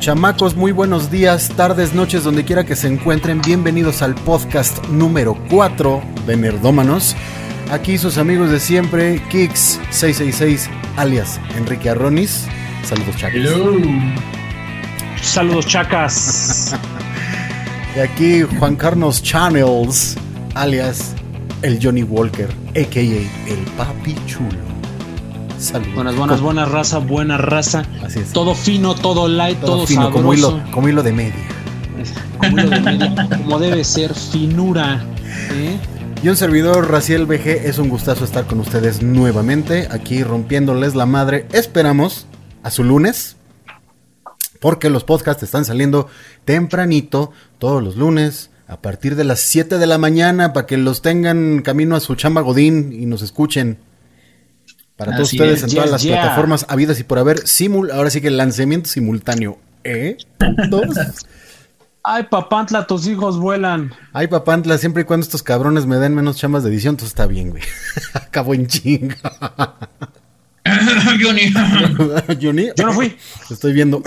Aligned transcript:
Chamacos, 0.00 0.56
muy 0.56 0.72
buenos 0.72 1.10
días, 1.10 1.50
tardes, 1.50 1.92
noches, 1.92 2.24
donde 2.24 2.46
quiera 2.46 2.64
que 2.64 2.74
se 2.74 2.88
encuentren. 2.88 3.42
Bienvenidos 3.42 4.00
al 4.00 4.14
podcast 4.14 4.82
número 4.86 5.36
4 5.50 6.02
de 6.26 6.38
Nerdómanos. 6.38 7.14
Aquí 7.70 7.98
sus 7.98 8.16
amigos 8.16 8.50
de 8.50 8.60
siempre, 8.60 9.20
Kix666, 9.28 10.70
alias 10.96 11.38
Enrique 11.54 11.90
Arronis. 11.90 12.46
Saludos, 12.82 13.14
chacas. 13.18 13.42
Saludos, 15.20 15.66
chacas. 15.66 16.74
y 17.96 18.00
aquí 18.00 18.40
Juan 18.58 18.76
Carlos 18.76 19.22
Channels, 19.22 20.16
alias 20.54 21.14
el 21.60 21.78
Johnny 21.80 22.04
Walker, 22.04 22.48
a.k.a. 22.70 23.02
el 23.02 23.60
Papi 23.76 24.16
Chulo. 24.24 24.69
Buenas, 25.94 26.16
buenas, 26.16 26.40
buena 26.40 26.64
raza, 26.64 26.98
buena 26.98 27.36
raza. 27.36 27.84
Así 28.02 28.20
es. 28.20 28.32
Todo 28.32 28.54
fino, 28.54 28.94
todo 28.94 29.28
light, 29.28 29.60
todo, 29.60 29.86
fino, 29.86 30.10
Como 30.10 30.32
hilo, 30.32 30.62
como 30.72 30.88
hilo 30.88 31.02
de 31.02 31.12
media. 31.12 31.34
Como 32.38 32.58
hilo 32.58 32.70
de 32.70 32.80
media, 32.80 33.28
como 33.28 33.58
debe 33.58 33.84
ser, 33.84 34.14
finura. 34.14 35.04
¿eh? 35.52 35.78
Y 36.22 36.28
un 36.30 36.36
servidor, 36.36 36.90
Raciel 36.90 37.26
BG, 37.26 37.66
es 37.66 37.76
un 37.76 37.90
gustazo 37.90 38.24
estar 38.24 38.46
con 38.46 38.58
ustedes 38.60 39.02
nuevamente, 39.02 39.86
aquí 39.90 40.24
rompiéndoles 40.24 40.94
la 40.94 41.04
madre. 41.04 41.46
Esperamos 41.52 42.26
a 42.62 42.70
su 42.70 42.82
lunes, 42.82 43.36
porque 44.60 44.88
los 44.88 45.04
podcasts 45.04 45.42
están 45.42 45.66
saliendo 45.66 46.08
tempranito, 46.46 47.32
todos 47.58 47.82
los 47.82 47.96
lunes, 47.96 48.50
a 48.66 48.80
partir 48.80 49.14
de 49.14 49.24
las 49.24 49.40
7 49.40 49.76
de 49.76 49.86
la 49.86 49.98
mañana, 49.98 50.54
para 50.54 50.66
que 50.66 50.78
los 50.78 51.02
tengan 51.02 51.60
camino 51.60 51.96
a 51.96 52.00
su 52.00 52.14
chamba 52.14 52.40
Godín 52.40 52.94
y 52.94 53.04
nos 53.04 53.20
escuchen. 53.20 53.78
Para 55.00 55.16
todos 55.16 55.32
ustedes 55.32 55.62
en 55.62 55.70
todas 55.70 55.90
las 55.90 56.04
plataformas 56.04 56.66
habidas 56.68 57.00
y 57.00 57.04
por 57.04 57.18
haber, 57.18 57.48
simul, 57.48 57.90
ahora 57.90 58.10
sí 58.10 58.20
que 58.20 58.28
el 58.28 58.36
lanzamiento 58.36 58.90
simultáneo. 58.90 59.56
¿Eh? 59.82 60.18
Ay, 62.02 62.24
papantla, 62.24 62.86
tus 62.86 63.06
hijos 63.06 63.38
vuelan. 63.38 63.94
Ay, 64.12 64.26
papantla, 64.26 64.76
siempre 64.76 65.02
y 65.02 65.04
cuando 65.06 65.24
estos 65.24 65.42
cabrones 65.42 65.86
me 65.86 65.96
den 65.96 66.14
menos 66.14 66.36
chamas 66.36 66.64
de 66.64 66.68
edición, 66.68 66.98
todo 66.98 67.06
está 67.06 67.26
bien, 67.26 67.48
güey. 67.48 67.62
Acabo 68.12 68.52
en 68.52 68.66
chinga. 68.66 69.16
Johnny. 71.22 71.50
Johnny. 72.38 72.68
Yo 72.76 72.84
no 72.84 72.92
fui. 72.92 73.16
Estoy 73.48 73.72
viendo. 73.72 74.02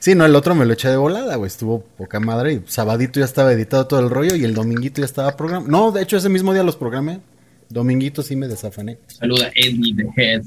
sí, 0.00 0.14
no, 0.14 0.26
el 0.26 0.36
otro 0.36 0.54
me 0.54 0.66
lo 0.66 0.74
eché 0.74 0.90
de 0.90 0.98
volada, 0.98 1.34
güey. 1.36 1.48
Estuvo 1.48 1.80
poca 1.80 2.20
madre 2.20 2.52
y 2.52 2.62
sabadito 2.66 3.20
ya 3.20 3.24
estaba 3.24 3.54
editado 3.54 3.86
todo 3.86 4.00
el 4.00 4.10
rollo 4.10 4.36
y 4.36 4.44
el 4.44 4.52
dominguito 4.52 5.00
ya 5.00 5.06
estaba 5.06 5.34
programado. 5.34 5.70
No, 5.70 5.92
de 5.92 6.02
hecho 6.02 6.18
ese 6.18 6.28
mismo 6.28 6.52
día 6.52 6.62
los 6.62 6.76
programé. 6.76 7.20
Dominguito 7.68 8.22
sí 8.22 8.36
me 8.36 8.48
desafané. 8.48 8.98
Saluda 9.06 9.50
Eddie 9.54 9.94
the 9.94 10.08
Head. 10.16 10.42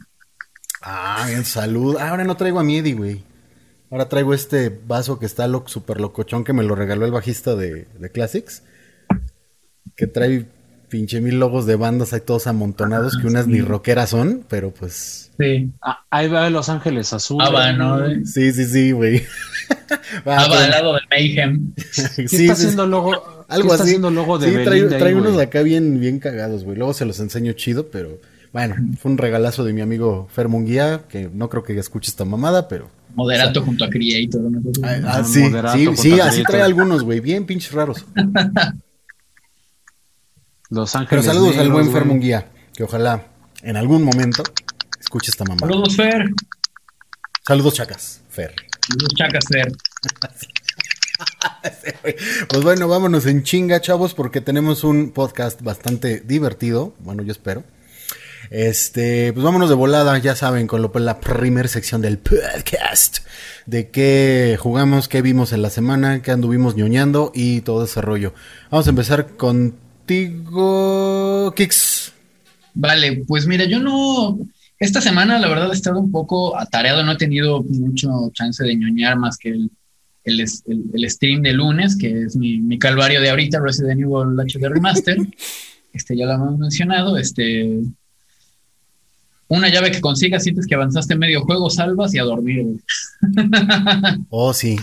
Ah, 0.81 1.25
bien, 1.27 1.45
salud. 1.45 1.97
Ah, 1.99 2.09
ahora 2.09 2.23
no 2.23 2.37
traigo 2.37 2.59
a 2.59 2.63
mi 2.63 2.77
Eddie, 2.77 2.93
güey. 2.93 3.23
Ahora 3.91 4.07
traigo 4.07 4.33
este 4.33 4.69
vaso 4.69 5.19
que 5.19 5.25
está 5.25 5.47
lo, 5.47 5.67
super 5.67 5.99
locochón 5.99 6.43
que 6.43 6.53
me 6.53 6.63
lo 6.63 6.75
regaló 6.75 7.05
el 7.05 7.11
bajista 7.11 7.55
de, 7.55 7.87
de 7.97 8.11
Classics. 8.11 8.63
Que 9.95 10.07
trae 10.07 10.45
pinche 10.89 11.21
mil 11.21 11.39
logos 11.39 11.65
de 11.65 11.75
bandas 11.75 12.13
ahí 12.13 12.21
todos 12.21 12.47
amontonados 12.47 13.17
que 13.17 13.27
unas 13.27 13.47
ni 13.47 13.61
rockeras 13.61 14.09
son, 14.09 14.45
pero 14.49 14.73
pues. 14.73 15.31
Sí. 15.37 15.71
Ah, 15.81 16.05
ahí 16.09 16.27
va 16.27 16.49
Los 16.49 16.69
Ángeles 16.69 17.13
Azul. 17.13 17.41
Ah, 17.41 17.49
va, 17.49 17.71
¿no? 17.71 17.99
Sí, 18.25 18.51
sí, 18.51 18.65
sí, 18.65 18.91
güey. 18.91 19.23
ah, 20.25 20.47
va 20.47 20.63
al 20.63 20.71
lado 20.71 20.93
del 20.95 21.03
Mayhem. 21.09 21.73
sí, 21.91 22.23
está 22.23 22.53
haciendo 22.53 22.85
logo? 22.85 23.38
Algo 23.49 23.71
está 23.71 23.83
así. 23.83 23.91
haciendo 23.91 24.11
logo 24.11 24.37
de 24.37 24.49
sí, 24.49 24.63
trae, 24.63 24.83
trae 24.83 25.15
unos 25.15 25.37
acá 25.39 25.61
bien, 25.63 25.99
bien 25.99 26.19
cagados, 26.19 26.63
güey. 26.63 26.77
Luego 26.77 26.93
se 26.93 27.05
los 27.05 27.19
enseño 27.19 27.51
chido, 27.53 27.87
pero 27.87 28.19
bueno, 28.53 28.75
fue 28.99 29.11
un 29.11 29.17
regalazo 29.17 29.63
de 29.63 29.73
mi 29.73 29.81
amigo 29.81 30.27
Fer 30.31 30.47
Munguía, 30.47 31.01
que 31.09 31.29
no 31.33 31.49
creo 31.49 31.63
que 31.63 31.77
escuche 31.77 32.09
esta 32.09 32.25
mamada, 32.25 32.67
pero. 32.67 32.89
Moderato 33.15 33.63
junto 33.63 33.85
a 33.85 33.89
Creator. 33.89 34.41
¿no? 34.41 34.61
Ah, 34.83 34.99
ah, 35.05 35.23
sí, 35.23 35.43
sí, 35.73 35.87
sí 35.95 36.19
así 36.19 36.43
trae 36.43 36.61
algunos, 36.61 37.03
güey, 37.03 37.19
bien 37.19 37.45
pinches 37.45 37.71
raros. 37.71 38.05
Los 40.69 40.95
Ángeles. 40.95 41.25
Pero 41.25 41.33
saludos 41.33 41.57
al 41.57 41.71
buen 41.71 41.91
Fer 41.91 42.05
Munguía, 42.05 42.47
que 42.75 42.83
ojalá 42.83 43.25
en 43.63 43.77
algún 43.77 44.03
momento 44.03 44.43
escuche 44.99 45.31
esta 45.31 45.43
mamada. 45.43 45.67
Saludos, 45.67 45.95
Fer. 45.95 46.29
Saludos, 47.45 47.73
Chacas, 47.73 48.21
Fer. 48.29 48.53
Saludos, 48.87 49.13
Chacas, 49.15 49.45
Fer. 49.47 49.71
pues 52.49 52.63
bueno, 52.63 52.87
vámonos 52.87 53.25
en 53.25 53.43
chinga, 53.43 53.81
chavos, 53.81 54.13
porque 54.13 54.41
tenemos 54.41 54.83
un 54.83 55.11
podcast 55.11 55.61
bastante 55.61 56.19
divertido. 56.21 56.93
Bueno, 56.99 57.23
yo 57.23 57.31
espero. 57.31 57.63
Este, 58.49 59.31
pues 59.33 59.43
vámonos 59.43 59.69
de 59.69 59.75
volada, 59.75 60.17
ya 60.17 60.35
saben, 60.35 60.65
con 60.65 60.81
lo, 60.81 60.91
la 60.95 61.19
primera 61.19 61.67
sección 61.67 62.01
del 62.01 62.17
podcast. 62.17 63.19
De 63.65 63.89
qué 63.89 64.57
jugamos, 64.59 65.07
qué 65.07 65.21
vimos 65.21 65.53
en 65.53 65.61
la 65.61 65.69
semana, 65.69 66.23
qué 66.23 66.31
anduvimos 66.31 66.75
ñoñando 66.75 67.31
y 67.35 67.61
todo 67.61 67.85
ese 67.85 68.01
rollo. 68.01 68.33
Vamos 68.71 68.87
a 68.87 68.89
empezar 68.89 69.37
contigo, 69.37 69.63
Kix. 71.55 72.13
Vale, 72.73 73.23
pues 73.27 73.45
mira, 73.45 73.65
yo 73.65 73.79
no. 73.79 74.39
Esta 74.79 75.01
semana, 75.01 75.37
la 75.39 75.49
verdad, 75.49 75.69
he 75.71 75.75
estado 75.75 75.99
un 75.99 76.11
poco 76.11 76.57
atareado, 76.57 77.03
no 77.03 77.11
he 77.11 77.17
tenido 77.17 77.61
mucho 77.63 78.31
chance 78.33 78.63
de 78.63 78.75
ñoñar 78.75 79.17
más 79.17 79.37
que 79.37 79.49
el 79.49 79.69
el, 80.23 80.41
el, 80.41 81.09
stream 81.09 81.41
de 81.41 81.53
lunes, 81.53 81.97
que 81.97 82.23
es 82.23 82.35
mi, 82.35 82.59
mi, 82.59 82.77
calvario 82.77 83.21
de 83.21 83.29
ahorita, 83.29 83.59
Resident 83.59 84.01
Evil 84.01 84.37
HD 84.37 84.69
Remaster. 84.69 85.17
este, 85.93 86.17
ya 86.17 86.25
lo 86.25 86.33
hemos 86.33 86.59
mencionado. 86.59 87.17
Este, 87.17 87.81
una 89.47 89.69
llave 89.69 89.91
que 89.91 90.01
consigas, 90.01 90.43
sientes 90.43 90.67
que 90.67 90.75
avanzaste 90.75 91.15
medio 91.15 91.41
juego, 91.41 91.69
salvas 91.69 92.13
y 92.13 92.19
a 92.19 92.23
dormir. 92.23 92.65
oh, 94.29 94.53
sí. 94.53 94.77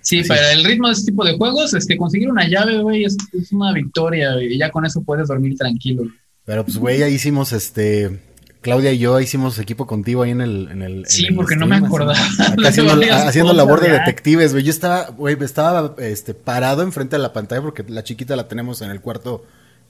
Sí, 0.00 0.24
para 0.24 0.52
el 0.52 0.64
ritmo 0.64 0.88
de 0.88 0.94
este 0.94 1.12
tipo 1.12 1.24
de 1.24 1.36
juegos, 1.36 1.74
es 1.74 1.86
que 1.86 1.96
conseguir 1.96 2.28
una 2.28 2.48
llave, 2.48 2.78
güey, 2.78 3.04
es, 3.04 3.16
es, 3.32 3.52
una 3.52 3.72
victoria, 3.72 4.42
y 4.42 4.58
ya 4.58 4.70
con 4.70 4.84
eso 4.84 5.02
puedes 5.02 5.28
dormir 5.28 5.56
tranquilo. 5.56 6.02
Pero 6.44 6.64
pues, 6.64 6.76
güey, 6.76 7.02
ahí 7.02 7.14
hicimos 7.14 7.52
este 7.52 8.20
Claudia 8.62 8.92
y 8.92 8.98
yo 8.98 9.20
hicimos 9.20 9.58
equipo 9.58 9.86
contigo 9.86 10.22
ahí 10.22 10.30
en 10.30 10.40
el. 10.40 10.68
En 10.70 10.82
el 10.82 11.06
sí, 11.06 11.26
porque 11.32 11.56
no 11.56 11.66
me 11.66 11.76
acordaba. 11.76 12.14
haciendo, 13.26 13.52
labor 13.52 13.80
de 13.80 13.90
detectives, 13.90 14.52
güey. 14.52 14.64
Yo 14.64 14.70
estaba, 14.70 15.10
güey, 15.10 15.36
estaba 15.40 15.94
este, 15.98 16.32
parado 16.32 16.82
enfrente 16.82 17.16
de 17.16 17.22
la 17.22 17.32
pantalla 17.32 17.60
porque 17.60 17.84
la 17.88 18.04
chiquita 18.04 18.36
la 18.36 18.46
tenemos 18.46 18.80
en 18.80 18.90
el 18.90 19.00
cuarto 19.00 19.44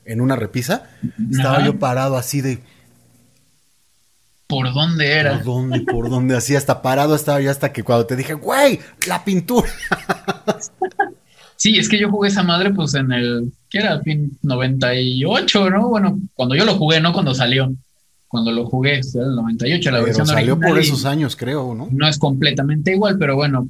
en 0.07 0.23
una 0.23 0.37
repisa. 0.37 0.85
Estaba 1.31 1.65
yo 1.65 1.79
parado 1.79 2.17
así 2.17 2.41
de. 2.41 2.61
¿Por 4.47 4.73
dónde 4.73 5.13
era? 5.13 5.35
¿Por 5.35 5.45
dónde? 5.45 5.81
¿Por 5.81 6.11
dónde? 6.11 6.37
Así 6.37 6.57
hasta 6.57 6.81
parado 6.81 7.15
estaba 7.15 7.41
yo 7.41 7.51
hasta 7.51 7.73
que 7.73 7.85
cuando 7.85 8.07
te 8.07 8.17
dije, 8.17 8.35
güey, 8.35 8.81
la 9.07 9.23
pintura. 9.23 9.69
Sí, 11.63 11.79
es 11.79 11.89
que 11.89 11.97
yo 11.97 12.11
jugué 12.11 12.29
esa 12.29 12.43
madre 12.43 12.71
pues 12.71 12.93
en 12.95 13.13
el, 13.13 13.53
¿qué 13.71 13.79
era? 13.79 14.01
98, 14.43 15.71
¿no? 15.71 15.91
Bueno, 15.91 16.19
cuando 16.35 16.57
yo 16.57 16.65
lo 16.65 16.75
jugué, 16.75 17.01
no 17.01 17.13
cuando 17.13 17.37
salió 17.37 17.73
cuando 18.33 18.51
lo 18.51 18.65
jugué, 18.65 18.95
en 18.95 19.21
el 19.21 19.35
98, 19.35 19.91
la 19.91 20.01
versión 20.01 20.27
salió 20.27 20.59
por 20.59 20.79
esos 20.79 21.05
años, 21.05 21.37
creo, 21.37 21.75
¿no? 21.75 21.91
No 21.93 22.09
es 22.09 22.19
completamente 22.19 22.95
igual, 22.95 23.19
pero 23.19 23.37
bueno. 23.37 23.69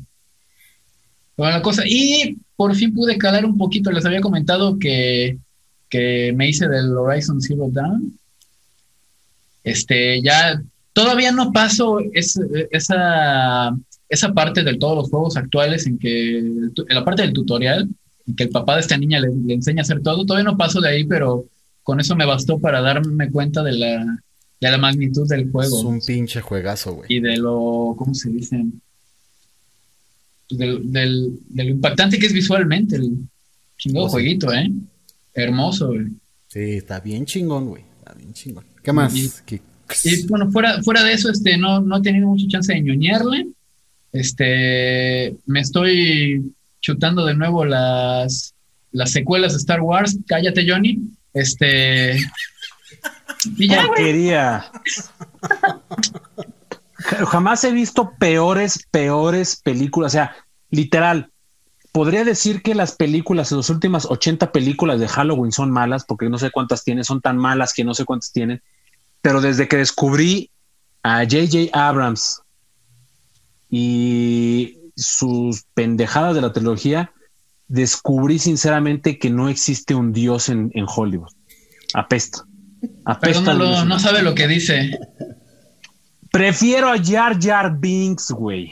Bueno, 1.37 1.56
la 1.56 1.62
cosa. 1.62 1.83
Y 1.84 2.37
por 2.55 2.73
fin 2.77 2.95
pude 2.95 3.19
calar 3.19 3.45
un 3.45 3.59
poquito. 3.59 3.91
Les 3.91 4.06
había 4.06 4.21
comentado 4.21 4.78
que, 4.78 5.37
que 5.89 6.33
me 6.37 6.49
hice 6.49 6.69
del 6.69 6.97
Horizon 6.97 7.41
Zero 7.41 7.71
Dawn. 7.73 8.17
Este, 9.65 10.23
ya 10.23 10.62
todavía 10.93 11.33
no 11.33 11.50
paso 11.50 11.99
esa, 12.12 13.75
esa 14.09 14.33
parte 14.33 14.62
de 14.62 14.75
todos 14.77 14.97
los 14.97 15.11
juegos 15.11 15.37
actuales 15.37 15.89
en 15.89 15.99
que, 15.99 16.39
en 16.39 16.73
la 16.87 17.05
parte 17.05 17.23
del 17.23 17.33
tutorial, 17.33 17.89
en 18.29 18.37
que 18.37 18.44
el 18.44 18.50
papá 18.50 18.77
de 18.77 18.83
esta 18.83 18.97
niña 18.97 19.19
le, 19.19 19.31
le 19.44 19.55
enseña 19.55 19.81
a 19.81 19.83
hacer 19.83 20.03
todo. 20.03 20.25
Todavía 20.25 20.49
no 20.49 20.56
paso 20.56 20.81
de 20.81 20.91
ahí, 20.91 21.03
pero 21.03 21.47
con 21.83 21.99
eso 21.99 22.14
me 22.14 22.26
bastó 22.26 22.61
para 22.61 22.81
darme 22.81 23.29
cuenta 23.29 23.64
de 23.64 23.73
la 23.73 24.23
de 24.62 24.70
la 24.70 24.79
magnitud 24.79 25.29
del 25.29 25.50
juego. 25.50 25.76
Es 25.76 25.85
un 25.85 26.00
pinche 26.00 26.41
juegazo, 26.41 26.94
güey. 26.94 27.12
Y 27.12 27.19
de 27.19 27.37
lo, 27.37 27.97
¿cómo 27.99 28.14
se 28.14 28.31
dice? 28.31 28.64
Del, 30.49 30.93
del, 30.93 31.41
de 31.49 31.64
lo 31.64 31.70
impactante 31.70 32.17
que 32.17 32.26
es 32.26 32.32
visualmente 32.32 32.94
el 32.94 33.12
chingón 33.76 34.09
jueguito, 34.09 34.53
¿eh? 34.53 34.70
Hermoso, 35.35 35.88
güey. 35.88 36.06
Sí, 36.47 36.61
está 36.61 37.00
bien 37.00 37.26
chingón, 37.26 37.70
güey. 37.70 37.82
Está 37.99 38.14
bien 38.14 38.32
chingón. 38.32 38.64
¿Qué 38.85 38.93
más? 38.93 39.12
Y, 39.17 40.26
bueno, 40.29 40.49
fuera, 40.53 40.81
fuera 40.82 41.03
de 41.03 41.12
eso, 41.12 41.29
este, 41.29 41.56
no, 41.56 41.81
no 41.81 41.97
he 41.97 42.03
tenido 42.03 42.29
mucha 42.29 42.47
chance 42.47 42.73
de 42.73 42.82
ñoñarle. 42.82 43.49
Este, 44.12 45.35
me 45.44 45.59
estoy 45.59 46.53
chutando 46.81 47.26
de 47.26 47.35
nuevo 47.35 47.64
las, 47.64 48.55
las 48.93 49.11
secuelas 49.11 49.55
de 49.55 49.59
Star 49.59 49.81
Wars. 49.81 50.17
Cállate, 50.29 50.64
Johnny. 50.70 51.00
Este, 51.35 52.17
Porquería. 53.47 54.71
Jamás 57.29 57.65
he 57.65 57.73
visto 57.73 58.12
peores, 58.19 58.87
peores 58.91 59.56
películas. 59.56 60.12
O 60.12 60.15
sea, 60.15 60.37
literal, 60.71 61.31
podría 61.93 62.25
decir 62.25 62.62
que 62.62 62.75
las 62.75 62.93
películas, 62.97 63.53
las 63.53 63.71
últimas 63.71 64.06
80 64.06 64.53
películas 64.53 64.99
de 65.00 65.09
Halloween 65.09 65.53
son 65.53 65.71
malas, 65.71 66.05
porque 66.05 66.29
no 66.29 66.39
sé 66.39 66.50
cuántas 66.50 66.85
tienen, 66.85 67.05
son 67.05 67.21
tan 67.21 67.37
malas 67.37 67.73
que 67.73 67.85
no 67.85 67.94
sé 67.94 68.05
cuántas 68.05 68.33
tienen. 68.33 68.62
Pero 69.21 69.41
desde 69.41 69.69
que 69.69 69.77
descubrí 69.77 70.50
a 71.03 71.21
J.J. 71.21 71.71
Abrams 71.73 72.43
y 73.71 74.79
sus 74.97 75.65
pendejadas 75.75 76.35
de 76.35 76.41
la 76.41 76.53
trilogía, 76.53 77.12
descubrí 77.69 78.38
sinceramente 78.38 79.19
que 79.19 79.31
no 79.31 79.49
existe 79.49 79.95
un 79.95 80.12
dios 80.12 80.49
en, 80.49 80.71
en 80.75 80.87
Hollywood. 80.88 81.33
Apesta. 81.95 82.47
Apesta. 83.05 83.55
No, 83.55 83.84
no 83.84 83.99
sabe 83.99 84.23
lo 84.23 84.34
que 84.34 84.49
dice. 84.49 84.99
Prefiero 86.31 86.90
a 86.90 86.99
Jar 87.02 87.38
Jar 87.40 87.79
Binks, 87.79 88.31
güey. 88.31 88.70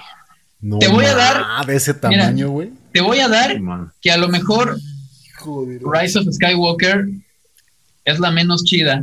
No, 0.61 0.79
te 0.79 0.89
voy 0.89 1.05
a 1.05 1.15
dar. 1.15 1.67
de 1.67 1.77
ese 1.77 1.95
tamaño, 1.95 2.51
güey. 2.51 2.73
Te 2.93 3.01
voy 3.01 3.21
a 3.21 3.29
dar 3.29 3.61
que 4.01 4.11
a 4.11 4.17
lo 4.17 4.29
mejor 4.29 4.79
Rise 5.81 6.19
of 6.19 6.27
Skywalker 6.31 7.07
es 8.05 8.21
la 8.21 8.31
menos 8.31 8.65
chida. 8.65 9.03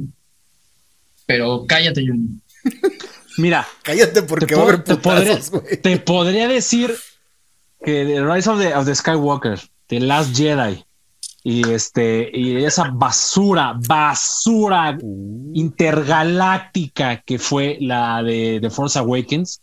Pero 1.25 1.65
cállate, 1.68 2.06
Johnny. 2.07 2.42
Mira, 3.38 3.68
cállate 3.83 4.24
porque 4.24 4.56
va 4.56 4.62
a 4.62 4.65
haber 4.65 4.83
te 4.83 4.95
podría, 4.95 5.39
te 5.81 5.98
podría 6.00 6.48
decir 6.48 6.95
que 7.83 8.06
The 8.06 8.25
Rise 8.25 8.50
of 8.50 8.60
the, 8.60 8.74
of 8.74 8.86
the 8.86 8.95
Skywalker, 8.95 9.60
The 9.88 10.00
Last 10.00 10.36
Jedi, 10.36 10.83
y 11.50 11.62
este 11.72 12.30
y 12.34 12.66
esa 12.66 12.90
basura, 12.94 13.74
basura 13.88 14.98
uh. 15.02 15.52
intergaláctica 15.54 17.22
que 17.22 17.40
fue 17.40 17.78
la 17.80 18.22
de 18.22 18.60
The 18.60 18.70
Force 18.70 19.00
Awakens, 19.00 19.62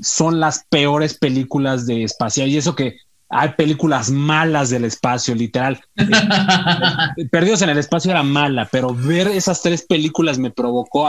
son 0.00 0.38
las 0.38 0.64
peores 0.70 1.18
películas 1.18 1.84
de 1.84 2.04
espacial. 2.04 2.48
Y 2.48 2.58
eso 2.58 2.76
que 2.76 2.96
hay 3.28 3.54
películas 3.54 4.08
malas 4.08 4.70
del 4.70 4.84
espacio, 4.84 5.34
literal. 5.34 5.80
Perdidos 7.32 7.62
en 7.62 7.70
el 7.70 7.78
espacio 7.78 8.12
era 8.12 8.22
mala, 8.22 8.68
pero 8.70 8.94
ver 8.94 9.26
esas 9.26 9.60
tres 9.60 9.84
películas 9.84 10.38
me 10.38 10.52
provocó 10.52 11.08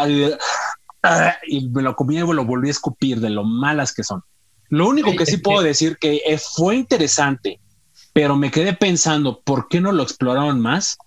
y 1.48 1.70
me 1.70 1.84
lo 1.84 1.96
comí 1.96 2.16
y 2.16 2.22
lo 2.22 2.44
volví 2.44 2.70
a 2.70 2.72
escupir 2.72 3.20
de 3.20 3.30
lo 3.30 3.44
malas 3.44 3.94
que 3.94 4.04
son. 4.04 4.24
Lo 4.70 4.90
único 4.90 5.16
que 5.16 5.28
sí 5.28 5.38
puedo 5.38 5.62
decir 5.62 6.00
que 6.02 6.22
fue 6.56 6.76
interesante, 6.76 7.60
pero 8.20 8.36
me 8.36 8.52
quedé 8.52 8.74
pensando 8.74 9.40
por 9.40 9.70
qué 9.70 9.80
no 9.80 9.94
lo 9.94 10.04
exploraron 10.04 10.60
más, 10.60 10.98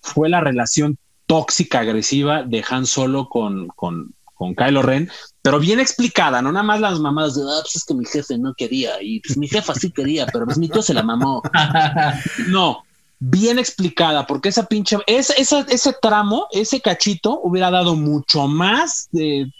fue 0.00 0.28
la 0.28 0.38
relación 0.38 0.96
tóxica 1.26 1.80
agresiva 1.80 2.44
de 2.44 2.64
Han 2.68 2.86
Solo 2.86 3.28
con, 3.28 3.66
con, 3.74 4.14
con 4.34 4.54
Kylo 4.54 4.80
Ren, 4.80 5.10
pero 5.42 5.58
bien 5.58 5.80
explicada, 5.80 6.40
no 6.42 6.52
nada 6.52 6.62
más 6.62 6.80
las 6.80 7.00
mamadas 7.00 7.34
de, 7.34 7.42
ah, 7.42 7.58
pues 7.60 7.74
es 7.74 7.84
que 7.84 7.94
mi 7.94 8.04
jefe 8.04 8.38
no 8.38 8.54
quería 8.54 9.02
y 9.02 9.18
pues 9.18 9.36
mi 9.36 9.48
jefa 9.48 9.74
sí 9.74 9.90
quería, 9.90 10.26
pero 10.26 10.44
pues 10.44 10.56
mi 10.56 10.68
tío 10.68 10.80
se 10.80 10.94
la 10.94 11.02
mamó. 11.02 11.42
no, 12.46 12.84
bien 13.18 13.58
explicada, 13.58 14.24
porque 14.24 14.50
esa 14.50 14.66
pinche, 14.66 14.98
ese, 15.08 15.34
ese 15.36 15.96
tramo, 16.00 16.46
ese 16.52 16.80
cachito 16.80 17.40
hubiera 17.42 17.72
dado 17.72 17.96
mucho 17.96 18.46
más 18.46 19.08
de 19.10 19.50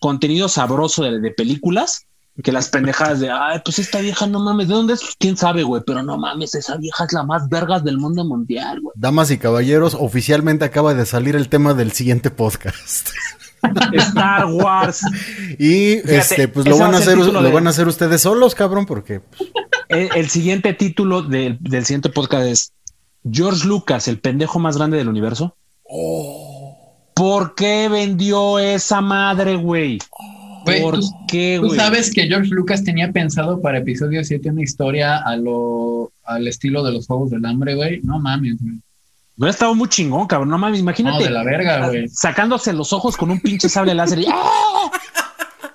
contenido 0.00 0.48
sabroso 0.48 1.04
de, 1.04 1.30
películas 1.30 2.04
que 2.42 2.52
las 2.52 2.68
pendejadas 2.68 3.20
de, 3.20 3.30
ay, 3.30 3.60
pues 3.64 3.78
esta 3.78 4.00
vieja 4.00 4.26
no 4.26 4.40
mames, 4.40 4.68
¿de 4.68 4.74
dónde 4.74 4.94
es? 4.94 5.00
¿Quién 5.18 5.36
sabe, 5.36 5.62
güey? 5.62 5.82
Pero 5.86 6.02
no 6.02 6.18
mames, 6.18 6.54
esa 6.54 6.76
vieja 6.76 7.04
es 7.04 7.12
la 7.12 7.22
más 7.22 7.48
vergas 7.48 7.82
del 7.82 7.98
mundo 7.98 8.24
mundial, 8.24 8.80
güey. 8.80 8.92
Damas 8.96 9.30
y 9.30 9.38
caballeros, 9.38 9.96
oficialmente 9.98 10.64
acaba 10.64 10.94
de 10.94 11.06
salir 11.06 11.34
el 11.34 11.48
tema 11.48 11.74
del 11.74 11.92
siguiente 11.92 12.30
podcast. 12.30 13.08
Star 13.92 14.46
Wars. 14.46 15.00
Y 15.58 15.94
este, 16.10 16.48
pues 16.48 16.66
lo 16.66 16.78
van 16.78 16.94
a 16.94 16.98
hacer, 16.98 17.16
lo 17.16 17.52
van 17.52 17.66
a 17.66 17.70
hacer 17.70 17.88
ustedes 17.88 18.20
solos, 18.22 18.54
cabrón, 18.54 18.86
porque 18.86 19.22
el, 19.88 20.28
siguiente 20.28 20.74
título 20.74 21.22
del 21.22 21.58
siguiente 21.84 22.10
podcast 22.10 22.46
es 22.46 22.72
George 23.28 23.66
Lucas, 23.66 24.08
el 24.08 24.20
pendejo 24.20 24.58
más 24.58 24.76
grande 24.76 24.98
del 24.98 25.08
universo. 25.08 25.56
Oh. 25.84 27.10
¿Por 27.14 27.54
qué 27.54 27.88
vendió 27.88 28.58
esa 28.58 29.00
madre, 29.00 29.56
güey? 29.56 29.98
¿Por 30.66 31.00
qué, 31.28 31.58
güey? 31.58 31.70
Tú 31.70 31.76
sabes 31.76 32.12
que 32.12 32.26
George 32.26 32.50
Lucas 32.50 32.84
tenía 32.84 33.12
pensado 33.12 33.60
para 33.60 33.78
episodio 33.78 34.24
7 34.24 34.50
una 34.50 34.62
historia 34.62 35.18
a 35.18 35.36
lo, 35.36 36.12
al 36.24 36.46
estilo 36.48 36.82
de 36.82 36.92
los 36.92 37.06
Juegos 37.06 37.30
del 37.30 37.44
Hambre, 37.44 37.74
güey. 37.74 38.00
No 38.02 38.18
mames, 38.18 38.56
güey. 38.60 38.74
Hubiera 39.38 39.50
estado 39.50 39.74
muy 39.74 39.88
chingón, 39.88 40.26
cabrón. 40.26 40.48
No 40.48 40.58
mames, 40.58 40.80
imagínate. 40.80 41.18
No, 41.18 41.24
de 41.24 41.30
la 41.30 41.44
verga, 41.44 41.88
güey. 41.88 42.08
Sacándose 42.08 42.72
los 42.72 42.92
ojos 42.92 43.16
con 43.16 43.30
un 43.30 43.40
pinche 43.40 43.68
sable 43.68 43.94
láser. 43.94 44.20
Y... 44.20 44.26
¡ah! 44.28 44.90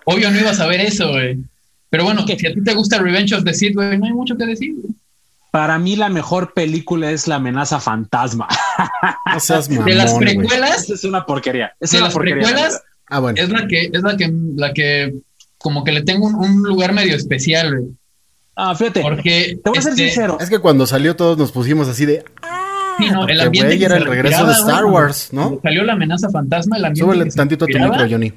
Obvio 0.05 0.31
no 0.31 0.39
ibas 0.39 0.59
a 0.59 0.67
ver 0.67 0.81
eso, 0.81 1.09
güey. 1.09 1.37
Pero 1.89 2.03
bueno, 2.03 2.25
que 2.25 2.37
si 2.37 2.47
a 2.47 2.53
ti 2.53 2.63
te 2.63 2.73
gusta 2.73 2.99
Revenge 2.99 3.35
of 3.35 3.43
the 3.43 3.53
Sith, 3.53 3.75
güey, 3.75 3.97
no 3.97 4.05
hay 4.05 4.13
mucho 4.13 4.35
que 4.35 4.45
decir. 4.45 4.75
Para 5.51 5.77
mí 5.77 5.97
la 5.97 6.09
mejor 6.09 6.53
película 6.53 7.11
es 7.11 7.27
La 7.27 7.35
amenaza 7.35 7.79
fantasma. 7.79 8.47
de 9.85 9.95
las 9.95 10.13
precuelas 10.13 10.89
es 10.89 11.03
una 11.03 11.25
porquería. 11.25 11.73
Es 11.79 11.91
de 11.91 11.99
las 11.99 12.15
precuelas 12.15 12.81
ah, 13.11 13.19
bueno. 13.19 13.41
es 13.41 13.49
la 13.49 13.67
que 13.67 13.89
es 13.93 14.01
la 14.01 14.17
que 14.17 14.33
la 14.55 14.73
que 14.73 15.13
como 15.57 15.83
que 15.83 15.91
le 15.91 16.01
tengo 16.01 16.27
un, 16.27 16.63
lugar 16.63 16.93
medio 16.93 17.15
especial, 17.15 17.77
güey. 17.77 17.91
Ah, 18.55 18.75
fíjate. 18.75 19.01
Porque 19.01 19.59
te 19.63 19.69
voy 19.69 19.77
a 19.77 19.81
ser 19.81 19.91
este, 19.91 20.07
sincero. 20.07 20.37
Es 20.39 20.49
que 20.49 20.59
cuando 20.59 20.85
salió 20.87 21.15
todos 21.15 21.37
nos 21.37 21.51
pusimos 21.51 21.87
así 21.87 22.05
de 22.05 22.23
Sí, 22.97 23.09
no, 23.09 23.27
el 23.27 23.39
ambiente 23.39 23.83
era 23.83 23.97
el 23.97 24.05
regreso 24.05 24.45
de 24.45 24.53
Star 24.53 24.85
Wars, 24.85 25.29
¿no? 25.31 25.59
Salió 25.63 25.83
la 25.83 25.93
amenaza 25.93 26.29
fantasma, 26.29 26.77
el 26.77 26.85
ambiente. 26.85 27.13
Súbele 27.13 27.31
tantito 27.31 27.65
a 27.65 27.67
tu 27.67 27.79
micro, 27.79 28.07
Johnny. 28.09 28.33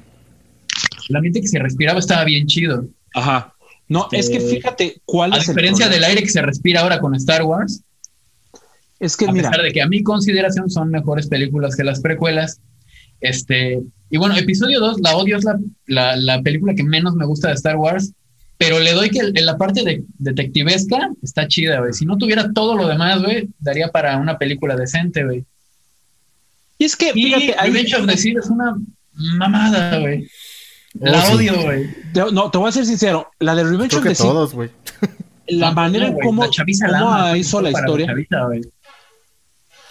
El 1.09 1.15
ambiente 1.15 1.41
que 1.41 1.47
se 1.47 1.59
respiraba 1.59 1.99
estaba 1.99 2.23
bien 2.23 2.47
chido. 2.47 2.85
Ajá. 3.13 3.53
No, 3.87 4.07
es 4.11 4.29
que 4.29 4.39
fíjate 4.39 5.01
cuál 5.05 5.33
a 5.33 5.37
es. 5.37 5.49
A 5.49 5.51
diferencia 5.51 5.89
del 5.89 6.03
aire 6.03 6.21
que 6.21 6.29
se 6.29 6.41
respira 6.41 6.81
ahora 6.81 6.99
con 6.99 7.13
Star 7.15 7.43
Wars. 7.43 7.83
Es 8.99 9.17
que, 9.17 9.25
a 9.25 9.31
mira. 9.31 9.49
pesar 9.49 9.63
de 9.63 9.71
que 9.71 9.81
a 9.81 9.87
mi 9.87 10.01
consideración 10.03 10.69
son 10.69 10.89
mejores 10.89 11.27
películas 11.27 11.75
que 11.75 11.83
las 11.83 11.99
precuelas. 11.99 12.61
Este. 13.27 13.81
Y 14.09 14.17
bueno, 14.17 14.35
episodio 14.37 14.79
2, 14.79 15.01
la 15.01 15.15
odio, 15.17 15.37
es 15.37 15.43
la, 15.43 15.59
la, 15.87 16.15
la 16.15 16.41
película 16.41 16.75
que 16.75 16.83
menos 16.83 17.15
me 17.15 17.25
gusta 17.25 17.49
de 17.49 17.55
Star 17.55 17.75
Wars 17.75 18.13
pero 18.57 18.79
le 18.79 18.93
doy 18.93 19.09
que 19.09 19.19
en 19.19 19.45
la 19.45 19.57
parte 19.57 19.83
de 19.83 20.03
detectivesca 20.17 21.09
está 21.21 21.47
chida, 21.47 21.79
güey. 21.79 21.93
Si 21.93 22.05
no 22.05 22.17
tuviera 22.17 22.51
todo 22.53 22.75
lo 22.75 22.87
demás, 22.87 23.21
güey, 23.21 23.49
daría 23.59 23.89
para 23.89 24.17
una 24.17 24.37
película 24.37 24.75
decente, 24.75 25.25
güey. 25.25 25.45
Y 26.77 26.85
es 26.85 26.95
que, 26.95 27.11
fíjate, 27.11 27.55
Revenge 27.61 27.95
of 27.95 28.05
the 28.07 28.13
es 28.13 28.47
una 28.47 28.75
mamada, 29.13 29.99
güey. 29.99 30.27
Oh, 30.99 31.05
la 31.05 31.29
odio, 31.33 31.61
güey. 31.61 31.89
No, 32.31 32.49
te 32.49 32.57
voy 32.57 32.69
a 32.69 32.71
ser 32.71 32.85
sincero. 32.85 33.29
La 33.39 33.55
de 33.55 33.65
Revenge 33.65 33.97
of 33.97 34.03
the 34.03 34.15
todos, 34.15 34.53
güey. 34.53 34.69
La 35.47 35.71
manera 35.71 36.07
en 36.07 36.17
cómo, 36.19 36.45
hizo 37.35 37.61
la 37.61 37.71
historia. 37.71 38.15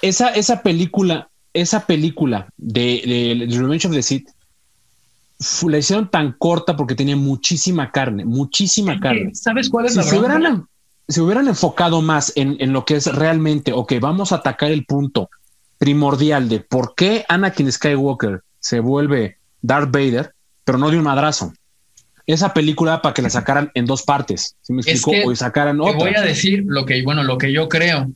esa, 0.00 0.28
esa 0.30 0.62
película, 0.62 1.28
esa 1.54 1.86
película 1.86 2.48
de, 2.56 3.46
de, 3.48 3.56
Revenge 3.56 3.86
of 3.86 3.94
the 3.94 4.02
Sith 4.02 4.28
la 5.66 5.78
hicieron 5.78 6.10
tan 6.10 6.32
corta 6.32 6.76
porque 6.76 6.94
tenía 6.94 7.16
muchísima 7.16 7.90
carne, 7.90 8.24
muchísima 8.24 8.98
carne. 9.00 9.34
¿Sabes 9.34 9.68
cuál 9.68 9.86
es 9.86 9.92
si 9.92 9.98
la 9.98 10.04
se 10.04 10.18
hubieran, 10.18 10.66
si 11.08 11.20
hubieran 11.20 11.48
enfocado 11.48 12.02
más 12.02 12.32
en, 12.36 12.56
en, 12.60 12.72
lo 12.72 12.84
que 12.84 12.96
es 12.96 13.06
realmente, 13.06 13.72
ok, 13.72 13.94
vamos 14.00 14.32
a 14.32 14.36
atacar 14.36 14.70
el 14.70 14.84
punto 14.84 15.30
primordial 15.78 16.48
de 16.48 16.60
por 16.60 16.94
qué 16.94 17.24
Anakin 17.28 17.70
Skywalker 17.70 18.42
se 18.58 18.80
vuelve 18.80 19.38
Darth 19.60 19.90
Vader, 19.90 20.34
pero 20.64 20.78
no 20.78 20.90
de 20.90 20.98
un 20.98 21.04
madrazo. 21.04 21.52
Esa 22.26 22.54
película 22.54 23.02
para 23.02 23.12
que 23.12 23.22
la 23.22 23.28
sacaran 23.28 23.70
en 23.74 23.84
dos 23.84 24.02
partes, 24.02 24.56
si 24.62 24.72
me 24.72 24.80
explico? 24.80 25.28
o 25.28 25.36
sacaran 25.36 25.80
otra. 25.80 25.98
Te 25.98 26.04
voy 26.04 26.14
a 26.14 26.22
decir 26.22 26.64
lo 26.66 26.86
que, 26.86 27.02
bueno, 27.02 27.22
lo 27.22 27.36
que 27.36 27.52
yo 27.52 27.68
creo. 27.68 28.10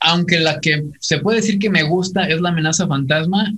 Aunque 0.00 0.38
la 0.38 0.60
que 0.60 0.84
se 1.00 1.18
puede 1.18 1.40
decir 1.40 1.58
que 1.58 1.70
me 1.70 1.82
gusta 1.82 2.28
es 2.28 2.40
la 2.40 2.50
amenaza 2.50 2.86
fantasma, 2.86 3.52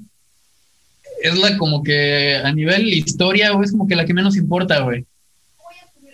es 1.23 1.39
la 1.39 1.57
como 1.59 1.83
que 1.83 2.37
a 2.37 2.53
nivel 2.53 2.89
historia, 2.89 3.51
güey, 3.51 3.67
es 3.67 3.73
como 3.73 3.87
que 3.87 3.97
la 3.97 4.07
que 4.07 4.15
menos 4.15 4.37
importa, 4.37 4.81
güey. 4.81 5.05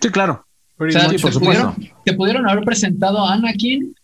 Sí, 0.00 0.10
claro. 0.10 0.44
O 0.78 0.90
sea, 0.90 1.08
te, 1.08 1.18
pudieron, 1.18 1.74
te, 2.04 2.12
pudieron, 2.12 2.48
haber 2.48 2.64
presentado 2.64 3.24
a 3.24 3.34
Anakin 3.34 3.94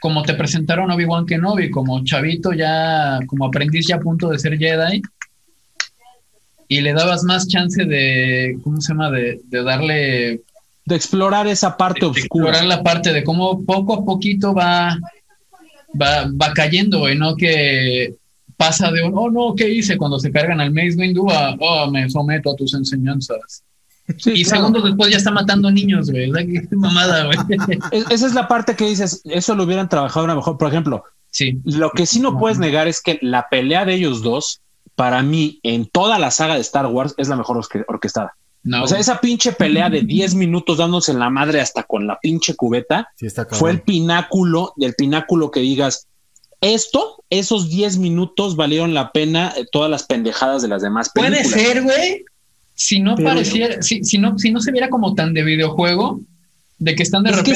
como 0.00 0.22
te 0.22 0.34
presentaron 0.34 0.90
Obi-Wan 0.90 1.26
Kenobi, 1.26 1.70
como 1.70 2.02
chavito 2.04 2.52
ya, 2.52 3.18
como 3.26 3.46
aprendiz 3.46 3.86
ya 3.88 3.96
a 3.96 4.00
punto 4.00 4.28
de 4.28 4.38
ser 4.38 4.56
Jedi. 4.56 5.02
Y 6.68 6.80
le 6.80 6.92
dabas 6.92 7.24
más 7.24 7.46
chance 7.48 7.84
de, 7.84 8.56
¿cómo 8.62 8.80
se 8.80 8.92
llama? 8.92 9.10
De, 9.10 9.40
darle... 9.50 10.40
De 10.86 10.96
explorar 10.96 11.46
esa 11.46 11.76
parte 11.76 12.06
oscura. 12.06 12.20
Explorar 12.20 12.64
la 12.64 12.82
parte 12.82 13.12
de 13.12 13.24
cómo 13.24 13.64
poco 13.64 13.94
a 13.94 14.04
poquito 14.04 14.54
va, 14.54 14.98
va, 16.00 16.30
va 16.30 16.52
cayendo, 16.52 17.00
güey, 17.00 17.16
¿no? 17.16 17.36
Que 17.36 18.14
pasa 18.56 18.90
de 18.90 19.02
un, 19.02 19.12
oh 19.16 19.30
no, 19.30 19.54
¿qué 19.54 19.68
hice? 19.68 19.96
Cuando 19.96 20.18
se 20.18 20.30
cargan 20.30 20.60
al 20.60 20.72
Mace 20.72 20.96
Windu 20.96 21.30
a, 21.30 21.56
oh, 21.58 21.90
me 21.90 22.08
someto 22.08 22.52
a 22.52 22.56
tus 22.56 22.74
enseñanzas. 22.74 23.62
y 24.26 24.44
segundos 24.44 24.84
después 24.84 25.10
ya 25.10 25.16
está 25.16 25.30
matando 25.30 25.70
niños, 25.70 26.10
güey. 26.10 26.30
Qué 26.32 26.68
mamada, 26.76 27.26
güey. 27.26 27.38
Esa 28.10 28.26
es 28.26 28.34
la 28.34 28.48
parte 28.48 28.76
que 28.76 28.86
dices, 28.86 29.22
eso 29.24 29.54
lo 29.54 29.64
hubieran 29.64 29.88
trabajado 29.88 30.26
a 30.26 30.28
lo 30.28 30.36
mejor. 30.36 30.58
Por 30.58 30.68
ejemplo, 30.68 31.04
sí. 31.30 31.60
lo 31.64 31.90
que 31.90 32.06
sí 32.06 32.20
no 32.20 32.38
puedes 32.38 32.58
negar 32.58 32.88
es 32.88 33.00
que 33.00 33.18
la 33.22 33.48
pelea 33.48 33.84
de 33.84 33.94
ellos 33.94 34.22
dos, 34.22 34.60
para 34.94 35.22
mí, 35.22 35.58
en 35.62 35.86
toda 35.86 36.18
la 36.18 36.30
saga 36.30 36.54
de 36.54 36.60
Star 36.60 36.86
Wars, 36.86 37.14
es 37.16 37.28
la 37.28 37.36
mejor 37.36 37.60
orquestada. 37.88 38.34
No. 38.64 38.84
O 38.84 38.86
sea, 38.88 38.98
esa 38.98 39.20
pinche 39.20 39.52
pelea 39.52 39.88
de 39.90 40.00
10 40.02 40.34
minutos 40.34 40.78
dándose 40.78 41.12
en 41.12 41.18
la 41.18 41.30
madre 41.30 41.60
hasta 41.60 41.82
con 41.84 42.06
la 42.06 42.18
pinche 42.18 42.54
cubeta 42.56 43.08
fue 43.58 43.70
el 43.70 43.82
pináculo 43.82 44.72
del 44.76 44.94
pináculo 44.94 45.50
que 45.50 45.60
digas, 45.60 46.06
esto, 46.60 47.22
esos 47.28 47.68
10 47.68 47.98
minutos 47.98 48.56
valieron 48.56 48.94
la 48.94 49.12
pena 49.12 49.52
eh, 49.56 49.66
todas 49.70 49.90
las 49.90 50.04
pendejadas 50.04 50.62
de 50.62 50.68
las 50.68 50.80
demás 50.82 51.10
películas. 51.10 51.46
Puede 51.48 51.62
ser, 51.62 51.82
güey. 51.82 52.24
Si 52.74 53.00
no 53.00 53.16
pareciera, 53.16 53.82
si, 53.82 54.00
no, 54.18 54.38
si 54.38 54.50
no 54.50 54.60
se 54.60 54.72
viera 54.72 54.88
como 54.88 55.14
tan 55.14 55.34
de 55.34 55.42
videojuego, 55.44 56.20
de 56.78 56.94
que 56.96 57.02
están 57.02 57.22
de 57.22 57.30
Es 57.30 57.36
repente 57.36 57.54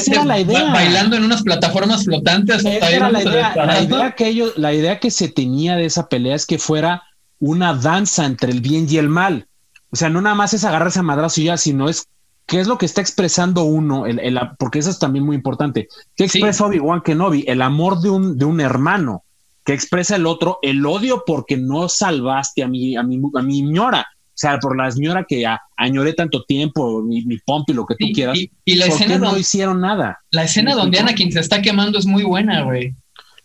ba- 0.53 0.73
bailando 0.73 1.15
en 1.17 1.23
unas 1.23 1.41
plataformas 1.41 2.05
flotantes. 2.05 2.63
Era 2.63 3.09
la 3.11 3.81
idea 3.83 4.15
que 4.15 4.27
ellos, 4.27 4.53
la 4.57 4.73
idea 4.73 4.99
que 4.99 5.11
se 5.11 5.27
tenía 5.27 5.75
de 5.75 5.85
esa 5.85 6.07
pelea 6.07 6.35
es 6.35 6.45
que 6.45 6.57
fuera 6.59 7.03
una 7.39 7.73
danza 7.73 8.25
entre 8.25 8.51
el 8.51 8.61
bien 8.61 8.85
y 8.89 8.97
el 8.97 9.09
mal. 9.09 9.47
O 9.91 9.95
sea, 9.95 10.09
no 10.09 10.21
nada 10.21 10.35
más 10.35 10.53
es 10.53 10.63
agarrarse 10.63 10.99
a 10.99 11.03
madrazo 11.03 11.41
y 11.41 11.45
ya, 11.45 11.57
sino 11.57 11.89
es 11.89 12.07
qué 12.45 12.59
es 12.59 12.67
lo 12.67 12.77
que 12.77 12.85
está 12.85 13.01
expresando 13.01 13.63
uno, 13.63 14.05
el, 14.05 14.19
el- 14.19 14.39
porque 14.57 14.79
eso 14.79 14.89
es 14.89 14.99
también 14.99 15.25
muy 15.25 15.35
importante. 15.35 15.87
¿Qué 16.15 16.27
Sí. 16.27 16.37
expresa 16.39 16.65
Obi-Wan 16.65 17.01
Kenobi? 17.01 17.43
El 17.47 17.61
amor 17.61 18.01
de 18.01 18.09
un, 18.09 18.37
de 18.37 18.45
un 18.45 18.59
hermano. 18.61 19.23
Que 19.65 19.73
expresa 19.73 20.15
el 20.15 20.25
otro 20.25 20.57
el 20.63 20.83
odio 20.85 21.23
porque 21.27 21.55
no 21.57 21.89
salvaste 21.89 22.63
a 22.63 22.67
mi, 22.67 22.95
a 22.95 23.03
mi, 23.03 23.19
a 23.35 23.41
mi 23.43 23.61
ñora. 23.61 24.01
O 24.01 24.41
sea, 24.41 24.57
por 24.57 24.75
la 24.75 24.89
señora 24.89 25.25
que 25.27 25.45
a- 25.45 25.59
añoré 25.77 26.13
tanto 26.13 26.43
tiempo, 26.43 27.03
mi, 27.03 27.23
mi 27.25 27.37
pompi, 27.39 27.73
lo 27.73 27.85
que 27.85 27.93
tú 27.95 28.05
Y, 28.07 28.13
quieras. 28.13 28.37
y- 28.37 28.49
y 28.65 28.75
la 28.75 28.85
¿Por 28.85 28.93
escena, 28.95 29.13
qué 29.13 29.19
no 29.19 29.25
donde, 29.27 29.41
hicieron 29.41 29.81
nada? 29.81 30.19
la 30.31 30.43
escena 30.45 30.71
¿Me 30.71 30.75
donde 30.81 30.97
explico? 30.97 31.09
Anakin 31.09 31.31
se 31.33 31.39
está 31.41 31.61
quemando 31.61 31.99
es 31.99 32.05
muy 32.07 32.23
buena, 32.23 32.63
güey. 32.63 32.95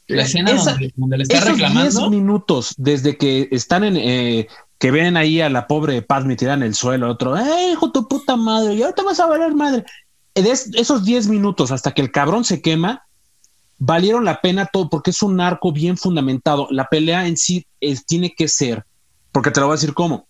La 0.07 0.23
escena 0.23 0.53
Esa- 0.53 0.73
donde, 0.73 0.93
donde 0.97 1.17
le 1.19 1.23
está 1.25 1.39
Esos 1.39 1.57
10 1.57 1.69
reclamando. 1.69 2.11
minutos 2.11 2.75
desde 2.79 3.17
que 3.19 3.49
están 3.51 3.85
en 3.85 3.97
eh, 3.97 4.47
que 4.85 4.91
ven 4.91 5.17
ahí 5.17 5.41
a 5.41 5.49
la 5.49 5.67
pobre 5.67 6.03
Padme 6.03 6.37
tirada 6.37 6.59
en 6.59 6.63
el 6.63 6.75
suelo, 6.75 7.11
otro, 7.11 7.39
¡eh, 7.39 7.71
hijo 7.73 7.91
tu 7.91 8.07
puta 8.07 8.37
madre! 8.37 8.75
Y 8.75 8.83
ahorita 8.83 9.03
vas 9.03 9.19
a 9.19 9.25
valer 9.25 9.55
madre. 9.55 9.83
De 10.35 10.51
esos 10.51 11.07
10 11.07 11.27
minutos 11.29 11.71
hasta 11.73 11.93
que 11.93 12.03
el 12.03 12.13
cabrón 12.13 12.45
se 12.45 12.61
quema, 12.61 13.07
valieron 13.79 14.27
la 14.27 14.43
pena 14.43 14.67
todo 14.71 14.91
porque 14.91 15.09
es 15.13 15.23
un 15.23 15.41
arco 15.41 15.73
bien 15.73 15.97
fundamentado. 15.97 16.69
La 16.71 16.85
pelea 16.91 17.27
en 17.27 17.39
sí 17.39 17.67
es- 17.81 18.05
tiene 18.05 18.35
que 18.37 18.47
ser, 18.47 18.85
porque 19.33 19.51
te 19.51 19.61
lo 19.61 19.69
voy 19.69 19.73
a 19.73 19.77
decir 19.81 19.95
cómo. 19.95 20.27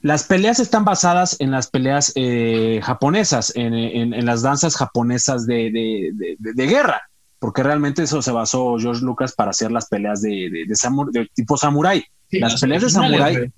Las 0.00 0.24
peleas 0.24 0.58
están 0.58 0.86
basadas 0.86 1.36
en 1.38 1.50
las 1.50 1.68
peleas 1.68 2.12
eh, 2.14 2.80
japonesas, 2.82 3.52
en, 3.56 3.74
en- 3.74 4.14
en 4.14 4.24
las 4.24 4.40
danzas 4.40 4.74
japonesas 4.74 5.44
de, 5.44 5.70
de- 5.70 6.10
de- 6.14 6.36
de- 6.38 6.52
de 6.54 6.66
guerra, 6.66 7.02
porque 7.38 7.62
realmente 7.62 8.04
eso 8.04 8.22
se 8.22 8.32
basó 8.32 8.78
George 8.78 9.04
Lucas 9.04 9.34
para 9.34 9.50
hacer 9.50 9.70
las 9.70 9.86
peleas 9.88 10.22
de, 10.22 10.64
tipo 11.34 11.58
samurái. 11.58 12.06
Sí, 12.30 12.38
las 12.40 12.58
peleas 12.58 12.80
de 12.82 12.88
samurái-. 12.88 13.52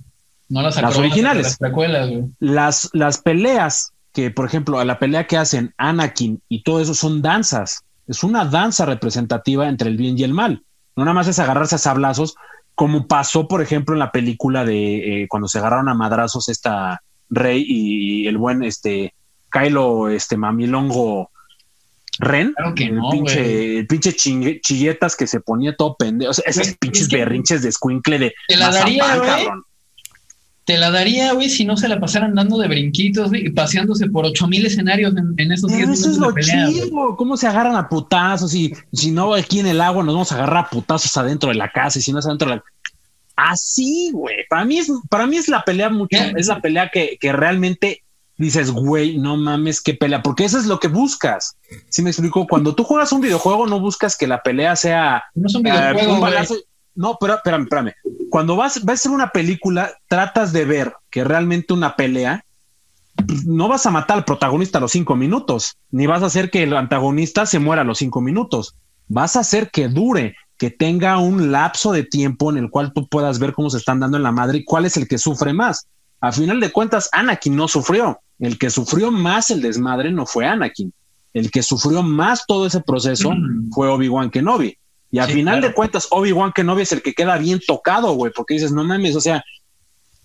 No 0.48 0.62
las, 0.62 0.80
Las 0.80 0.96
originales. 0.96 1.44
Las 1.44 1.58
precuelas, 1.58 2.08
güey. 2.08 2.24
Las, 2.40 2.88
las 2.92 3.18
peleas 3.18 3.92
que, 4.12 4.30
por 4.30 4.46
ejemplo, 4.46 4.78
a 4.78 4.84
la 4.84 4.98
pelea 4.98 5.26
que 5.26 5.36
hacen 5.36 5.74
Anakin 5.76 6.40
y 6.48 6.62
todo 6.62 6.80
eso 6.80 6.94
son 6.94 7.20
danzas. 7.22 7.82
Es 8.06 8.24
una 8.24 8.44
danza 8.46 8.86
representativa 8.86 9.68
entre 9.68 9.90
el 9.90 9.96
bien 9.98 10.18
y 10.18 10.22
el 10.24 10.32
mal. 10.32 10.62
No 10.96 11.04
nada 11.04 11.14
más 11.14 11.28
es 11.28 11.38
agarrarse 11.38 11.74
a 11.74 11.78
sablazos, 11.78 12.34
como 12.74 13.06
pasó, 13.06 13.46
por 13.46 13.60
ejemplo, 13.60 13.94
en 13.94 13.98
la 13.98 14.10
película 14.10 14.64
de 14.64 15.22
eh, 15.22 15.28
cuando 15.28 15.48
se 15.48 15.58
agarraron 15.58 15.88
a 15.88 15.94
madrazos 15.94 16.48
esta 16.48 17.02
Rey 17.28 17.62
y, 17.66 18.26
el 18.26 18.38
buen 18.38 18.62
este 18.64 19.12
Kylo 19.50 20.08
este 20.08 20.36
Mamilongo 20.38 21.30
Ren. 22.20 22.52
Claro 22.54 22.74
que 22.74 22.84
el, 22.84 22.96
no, 22.96 23.10
pinche, 23.10 23.78
el 23.80 23.86
pinche 23.86 24.12
chilletas 24.14 25.14
que 25.14 25.26
se 25.26 25.40
ponía 25.40 25.76
todo 25.76 25.94
pendejo. 25.96 26.30
O 26.30 26.34
sea, 26.34 26.44
esos 26.46 26.64
Güey, 26.66 26.76
pinches 26.80 27.02
es 27.02 27.08
que- 27.08 27.16
berrinches 27.16 27.62
de 27.62 27.68
escuincle 27.68 28.18
de 28.18 28.34
Te 28.48 28.56
la 28.56 28.70
daría, 28.70 29.16
güey. 29.16 29.28
cabrón. 29.28 29.64
Te 30.68 30.76
la 30.76 30.90
daría, 30.90 31.32
güey, 31.32 31.48
si 31.48 31.64
no 31.64 31.78
se 31.78 31.88
la 31.88 31.98
pasaran 31.98 32.34
dando 32.34 32.58
de 32.58 32.68
brinquitos 32.68 33.30
güey, 33.30 33.46
y 33.46 33.50
paseándose 33.50 34.06
por 34.10 34.26
8000 34.26 34.66
escenarios 34.66 35.14
en, 35.16 35.32
en 35.38 35.50
esos 35.50 35.70
10 35.70 35.80
Pero 35.80 35.92
eso 35.94 36.10
es 36.10 36.18
minutos 36.18 36.28
lo 36.28 36.34
pelea. 36.34 36.68
chido, 36.68 37.16
cómo 37.16 37.38
se 37.38 37.46
agarran 37.46 37.74
a 37.74 37.88
putazos 37.88 38.54
y 38.54 38.74
si 38.92 39.10
no 39.10 39.32
aquí 39.32 39.60
en 39.60 39.66
el 39.66 39.80
agua 39.80 40.04
nos 40.04 40.14
vamos 40.14 40.30
a 40.30 40.34
agarrar 40.34 40.66
a 40.66 40.68
putazos 40.68 41.16
adentro 41.16 41.48
de 41.48 41.54
la 41.54 41.70
casa 41.70 41.98
y 41.98 42.02
si 42.02 42.12
no 42.12 42.18
es 42.18 42.26
adentro 42.26 42.50
de 42.50 42.56
la 42.56 42.62
así, 43.34 44.10
güey. 44.12 44.44
Para 44.50 44.66
mí 44.66 44.78
es 44.78 44.92
para 45.08 45.26
mí 45.26 45.38
es 45.38 45.48
la 45.48 45.64
pelea 45.64 45.88
mucho, 45.88 46.08
¿Qué? 46.10 46.34
es 46.36 46.48
la 46.48 46.60
pelea 46.60 46.90
que, 46.92 47.16
que 47.18 47.32
realmente 47.32 48.02
dices, 48.36 48.70
güey, 48.70 49.18
no 49.18 49.36
mames, 49.36 49.80
qué 49.80 49.94
pelea, 49.94 50.22
porque 50.22 50.44
eso 50.44 50.58
es 50.58 50.66
lo 50.66 50.78
que 50.78 50.88
buscas. 50.88 51.56
Si 51.88 52.02
me 52.02 52.10
explico, 52.10 52.46
cuando 52.46 52.74
tú 52.74 52.84
juegas 52.84 53.10
un 53.12 53.20
videojuego 53.20 53.66
no 53.66 53.80
buscas 53.80 54.16
que 54.16 54.26
la 54.26 54.42
pelea 54.42 54.76
sea 54.76 55.24
No 55.34 55.46
es 55.46 55.54
un 55.54 55.66
eh, 55.66 55.70
videojuego, 55.70 56.14
un 56.14 56.20
güey. 56.20 56.32
balazo. 56.32 56.54
No, 56.98 57.16
pero 57.20 57.34
espérame, 57.36 57.62
espérame. 57.62 57.92
Cuando 58.28 58.56
vas, 58.56 58.84
vas 58.84 58.90
a 58.90 58.94
hacer 58.94 59.12
una 59.12 59.30
película, 59.30 59.92
tratas 60.08 60.52
de 60.52 60.64
ver 60.64 60.94
que 61.10 61.22
realmente 61.22 61.72
una 61.72 61.94
pelea, 61.94 62.44
no 63.46 63.68
vas 63.68 63.86
a 63.86 63.90
matar 63.90 64.18
al 64.18 64.24
protagonista 64.24 64.78
a 64.78 64.80
los 64.80 64.90
cinco 64.92 65.14
minutos, 65.14 65.76
ni 65.92 66.06
vas 66.06 66.22
a 66.22 66.26
hacer 66.26 66.50
que 66.50 66.64
el 66.64 66.76
antagonista 66.76 67.46
se 67.46 67.60
muera 67.60 67.82
a 67.82 67.84
los 67.84 67.98
cinco 67.98 68.20
minutos. 68.20 68.74
Vas 69.06 69.36
a 69.36 69.40
hacer 69.40 69.70
que 69.70 69.88
dure, 69.88 70.34
que 70.56 70.70
tenga 70.70 71.18
un 71.18 71.52
lapso 71.52 71.92
de 71.92 72.02
tiempo 72.02 72.50
en 72.50 72.58
el 72.58 72.68
cual 72.68 72.92
tú 72.92 73.06
puedas 73.08 73.38
ver 73.38 73.52
cómo 73.52 73.70
se 73.70 73.78
están 73.78 74.00
dando 74.00 74.16
en 74.16 74.24
la 74.24 74.32
madre 74.32 74.58
y 74.58 74.64
cuál 74.64 74.84
es 74.84 74.96
el 74.96 75.06
que 75.06 75.18
sufre 75.18 75.52
más. 75.52 75.86
A 76.20 76.32
final 76.32 76.58
de 76.58 76.72
cuentas, 76.72 77.08
Anakin 77.12 77.54
no 77.54 77.68
sufrió. 77.68 78.18
El 78.40 78.58
que 78.58 78.70
sufrió 78.70 79.12
más 79.12 79.50
el 79.50 79.62
desmadre 79.62 80.10
no 80.10 80.26
fue 80.26 80.46
Anakin. 80.46 80.92
El 81.32 81.50
que 81.52 81.62
sufrió 81.62 82.02
más 82.02 82.44
todo 82.46 82.66
ese 82.66 82.80
proceso 82.80 83.30
Mm. 83.30 83.70
fue 83.70 83.88
Obi-Wan 83.88 84.30
Kenobi. 84.30 84.77
Y 85.10 85.18
al 85.18 85.28
Sí, 85.28 85.34
final 85.34 85.54
claro. 85.56 85.68
de 85.68 85.74
cuentas, 85.74 86.06
Obi-Wan 86.10 86.52
Kenobi 86.52 86.82
es 86.82 86.92
el 86.92 87.02
que 87.02 87.14
queda 87.14 87.38
bien 87.38 87.60
tocado, 87.66 88.12
güey, 88.12 88.32
porque 88.34 88.54
dices, 88.54 88.72
no 88.72 88.84
mames, 88.84 89.16
o 89.16 89.20
sea, 89.20 89.42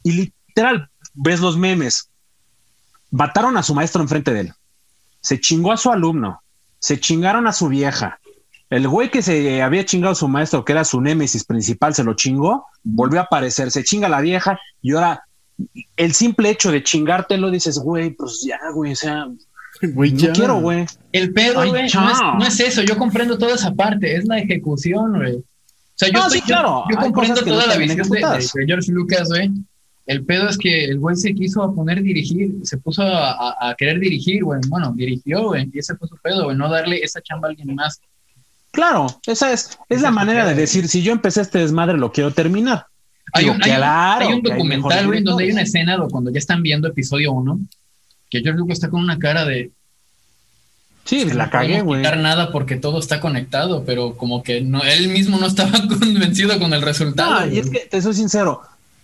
y 0.04 0.12
literal, 0.48 0.90
ves 1.14 1.40
los 1.40 1.58
memes. 1.58 2.10
Mataron 3.12 3.56
a 3.58 3.64
su 3.64 3.74
maestro 3.74 4.02
enfrente 4.02 4.34
de 4.34 4.42
él. 4.42 4.54
Se 5.22 5.40
chingó 5.40 5.72
a 5.72 5.78
su 5.78 5.92
alumno. 5.92 6.42
Se 6.80 7.00
chingaron 7.00 7.48
a 7.48 7.54
su 7.54 7.70
vieja. 7.70 8.20
El 8.70 8.88
güey 8.88 9.10
que 9.12 9.22
se 9.22 9.62
había 9.62 9.86
chingado 9.86 10.12
a 10.14 10.16
su 10.16 10.28
maestro, 10.28 10.66
que 10.66 10.72
era 10.74 10.84
su 10.84 11.00
némesis 11.00 11.46
principal, 11.46 11.94
se 11.94 12.04
lo 12.04 12.16
chingó, 12.16 12.66
volvió 12.82 13.20
a 13.20 13.24
aparecer, 13.24 13.70
se 13.72 13.84
chinga 13.84 14.08
a 14.08 14.10
la 14.10 14.20
vieja 14.20 14.60
y 14.82 14.94
ahora 14.94 15.24
el 15.96 16.14
simple 16.16 16.50
hecho 16.50 16.72
de 16.72 16.84
chingártelo 16.84 17.52
dices, 17.52 17.78
güey, 17.78 18.10
pues 18.10 18.44
ya, 18.46 18.60
güey, 18.74 18.94
o 18.94 18.96
sea, 18.96 19.28
Güey, 19.88 20.12
no 20.12 20.18
ya. 20.20 20.32
quiero, 20.34 20.60
güey. 20.62 20.86
El 21.12 21.34
pedo, 21.34 21.56
güey, 21.56 21.72
no, 21.72 21.78
es, 21.78 21.92
chao. 21.92 22.36
no 22.38 22.46
es 22.46 22.60
eso. 22.60 22.82
Yo 22.84 22.98
comprendo 22.98 23.38
toda 23.38 23.56
esa 23.56 23.74
parte. 23.74 24.16
Es 24.16 24.26
la 24.26 24.40
ejecución, 24.40 25.14
güey. 25.18 25.36
O 25.36 25.44
sea, 25.96 26.08
yo, 26.10 26.14
No, 26.14 26.20
estoy- 26.28 26.40
sí, 26.40 26.46
yo- 26.48 26.56
claro, 26.56 26.84
yo, 26.90 26.98
comprendo 26.98 27.44
toda 27.44 27.68
la 27.68 27.78
visión 27.78 28.10
de, 28.10 28.20
de- 28.20 28.66
George 28.68 28.92
Lucas, 28.92 29.28
güey. 29.30 29.52
El 30.06 30.26
pedo 30.26 30.50
es 30.50 30.58
que 30.58 30.86
el 30.86 31.00
güey 31.00 31.16
se 31.16 31.34
quiso 31.34 31.64
a 31.64 31.74
poner 31.74 32.02
dirigir, 32.02 32.52
se 32.64 32.78
puso 32.78 33.04
a, 33.04 33.32
a- 33.52 33.70
a 33.70 33.76
querer 33.76 34.00
dirigir, 34.00 34.44
güey. 34.44 34.60
Bueno, 34.68 34.92
dirigió, 34.96 35.44
güey. 35.48 35.70
Y 35.74 35.80
ese 35.80 35.96
fue 35.96 36.08
su 36.08 36.18
pedo, 36.18 36.46
güey. 36.46 36.58
No 36.58 36.70
darle 36.70 37.00
esa 37.04 37.22
chamba 37.22 37.48
a 37.48 37.52
alguien 37.52 37.74
más. 37.76 38.00
Claro, 38.72 39.08
esa 39.28 39.54
es, 39.54 39.66
es 39.88 40.00
Esa 40.00 40.02
la 40.04 40.08
es 40.10 40.14
manera 40.16 40.46
de 40.46 40.56
decir, 40.56 40.88
si 40.88 41.04
yo 41.04 41.12
empecé 41.14 41.42
este 41.42 41.60
desmadre, 41.60 41.98
lo 41.98 42.12
quiero 42.12 42.32
terminar. 42.32 42.88
Hay 43.32 43.44
Digo, 43.46 43.56
un, 43.56 43.64
hay 43.64 43.72
un- 43.72 43.84
hay 43.84 44.34
un 44.34 44.42
documental, 44.42 45.06
güey, 45.08 45.22
donde 45.24 45.44
hay 45.46 45.52
una 45.52 45.62
escena 45.62 45.96
do- 45.96 46.08
cuando 46.10 46.32
ya 46.32 46.40
están 46.40 46.62
viendo 46.64 46.88
episodio 46.88 47.32
1, 47.34 47.60
que 48.34 48.42
George 48.42 48.58
Lucas 48.58 48.78
está 48.78 48.90
con 48.90 49.00
una 49.02 49.20
cara 49.20 49.46
de... 49.46 49.70
Sí, 51.06 51.20
"Es 51.20 51.26
que 51.28 51.34
la 51.36 51.46
no 51.46 51.52
cagué, 51.52 51.82
güey. 51.82 52.02
quitar 52.02 52.18
nada 52.18 52.52
porque 52.52 52.78
todo 52.78 52.98
está 52.98 53.20
conectado, 53.20 53.84
pero 53.86 54.16
como 54.16 54.42
que 54.42 54.62
no, 54.62 54.82
él 54.82 55.10
mismo 55.10 55.38
no 55.38 55.46
estaba 55.46 55.72
convencido 56.00 56.58
con 56.58 56.74
el 56.74 56.82
resultado. 56.82 57.42
No, 57.42 57.54
y 57.54 57.60
es 57.60 57.70
que 57.70 57.82
te 57.82 58.02
soy 58.02 58.16
sincero, 58.16 58.62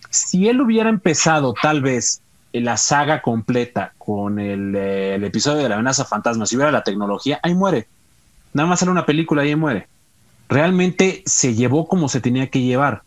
si 0.08 0.48
él 0.48 0.60
hubiera 0.60 0.88
empezado 0.90 1.54
tal 1.62 1.80
vez 1.80 2.22
la 2.52 2.76
saga 2.76 3.22
completa 3.22 3.92
con 3.98 4.40
el, 4.40 4.74
eh, 4.74 5.14
el 5.14 5.22
episodio 5.22 5.62
de 5.62 5.68
la 5.68 5.76
amenaza 5.76 6.04
fantasma, 6.04 6.44
si 6.44 6.56
hubiera 6.56 6.72
la 6.72 6.82
tecnología, 6.82 7.38
ahí 7.44 7.54
muere. 7.54 7.86
Nada 8.52 8.68
más 8.68 8.80
sale 8.80 8.90
una 8.90 9.06
película 9.06 9.44
y 9.44 9.50
ahí 9.50 9.56
muere. 9.56 9.86
Realmente 10.48 11.22
se 11.26 11.54
llevó 11.54 11.86
como 11.86 12.08
se 12.08 12.20
tenía 12.20 12.48
que 12.48 12.62
llevar. 12.62 13.02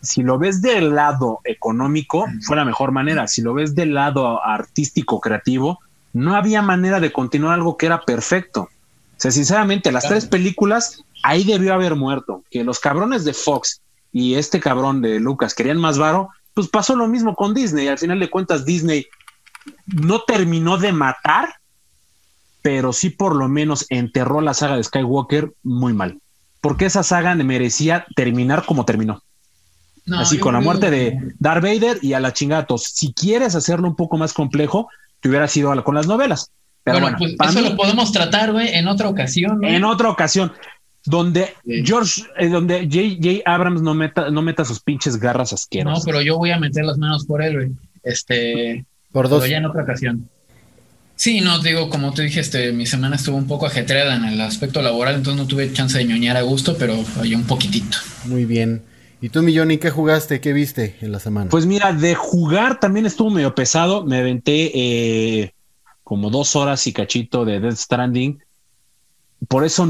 Si 0.00 0.22
lo 0.22 0.38
ves 0.38 0.62
del 0.62 0.94
lado 0.94 1.40
económico, 1.44 2.26
fue 2.42 2.56
la 2.56 2.64
mejor 2.64 2.92
manera. 2.92 3.26
Si 3.26 3.42
lo 3.42 3.54
ves 3.54 3.74
del 3.74 3.94
lado 3.94 4.44
artístico, 4.44 5.20
creativo, 5.20 5.80
no 6.12 6.34
había 6.34 6.62
manera 6.62 7.00
de 7.00 7.12
continuar 7.12 7.54
algo 7.54 7.76
que 7.76 7.86
era 7.86 8.02
perfecto. 8.02 8.62
O 8.62 9.20
sea, 9.20 9.30
sinceramente, 9.30 9.90
las 9.90 10.04
Claro. 10.04 10.14
tres 10.14 10.26
películas, 10.26 11.02
ahí 11.24 11.42
debió 11.44 11.74
haber 11.74 11.96
muerto. 11.96 12.44
Que 12.50 12.62
los 12.62 12.78
cabrones 12.78 13.24
de 13.24 13.34
Fox 13.34 13.80
y 14.12 14.34
este 14.34 14.60
cabrón 14.60 15.02
de 15.02 15.18
Lucas 15.18 15.54
querían 15.54 15.78
más 15.78 15.98
varo, 15.98 16.28
pues 16.54 16.68
pasó 16.68 16.94
lo 16.96 17.08
mismo 17.08 17.34
con 17.34 17.52
Disney. 17.52 17.88
Al 17.88 17.98
final 17.98 18.20
de 18.20 18.30
cuentas, 18.30 18.64
Disney 18.64 19.06
no 19.86 20.22
terminó 20.22 20.78
de 20.78 20.92
matar, 20.92 21.54
pero 22.62 22.92
sí 22.92 23.10
por 23.10 23.34
lo 23.34 23.48
menos 23.48 23.86
enterró 23.90 24.40
la 24.40 24.54
saga 24.54 24.76
de 24.76 24.84
Skywalker 24.84 25.52
muy 25.62 25.92
mal. 25.92 26.20
Porque 26.60 26.86
esa 26.86 27.02
saga 27.02 27.34
merecía 27.34 28.06
terminar 28.16 28.64
como 28.64 28.84
terminó. 28.84 29.22
No, 30.08 30.18
Así 30.20 30.38
con 30.38 30.54
la 30.54 30.60
muerte 30.60 30.90
de 30.90 31.18
Darth 31.38 31.62
Vader 31.62 31.98
y 32.02 32.14
a 32.14 32.20
la 32.20 32.32
chingada. 32.32 32.62
Entonces, 32.62 32.90
Si 32.94 33.12
quieres 33.12 33.54
hacerlo 33.54 33.86
un 33.88 33.94
poco 33.96 34.16
más 34.16 34.32
complejo, 34.32 34.88
te 35.20 35.28
hubiera 35.28 35.46
sido 35.48 35.82
con 35.84 35.94
las 35.94 36.06
novelas. 36.06 36.50
Pero 36.84 37.00
bueno, 37.00 37.16
bueno, 37.18 37.34
pues 37.38 37.50
eso 37.50 37.60
mí, 37.62 37.68
lo 37.68 37.76
podemos 37.76 38.10
tratar, 38.12 38.52
güey, 38.52 38.68
en 38.74 38.88
otra 38.88 39.08
ocasión. 39.08 39.60
¿no? 39.60 39.68
en 39.68 39.84
otra 39.84 40.08
ocasión, 40.10 40.52
donde 41.04 41.54
Sí. 41.66 41.82
George, 41.84 42.22
eh, 42.38 42.48
donde 42.48 42.88
J.J. 42.90 43.42
Abrams 43.50 43.82
no 43.82 43.92
meta, 43.94 44.30
no 44.30 44.40
meta 44.42 44.64
sus 44.64 44.80
pinches 44.80 45.18
garras 45.18 45.52
No, 45.52 45.56
asquerosas. 45.56 46.04
pero 46.04 46.22
yo 46.22 46.38
voy 46.38 46.50
a 46.50 46.58
meter 46.58 46.84
las 46.84 46.96
manos 46.98 47.26
por 47.26 47.42
él, 47.42 47.54
güey. 47.56 47.70
Este, 48.02 48.84
Por 49.12 49.26
pero 49.26 49.40
dos. 49.40 49.48
ya 49.48 49.58
en 49.58 49.66
otra 49.66 49.82
ocasión. 49.82 50.28
Sí, 51.16 51.40
no, 51.40 51.60
te 51.60 51.70
digo, 51.70 51.90
como 51.90 52.14
te 52.14 52.22
dije, 52.22 52.38
este, 52.40 52.72
mi 52.72 52.86
semana 52.86 53.16
estuvo 53.16 53.36
un 53.36 53.48
poco 53.48 53.66
ajetreada 53.66 54.14
en 54.16 54.24
el 54.24 54.40
aspecto 54.40 54.80
laboral, 54.80 55.16
entonces 55.16 55.42
no 55.42 55.48
tuve 55.48 55.72
chance 55.72 55.98
de 55.98 56.04
ñoñar 56.04 56.36
a 56.36 56.42
gusto, 56.42 56.76
pero 56.78 56.94
oye, 57.20 57.34
un 57.34 57.44
poquitito. 57.44 57.98
Muy 58.26 58.44
bien. 58.44 58.82
¿Y 59.20 59.30
tú, 59.30 59.42
Milloni, 59.42 59.78
qué 59.78 59.90
jugaste? 59.90 60.40
¿Qué 60.40 60.52
viste 60.52 60.96
en 61.00 61.10
la 61.12 61.18
semana? 61.18 61.50
Pues 61.50 61.66
mira, 61.66 61.92
de 61.92 62.14
jugar 62.14 62.78
también 62.78 63.04
estuvo 63.06 63.30
medio 63.30 63.54
pesado. 63.54 64.04
Me 64.04 64.18
aventé 64.18 64.70
eh, 64.74 65.54
como 66.04 66.30
dos 66.30 66.54
horas 66.54 66.86
y 66.86 66.92
cachito 66.92 67.44
de 67.44 67.58
Death 67.58 67.76
Stranding. 67.76 68.42
Por 69.48 69.64
eso 69.64 69.88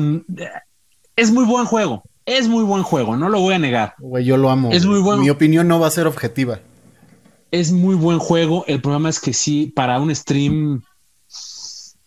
es 1.16 1.30
muy 1.30 1.44
buen 1.44 1.66
juego. 1.66 2.02
Es 2.24 2.46
muy 2.46 2.62
buen 2.62 2.82
juego, 2.82 3.16
no 3.16 3.30
lo 3.30 3.40
voy 3.40 3.54
a 3.54 3.58
negar. 3.58 3.94
Güey, 3.98 4.24
yo 4.24 4.36
lo 4.36 4.50
amo. 4.50 4.70
Es 4.70 4.84
muy 4.84 5.00
bueno. 5.00 5.22
Mi 5.22 5.30
opinión 5.30 5.66
no 5.66 5.80
va 5.80 5.86
a 5.86 5.90
ser 5.90 6.06
objetiva. 6.06 6.60
Es 7.50 7.72
muy 7.72 7.94
buen 7.94 8.18
juego. 8.18 8.64
El 8.66 8.82
problema 8.82 9.08
es 9.08 9.18
que 9.18 9.32
sí, 9.32 9.72
para 9.74 9.98
un 9.98 10.14
stream 10.14 10.82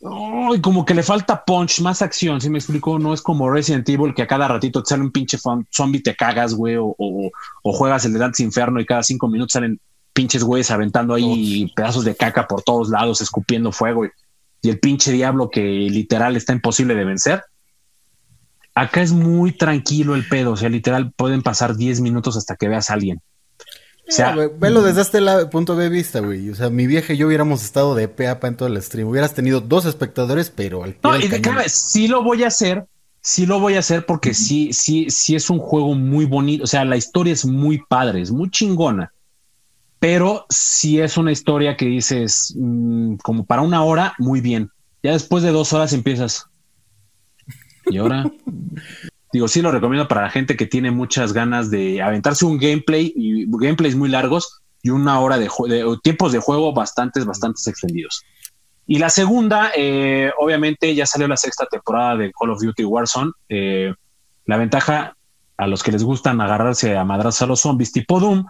como 0.02 0.84
que 0.84 0.96
le 0.96 1.04
falta 1.04 1.46
punch, 1.46 1.82
más 1.82 2.02
acción, 2.02 2.42
si 2.42 2.50
me 2.50 2.58
explico, 2.58 2.98
no 2.98 3.14
es 3.14 3.22
como 3.22 3.52
Resident 3.52 3.88
Evil 3.88 4.16
que 4.16 4.24
a 4.24 4.28
cada 4.28 4.48
ratito 4.48 4.82
te 4.82 4.90
sale 4.90 5.04
un 5.04 5.12
pinche 5.12 5.38
zombie 5.72 6.02
te 6.02 6.16
cagas, 6.16 6.56
güey, 6.56 6.76
o, 6.80 7.32
juegas 7.64 8.06
el 8.06 8.14
de 8.14 8.20
Dantes 8.20 8.40
Inferno 8.40 8.80
y 8.80 8.86
cada 8.86 9.04
cinco 9.04 9.28
minutos 9.28 9.54
salen 9.54 9.80
pinches 10.14 10.44
güeyes 10.44 10.72
aventando 10.72 11.14
ahí 11.14 11.72
pedazos 11.76 12.04
de 12.04 12.16
caca 12.16 12.48
por 12.48 12.64
todos 12.64 12.90
lados, 12.90 13.22
escupiendo 13.22 13.72
fuego 13.72 14.06
y, 14.06 14.12
el 14.64 14.80
pinche 14.80 15.12
diablo 15.12 15.50
que 15.50 15.62
literal 15.62 16.36
está 16.36 16.54
imposible 16.54 16.96
de 16.96 17.06
vencer. 17.06 17.44
Acá 18.74 19.02
es 19.02 19.12
muy 19.12 19.52
tranquilo 19.52 20.16
el 20.16 20.28
pedo, 20.28 20.54
o 20.54 20.58
sea, 20.58 20.70
literal 20.70 21.12
pueden 21.12 21.42
pasar 21.42 21.76
10 21.76 22.02
minutos 22.02 22.38
hasta 22.38 22.56
que 22.56 22.70
veas 22.70 22.90
a 22.90 22.94
alguien. 22.94 23.22
O 24.08 24.12
sea, 24.14 24.36
velo 24.36 24.82
desde 24.82 25.02
este 25.02 25.22
punto 25.48 25.76
de 25.76 25.90
vista, 25.90 26.20
güey. 26.20 26.50
O 26.50 26.56
sea, 26.56 26.70
mi 26.70 26.86
vieja 26.86 27.14
y 27.14 27.18
yo 27.18 27.28
hubiéramos 27.28 27.64
estado 27.64 27.96
de 27.96 28.08
peapa 28.08 28.48
en 28.48 28.58
todo 28.58 28.68
el 28.68 28.82
stream. 28.82 29.08
Hubieras 29.08 29.34
tenido 29.34 29.62
dos 29.62 29.86
espectadores, 29.86 30.50
pero 30.50 30.84
al 30.84 30.98
No, 31.02 31.18
y 31.18 31.28
de 31.28 31.42
cada 31.42 31.68
sí 31.70 32.08
lo 32.08 32.24
voy 32.24 32.44
a 32.44 32.48
hacer. 32.48 32.86
Sí 33.22 33.46
lo 33.46 33.60
voy 33.60 33.76
a 33.76 33.80
hacer 33.80 34.06
porque 34.06 34.34
sí, 34.34 34.74
sí, 34.74 35.06
sí 35.10 35.36
es 35.36 35.50
un 35.50 35.60
juego 35.60 35.94
muy 35.94 36.26
bonito. 36.26 36.64
O 36.64 36.68
sea, 36.68 36.84
la 36.84 36.98
historia 36.98 37.34
es 37.34 37.46
muy 37.46 37.84
padre, 37.88 38.22
es 38.22 38.32
muy 38.32 38.50
chingona. 38.50 39.14
Pero 40.00 40.46
sí 40.50 41.00
es 41.00 41.18
una 41.18 41.32
historia 41.32 41.78
que 41.78 41.86
dices, 41.86 42.56
mm, 42.58 43.18
como 43.18 43.46
para 43.46 43.62
una 43.62 43.84
hora, 43.84 44.16
muy 44.18 44.42
bien. 44.42 44.72
Ya 45.04 45.12
después 45.12 45.44
de 45.44 45.52
dos 45.52 45.72
horas 45.74 45.94
empiezas. 45.94 46.48
Y 47.86 47.98
ahora, 47.98 48.26
Digo, 49.34 49.48
sí 49.48 49.62
lo 49.62 49.72
recomiendo 49.72 50.08
para 50.08 50.24
la 50.24 50.30
gente 50.30 50.58
que 50.58 50.66
tiene 50.66 50.92
muchas 50.92 51.34
ganas 51.34 51.72
de 51.72 52.02
aventarse 52.02 52.46
un 52.46 52.58
gameplay 52.58 53.14
y 53.16 53.46
gameplays 53.48 53.96
muy 53.96 54.10
largos 54.10 54.62
y 54.84 54.90
una 54.90 55.20
hora 55.20 55.38
de, 55.38 55.50
de 55.68 55.98
tiempos 56.04 56.32
de 56.32 56.40
juego 56.40 56.74
bastantes, 56.74 57.26
bastantes 57.26 57.66
extendidos. 57.68 58.24
Y 58.88 58.98
la 58.98 59.10
segunda, 59.10 59.72
eh, 59.76 60.32
obviamente 60.38 60.94
ya 60.94 61.06
salió 61.06 61.28
la 61.28 61.38
sexta 61.38 61.66
temporada 61.66 62.18
de 62.18 62.32
Call 62.32 62.50
of 62.50 62.62
Duty 62.62 62.84
Warzone. 62.84 63.32
Eh, 63.48 63.94
la 64.46 64.58
ventaja 64.58 65.16
a 65.56 65.68
los 65.68 65.84
que 65.84 65.92
les 65.92 66.04
gustan 66.04 66.42
agarrarse 66.42 66.98
a 66.98 67.06
madrazos 67.06 67.44
a 67.44 67.46
los 67.46 67.62
zombies 67.62 67.92
tipo 67.92 68.20
Doom, 68.20 68.46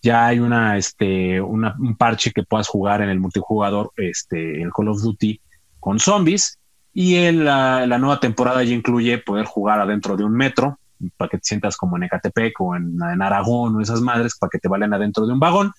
ya 0.00 0.26
hay 0.26 0.38
una, 0.38 0.78
este, 0.78 1.40
un 1.40 1.96
parche 1.98 2.32
que 2.32 2.42
puedas 2.42 2.68
jugar 2.68 3.02
en 3.02 3.08
el 3.08 3.20
multijugador, 3.20 3.92
este, 3.96 4.62
el 4.62 4.72
Call 4.72 4.88
of 4.88 5.02
Duty 5.02 5.40
con 5.78 5.98
zombies. 5.98 6.58
Y 6.94 7.16
en 7.16 7.44
la, 7.44 7.86
nueva 7.98 8.20
temporada 8.20 8.62
ya 8.62 8.74
incluye 8.74 9.18
poder 9.18 9.46
jugar 9.46 9.80
adentro 9.80 10.16
de 10.16 10.24
un 10.24 10.32
metro, 10.32 10.78
para 11.16 11.28
que 11.28 11.38
te 11.38 11.44
sientas 11.44 11.76
como 11.76 11.96
en 11.96 12.04
Ecatepec 12.04 12.60
o 12.60 12.76
en, 12.76 13.00
Aragón 13.22 13.76
o 13.76 13.80
esas 13.80 14.00
madres, 14.00 14.36
para 14.38 14.50
que 14.50 14.58
te 14.58 14.68
valen 14.68 14.94
adentro 14.94 15.26
de 15.26 15.32
un 15.32 15.40
vagón. 15.40 15.72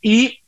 Y 0.00 0.40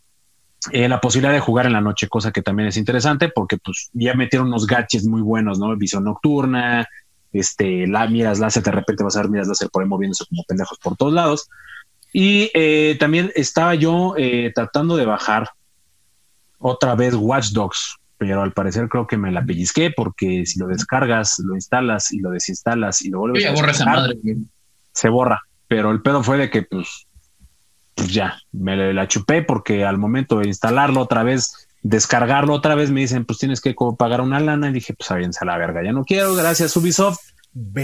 eh, 0.73 0.88
la 0.88 1.00
posibilidad 1.00 1.32
de 1.32 1.40
jugar 1.40 1.66
en 1.66 1.75
la 1.75 1.80
noche, 1.80 2.08
cosa 2.08 2.32
que 2.32 2.42
también 2.42 2.68
es 2.68 2.76
interesante, 2.76 3.28
porque 3.28 3.58
pues 3.58 3.90
ya 3.92 4.14
metieron 4.14 4.49
unos 4.49 4.66
gadgets 4.66 5.06
muy 5.06 5.20
buenos, 5.20 5.58
¿no? 5.58 5.76
Visión 5.76 6.04
nocturna, 6.04 6.88
este, 7.32 7.87
la 7.87 8.06
miras 8.08 8.38
láser, 8.38 8.62
de 8.62 8.70
repente 8.70 9.04
vas 9.04 9.16
a 9.16 9.23
ver 9.23 9.30
miras 9.30 9.49
láser 9.49 9.68
por 9.70 9.82
ahí 9.82 9.88
moviéndose 9.88 10.25
como 10.28 10.42
pendejos 10.44 10.78
por 10.78 10.96
todos 10.96 11.12
lados. 11.12 11.49
Y 12.12 12.50
eh, 12.54 12.96
también 12.99 13.30
estaba 13.35 13.75
yo 13.75 14.14
eh, 14.16 14.50
tratando 14.54 14.96
de 14.96 15.04
bajar 15.04 15.50
otra 16.59 16.94
vez 16.94 17.14
Watch 17.14 17.50
Dogs, 17.50 17.96
pero 18.18 18.42
al 18.42 18.52
parecer 18.52 18.88
creo 18.88 19.07
que 19.07 19.16
me 19.16 19.31
la 19.31 19.44
pellizqué 19.44 19.90
porque 19.94 20.46
si 20.46 20.59
lo 20.59 20.66
descargas, 20.66 21.38
lo 21.38 21.55
instalas 21.55 22.12
y 22.12 22.20
lo 22.20 22.31
desinstalas 22.31 23.02
y 23.02 23.11
lo 23.11 23.20
vuelves 23.20 23.46
a 23.46 23.52
borra 23.52 23.72
esa 23.72 23.85
madre, 23.85 24.16
se 24.92 25.09
borra. 25.09 25.42
Pero 25.68 25.90
el 25.90 26.00
pedo 26.00 26.22
fue 26.22 26.38
de 26.38 26.48
que 26.48 26.62
pues, 26.62 27.07
pues 27.94 28.09
ya, 28.09 28.38
me 28.52 28.92
la 28.92 29.09
chupé 29.09 29.42
porque 29.42 29.85
al 29.85 29.98
momento 29.98 30.38
de 30.38 30.46
instalarlo 30.46 31.00
otra 31.00 31.22
vez, 31.24 31.68
descargarlo 31.83 32.55
otra 32.55 32.74
vez, 32.74 32.90
me 32.90 33.00
dicen, 33.00 33.24
pues 33.24 33.38
tienes 33.38 33.61
que 33.61 33.74
pagar 33.98 34.20
una 34.20 34.40
lana 34.40 34.70
y 34.70 34.72
dije, 34.72 34.94
pues 34.94 35.11
avienza 35.11 35.44
la 35.44 35.59
verga, 35.59 35.83
ya 35.85 35.92
no 35.92 36.05
quiero, 36.05 36.35
gracias 36.35 36.76
Ubisoft. 36.76 37.18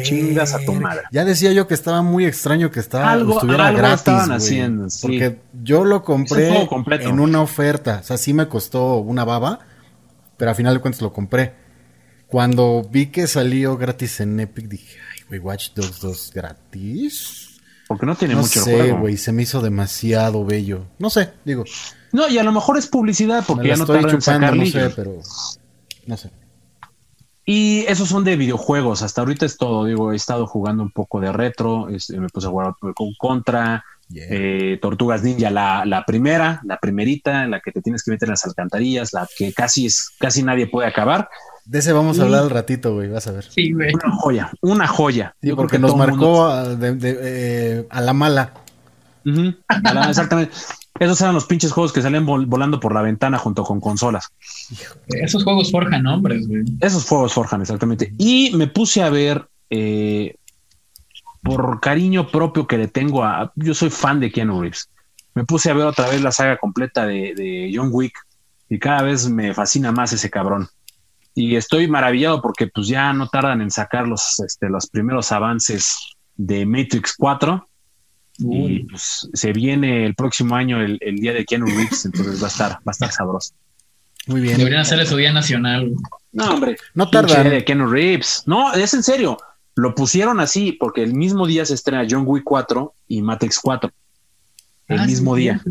Chingas 0.02 0.52
a 0.52 0.58
tu 0.66 0.74
madre. 0.74 1.04
Ya 1.12 1.24
decía 1.24 1.50
yo 1.52 1.66
que 1.66 1.72
estaba 1.72 2.02
muy 2.02 2.26
extraño 2.26 2.70
que 2.70 2.78
estaba, 2.78 3.10
algo, 3.10 3.34
estuviera 3.34 3.72
gratis. 3.72 4.00
Estaban 4.00 4.32
haciendo, 4.32 4.88
Porque 5.00 5.38
yo 5.62 5.86
lo 5.86 6.02
compré 6.02 6.68
en 7.04 7.18
una 7.18 7.40
oferta. 7.40 8.00
O 8.02 8.04
sea, 8.04 8.18
sí 8.18 8.34
me 8.34 8.48
costó 8.48 8.96
una 8.96 9.24
baba 9.24 9.60
pero 10.42 10.50
a 10.50 10.54
final 10.56 10.74
de 10.74 10.80
cuentas 10.80 11.00
lo 11.00 11.12
compré. 11.12 11.54
Cuando 12.26 12.82
vi 12.90 13.12
que 13.12 13.28
salió 13.28 13.76
gratis 13.76 14.18
en 14.18 14.40
Epic, 14.40 14.66
dije, 14.66 14.98
ay, 15.12 15.20
güey, 15.28 15.38
Watch 15.38 15.68
Dogs 15.72 16.00
2 16.00 16.32
gratis. 16.34 17.60
Porque 17.86 18.06
no 18.06 18.16
tiene 18.16 18.34
no 18.34 18.40
mucho 18.40 18.60
sé, 18.60 18.90
güey, 18.90 19.16
se 19.16 19.30
me 19.30 19.42
hizo 19.42 19.60
demasiado 19.60 20.44
bello. 20.44 20.88
No 20.98 21.10
sé, 21.10 21.32
digo. 21.44 21.62
No, 22.10 22.28
y 22.28 22.38
a 22.38 22.42
lo 22.42 22.50
mejor 22.50 22.76
es 22.76 22.88
publicidad 22.88 23.44
porque 23.46 23.68
ya 23.68 23.76
no 23.76 23.84
estoy 23.84 24.04
chupando, 24.10 24.52
no 24.52 24.66
sé, 24.66 24.90
pero 24.90 25.20
no 26.06 26.16
sé. 26.16 26.32
Y 27.44 27.84
esos 27.86 28.08
son 28.08 28.24
de 28.24 28.34
videojuegos. 28.34 29.02
Hasta 29.02 29.20
ahorita 29.20 29.46
es 29.46 29.56
todo. 29.56 29.84
Digo, 29.84 30.10
he 30.10 30.16
estado 30.16 30.48
jugando 30.48 30.82
un 30.82 30.90
poco 30.90 31.20
de 31.20 31.32
retro. 31.32 31.88
Este, 31.88 32.18
me 32.18 32.28
puse 32.28 32.48
a 32.48 32.50
jugar 32.50 32.74
con 32.96 33.14
Contra. 33.16 33.84
Eh, 34.14 34.78
Tortugas 34.80 35.22
Ninja, 35.22 35.50
la, 35.50 35.84
la, 35.84 36.04
primera, 36.04 36.60
la 36.64 36.78
primerita, 36.78 37.46
la 37.46 37.60
que 37.60 37.72
te 37.72 37.80
tienes 37.80 38.02
que 38.02 38.10
meter 38.10 38.28
en 38.28 38.32
las 38.32 38.44
alcantarillas, 38.44 39.12
la 39.12 39.28
que 39.36 39.52
casi, 39.52 39.86
es, 39.86 40.10
casi 40.18 40.42
nadie 40.42 40.66
puede 40.66 40.88
acabar. 40.88 41.28
De 41.64 41.78
ese 41.78 41.92
vamos 41.92 42.18
a 42.18 42.24
hablar 42.24 42.42
al 42.42 42.50
ratito, 42.50 42.94
güey, 42.94 43.08
vas 43.08 43.26
a 43.26 43.32
ver. 43.32 43.44
Sí, 43.44 43.72
güey. 43.72 43.94
Una 43.94 44.16
joya, 44.16 44.52
una 44.60 44.86
joya. 44.86 45.34
porque 45.54 45.78
nos 45.78 45.96
marcó 45.96 46.46
a, 46.46 46.76
eh, 46.80 47.86
a, 47.88 48.00
la 48.00 48.12
mala. 48.12 48.52
exactamente. 50.08 50.52
Esos 50.98 51.20
eran 51.20 51.34
los 51.34 51.46
pinches 51.46 51.72
juegos 51.72 51.92
que 51.92 52.02
salían 52.02 52.26
volando 52.26 52.78
por 52.78 52.94
la 52.94 53.02
ventana 53.02 53.38
junto 53.38 53.64
con 53.64 53.80
consolas. 53.80 54.28
Esos 55.08 55.42
juegos 55.42 55.70
forjan 55.70 56.06
hombres, 56.06 56.46
güey. 56.46 56.64
Esos 56.80 57.04
juegos 57.06 57.32
forjan, 57.32 57.60
exactamente. 57.60 58.12
Y 58.18 58.52
me 58.54 58.66
puse 58.66 59.02
a 59.02 59.08
ver 59.08 59.48
eh, 59.70 60.36
por 61.42 61.80
cariño 61.80 62.28
propio 62.28 62.66
que 62.66 62.78
le 62.78 62.88
tengo 62.88 63.24
a. 63.24 63.52
Yo 63.56 63.74
soy 63.74 63.90
fan 63.90 64.20
de 64.20 64.30
Keanu 64.30 64.60
Reeves. 64.60 64.88
Me 65.34 65.44
puse 65.44 65.70
a 65.70 65.74
ver 65.74 65.86
otra 65.86 66.08
vez 66.08 66.22
la 66.22 66.30
saga 66.30 66.56
completa 66.56 67.06
de, 67.06 67.72
John 67.74 67.88
Wick 67.90 68.14
y 68.68 68.78
cada 68.78 69.02
vez 69.02 69.28
me 69.28 69.52
fascina 69.54 69.92
más 69.92 70.12
ese 70.12 70.30
cabrón. 70.30 70.68
Y 71.34 71.56
estoy 71.56 71.88
maravillado 71.88 72.42
porque 72.42 72.66
pues 72.66 72.88
ya 72.88 73.12
no 73.12 73.28
tardan 73.28 73.62
en 73.62 73.70
sacar 73.70 74.06
los, 74.06 74.40
este, 74.40 74.68
los 74.68 74.86
primeros 74.86 75.32
avances 75.32 75.96
de 76.36 76.66
Matrix 76.66 77.14
4. 77.16 77.66
Y 78.38 78.84
pues 78.84 79.28
se 79.32 79.52
viene 79.52 80.06
el 80.06 80.14
próximo 80.14 80.54
año 80.54 80.80
el, 80.80 80.98
día 81.16 81.32
de 81.32 81.44
Keanu 81.44 81.66
Reeves, 81.66 82.04
entonces 82.06 82.42
va 82.42 82.46
a 82.46 82.50
estar, 82.50 82.70
va 82.72 82.82
a 82.86 82.90
estar 82.90 83.12
sabroso. 83.12 83.54
Muy 84.26 84.40
bien. 84.40 84.56
Deberían 84.56 84.82
hacerle 84.82 85.06
su 85.06 85.16
día 85.16 85.32
nacional. 85.32 85.92
No, 86.32 86.54
hombre. 86.54 86.76
No 86.94 87.10
tardan. 87.10 87.50
de 87.50 87.64
Keanu 87.64 87.86
Reeves. 87.86 88.44
No, 88.46 88.72
es 88.72 88.94
en 88.94 89.02
serio. 89.02 89.38
Lo 89.74 89.94
pusieron 89.94 90.40
así 90.40 90.72
porque 90.72 91.02
el 91.02 91.14
mismo 91.14 91.46
día 91.46 91.64
se 91.64 91.74
estrena 91.74 92.06
John 92.08 92.24
Wick 92.26 92.44
4 92.44 92.94
y 93.08 93.22
Matrix 93.22 93.58
4. 93.58 93.90
El 94.88 94.98
ah, 94.98 95.06
mismo 95.06 95.34
día. 95.34 95.62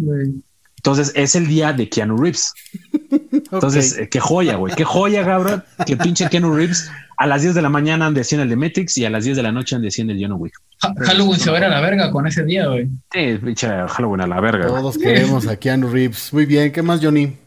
Entonces 0.78 1.12
es 1.16 1.36
el 1.36 1.48
día 1.48 1.74
de 1.74 1.88
Keanu 1.90 2.18
Reeves. 2.18 2.54
Entonces, 3.32 3.98
eh, 4.00 4.10
qué 4.10 4.20
joya, 4.20 4.56
güey. 4.56 4.74
Qué 4.74 4.84
joya, 4.84 5.22
Gabriel. 5.22 5.62
Que 5.86 5.96
pinche 5.96 6.28
Keanu 6.28 6.56
Reeves 6.56 6.90
a 7.18 7.28
las 7.28 7.44
10 7.44 7.54
de 7.54 7.62
la 7.62 7.70
mañana 7.70 8.08
ande 8.08 8.22
haciendo 8.22 8.44
el 8.44 8.50
de 8.50 8.56
Matrix 8.56 8.98
y 8.98 9.06
a 9.06 9.12
las 9.12 9.26
10 9.26 9.38
de 9.38 9.44
la 9.44 9.52
noche 9.52 9.76
ande 9.76 9.90
haciendo 9.90 10.14
el 10.14 10.20
John 10.20 10.34
Wick. 10.40 10.56
Halloween 10.80 11.40
se 11.40 11.52
va 11.52 11.58
a 11.58 11.60
ir 11.60 11.66
a 11.66 11.70
la 11.70 11.82
verga 11.82 12.10
con 12.10 12.26
ese 12.26 12.44
día, 12.44 12.66
güey. 12.68 12.90
Sí, 13.14 13.38
pinche 13.44 13.68
Halloween 13.68 14.22
a 14.22 14.28
la 14.28 14.42
verga. 14.42 14.66
Todos 14.66 14.98
queremos 14.98 15.48
a 15.48 15.56
Keanu 15.56 15.88
Reeves. 15.90 16.34
Muy 16.34 16.48
bien. 16.48 16.72
¿Qué 16.72 16.82
más, 16.82 17.00
Johnny? 17.00 17.38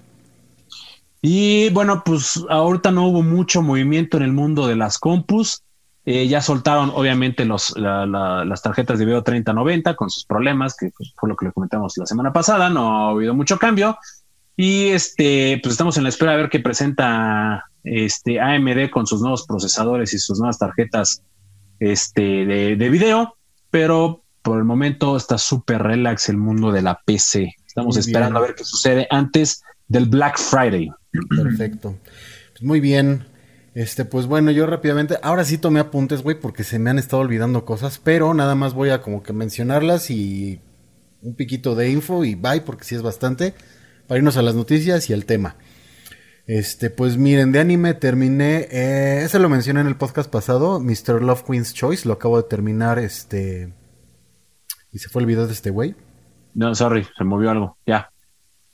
Y 1.20 1.70
bueno, 1.70 2.02
pues 2.04 2.38
ahorita 2.48 2.92
no 2.92 3.08
hubo 3.08 3.22
mucho 3.22 3.62
movimiento 3.62 4.18
en 4.18 4.22
el 4.22 4.32
mundo 4.32 4.68
de 4.68 4.76
las 4.76 4.98
compus. 4.98 5.62
Eh, 6.06 6.28
ya 6.28 6.42
soltaron, 6.42 6.90
obviamente, 6.94 7.44
los, 7.44 7.74
las 7.76 8.62
tarjetas 8.62 8.98
de 8.98 9.06
video 9.06 9.22
3090 9.22 9.96
con 9.96 10.10
sus 10.10 10.24
problemas, 10.24 10.76
que 10.76 10.90
fue 11.16 11.28
lo 11.28 11.36
que 11.36 11.46
le 11.46 11.52
comentamos 11.52 11.96
la 11.96 12.06
semana 12.06 12.32
pasada. 12.32 12.68
No 12.68 13.08
ha 13.08 13.10
habido 13.10 13.34
mucho 13.34 13.58
cambio. 13.58 13.96
Y 14.56 14.88
este, 14.88 15.58
pues 15.62 15.72
estamos 15.72 15.96
en 15.96 16.04
la 16.04 16.10
espera 16.10 16.32
de 16.32 16.36
ver 16.38 16.50
qué 16.50 16.60
presenta 16.60 17.64
este 17.82 18.40
AMD 18.40 18.90
con 18.90 19.06
sus 19.06 19.20
nuevos 19.20 19.46
procesadores 19.46 20.14
y 20.14 20.18
sus 20.18 20.38
nuevas 20.38 20.58
tarjetas 20.58 21.22
este, 21.80 22.44
de, 22.44 22.76
de 22.76 22.88
video. 22.90 23.36
Pero 23.70 24.22
por 24.42 24.58
el 24.58 24.64
momento 24.64 25.16
está 25.16 25.38
súper 25.38 25.82
relax 25.82 26.28
el 26.28 26.36
mundo 26.36 26.70
de 26.70 26.82
la 26.82 27.00
PC. 27.04 27.54
Estamos 27.66 27.96
esperando 27.96 28.38
a 28.38 28.42
ver 28.42 28.54
qué 28.54 28.62
sucede 28.62 29.06
antes 29.10 29.62
del 29.88 30.06
Black 30.06 30.38
Friday. 30.38 30.90
Perfecto. 31.34 31.96
Muy 32.60 32.80
bien. 32.80 33.24
Este, 33.74 34.04
pues 34.04 34.26
bueno, 34.26 34.52
yo 34.52 34.66
rápidamente, 34.66 35.18
ahora 35.22 35.44
sí 35.44 35.58
tomé 35.58 35.80
apuntes, 35.80 36.22
güey, 36.22 36.38
porque 36.38 36.62
se 36.62 36.78
me 36.78 36.90
han 36.90 36.98
estado 36.98 37.22
olvidando 37.22 37.64
cosas, 37.64 37.98
pero 37.98 38.32
nada 38.32 38.54
más 38.54 38.72
voy 38.72 38.90
a 38.90 39.02
como 39.02 39.22
que 39.24 39.32
mencionarlas 39.32 40.10
y 40.10 40.60
un 41.22 41.34
piquito 41.34 41.74
de 41.74 41.90
info 41.90 42.24
y 42.24 42.36
bye, 42.36 42.60
porque 42.60 42.84
sí 42.84 42.94
es 42.94 43.02
bastante, 43.02 43.54
para 44.06 44.18
irnos 44.18 44.36
a 44.36 44.42
las 44.42 44.54
noticias 44.54 45.10
y 45.10 45.12
al 45.12 45.24
tema. 45.24 45.56
Este, 46.46 46.88
pues 46.88 47.16
miren, 47.16 47.50
de 47.50 47.58
anime 47.58 47.94
terminé, 47.94 48.68
eh, 48.70 49.22
ese 49.24 49.40
lo 49.40 49.48
mencioné 49.48 49.80
en 49.80 49.88
el 49.88 49.96
podcast 49.96 50.30
pasado, 50.30 50.78
Mr. 50.78 51.22
Love 51.22 51.42
Queen's 51.42 51.74
Choice, 51.74 52.06
lo 52.06 52.14
acabo 52.14 52.36
de 52.36 52.48
terminar, 52.48 53.00
este, 53.00 53.72
y 54.92 54.98
se 54.98 55.08
fue 55.08 55.22
el 55.22 55.26
video 55.26 55.46
de 55.48 55.52
este 55.52 55.70
güey. 55.70 55.96
No, 56.54 56.72
sorry, 56.76 57.04
se 57.16 57.24
movió 57.24 57.50
algo, 57.50 57.76
ya. 57.84 58.10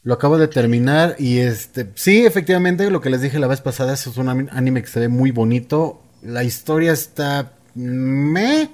Lo 0.02 0.14
acabo 0.14 0.38
de 0.38 0.48
terminar 0.48 1.16
y 1.18 1.38
este, 1.38 1.90
sí, 1.94 2.24
efectivamente, 2.24 2.90
lo 2.90 3.00
que 3.00 3.10
les 3.10 3.20
dije 3.20 3.38
la 3.38 3.46
vez 3.46 3.60
pasada, 3.60 3.92
es 3.92 4.06
un 4.06 4.28
anime 4.28 4.82
que 4.82 4.88
se 4.88 5.00
ve 5.00 5.08
muy 5.08 5.30
bonito, 5.30 6.02
la 6.22 6.42
historia 6.42 6.92
está, 6.92 7.52
me, 7.74 8.70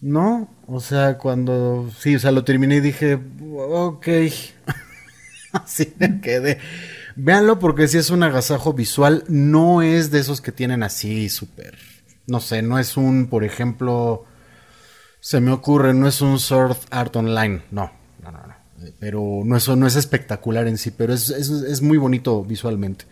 no, 0.00 0.54
o 0.66 0.80
sea, 0.80 1.18
cuando, 1.18 1.90
sí, 1.98 2.16
o 2.16 2.18
sea, 2.18 2.30
lo 2.30 2.44
terminé 2.44 2.76
y 2.76 2.80
dije, 2.80 3.18
ok, 3.56 4.08
así 5.52 5.94
me 5.98 6.20
quedé. 6.20 6.58
Véanlo 7.16 7.58
porque 7.58 7.88
si 7.88 7.98
es 7.98 8.10
un 8.10 8.22
agasajo 8.22 8.74
visual, 8.74 9.24
no 9.26 9.82
es 9.82 10.12
de 10.12 10.20
esos 10.20 10.40
que 10.40 10.52
tienen 10.52 10.84
así 10.84 11.28
súper. 11.28 11.76
No 12.28 12.38
sé, 12.38 12.62
no 12.62 12.78
es 12.78 12.96
un, 12.96 13.26
por 13.26 13.42
ejemplo, 13.42 14.24
se 15.20 15.40
me 15.40 15.50
ocurre, 15.50 15.94
no 15.94 16.06
es 16.06 16.20
un 16.20 16.38
Sword 16.38 16.76
Art 16.90 17.16
Online, 17.16 17.62
no. 17.72 17.97
Pero 18.98 19.42
no 19.44 19.56
es, 19.56 19.68
no 19.68 19.86
es 19.86 19.96
espectacular 19.96 20.66
en 20.68 20.78
sí, 20.78 20.90
pero 20.90 21.12
es, 21.12 21.30
es, 21.30 21.82
muy 21.82 21.98
bonito 21.98 22.44
visualmente. 22.44 23.06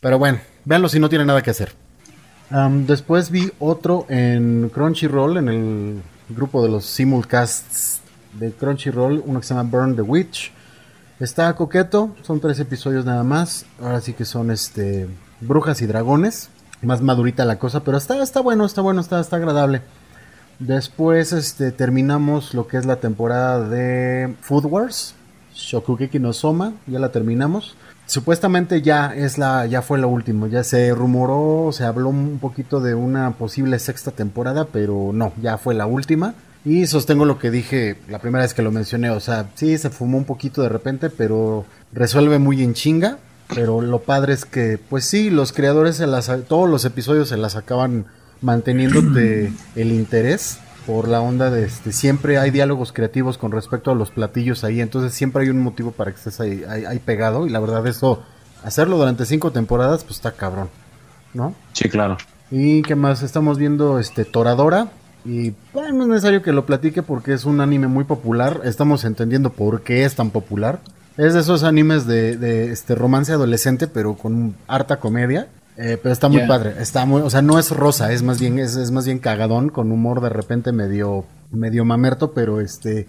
Pero 0.00 0.18
bueno, 0.18 0.40
véanlo 0.64 0.88
si 0.88 0.98
no 0.98 1.08
tiene 1.08 1.24
nada 1.24 1.42
que 1.42 1.50
hacer. 1.50 1.72
después 2.86 3.30
vi 3.30 3.50
otro 3.58 4.06
en 4.08 4.70
Crunchyroll, 4.72 5.36
en 5.36 5.48
el 5.48 6.02
grupo 6.28 6.62
de 6.62 6.70
los 6.70 6.86
simulcasts 6.86 8.00
de 8.38 8.52
Crunchyroll, 8.52 9.22
uno 9.24 9.40
que 9.40 9.46
se 9.46 9.54
llama 9.54 9.68
Burn 9.68 9.96
the 9.96 10.02
Witch. 10.02 10.52
Está 11.20 11.54
coqueto, 11.54 12.14
son 12.22 12.40
tres 12.40 12.60
episodios 12.60 13.04
nada 13.04 13.24
más. 13.24 13.66
Ahora 13.80 14.00
sí 14.00 14.12
que 14.12 14.24
son 14.24 14.50
este 14.50 15.08
brujas 15.40 15.82
y 15.82 15.86
dragones. 15.86 16.48
Más 16.80 17.00
madurita 17.00 17.44
la 17.44 17.58
cosa, 17.58 17.82
pero 17.82 17.98
está, 17.98 18.22
está 18.22 18.40
bueno, 18.40 18.64
está 18.64 18.82
bueno, 18.82 19.00
está, 19.00 19.18
está 19.18 19.36
agradable. 19.36 19.82
Después 20.58 21.32
este, 21.32 21.70
terminamos 21.70 22.52
lo 22.52 22.66
que 22.66 22.78
es 22.78 22.86
la 22.86 22.96
temporada 22.96 23.68
de 23.68 24.34
Food 24.40 24.66
Wars. 24.66 25.14
Shokugeki 25.54 26.18
no 26.18 26.32
Soma, 26.32 26.72
ya 26.86 26.98
la 26.98 27.10
terminamos. 27.10 27.76
Supuestamente 28.06 28.80
ya 28.80 29.14
es 29.14 29.38
la, 29.38 29.66
ya 29.66 29.82
fue 29.82 29.98
lo 29.98 30.08
último, 30.08 30.46
ya 30.46 30.64
se 30.64 30.94
rumoró, 30.94 31.70
se 31.72 31.84
habló 31.84 32.08
un 32.08 32.38
poquito 32.38 32.80
de 32.80 32.94
una 32.94 33.32
posible 33.32 33.78
sexta 33.78 34.12
temporada, 34.12 34.66
pero 34.72 35.10
no, 35.12 35.32
ya 35.42 35.58
fue 35.58 35.74
la 35.74 35.86
última. 35.86 36.34
Y 36.64 36.86
sostengo 36.86 37.24
lo 37.24 37.38
que 37.38 37.50
dije 37.50 37.98
la 38.08 38.18
primera 38.18 38.42
vez 38.42 38.54
que 38.54 38.62
lo 38.62 38.72
mencioné, 38.72 39.10
o 39.10 39.20
sea, 39.20 39.50
sí, 39.54 39.78
se 39.78 39.90
fumó 39.90 40.18
un 40.18 40.24
poquito 40.24 40.62
de 40.62 40.68
repente, 40.68 41.10
pero 41.10 41.66
resuelve 41.92 42.38
muy 42.38 42.62
en 42.62 42.74
chinga. 42.74 43.18
Pero 43.54 43.80
lo 43.80 44.00
padre 44.00 44.34
es 44.34 44.44
que, 44.44 44.78
pues 44.78 45.06
sí, 45.06 45.30
los 45.30 45.52
creadores, 45.52 45.96
se 45.96 46.06
las, 46.06 46.30
todos 46.48 46.68
los 46.68 46.84
episodios 46.84 47.30
se 47.30 47.38
las 47.38 47.56
acaban 47.56 48.04
manteniéndote 48.40 49.52
el 49.76 49.92
interés 49.92 50.58
por 50.86 51.08
la 51.08 51.20
onda 51.20 51.50
de 51.50 51.66
este, 51.66 51.92
siempre 51.92 52.38
hay 52.38 52.50
diálogos 52.50 52.92
creativos 52.92 53.36
con 53.36 53.52
respecto 53.52 53.90
a 53.90 53.94
los 53.94 54.10
platillos 54.10 54.64
ahí, 54.64 54.80
entonces 54.80 55.12
siempre 55.12 55.42
hay 55.42 55.50
un 55.50 55.60
motivo 55.60 55.92
para 55.92 56.10
que 56.10 56.16
estés 56.16 56.40
ahí, 56.40 56.64
ahí, 56.64 56.98
pegado 56.98 57.46
y 57.46 57.50
la 57.50 57.60
verdad 57.60 57.86
eso, 57.86 58.22
hacerlo 58.64 58.96
durante 58.96 59.26
cinco 59.26 59.50
temporadas, 59.50 60.04
pues 60.04 60.16
está 60.16 60.32
cabrón, 60.32 60.70
¿no? 61.34 61.54
Sí, 61.72 61.88
claro. 61.88 62.16
¿Y 62.50 62.80
qué 62.82 62.94
más? 62.94 63.22
Estamos 63.22 63.58
viendo 63.58 63.98
este 63.98 64.24
Toradora, 64.24 64.88
y 65.24 65.54
bueno, 65.74 65.92
no 65.92 66.02
es 66.04 66.08
necesario 66.08 66.42
que 66.42 66.52
lo 66.52 66.64
platique 66.64 67.02
porque 67.02 67.34
es 67.34 67.44
un 67.44 67.60
anime 67.60 67.86
muy 67.86 68.04
popular. 68.04 68.62
Estamos 68.64 69.04
entendiendo 69.04 69.50
por 69.50 69.82
qué 69.82 70.04
es 70.04 70.14
tan 70.14 70.30
popular. 70.30 70.80
Es 71.18 71.34
de 71.34 71.40
esos 71.40 71.64
animes 71.64 72.06
de, 72.06 72.72
este 72.72 72.94
romance 72.94 73.32
adolescente, 73.32 73.88
pero 73.88 74.14
con 74.14 74.54
harta 74.68 75.00
comedia. 75.00 75.48
Eh, 75.78 75.96
pero 76.02 76.12
está 76.12 76.28
muy 76.28 76.46
padre. 76.46 76.74
Está 76.80 77.06
muy, 77.06 77.22
o 77.22 77.30
sea, 77.30 77.40
no 77.40 77.58
es 77.58 77.70
rosa, 77.70 78.12
es 78.12 78.22
más 78.22 78.40
bien, 78.40 78.58
es, 78.58 78.90
más 78.90 79.06
bien 79.06 79.20
cagadón, 79.20 79.68
con 79.68 79.92
humor 79.92 80.20
de 80.20 80.28
repente 80.28 80.72
medio, 80.72 81.24
medio 81.50 81.84
mamerto, 81.84 82.32
pero 82.32 82.60
este 82.60 83.06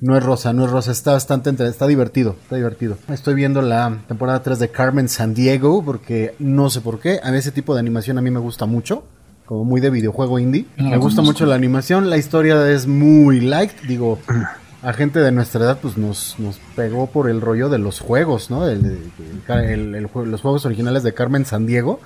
no 0.00 0.16
es 0.18 0.22
rosa, 0.22 0.52
no 0.52 0.66
es 0.66 0.70
rosa, 0.70 0.92
está 0.92 1.12
bastante 1.12 1.50
está 1.66 1.86
divertido, 1.86 2.36
está 2.42 2.56
divertido. 2.56 2.98
Estoy 3.08 3.34
viendo 3.34 3.62
la 3.62 4.02
temporada 4.06 4.42
3 4.42 4.58
de 4.58 4.68
Carmen 4.70 5.08
San 5.08 5.32
Diego 5.32 5.82
porque 5.82 6.34
no 6.38 6.68
sé 6.68 6.82
por 6.82 7.00
qué, 7.00 7.20
a 7.22 7.34
ese 7.34 7.52
tipo 7.52 7.72
de 7.72 7.80
animación 7.80 8.18
a 8.18 8.20
mí 8.20 8.30
me 8.30 8.40
gusta 8.40 8.66
mucho 8.66 9.04
como 9.46 9.64
muy 9.64 9.80
de 9.80 9.90
videojuego 9.90 10.38
indie. 10.38 10.66
Me 10.76 10.96
gusta 10.98 11.22
mucho 11.22 11.46
la 11.46 11.54
animación, 11.54 12.10
la 12.10 12.18
historia 12.18 12.70
es 12.70 12.86
muy 12.86 13.40
light, 13.40 13.72
digo, 13.86 14.18
a 14.84 14.92
gente 14.92 15.18
de 15.18 15.32
nuestra 15.32 15.64
edad 15.64 15.78
pues 15.80 15.96
nos, 15.96 16.38
nos 16.38 16.58
pegó 16.76 17.06
por 17.06 17.30
el 17.30 17.40
rollo 17.40 17.68
de 17.68 17.78
los 17.78 18.00
juegos, 18.00 18.50
¿no? 18.50 18.68
El, 18.68 19.10
los 19.48 20.40
juegos 20.40 20.66
originales 20.66 21.02
de 21.02 21.14
Carmen 21.14 21.46
San 21.46 21.66
Diego 21.66 22.00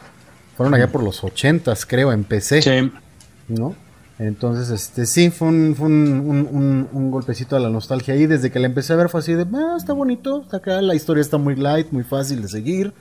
fueron 0.56 0.74
allá 0.74 0.90
por 0.90 1.02
los 1.02 1.24
ochentas, 1.24 1.84
creo, 1.86 2.12
en 2.12 2.24
PC. 2.24 2.62
Sí. 2.62 2.92
¿No? 3.48 3.74
Entonces, 4.18 4.70
este, 4.70 5.06
sí, 5.06 5.30
fue, 5.30 5.48
un, 5.48 5.74
fue 5.76 5.86
un, 5.86 6.88
un, 6.92 7.10
golpecito 7.10 7.56
a 7.56 7.60
la 7.60 7.68
nostalgia 7.68 8.14
ahí. 8.14 8.26
Desde 8.26 8.50
que 8.50 8.58
la 8.58 8.66
empecé 8.66 8.92
a 8.92 8.96
ver 8.96 9.08
fue 9.08 9.20
así 9.20 9.34
de, 9.34 9.46
ah, 9.54 9.74
está 9.76 9.92
bonito, 9.92 10.42
está 10.42 10.56
acá, 10.56 10.82
la 10.82 10.94
historia 10.94 11.20
está 11.20 11.38
muy 11.38 11.54
light, 11.54 11.92
muy 11.92 12.02
fácil 12.02 12.42
de 12.42 12.48
seguir, 12.48 12.92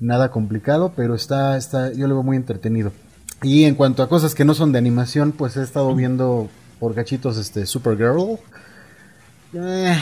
nada 0.00 0.30
complicado, 0.30 0.92
pero 0.96 1.14
está, 1.14 1.58
está, 1.58 1.92
yo 1.92 2.08
lo 2.08 2.14
veo 2.14 2.22
muy 2.22 2.36
entretenido. 2.36 2.92
Y 3.42 3.64
en 3.64 3.74
cuanto 3.74 4.02
a 4.02 4.08
cosas 4.08 4.34
que 4.34 4.46
no 4.46 4.54
son 4.54 4.72
de 4.72 4.78
animación, 4.78 5.32
pues 5.32 5.56
he 5.58 5.62
estado 5.62 5.94
viendo 5.94 6.48
por 6.80 6.94
gachitos 6.94 7.36
este 7.36 7.66
Supergirl. 7.66 8.38
Eh, 9.54 9.96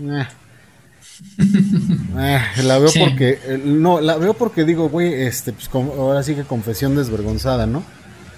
eh. 0.00 0.26
eh 2.18 2.40
la 2.64 2.78
veo 2.78 2.90
porque 2.98 3.60
no, 3.64 4.00
la 4.00 4.16
veo 4.16 4.34
porque 4.34 4.64
digo, 4.64 4.88
güey, 4.88 5.14
este 5.14 5.52
pues 5.52 5.70
ahora 5.72 6.22
sí 6.22 6.34
que 6.34 6.42
confesión 6.42 6.96
desvergonzada, 6.96 7.66
¿no? 7.66 7.82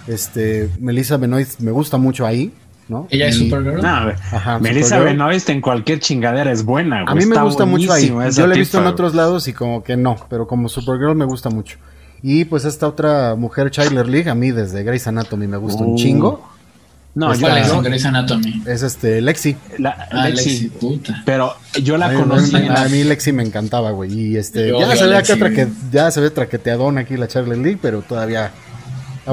Este 0.06 0.68
Melissa 0.78 1.16
Benoist 1.16 1.60
me 1.60 1.70
gusta 1.70 1.96
mucho 1.96 2.26
ahí, 2.26 2.52
¿no? 2.88 3.06
Ella 3.10 3.28
es 3.28 3.36
Supergirl. 3.36 3.82
No, 3.82 3.88
Ajá, 3.88 4.58
Melissa 4.58 4.98
Benoist 4.98 5.48
en 5.50 5.60
cualquier 5.60 6.00
chingadera 6.00 6.52
es 6.52 6.64
buena, 6.64 7.04
A 7.06 7.14
mí 7.14 7.24
me 7.26 7.40
gusta 7.40 7.64
mucho 7.64 7.92
ahí. 7.92 8.08
Yo 8.08 8.46
la 8.46 8.54
he 8.54 8.58
visto 8.58 8.78
en 8.78 8.86
otros 8.86 9.14
lados 9.14 9.48
y 9.48 9.52
como 9.52 9.82
que 9.82 9.96
no, 9.96 10.16
pero 10.28 10.46
como 10.46 10.68
Supergirl 10.68 11.14
me 11.14 11.24
gusta 11.24 11.50
mucho. 11.50 11.78
Y 12.22 12.44
pues 12.44 12.66
esta 12.66 12.86
otra 12.86 13.34
mujer, 13.34 13.70
Chyler 13.70 14.06
League, 14.06 14.28
a 14.28 14.34
mí 14.34 14.50
desde 14.50 14.82
Grey's 14.82 15.06
Anatomy 15.06 15.46
me 15.46 15.56
gusta 15.56 15.82
un 15.82 15.94
uh. 15.94 15.96
chingo. 15.96 16.50
No, 17.14 17.34
yo 17.34 17.48
es 17.48 17.82
Grey's 17.82 18.04
Anatomy? 18.04 18.62
Es 18.66 18.82
este, 18.82 19.20
Lexi. 19.20 19.56
Ah, 19.84 20.28
Lexi, 20.28 20.68
puta. 20.68 21.22
Pero 21.26 21.56
yo 21.82 21.98
la 21.98 22.12
conocí. 22.14 22.54
A, 22.54 22.88
mí 22.88 23.02
Lexi 23.02 23.32
me 23.32 23.42
encantaba, 23.42 23.90
güey. 23.90 24.12
Y 24.12 24.36
este, 24.36 24.70
ya 24.70 24.96
se, 25.24 25.34
ve 25.34 25.52
que, 25.52 25.68
ya 25.90 26.10
se 26.10 26.20
ve 26.20 26.30
traqueteadona 26.30 27.00
aquí 27.00 27.16
la 27.16 27.26
Chyler 27.26 27.58
League, 27.58 27.78
pero 27.82 28.02
todavía 28.02 28.52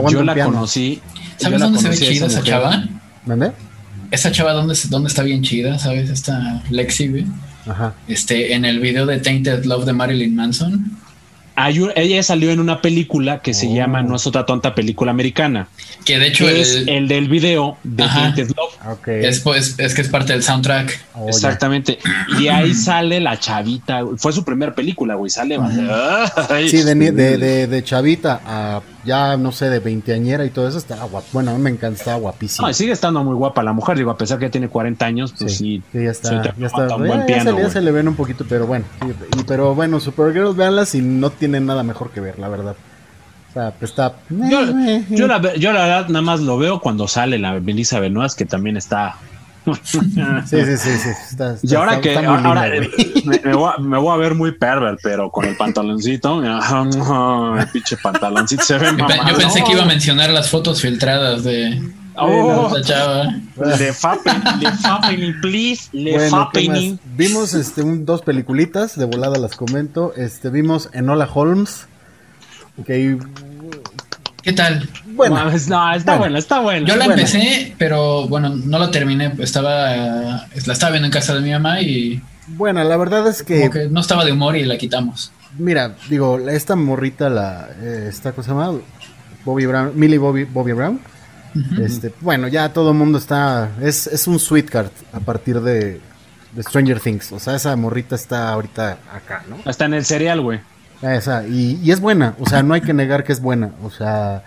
Yo 0.10 0.24
la 0.24 0.36
conocí. 0.46 1.02
¿Sabes 1.38 1.60
dónde 1.60 1.80
se 1.80 1.90
ve 1.90 1.98
chida 1.98 2.26
esa 2.26 2.42
chava? 2.42 2.84
¿Dónde? 3.26 3.52
Esa 4.10 4.32
chava, 4.32 4.54
¿dónde, 4.54 4.76
¿dónde 4.90 5.10
está 5.10 5.22
bien 5.22 5.44
chida? 5.44 5.78
¿Sabes? 5.78 6.10
Esta 6.10 6.64
Lexi, 6.72 7.10
güey. 7.10 7.26
Ajá. 7.68 7.94
Este, 8.08 8.54
en 8.54 8.66
el 8.66 8.80
video 8.80 9.06
de 9.06 9.20
Tainted 9.20 9.66
Love 9.66 9.86
de 9.86 9.94
Marilyn 9.94 10.36
Manson 10.36 10.98
ella 11.58 12.24
salió 12.24 12.52
en 12.52 12.60
una 12.60 12.82
película 12.82 13.40
que 13.42 13.54
se 13.54 13.74
llama 13.74 14.02
oh. 14.02 14.04
No 14.04 14.16
es 14.16 14.28
otra 14.28 14.46
tonta 14.46 14.76
película 14.76 15.12
americana. 15.12 15.68
Que 16.06 16.20
de 16.20 16.28
hecho 16.28 16.48
es 16.48 16.84
el, 16.88 17.08
del 17.08 17.28
video 17.28 17.78
de 17.84 18.06
Tainted 18.06 18.52
Love. 18.56 19.08
Es, 19.08 19.40
pues, 19.40 19.76
es 19.78 19.94
que 19.94 20.02
es 20.02 20.08
parte 20.08 20.34
del 20.34 20.44
soundtrack. 20.44 21.06
Oh, 21.16 21.28
Exactamente. 21.28 21.98
Y 22.40 22.48
ahí 22.48 22.74
sale 22.74 23.20
la 23.20 23.40
chavita. 23.40 24.02
Fue 24.18 24.32
su 24.34 24.46
primera 24.46 24.74
película, 24.74 25.16
güey. 25.16 25.30
Sale. 25.30 25.58
Sí, 26.70 26.84
de, 26.84 27.68
de, 27.68 27.84
chavita 27.84 28.42
a 28.46 28.82
ya 29.04 29.38
no 29.38 29.52
sé, 29.52 29.70
de 29.70 29.80
veinteañera 29.80 30.46
y 30.46 30.50
todo 30.50 30.68
eso, 30.68 30.78
está 30.78 30.96
guapa. 31.04 31.28
Bueno, 31.32 31.52
a 31.52 31.54
mí 31.56 31.62
me 31.62 31.70
encanta, 31.70 31.98
está 32.00 32.16
guapísima. 32.16 32.74
sigue 32.74 32.92
estando 32.92 33.24
muy 33.24 33.36
guapa 33.36 33.64
la 33.64 33.74
mujer, 33.74 33.98
digo, 33.98 34.12
a 34.12 34.18
pesar 34.18 34.40
que 34.40 34.50
tiene 34.50 34.70
40 34.70 35.06
años, 35.06 35.34
pues 35.38 35.58
sí. 35.58 35.82
sí, 35.92 36.04
ya 36.04 36.12
está. 36.12 36.44
Ya, 36.58 36.68
está 36.68 36.96
un 36.96 37.08
buen 37.08 37.26
piano, 37.26 37.58
ya, 37.58 37.70
se, 37.70 37.82
le 37.82 37.92
ven 37.92 38.08
un 38.08 38.16
poquito, 38.16 38.46
pero 38.48 38.68
bueno. 38.68 38.86
pero 39.48 39.76
bueno, 39.76 40.00
Supergirls, 40.00 40.56
véanla 40.56 40.86
si 40.86 41.02
no 41.02 41.30
tienen 41.30 41.66
nada 41.66 41.84
mejor 41.84 42.12
que 42.12 42.22
ver, 42.22 42.40
la 42.40 42.50
verdad. 42.50 42.76
O 43.50 43.54
sea, 43.54 43.72
pues 43.72 43.92
está. 43.92 44.14
Yo, 44.30 44.60
yo, 45.10 45.28
la, 45.28 45.56
yo 45.56 45.72
la 45.72 45.86
verdad 45.86 46.08
nada 46.10 46.22
más 46.22 46.42
lo 46.42 46.58
veo 46.58 46.80
cuando 46.80 47.08
sale 47.08 47.40
la 47.40 47.60
Melissa 47.60 48.00
Benoist, 48.00 48.38
que 48.38 48.46
también 48.46 48.78
está 48.78 49.16
sí, 49.84 50.00
sí, 50.46 50.78
sí, 50.78 50.90
sí. 50.98 51.38
y 51.64 51.76
ahora 51.76 52.02
que 52.02 52.18
ahora, 52.18 52.72
me, 53.80 53.98
voy 53.98 54.14
a, 54.14 54.18
ver 54.18 54.36
muy 54.36 54.52
perver, 54.52 54.98
pero 55.02 55.30
con 55.32 55.46
el 55.46 55.56
pantaloncito, 55.56 56.42
el 57.60 57.68
pinche 57.70 57.98
pantaloncito 57.98 58.64
se 58.64 58.78
ve 58.78 58.88
Yo 58.98 59.38
pensé 59.38 59.64
que 59.64 59.72
iba 59.74 59.84
a 59.84 59.88
mencionar 59.88 60.30
las 60.30 60.50
fotos 60.50 60.82
filtradas 60.82 61.44
de, 61.44 61.82
oh, 62.16 62.72
la 62.74 62.82
chava. 62.82 63.36
Le 63.78 63.94
fapen, 63.94 65.42
please, 65.42 65.90
le 65.92 66.14
bueno, 66.14 66.50
Vimos 67.16 67.54
este, 67.54 67.84
dos 67.84 68.22
peliculitas, 68.22 68.98
de 68.98 69.06
volada 69.06 69.38
las 69.38 69.56
comento. 69.56 70.14
Este, 70.16 70.50
vimos 70.50 70.90
Enola 70.94 71.30
Holmes, 71.34 71.88
que 72.86 73.18
¿Qué 74.44 74.54
tal? 74.54 74.88
Bueno, 75.18 75.44
no, 75.44 75.94
está 75.94 76.18
bueno. 76.18 76.38
está 76.38 76.60
bueno. 76.62 76.88
Yo 76.88 76.96
la 76.96 77.06
empecé, 77.06 77.74
pero 77.78 78.28
bueno, 78.28 78.50
no 78.50 78.80
la 78.80 78.90
terminé. 78.92 79.34
Estaba, 79.40 79.90
la 79.96 80.74
estaba 80.74 80.92
viendo 80.92 81.08
en 81.08 81.12
casa 81.12 81.34
de 81.36 81.42
mi 81.42 81.52
mamá 81.52 81.82
y 81.82 82.22
Bueno, 82.48 82.84
la 82.84 82.96
verdad 82.96 83.28
es 83.28 83.44
que, 83.44 83.60
Como 83.62 83.72
que 83.72 83.90
no 83.90 84.00
estaba 84.00 84.24
de 84.24 84.32
humor 84.32 84.56
y 84.56 84.64
la 84.64 84.78
quitamos. 84.78 85.32
mira, 85.58 85.96
digo, 86.10 86.40
esta 86.48 86.76
morrita, 86.76 87.30
la, 87.30 87.68
eh, 87.82 88.06
esta 88.10 88.32
cosa 88.32 88.52
llama 88.52 88.80
Bobby 89.44 89.66
Brown, 89.66 89.92
Millie 89.96 90.18
Bobby, 90.18 90.44
Bobby 90.46 90.74
Brown. 90.74 91.00
Este, 91.82 92.14
bueno, 92.22 92.48
ya 92.48 92.72
todo 92.72 92.92
el 92.92 92.98
mundo 92.98 93.18
está, 93.18 93.72
es, 93.82 94.06
es 94.06 94.28
un 94.28 94.38
sweet 94.40 94.70
card 94.70 94.92
a 95.12 95.20
partir 95.20 95.60
de, 95.62 96.00
de 96.52 96.64
Stranger 96.64 97.00
Things. 97.00 97.32
O 97.32 97.40
sea, 97.40 97.56
esa 97.56 97.76
morrita 97.76 98.14
está 98.16 98.50
ahorita 98.50 99.00
acá, 99.12 99.44
¿no? 99.50 99.58
Hasta 99.66 99.86
en 99.86 99.96
el 99.96 100.06
cereal, 100.06 100.42
güey. 100.42 100.60
Esa, 101.02 101.48
y, 101.48 101.80
y 101.84 101.92
es 101.92 102.00
buena, 102.00 102.36
o 102.40 102.48
sea, 102.48 102.62
no 102.62 102.74
hay 102.76 102.82
que 102.82 102.94
negar 102.94 103.24
que 103.24 103.32
es 103.32 103.42
buena. 103.42 103.72
O 103.84 103.90
sea, 103.90 104.44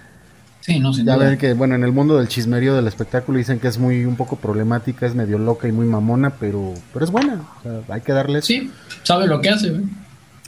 Sí, 0.61 0.79
no, 0.79 0.93
sin 0.93 1.07
ya 1.07 1.17
duda. 1.17 1.31
ven 1.31 1.39
que, 1.39 1.55
bueno, 1.55 1.75
en 1.75 1.85
el 1.85 1.93
mundo 1.93 2.19
del 2.19 2.29
chismerío 2.29 2.75
del 2.75 2.87
espectáculo 2.87 3.39
dicen 3.39 3.59
que 3.59 3.69
es 3.69 3.79
muy, 3.79 4.05
un 4.05 4.17
poco 4.17 4.37
problemática, 4.37 5.07
es 5.07 5.15
medio 5.15 5.39
loca 5.39 5.67
y 5.69 5.73
muy 5.73 5.87
mamona, 5.87 6.31
pero, 6.39 6.75
pero 6.93 7.05
es 7.05 7.11
buena. 7.11 7.41
O 7.59 7.63
sea, 7.63 7.81
hay 7.95 8.01
que 8.03 8.13
darle 8.13 8.41
eso. 8.41 8.47
Sí, 8.49 8.71
sabe 9.03 9.27
lo 9.27 9.41
que 9.41 9.49
hace. 9.51 9.73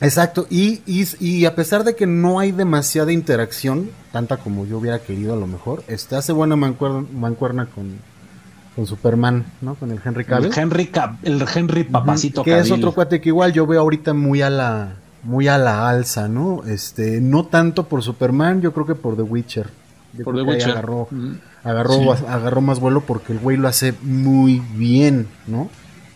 Exacto, 0.01 0.47
y, 0.51 0.81
y, 0.85 1.07
y 1.21 1.45
a 1.47 1.55
pesar 1.55 1.85
de 1.85 1.95
que 1.95 2.07
no 2.07 2.41
hay 2.41 2.51
demasiada 2.53 3.13
interacción, 3.13 3.89
tanta 4.11 4.37
como 4.39 4.67
yo 4.67 4.79
hubiera 4.79 4.99
querido 4.99 5.33
a 5.33 5.37
lo 5.37 5.47
mejor, 5.47 5.85
este 5.87 6.17
hace 6.17 6.33
buena 6.33 6.57
mancuerna, 6.57 7.07
mancuerna 7.15 7.67
con, 7.67 7.99
con 8.75 8.87
Superman, 8.87 9.45
¿no? 9.61 9.77
Con 9.77 9.93
el 9.93 10.01
Henry 10.05 10.25
Cavill. 10.25 10.47
El 10.53 10.59
Henry, 10.59 10.87
Cab- 10.89 11.19
el 11.23 11.45
Henry 11.55 11.85
Papacito 11.85 12.43
que 12.43 12.59
es 12.59 12.71
otro 12.73 12.93
cuate 12.93 13.21
que 13.21 13.29
igual 13.29 13.53
yo 13.53 13.65
veo 13.67 13.81
ahorita 13.81 14.13
muy 14.13 14.43
a 14.43 14.51
la 14.51 14.95
muy 15.23 15.47
a 15.47 15.57
la 15.57 15.89
alza, 15.89 16.27
¿no? 16.27 16.65
Este, 16.67 17.21
no 17.21 17.47
tanto 17.47 17.87
por 17.87 18.03
Superman, 18.03 18.61
yo 18.61 18.73
creo 18.73 18.87
que 18.87 18.97
por 18.97 19.15
The 19.15 19.23
Witcher. 19.23 19.69
Yo 20.15 20.25
Por 20.25 20.35
The 20.37 20.43
Witcher. 20.43 20.71
agarró, 20.73 21.03
Ujú. 21.11 21.35
agarró, 21.65 22.17
Sí. 22.17 22.25
agarró 22.29 22.61
más 22.61 22.81
vuelo 22.81 23.01
porque 23.01 23.33
el 23.33 23.39
güey 23.39 23.57
lo 23.57 23.69
hace 23.69 23.95
muy 24.03 24.63
bien, 24.75 25.27
¿no? 25.47 25.71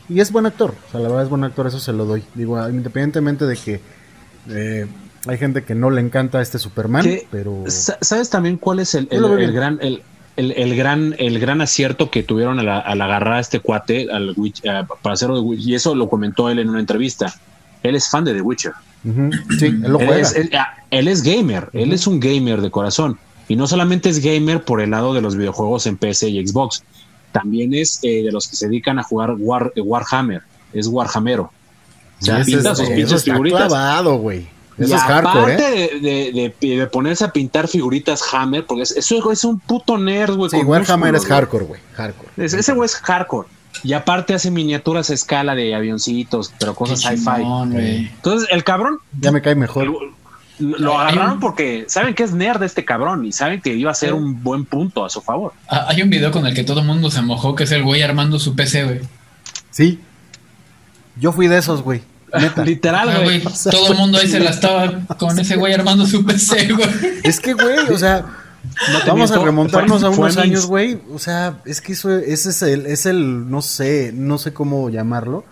Y 0.09 0.20
es 0.20 0.30
buen 0.30 0.46
actor, 0.46 0.74
o 0.88 0.90
sea, 0.92 1.00
la 1.00 1.09
verdad 1.09 1.24
es 1.24 1.30
buen 1.30 1.42
actor, 1.44 1.66
eso 1.66 1.80
se 1.80 1.92
lo 1.92 2.04
doy. 2.04 2.22
Digo, 2.35 2.56
independientemente 2.68 3.44
de 3.46 3.56
que 3.56 3.80
eh, 4.50 4.87
hay 5.26 5.38
gente 5.38 5.64
que 5.64 5.74
no 5.74 5.90
le 5.90 6.00
encanta 6.00 6.40
este 6.40 6.59
Superman, 6.59 7.04
pero 7.30 7.64
Sa- 7.68 7.98
¿Sabes 8.00 8.30
también 8.30 8.56
cuál 8.59 8.78
es 8.80 8.94
el, 8.94 9.09
el- 9.11 9.52
gran 9.52 9.78
el, 9.82 10.02
el- 10.37 10.52
el 10.52 10.76
gran 10.76 11.14
el 11.18 11.38
gran 11.40 11.61
acierto 11.62 12.11
que 12.11 12.22
tuvieron 12.22 12.59
al, 12.61 12.68
al 12.68 13.00
agarrar 13.00 13.35
a 13.35 13.40
este 13.40 13.59
cuate 13.61 14.09
al 14.12 14.35
Witch- 14.37 14.62
para 15.02 15.14
hacerlo 15.14 15.37
de 15.37 15.40
Witch- 15.42 15.66
y 15.66 15.74
eso 15.74 15.94
lo 15.94 16.09
comentó 16.09 16.48
él 16.50 16.59
en 16.61 16.68
una 16.68 16.78
entrevista. 16.80 17.35
Él 17.82 17.96
es 17.96 18.09
fan 18.09 18.24
de 18.24 18.35
The 18.35 18.42
Witcher. 18.42 18.72
sí, 19.59 19.66
él 19.66 19.80
lo 19.82 19.98
Él 20.00 20.06
juega. 20.06 20.20
es, 20.22 20.37
él- 20.37 20.50
ah, 20.56 20.74
él 20.90 21.09
es 21.09 21.22
gamer, 21.22 21.70
él 21.72 21.92
es 21.92 22.06
un 22.06 22.20
gamer 22.20 22.61
de 22.61 22.70
corazón. 22.70 23.18
Y 23.48 23.56
no 23.56 23.66
solamente 23.66 24.09
es 24.09 24.18
gamer 24.22 24.62
por 24.64 24.80
el 24.80 24.90
lado 24.90 25.14
de 25.14 25.20
los 25.20 25.37
videojuegos 25.37 25.87
en 25.87 25.96
PC 25.96 26.28
y 26.30 26.46
Xbox, 26.46 26.82
también 27.32 27.74
es 27.74 28.00
eh, 28.02 28.22
de 28.24 28.32
los 28.32 28.48
que 28.48 28.56
se 28.56 28.66
dedican 28.68 28.98
a 28.98 29.02
jugar 29.02 29.35
War, 29.38 29.72
eh, 29.76 29.80
Warhammer, 29.80 30.42
es 30.72 30.87
Warhamero. 30.88 31.50
O 32.20 32.24
sea, 32.24 32.40
Ese 32.40 32.52
pinta 32.52 32.72
es- 32.72 32.78
sus 32.78 32.87
eso 32.88 32.96
pinches 32.96 33.24
figuritas. 33.24 33.68
clavado, 33.68 34.16
güey. 34.16 34.48
Eso 34.78 34.90
Y 34.90 34.92
es 34.96 35.00
hardcore, 35.02 35.54
aparte 35.54 35.85
¿eh? 35.85 36.00
de, 36.00 36.32
de- 36.32 36.54
de- 36.61 36.76
de 36.78 36.87
ponerse 36.87 37.24
a 37.24 37.32
pintar 37.32 37.66
figuritas 37.68 38.22
Hammer, 38.32 38.66
porque 38.66 38.82
es- 38.82 38.96
eso 38.96 39.30
es 39.32 39.44
un 39.44 39.59
puto 39.59 39.96
nerd, 39.96 40.35
güey. 40.35 40.50
Sí, 40.50 40.56
Warhammer 40.59 41.14
es 41.14 41.24
hardcore, 41.26 41.64
güey. 41.64 41.80
Hardcore. 41.94 42.28
Es- 42.37 42.52
ese 42.54 42.72
güey 42.72 42.87
es 42.87 42.96
hardcore. 42.96 43.48
Y 43.82 43.92
aparte 43.92 44.32
hace 44.35 44.50
miniaturas 44.50 45.11
a 45.11 45.14
escala 45.14 45.54
de 45.54 45.74
avioncitos, 45.74 46.52
pero 46.59 46.74
cosas 46.74 47.00
sci-fi. 47.00 47.42
Entonces, 47.74 48.48
el 48.50 48.64
cabrón 48.64 48.98
Ya 49.20 49.30
me 49.32 49.42
cae 49.42 49.54
mejor. 49.54 49.87
Lo, 50.59 50.99
agarraron 50.99 51.33
un- 51.35 51.40
porque 51.40 51.85
saben 51.88 52.14
que 52.14 52.23
es 52.23 52.33
nerd 52.33 52.62
este 52.62 52.85
cabrón 52.85 53.25
y 53.25 53.33
saben 53.33 53.61
que 53.61 53.75
iba 53.75 53.90
a 53.90 53.95
ser 53.95 54.14
un 54.14 54.42
buen 54.42 54.64
punto 54.64 55.05
a 55.05 55.11
su 55.11 55.21
favor. 55.21 55.53
Ah, 55.69 55.87
Hay 55.88 56.03
un 56.03 56.11
video 56.11 56.31
con 56.31 56.47
el 56.47 56.55
que 56.55 56.64
todo 56.64 56.81
el 56.81 56.87
mundo 56.87 57.11
se 57.11 57.23
mojó, 57.23 57.55
que 57.55 57.64
es 57.64 57.73
el 57.73 57.83
güey 57.83 58.03
armando 58.03 58.38
su 58.38 58.55
PC, 58.57 58.85
güey. 58.85 59.01
Sí. 59.71 60.01
Yo 61.19 61.33
fui 61.33 61.47
de 61.49 61.59
esos, 61.59 61.83
güey. 61.83 62.03
Neta. 62.38 62.64
Literal, 62.64 63.09
Ah, 63.09 63.21
güey. 63.23 63.42
todo 63.71 63.92
el 63.92 63.99
mundo 63.99 64.19
ahí 64.19 64.29
se 64.29 64.40
la 64.40 64.51
estaba 64.51 65.01
con 65.19 65.38
ese 65.38 65.57
güey 65.57 65.73
armando 65.75 66.07
su 66.07 66.25
PC, 66.25 66.73
güey. 66.73 66.88
Es 67.23 67.40
que, 67.40 67.55
güey, 67.55 67.79
o 67.90 67.99
sea, 67.99 68.25
No 68.92 68.99
vamos 69.07 69.31
a 69.31 69.38
remontarnos 69.38 70.01
fue- 70.01 70.09
a 70.09 70.11
unos 70.11 70.37
años, 70.37 70.66
güey. 70.66 70.99
O 71.12 71.19
sea, 71.19 71.59
es 71.64 71.81
que 71.81 71.92
eso, 71.92 72.11
ese 72.16 72.51
es 72.51 72.62
el, 72.62 72.87
es 72.87 73.07
el, 73.07 73.49
no 73.51 73.62
sé, 73.62 74.11
no 74.14 74.38
sé 74.38 74.53
cómo 74.53 74.90
llamarlo. 74.90 75.45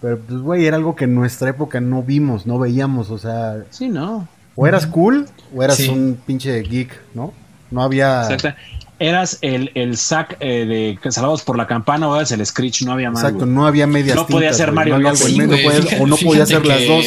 Pero, 0.00 0.18
pues, 0.18 0.38
güey, 0.40 0.66
era 0.66 0.76
algo 0.76 0.94
que 0.94 1.04
en 1.04 1.14
nuestra 1.14 1.48
época 1.50 1.80
no 1.80 2.02
vimos, 2.02 2.46
no 2.46 2.58
veíamos. 2.58 3.10
O 3.10 3.18
sea, 3.18 3.56
Sí, 3.70 3.88
no. 3.88 4.28
O 4.56 4.66
eras 4.66 4.86
cool 4.86 5.26
o 5.54 5.62
eras 5.62 5.76
Sí. 5.76 5.88
un 5.88 6.18
pinche 6.26 6.60
geek, 6.62 6.90
¿no? 7.14 7.32
No 7.70 7.82
había. 7.82 8.22
Exacto. 8.30 8.54
Eras 9.00 9.38
el, 9.42 9.72
el 9.74 9.96
sack 9.96 10.36
eh, 10.40 10.96
de 11.02 11.10
Salvados 11.10 11.42
por 11.42 11.56
la 11.58 11.66
Campana 11.66 12.08
o 12.08 12.14
eras 12.16 12.30
el 12.32 12.46
Screech, 12.46 12.82
no 12.82 12.92
había 12.92 13.10
más. 13.10 13.22
Exacto, 13.24 13.44
no 13.44 13.66
había 13.66 13.86
medias 13.88 14.14
No 14.16 14.26
podía 14.26 14.52
ser 14.52 14.70
Mario 14.70 14.98
no 14.98 15.14
Sí, 15.16 15.36
medio, 15.36 15.56
fíjate- 15.56 15.98
o 16.00 16.06
no 16.06 16.16
podía 16.16 16.46
ser 16.46 16.64
las 16.64 16.86
dos. 16.86 17.04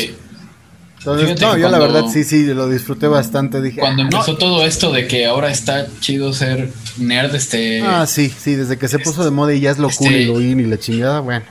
Entonces, 1.00 1.28
fíjate 1.30 1.46
no, 1.46 1.58
yo 1.58 1.70
la 1.70 1.80
verdad 1.80 2.04
sí, 2.12 2.26
sí, 2.26 2.44
lo 2.48 2.68
disfruté 2.68 3.08
bastante. 3.08 3.62
Dije, 3.62 3.80
Cuando 3.80 4.04
ah, 4.04 4.08
empezó 4.12 4.36
todo 4.38 4.66
esto 4.66 4.92
de 4.92 5.08
que 5.08 5.26
ahora 5.26 5.50
está 5.50 5.88
chido 6.02 6.34
ser 6.34 6.70
nerd, 6.98 7.34
este. 7.34 7.82
Ah, 7.82 8.06
sí, 8.06 8.30
sí, 8.38 8.56
desde 8.56 8.78
que 8.78 8.90
se 8.90 9.00
puso 9.00 9.24
de 9.24 9.32
moda 9.32 9.54
y 9.54 9.62
ya 9.62 9.72
es 9.72 9.78
lo 9.78 9.90
cool 9.90 10.08
Este- 10.08 10.22
y 10.24 10.26
lo 10.26 10.42
in 10.42 10.60
y 10.60 10.64
la 10.64 10.78
chingada, 10.78 11.22
bueno. 11.22 11.46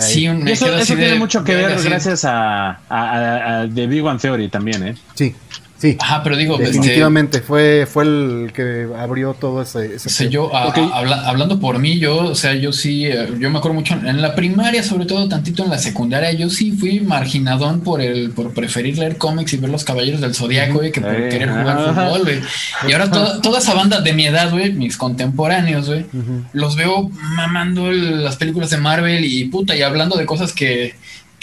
Sí, 0.00 0.24
Y 0.24 0.50
eso 0.50 0.66
eso 0.76 0.94
tiene 0.94 1.12
de- 1.12 1.18
mucho 1.18 1.42
que 1.44 1.54
ver 1.56 1.76
gracias 1.82 2.24
a, 2.24 2.70
a, 2.70 2.78
a- 2.88 3.60
a 3.62 3.68
The 3.68 3.86
Big 3.86 4.04
One 4.04 4.18
Theory 4.18 4.48
también, 4.48 4.86
¿eh? 4.86 4.94
Sí, 5.14 5.34
sí. 5.78 5.96
Ajá, 6.00 6.22
pero 6.22 6.36
digo, 6.36 6.54
este, 6.54 6.66
Definitivamente 6.66 7.40
fue, 7.40 7.86
fue 7.90 8.04
el 8.04 8.50
que 8.54 8.86
abrió 8.98 9.34
todo 9.34 9.62
ese. 9.62 9.96
ese 9.96 10.08
O 10.08 10.10
sea, 10.12 10.24
pedo. 10.26 10.30
yo, 10.30 10.56
a- 10.56 10.68
Ok. 10.68 10.78
a- 10.78 10.96
habla- 10.98 11.28
hablando 11.28 11.60
por 11.60 11.78
mí, 11.78 11.98
yo, 11.98 12.16
o 12.18 12.34
sea, 12.34 12.54
yo 12.54 12.72
sí, 12.72 13.06
eh, 13.06 13.28
yo 13.38 13.50
me 13.50 13.58
acuerdo 13.58 13.74
mucho 13.74 13.94
en 13.94 14.20
la 14.22 14.34
primaria, 14.34 14.82
sobre 14.82 15.06
todo 15.06 15.28
tantito 15.28 15.64
en 15.64 15.70
la 15.70 15.78
secundaria, 15.78 16.32
yo 16.32 16.48
sí 16.50 16.72
fui 16.72 17.00
marginadón 17.00 17.80
por 17.80 18.00
el, 18.00 18.30
por 18.30 18.52
preferir 18.54 18.98
leer 18.98 19.16
cómics 19.18 19.52
y 19.52 19.56
ver 19.58 19.70
los 19.70 19.84
caballeros 19.84 20.20
del 20.20 20.34
zodiaco, 20.34 20.74
güey, 20.78 20.92
que 20.92 21.00
por 21.00 21.14
querer 21.28 21.48
jugar 21.50 21.78
ajá. 21.78 22.06
fútbol, 22.06 22.22
güey. 22.22 22.40
Y 22.88 22.92
ahora 22.92 23.10
toda, 23.10 23.40
toda 23.42 23.58
esa 23.58 23.74
banda 23.74 24.00
de 24.00 24.12
mi 24.12 24.26
edad, 24.26 24.50
güey, 24.50 24.72
mis 24.72 24.96
contemporáneos, 24.96 25.86
güey, 25.88 26.06
los 26.52 26.76
veo 26.76 27.10
mamando 27.36 27.90
el- 27.90 28.24
las 28.24 28.36
películas 28.36 28.70
de 28.70 28.76
Marvel 28.78 29.24
y 29.24 29.44
puta, 29.46 29.76
y 29.76 29.82
hablando 29.82 30.16
de 30.16 30.26
cosas 30.26 30.52
que, 30.52 30.94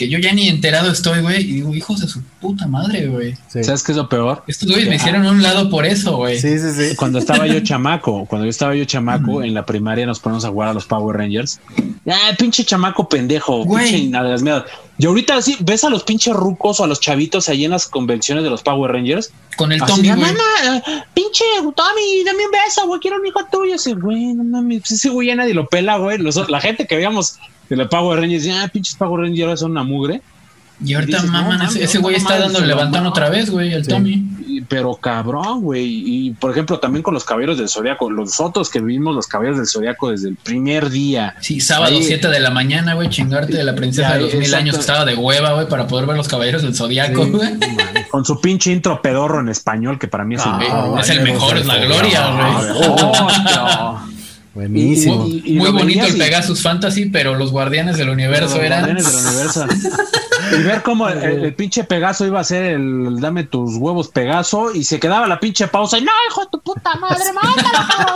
que 0.04 0.10
yo 0.10 0.20
ya 0.20 0.34
ni 0.34 0.48
enterado 0.50 0.92
estoy, 0.92 1.22
güey, 1.22 1.42
y 1.42 1.54
digo, 1.54 1.74
hijos 1.74 2.00
de 2.02 2.08
su 2.08 2.22
puta 2.42 2.68
madre, 2.68 3.08
güey. 3.08 3.36
Sí. 3.48 3.64
¿Sabes 3.64 3.84
qué 3.84 3.94
es 3.94 3.98
lo 3.98 4.10
peor? 4.10 4.44
Estos 4.48 4.70
güeyes 4.70 4.90
me 4.90 4.96
hicieron 4.96 5.26
a 5.26 5.32
un 5.32 5.42
lado 5.42 5.70
por 5.70 5.86
eso, 5.86 6.18
güey. 6.18 6.40
sí, 6.40 6.60
sí, 6.60 6.72
sí. 6.72 6.96
Cuando 6.96 7.20
estaba 7.20 7.48
yo 7.48 7.60
chamaco, 7.64 8.26
cuando 8.26 8.46
yo 8.46 8.50
estaba 8.50 8.76
yo 8.76 8.86
chamaco, 8.86 9.44
en 9.44 9.54
la 9.54 9.66
primaria 9.66 10.06
nos 10.06 10.20
ponemos 10.20 10.44
a 10.46 10.50
jugar 10.50 10.70
a 10.70 10.74
los 10.74 10.86
Power 10.86 11.18
Rangers. 11.18 11.60
Ah, 12.08 12.32
pinche 12.38 12.66
chamaco 12.66 13.08
pendejo, 13.08 13.64
Güey. 13.64 13.92
pinche 13.92 14.10
nada 14.10 14.26
de 14.26 14.32
las 14.32 14.42
mierdas. 14.44 14.66
Y 14.98 15.06
ahorita 15.08 15.42
sí, 15.42 15.58
ves 15.62 15.84
a 15.84 15.90
los 15.90 16.04
pinches 16.04 16.34
rucos 16.36 16.80
o 16.80 16.84
a 16.84 16.88
los 16.88 17.00
chavitos 17.00 17.50
ahí 17.50 17.66
en 17.66 17.72
las 17.72 17.88
convenciones 17.88 18.44
de 18.44 18.50
los 18.50 18.62
Power 18.62 18.92
Rangers. 18.92 19.32
Con 19.58 19.72
el 19.72 19.82
Así 19.82 19.92
Tommy, 19.94 20.10
güey. 20.10 20.20
mamá, 20.22 20.84
pinche 21.14 21.44
Tommy, 21.76 22.24
dame 22.26 22.46
un 22.46 22.52
beso, 22.52 22.86
güey, 22.88 23.00
quiero 23.00 23.18
un 23.18 23.26
hijo 23.26 23.40
tuyo. 23.52 23.76
Ese 23.76 23.94
güey, 23.94 24.34
no 24.34 24.44
mames, 24.44 24.82
pues 24.82 24.92
ese 24.92 25.10
güey 25.10 25.30
ya 25.30 25.36
nadie 25.36 25.54
lo 25.54 25.68
pela, 25.68 25.98
güey. 25.98 26.20
La 26.48 26.60
gente 26.62 26.86
que 26.86 26.96
veíamos 26.96 27.38
de 27.70 27.76
los 27.76 27.88
Power 27.88 28.20
Rangers, 28.20 28.48
ah, 28.54 28.68
pinches 28.72 28.96
Power 28.96 29.22
Rangers 29.22 29.44
ahora 29.44 29.58
son 29.58 29.72
una 29.72 29.84
mugre. 29.84 30.22
Y 30.84 30.96
ahorita, 30.96 31.18
dices, 31.18 31.32
no, 31.32 31.42
maman, 31.44 31.62
ese- 31.62 31.98
no 31.98 32.02
güey 32.02 32.16
está 32.16 32.38
dando 32.40 32.60
el 32.60 32.68
levantón 32.68 33.06
otra 33.06 33.30
vez, 33.30 33.50
güey, 33.50 33.72
el 33.74 33.86
Sí. 33.86 33.92
Tommy. 33.92 34.28
Y- 34.48 34.62
Pero 34.68 34.96
cabrón, 34.96 35.62
güey. 35.62 35.86
Y 36.06 36.32
por 36.32 36.52
ejemplo, 36.52 36.80
también 36.80 37.04
con 37.04 37.14
los 37.14 37.24
caballeros 37.24 37.58
del 37.58 37.70
zodiaco, 37.70 38.10
los 38.10 38.40
otros 38.40 38.70
que 38.70 38.80
vimos 38.82 39.14
los 39.16 39.28
caballeros 39.28 39.58
del 39.60 39.68
zodiaco 39.68 40.10
desde 40.12 40.30
el 40.30 40.36
primer 40.36 40.90
día. 40.90 41.36
Sí, 41.42 41.60
sábado 41.60 41.98
Sí. 41.98 42.04
7 42.06 42.28
de 42.30 42.40
la 42.40 42.50
mañana, 42.50 42.96
güey, 42.96 43.10
chingarte 43.10 43.56
de 43.58 43.64
la 43.64 43.76
princesa 43.76 44.10
Ya, 44.10 44.16
de 44.16 44.22
los 44.22 44.34
mil 44.36 44.54
años 44.56 44.76
que 44.76 44.82
estaba 44.82 45.06
de 45.06 45.16
hueva, 45.16 45.54
güey, 45.54 45.68
para 45.68 45.88
poder 45.88 46.06
ver 46.08 46.18
los 46.18 46.28
caballeros 46.28 46.62
del 46.64 46.76
zodiaco, 46.76 47.24
Sí. 47.24 47.32
güey. 47.32 47.50
Con 48.10 48.26
su 48.26 48.42
pinche 48.42 48.72
intro 48.72 49.02
pedorro 49.02 49.40
en 49.42 49.50
español, 49.50 50.00
que 50.00 50.08
para 50.08 50.24
mí 50.24 50.36
es 50.36 50.42
Ah, 50.44 50.60
el 50.62 50.68
güey, 50.68 50.72
mejor. 50.72 51.00
es 51.00 51.10
el 51.10 51.22
mejor, 51.24 51.58
es 51.58 51.66
la 51.66 51.78
gloria, 51.78 52.32
güey. 52.32 54.23
Buenísimo. 54.54 55.26
Y- 55.28 55.42
y 55.46 55.58
Muy 55.58 55.72
bonito 55.72 56.06
el 56.06 56.16
y- 56.16 56.20
Pegasus 56.20 56.62
Fantasy, 56.62 57.06
pero 57.08 57.36
los 57.36 57.52
guardianes 57.52 57.98
del 57.98 58.10
universo 58.10 58.56
Los 58.58 58.66
eran. 58.66 58.80
guardianes 58.86 59.12
del 59.12 59.26
universo. 59.26 59.66
Y 60.52 60.62
ver 60.62 60.84
cómo 60.84 61.08
el, 61.08 61.24
el 61.46 61.56
pinche 61.56 61.86
Pegaso 61.86 62.26
iba 62.28 62.40
a 62.40 62.44
ser 62.44 62.64
el 62.66 63.20
dame 63.22 63.46
tus 63.46 63.78
huevos 63.78 64.10
Pegaso 64.10 64.74
y 64.76 64.84
se 64.84 65.00
quedaba 65.00 65.26
la 65.26 65.40
pinche 65.40 65.68
pausa 65.68 65.98
y 65.98 66.02
no, 66.04 66.12
hijo 66.30 66.42
de 66.42 66.48
tu 66.52 66.62
puta 66.62 66.94
madre, 66.96 67.24
mátalo. 67.34 68.16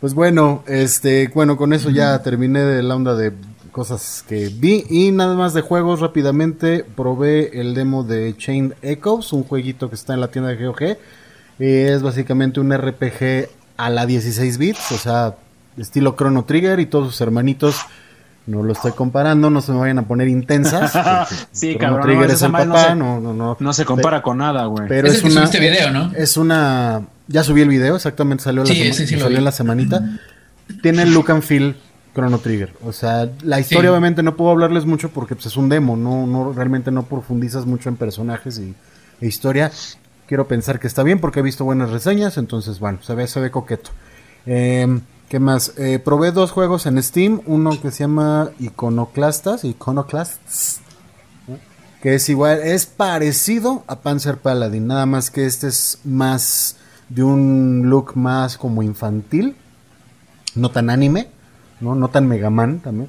Pues 0.00 0.14
bueno, 0.14 0.62
este, 0.66 1.28
bueno, 1.34 1.56
con 1.56 1.72
eso 1.72 1.90
ya 1.90 2.20
terminé 2.22 2.60
de 2.60 2.82
la 2.82 2.96
onda 2.96 3.14
de 3.14 3.32
cosas 3.72 4.24
que 4.28 4.48
vi 4.52 4.84
y 4.90 5.10
nada 5.12 5.34
más 5.36 5.54
de 5.54 5.62
juegos 5.62 6.00
rápidamente 6.00 6.84
probé 6.96 7.60
el 7.60 7.74
demo 7.74 8.02
de 8.04 8.34
Chain 8.36 8.74
Echoes, 8.82 9.32
un 9.32 9.44
jueguito 9.44 9.88
que 9.88 9.94
está 9.94 10.12
en 10.14 10.20
la 10.20 10.28
tienda 10.28 10.50
de 10.50 10.64
GOG. 10.66 10.82
Eh, 10.82 10.96
es 11.94 12.02
básicamente 12.02 12.60
un 12.60 12.72
RPG 12.76 13.48
a 13.76 13.90
la 13.90 14.06
16 14.06 14.58
bits, 14.58 14.92
o 14.92 14.98
sea, 14.98 15.34
estilo 15.76 16.14
Chrono 16.16 16.44
Trigger 16.44 16.80
y 16.80 16.86
todos 16.86 17.08
sus 17.12 17.20
hermanitos. 17.20 17.76
No 18.46 18.62
lo 18.62 18.74
estoy 18.74 18.92
comparando, 18.92 19.48
no 19.48 19.62
se 19.62 19.72
me 19.72 19.78
vayan 19.78 19.98
a 20.00 20.02
poner 20.02 20.28
intensas. 20.28 20.92
Sí, 21.52 21.76
Chrono 21.76 21.96
cabrón, 21.96 22.02
Trigger 22.06 22.26
no, 22.28 22.34
es 22.34 22.42
el 22.42 22.52
no 22.52 22.58
papá, 22.58 22.84
se- 22.88 22.94
no, 22.94 23.20
no, 23.20 23.32
no. 23.32 23.56
No 23.58 23.72
se 23.72 23.84
compara 23.86 24.20
con 24.20 24.38
nada, 24.38 24.66
güey. 24.66 24.86
Pero 24.86 25.08
es 25.08 25.14
es, 25.14 25.18
el 25.20 25.24
que 25.28 25.32
una, 25.32 25.40
subiste 25.46 25.60
video, 25.60 25.90
¿no? 25.90 26.12
es 26.14 26.36
una. 26.36 27.02
Ya 27.26 27.42
subí 27.42 27.62
el 27.62 27.68
video, 27.70 27.96
exactamente 27.96 28.44
salió, 28.44 28.62
la, 28.62 28.68
Sí, 28.68 28.74
sema- 28.76 28.90
ese 28.90 29.06
sí 29.06 29.14
lo 29.16 29.22
salió 29.22 29.38
en 29.38 29.44
la 29.44 29.52
semanita. 29.52 30.02
Tiene 30.82 31.02
el 31.04 31.14
look 31.14 31.30
and 31.30 31.42
feel 31.42 31.74
Chrono 32.14 32.38
Trigger. 32.38 32.74
O 32.84 32.92
sea, 32.92 33.30
la 33.42 33.60
historia 33.60 33.90
obviamente 33.90 34.22
no 34.22 34.36
puedo 34.36 34.50
hablarles 34.50 34.84
mucho 34.84 35.08
porque 35.08 35.34
pues, 35.34 35.46
es 35.46 35.56
un 35.56 35.70
demo, 35.70 35.96
no, 35.96 36.26
no 36.26 36.52
realmente 36.52 36.90
no 36.90 37.04
profundizas 37.04 37.64
mucho 37.64 37.88
en 37.88 37.96
personajes 37.96 38.58
y 38.58 38.74
e 39.22 39.26
historia. 39.26 39.70
Quiero 40.26 40.48
pensar 40.48 40.80
que 40.80 40.86
está 40.86 41.02
bien 41.02 41.20
porque 41.20 41.40
he 41.40 41.42
visto 41.42 41.64
buenas 41.64 41.90
reseñas, 41.90 42.38
entonces 42.38 42.78
bueno, 42.80 42.98
se 43.02 43.14
ve, 43.14 43.26
se 43.26 43.40
ve 43.40 43.50
coqueto. 43.50 43.90
Em, 44.46 45.02
¿Qué 45.28 45.38
más? 45.38 45.72
Eh, 45.78 45.98
probé 45.98 46.32
dos 46.32 46.50
juegos 46.50 46.86
en 46.86 47.02
Steam, 47.02 47.40
uno 47.46 47.80
que 47.80 47.90
se 47.90 48.04
llama 48.04 48.50
Iconoclastas, 48.58 49.64
Iconoclasts, 49.64 50.80
que 52.02 52.14
es 52.14 52.28
igual, 52.28 52.60
es 52.62 52.86
parecido 52.86 53.82
a 53.86 54.00
Panzer 54.00 54.36
Paladin, 54.38 54.86
nada 54.86 55.06
más 55.06 55.30
que 55.30 55.46
este 55.46 55.68
es 55.68 55.98
más 56.04 56.76
de 57.08 57.22
un 57.22 57.88
look 57.88 58.12
más 58.16 58.58
como 58.58 58.82
infantil, 58.82 59.56
no 60.54 60.70
tan 60.70 60.90
anime, 60.90 61.28
no, 61.80 61.94
no 61.94 62.08
tan 62.08 62.28
Mega 62.28 62.50
Man 62.50 62.80
también. 62.80 63.08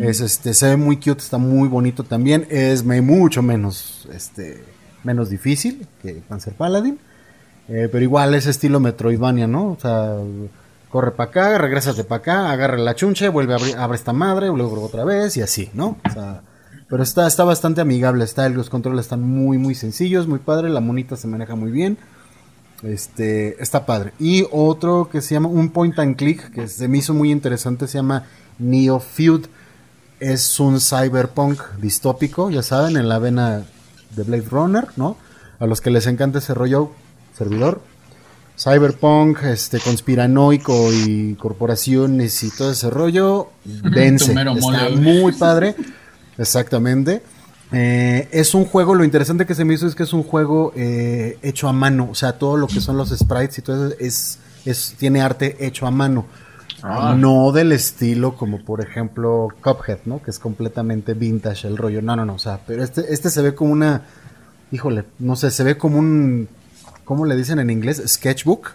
Es 0.00 0.20
este, 0.20 0.54
se 0.54 0.68
ve 0.68 0.76
muy 0.76 0.96
cute, 0.96 1.18
está 1.18 1.38
muy 1.38 1.68
bonito 1.68 2.04
también, 2.04 2.46
es 2.48 2.84
mucho 2.84 3.42
menos 3.42 4.08
este 4.12 4.64
menos 5.06 5.30
difícil 5.30 5.86
que 6.02 6.14
Panzer 6.28 6.52
Paladin, 6.54 6.98
eh, 7.68 7.88
pero 7.90 8.02
igual 8.02 8.34
es 8.34 8.46
estilo 8.46 8.80
Metroidvania, 8.80 9.46
¿no? 9.46 9.72
O 9.72 9.78
sea, 9.80 10.16
corre 10.90 11.12
para 11.12 11.30
acá, 11.30 11.58
regresas 11.58 11.96
de 11.96 12.04
para 12.04 12.18
acá, 12.18 12.50
agarra 12.50 12.76
la 12.76 12.94
chunche, 12.94 13.28
vuelve 13.28 13.54
a 13.54 13.56
abrir, 13.56 13.76
abre 13.76 13.96
esta 13.96 14.12
madre, 14.12 14.48
luego 14.48 14.82
otra 14.82 15.04
vez 15.04 15.36
y 15.36 15.42
así, 15.42 15.70
¿no? 15.72 15.96
O 16.04 16.12
sea, 16.12 16.42
pero 16.88 17.02
está, 17.02 17.26
está 17.26 17.44
bastante 17.44 17.80
amigable, 17.80 18.24
está, 18.24 18.48
los 18.48 18.68
controles 18.68 19.06
están 19.06 19.22
muy, 19.22 19.58
muy 19.58 19.74
sencillos, 19.74 20.26
muy 20.26 20.40
padre, 20.40 20.68
la 20.68 20.80
monita 20.80 21.16
se 21.16 21.28
maneja 21.28 21.54
muy 21.54 21.70
bien. 21.70 21.96
Este, 22.82 23.60
está 23.62 23.86
padre. 23.86 24.12
Y 24.18 24.46
otro 24.52 25.08
que 25.10 25.22
se 25.22 25.34
llama 25.34 25.48
un 25.48 25.70
point 25.70 25.98
and 25.98 26.16
click, 26.16 26.50
que 26.50 26.68
se 26.68 26.88
me 26.88 26.98
hizo 26.98 27.14
muy 27.14 27.32
interesante, 27.32 27.86
se 27.88 27.98
llama 27.98 28.24
Neo 28.58 29.00
Feud. 29.00 29.46
Es 30.20 30.60
un 30.60 30.80
cyberpunk 30.80 31.60
distópico, 31.80 32.50
ya 32.50 32.62
saben, 32.62 32.96
en 32.96 33.08
la 33.08 33.18
vena 33.18 33.64
de 34.14 34.22
Blade 34.22 34.46
Runner, 34.50 34.86
¿no? 34.96 35.16
A 35.58 35.66
los 35.66 35.80
que 35.80 35.90
les 35.90 36.06
encanta 36.06 36.38
ese 36.38 36.54
rollo, 36.54 36.92
servidor. 37.36 37.80
Cyberpunk, 38.58 39.42
este, 39.44 39.80
conspiranoico 39.80 40.90
y 40.92 41.34
corporaciones 41.34 42.42
y 42.42 42.50
todo 42.50 42.70
ese 42.72 42.88
rollo, 42.88 43.50
dense. 43.64 44.32
Está 44.32 44.88
muy 44.90 45.32
padre. 45.32 45.74
Exactamente. 46.38 47.22
Eh, 47.72 48.28
es 48.30 48.54
un 48.54 48.64
juego, 48.64 48.94
lo 48.94 49.04
interesante 49.04 49.44
que 49.44 49.54
se 49.54 49.64
me 49.64 49.74
hizo 49.74 49.86
es 49.86 49.94
que 49.94 50.04
es 50.04 50.12
un 50.12 50.22
juego 50.22 50.72
eh, 50.76 51.38
hecho 51.42 51.68
a 51.68 51.72
mano, 51.72 52.08
o 52.10 52.14
sea, 52.14 52.38
todo 52.38 52.56
lo 52.56 52.68
que 52.68 52.80
son 52.80 52.96
los 52.96 53.10
sprites 53.10 53.58
y 53.58 53.62
todo 53.62 53.88
eso 53.88 53.96
es, 53.98 54.38
es 54.64 54.94
tiene 54.96 55.20
arte 55.20 55.56
hecho 55.66 55.86
a 55.86 55.90
mano. 55.90 56.26
Ah. 56.82 57.14
No 57.16 57.52
del 57.52 57.72
estilo 57.72 58.36
como 58.36 58.62
por 58.62 58.80
ejemplo 58.80 59.48
Cuphead, 59.62 60.00
¿no? 60.04 60.22
Que 60.22 60.30
es 60.30 60.38
completamente 60.38 61.14
vintage 61.14 61.66
el 61.66 61.76
rollo. 61.76 62.02
No, 62.02 62.16
no, 62.16 62.24
no, 62.24 62.34
o 62.34 62.38
sea, 62.38 62.60
pero 62.66 62.82
este, 62.82 63.12
este 63.12 63.30
se 63.30 63.42
ve 63.42 63.54
como 63.54 63.72
una, 63.72 64.02
híjole, 64.70 65.04
no 65.18 65.36
sé, 65.36 65.50
se 65.50 65.64
ve 65.64 65.78
como 65.78 65.98
un, 65.98 66.48
¿cómo 67.04 67.24
le 67.24 67.36
dicen 67.36 67.58
en 67.58 67.70
inglés? 67.70 68.02
Sketchbook. 68.06 68.72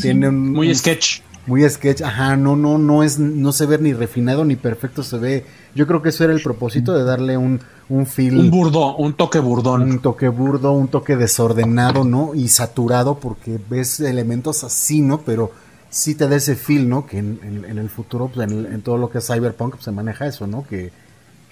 tiene 0.00 0.30
muy 0.30 0.74
sketch 0.74 1.20
muy 1.46 1.68
sketch, 1.68 2.02
ajá, 2.02 2.36
no, 2.36 2.56
no, 2.56 2.78
no 2.78 3.02
es, 3.02 3.18
no 3.18 3.52
se 3.52 3.66
ve 3.66 3.78
ni 3.78 3.92
refinado 3.92 4.44
ni 4.44 4.56
perfecto, 4.56 5.02
se 5.02 5.18
ve, 5.18 5.44
yo 5.74 5.86
creo 5.86 6.00
que 6.00 6.10
eso 6.10 6.24
era 6.24 6.32
el 6.32 6.40
propósito 6.40 6.94
de 6.94 7.04
darle 7.04 7.36
un, 7.36 7.60
un 7.88 8.06
feel. 8.06 8.38
Un 8.38 8.50
burdo, 8.50 8.96
un 8.96 9.14
toque 9.14 9.40
burdón. 9.40 9.82
Un 9.82 9.98
toque 9.98 10.28
burdo, 10.28 10.72
un 10.72 10.88
toque 10.88 11.16
desordenado, 11.16 12.04
¿no? 12.04 12.34
Y 12.34 12.48
saturado 12.48 13.18
porque 13.18 13.58
ves 13.68 13.98
elementos 14.00 14.62
así, 14.62 15.02
¿no? 15.02 15.22
Pero 15.22 15.50
sí 15.92 16.16
te 16.16 16.26
da 16.26 16.34
ese 16.34 16.56
feel, 16.56 16.88
¿no? 16.88 17.06
Que 17.06 17.18
en, 17.18 17.78
el 17.78 17.88
futuro, 17.88 18.28
pues, 18.34 18.50
en, 18.50 18.82
todo 18.82 18.98
lo 18.98 19.10
que 19.10 19.18
es 19.18 19.26
cyberpunk, 19.26 19.74
pues, 19.74 19.84
se 19.84 19.92
maneja 19.92 20.26
eso, 20.26 20.48
¿no? 20.48 20.66
Que, 20.66 20.90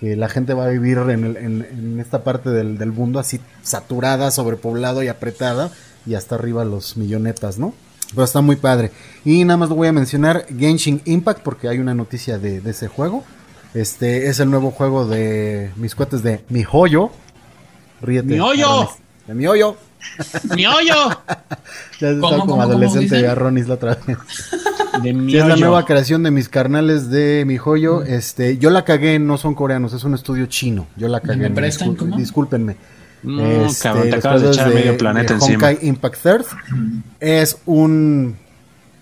que 0.01 0.17
la 0.17 0.29
gente 0.29 0.55
va 0.55 0.65
a 0.65 0.69
vivir 0.69 0.99
en, 0.99 1.37
en 1.37 2.01
esta 2.01 2.25
parte 2.25 2.51
del, 2.51 2.79
del 2.79 2.91
mundo 2.91 3.21
así 3.21 3.41
saturada, 3.63 4.31
sobrepoblado 4.33 5.03
y 5.03 5.09
apretada, 5.09 5.71
y 6.07 6.15
hasta 6.15 6.35
arriba 6.35 6.65
los 6.65 6.97
millonetas, 6.97 7.59
¿no? 7.59 7.75
Pero 8.11 8.25
está 8.25 8.41
muy 8.41 8.57
padre. 8.57 8.91
Y 9.25 9.45
nada 9.45 9.59
más 9.59 9.69
lo 9.69 9.77
voy 9.77 9.89
a 9.89 9.93
mencionar 9.93 10.47
Genshin 10.47 11.01
Impact 11.05 11.43
porque 11.43 11.69
hay 11.69 11.79
una 11.79 11.95
noticia 11.95 12.39
de, 12.39 12.63
ese 12.69 12.89
juego. 12.89 13.25
Este 13.75 14.29
es 14.29 14.41
el 14.41 14.51
nuevo 14.51 14.73
juego 14.73 15.07
de 15.07 15.71
mis 15.77 15.95
cuates 15.95 16.23
de 16.23 16.45
Mi 16.49 16.65
Joyo. 16.65 17.11
Ríete. 18.03 18.27
Mi 18.27 18.41
hoyo. 18.41 18.91
De 19.27 19.35
mi 19.35 19.47
hoyo. 19.47 19.77
Mi 20.57 20.67
hoyo. 20.67 20.95
ya 22.01 22.11
está 22.11 22.39
como 22.39 22.61
adolescente 22.61 23.17
de 23.17 23.29
Arronis 23.29 23.69
la 23.69 23.75
otra 23.75 23.97
vez. 24.07 24.19
De 25.03 25.13
mi 25.13 25.37
es 25.37 25.47
la 25.47 25.57
nueva 25.57 25.85
creación 25.85 26.23
de 26.23 26.31
mis 26.31 26.49
carnales 26.49 27.11
de 27.11 27.45
mi 27.47 27.57
joyo. 27.57 28.03
Este, 28.03 28.59
yo 28.59 28.71
la 28.71 28.85
cagué, 28.85 29.19
no 29.19 29.39
son 29.39 29.55
coreanos, 29.55 29.93
es 29.93 30.05
un 30.05 30.15
estudio 30.15 30.47
chino. 30.47 30.87
Yo 30.97 31.09
la 31.09 31.21
cagué. 31.21 31.49
¿Me 31.49 31.51
prestan, 31.51 31.97
Discúlpenme. 32.17 32.77
No, 33.23 33.67
este, 33.67 33.83
cabrón, 33.83 34.11
te 34.11 34.17
acabas 34.17 34.43
de 34.43 34.49
echar 34.49 34.75
medio 34.75 34.97
planeta 34.97 35.35
encima. 35.35 35.69
Honkai 35.69 35.87
Impact 35.87 36.23
Third 36.23 36.47
es 37.21 37.59
un 37.67 38.37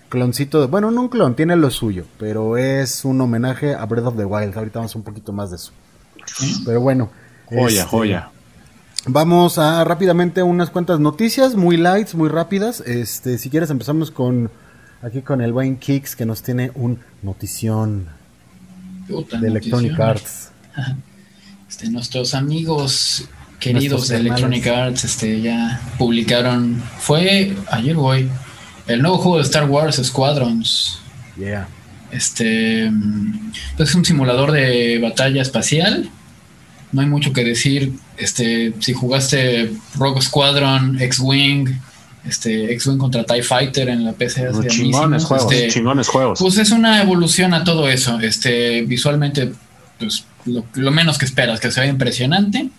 cloncito 0.09 0.59
de, 0.59 0.67
bueno, 0.67 0.91
no 0.91 1.01
un 1.01 1.09
clon, 1.09 1.35
tiene 1.35 1.55
lo 1.55 1.69
suyo, 1.69 2.05
pero 2.17 2.57
es 2.57 3.05
un 3.05 3.21
homenaje 3.21 3.75
a 3.75 3.85
Breath 3.85 4.07
of 4.07 4.17
the 4.17 4.25
Wild. 4.25 4.57
Ahorita 4.57 4.79
vamos 4.79 4.95
un 4.95 5.03
poquito 5.03 5.31
más 5.31 5.51
de 5.51 5.55
eso. 5.55 5.71
Pero 6.65 6.81
bueno. 6.81 7.09
Joya, 7.49 7.67
este, 7.67 7.83
joya. 7.83 8.31
Vamos 9.11 9.57
a 9.57 9.83
rápidamente 9.85 10.43
unas 10.43 10.69
cuantas 10.69 10.99
noticias, 10.99 11.55
muy 11.55 11.77
lights, 11.77 12.13
muy 12.13 12.29
rápidas. 12.29 12.81
Este, 12.81 13.39
si 13.39 13.49
quieres 13.49 13.71
empezamos 13.71 14.11
con 14.11 14.51
aquí 15.01 15.23
con 15.23 15.41
el 15.41 15.51
buen 15.51 15.77
Kicks 15.77 16.15
que 16.15 16.27
nos 16.27 16.43
tiene 16.43 16.71
un 16.75 16.99
notición 17.23 18.07
de 19.07 19.47
Electronic 19.47 19.99
Arts. 19.99 20.51
Este, 21.67 21.89
nuestros 21.89 22.35
amigos 22.35 23.27
queridos 23.59 24.09
de 24.09 24.17
Electronic 24.17 24.67
Arts 24.67 25.03
este, 25.05 25.41
ya 25.41 25.81
publicaron, 25.97 26.79
fue 26.99 27.55
ayer 27.71 27.95
hoy, 27.97 28.29
el 28.85 29.01
nuevo 29.01 29.17
juego 29.17 29.37
de 29.37 29.43
Star 29.43 29.67
Wars 29.67 29.99
Squadrons. 30.03 30.99
Yeah. 31.35 31.67
Este 32.11 32.91
pues 33.75 33.89
es 33.89 33.95
un 33.95 34.05
simulador 34.05 34.51
de 34.51 34.99
batalla 34.99 35.41
espacial. 35.41 36.11
No 36.91 37.01
hay 37.01 37.07
mucho 37.07 37.33
que 37.33 37.43
decir. 37.43 37.93
Este, 38.17 38.73
si 38.79 38.93
jugaste 38.93 39.71
Rogue 39.95 40.21
Squadron, 40.21 40.99
X-Wing, 41.01 41.69
este, 42.25 42.73
X-Wing 42.73 42.97
contra 42.97 43.23
TIE 43.23 43.43
Fighter 43.43 43.89
en 43.89 44.03
la 44.03 44.13
PC 44.13 44.47
hace 44.47 44.67
chingones 44.67 45.23
juegos, 45.23 45.51
este, 45.51 45.67
chingones 45.69 46.07
juegos. 46.07 46.39
Pues 46.39 46.57
es 46.57 46.71
una 46.71 47.01
evolución 47.01 47.53
a 47.53 47.63
todo 47.63 47.87
eso. 47.89 48.19
Este, 48.19 48.81
visualmente, 48.83 49.51
pues 49.97 50.25
lo, 50.45 50.65
lo 50.73 50.91
menos 50.91 51.17
que 51.17 51.25
esperas, 51.25 51.59
que 51.59 51.71
se 51.71 51.81
vea 51.81 51.89
impresionante. 51.89 52.69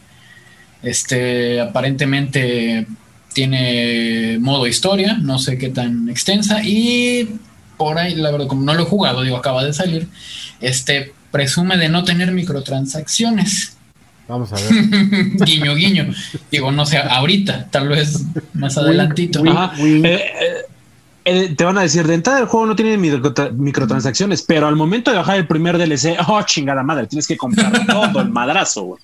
Este, 0.83 1.61
aparentemente 1.61 2.87
tiene 3.33 4.39
modo 4.41 4.67
historia, 4.67 5.15
no 5.15 5.39
sé 5.39 5.59
qué 5.59 5.69
tan 5.69 6.09
extensa. 6.09 6.63
Y 6.63 7.29
por 7.77 7.99
ahí, 7.99 8.15
la 8.15 8.31
verdad, 8.31 8.47
como 8.47 8.63
no 8.63 8.75
lo 8.75 8.83
he 8.83 8.87
jugado, 8.87 9.23
digo, 9.23 9.37
acaba 9.37 9.65
de 9.65 9.73
salir, 9.73 10.09
este, 10.61 11.15
presume 11.31 11.77
de 11.77 11.89
no 11.89 12.05
tener 12.05 12.33
microtransacciones. 12.33 13.77
Vamos 14.31 14.53
a 14.53 14.57
ver. 14.57 15.35
guiño, 15.45 15.75
guiño. 15.75 16.15
Digo, 16.53 16.71
no 16.71 16.87
sé, 16.87 16.99
ahorita, 16.99 17.67
tal 17.69 17.89
vez 17.89 18.25
más 18.55 18.79
adelantito. 18.79 19.45
Eh, 19.45 19.53
eh, 20.05 20.55
eh, 21.25 21.55
te 21.57 21.65
van 21.65 21.77
a 21.79 21.83
decir, 21.83 22.07
de 22.07 22.15
entrada 22.15 22.39
el 22.39 22.47
juego 22.47 22.67
no 22.67 22.77
tiene 22.77 22.97
microtransacciones, 22.97 24.43
pero 24.43 24.69
al 24.69 24.77
momento 24.77 25.11
de 25.11 25.17
bajar 25.17 25.37
el 25.37 25.49
primer 25.49 25.79
DLC, 25.79 26.17
oh, 26.29 26.41
chingada 26.43 26.85
madre, 26.85 27.09
tienes 27.09 27.27
que 27.27 27.37
comprar 27.37 27.85
todo 28.13 28.21
el 28.21 28.29
madrazo, 28.31 28.83
güey. 28.85 29.03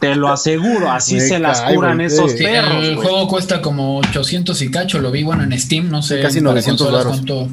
Te 0.00 0.16
lo 0.16 0.28
aseguro, 0.28 0.90
así 0.90 1.20
se 1.20 1.38
las 1.38 1.60
curan 1.62 2.00
esos 2.00 2.32
perros. 2.34 2.84
El 2.84 2.96
juego 2.96 3.28
cuesta 3.28 3.62
como 3.62 3.98
800 3.98 4.60
y 4.62 4.70
cacho, 4.70 4.98
lo 4.98 5.12
vi 5.12 5.22
bueno 5.22 5.44
en 5.44 5.56
Steam, 5.58 5.90
no 5.90 6.02
sé 6.02 6.20
casi 6.20 6.40
900 6.40 7.04
cuánto, 7.04 7.48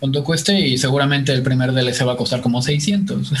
cuánto 0.00 0.24
cueste 0.24 0.58
y 0.58 0.76
seguramente 0.76 1.32
el 1.32 1.42
primer 1.42 1.72
DLC 1.72 2.04
va 2.06 2.14
a 2.14 2.16
costar 2.16 2.40
como 2.40 2.62
600. 2.62 3.32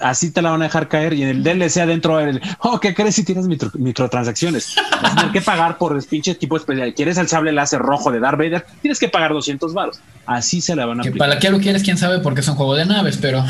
Así 0.00 0.30
te 0.30 0.42
la 0.42 0.50
van 0.50 0.62
a 0.62 0.66
dejar 0.66 0.88
caer 0.88 1.12
y 1.12 1.22
en 1.22 1.28
el 1.28 1.42
DLC 1.42 1.78
adentro, 1.78 2.20
el, 2.20 2.40
oh, 2.60 2.78
¿qué 2.78 2.94
crees 2.94 3.16
si 3.16 3.24
tienes 3.24 3.46
microtransacciones? 3.46 4.76
Vas 5.02 5.12
a 5.12 5.16
tener 5.16 5.32
que 5.32 5.40
pagar 5.40 5.78
por 5.78 5.96
el 5.96 6.02
pinche 6.04 6.34
tipo 6.34 6.56
especial. 6.56 6.94
¿Quieres 6.94 7.18
el 7.18 7.28
sable 7.28 7.52
láser 7.52 7.80
rojo 7.80 8.12
de 8.12 8.20
Darth 8.20 8.38
Vader? 8.38 8.64
Tienes 8.80 8.98
que 8.98 9.08
pagar 9.08 9.32
200 9.32 9.74
baros. 9.74 10.00
Así 10.24 10.60
se 10.60 10.76
la 10.76 10.86
van 10.86 11.00
a 11.00 11.02
que 11.02 11.12
Para 11.12 11.38
qué 11.38 11.50
lo 11.50 11.58
quieres, 11.58 11.82
quién 11.82 11.98
sabe, 11.98 12.20
porque 12.20 12.42
es 12.42 12.48
un 12.48 12.54
juego 12.54 12.74
de 12.74 12.86
naves, 12.86 13.18
pero. 13.20 13.44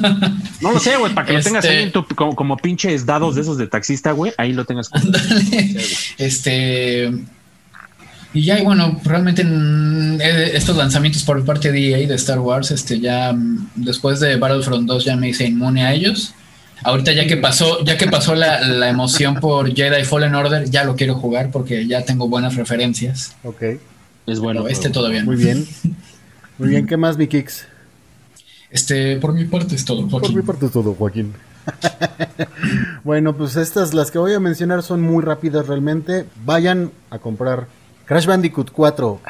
no 0.60 0.72
lo 0.72 0.80
sé, 0.80 0.96
güey, 0.96 1.14
para 1.14 1.26
que 1.26 1.34
lo 1.34 1.42
tengas 1.42 1.64
ahí 1.64 1.84
este 1.84 2.14
como, 2.14 2.56
pinches 2.56 3.06
dados 3.06 3.36
de 3.36 3.42
esos 3.42 3.56
de 3.56 3.68
taxista, 3.68 4.10
güey, 4.12 4.32
ahí 4.36 4.52
lo 4.52 4.64
tengas. 4.64 4.90
este. 6.18 7.12
Y 8.34 8.44
ya, 8.44 8.58
y 8.58 8.64
bueno, 8.64 9.00
realmente 9.04 9.42
eh, 9.42 10.50
estos 10.54 10.76
lanzamientos 10.76 11.22
por 11.24 11.42
parte 11.44 11.72
de 11.72 11.90
EA 11.90 12.06
de 12.06 12.14
Star 12.14 12.40
Wars, 12.40 12.70
este, 12.70 13.00
ya 13.00 13.32
mm, 13.32 13.70
después 13.76 14.20
de 14.20 14.36
Battlefront 14.36 14.86
2 14.86 15.04
ya 15.04 15.16
me 15.16 15.30
hice 15.30 15.46
inmune 15.46 15.84
a 15.84 15.94
ellos. 15.94 16.34
Ahorita 16.84 17.12
ya 17.12 17.26
que 17.26 17.36
pasó, 17.36 17.84
ya 17.84 17.96
que 17.96 18.06
pasó 18.06 18.34
la, 18.34 18.88
emoción 18.88 19.36
por 19.36 19.74
Jedi 19.74 20.04
Fallen 20.04 20.34
Order, 20.34 20.70
ya 20.70 20.84
lo 20.84 20.94
quiero 20.94 21.14
jugar 21.16 21.50
porque 21.50 21.86
ya 21.86 22.04
tengo 22.04 22.28
buenas 22.28 22.54
referencias. 22.54 23.34
Ok. 23.42 23.62
Es 24.26 24.38
bueno. 24.38 24.68
este 24.68 24.90
todavía. 24.90 25.24
Muy 25.24 25.36
bien. 25.36 25.66
Muy 26.58 26.70
bien, 26.70 26.86
¿qué 26.86 26.96
más, 26.96 27.16
mi 27.16 27.28
Este, 28.70 29.16
por 29.16 29.32
mi 29.32 29.44
parte 29.44 29.76
es 29.76 29.84
todo, 29.84 30.08
Joaquín. 30.08 30.32
Por 30.32 30.42
mi 30.42 30.46
parte 30.46 30.66
es 30.66 30.72
todo, 30.72 30.92
Joaquín. 30.94 31.34
bueno, 33.04 33.36
pues 33.36 33.56
estas, 33.56 33.94
las 33.94 34.10
que 34.10 34.18
voy 34.18 34.34
a 34.34 34.40
mencionar 34.40 34.82
son 34.82 35.00
muy 35.00 35.22
rápidas 35.22 35.68
realmente. 35.68 36.24
Vayan 36.44 36.90
a 37.10 37.18
comprar 37.20 37.68
Crash 38.08 38.26
Bandicoot 38.26 38.70
4. 38.72 39.20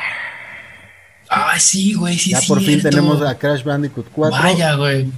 Ay, 1.30 1.60
sí, 1.60 1.92
güey, 1.94 2.16
sí, 2.18 2.30
Ya 2.30 2.40
por 2.46 2.60
fin 2.62 2.80
tenemos 2.80 3.20
a 3.20 3.36
Crash 3.36 3.62
Bandicoot 3.64 4.06
4. 4.12 4.38
Vaya, 4.42 4.74
güey. 4.76 5.10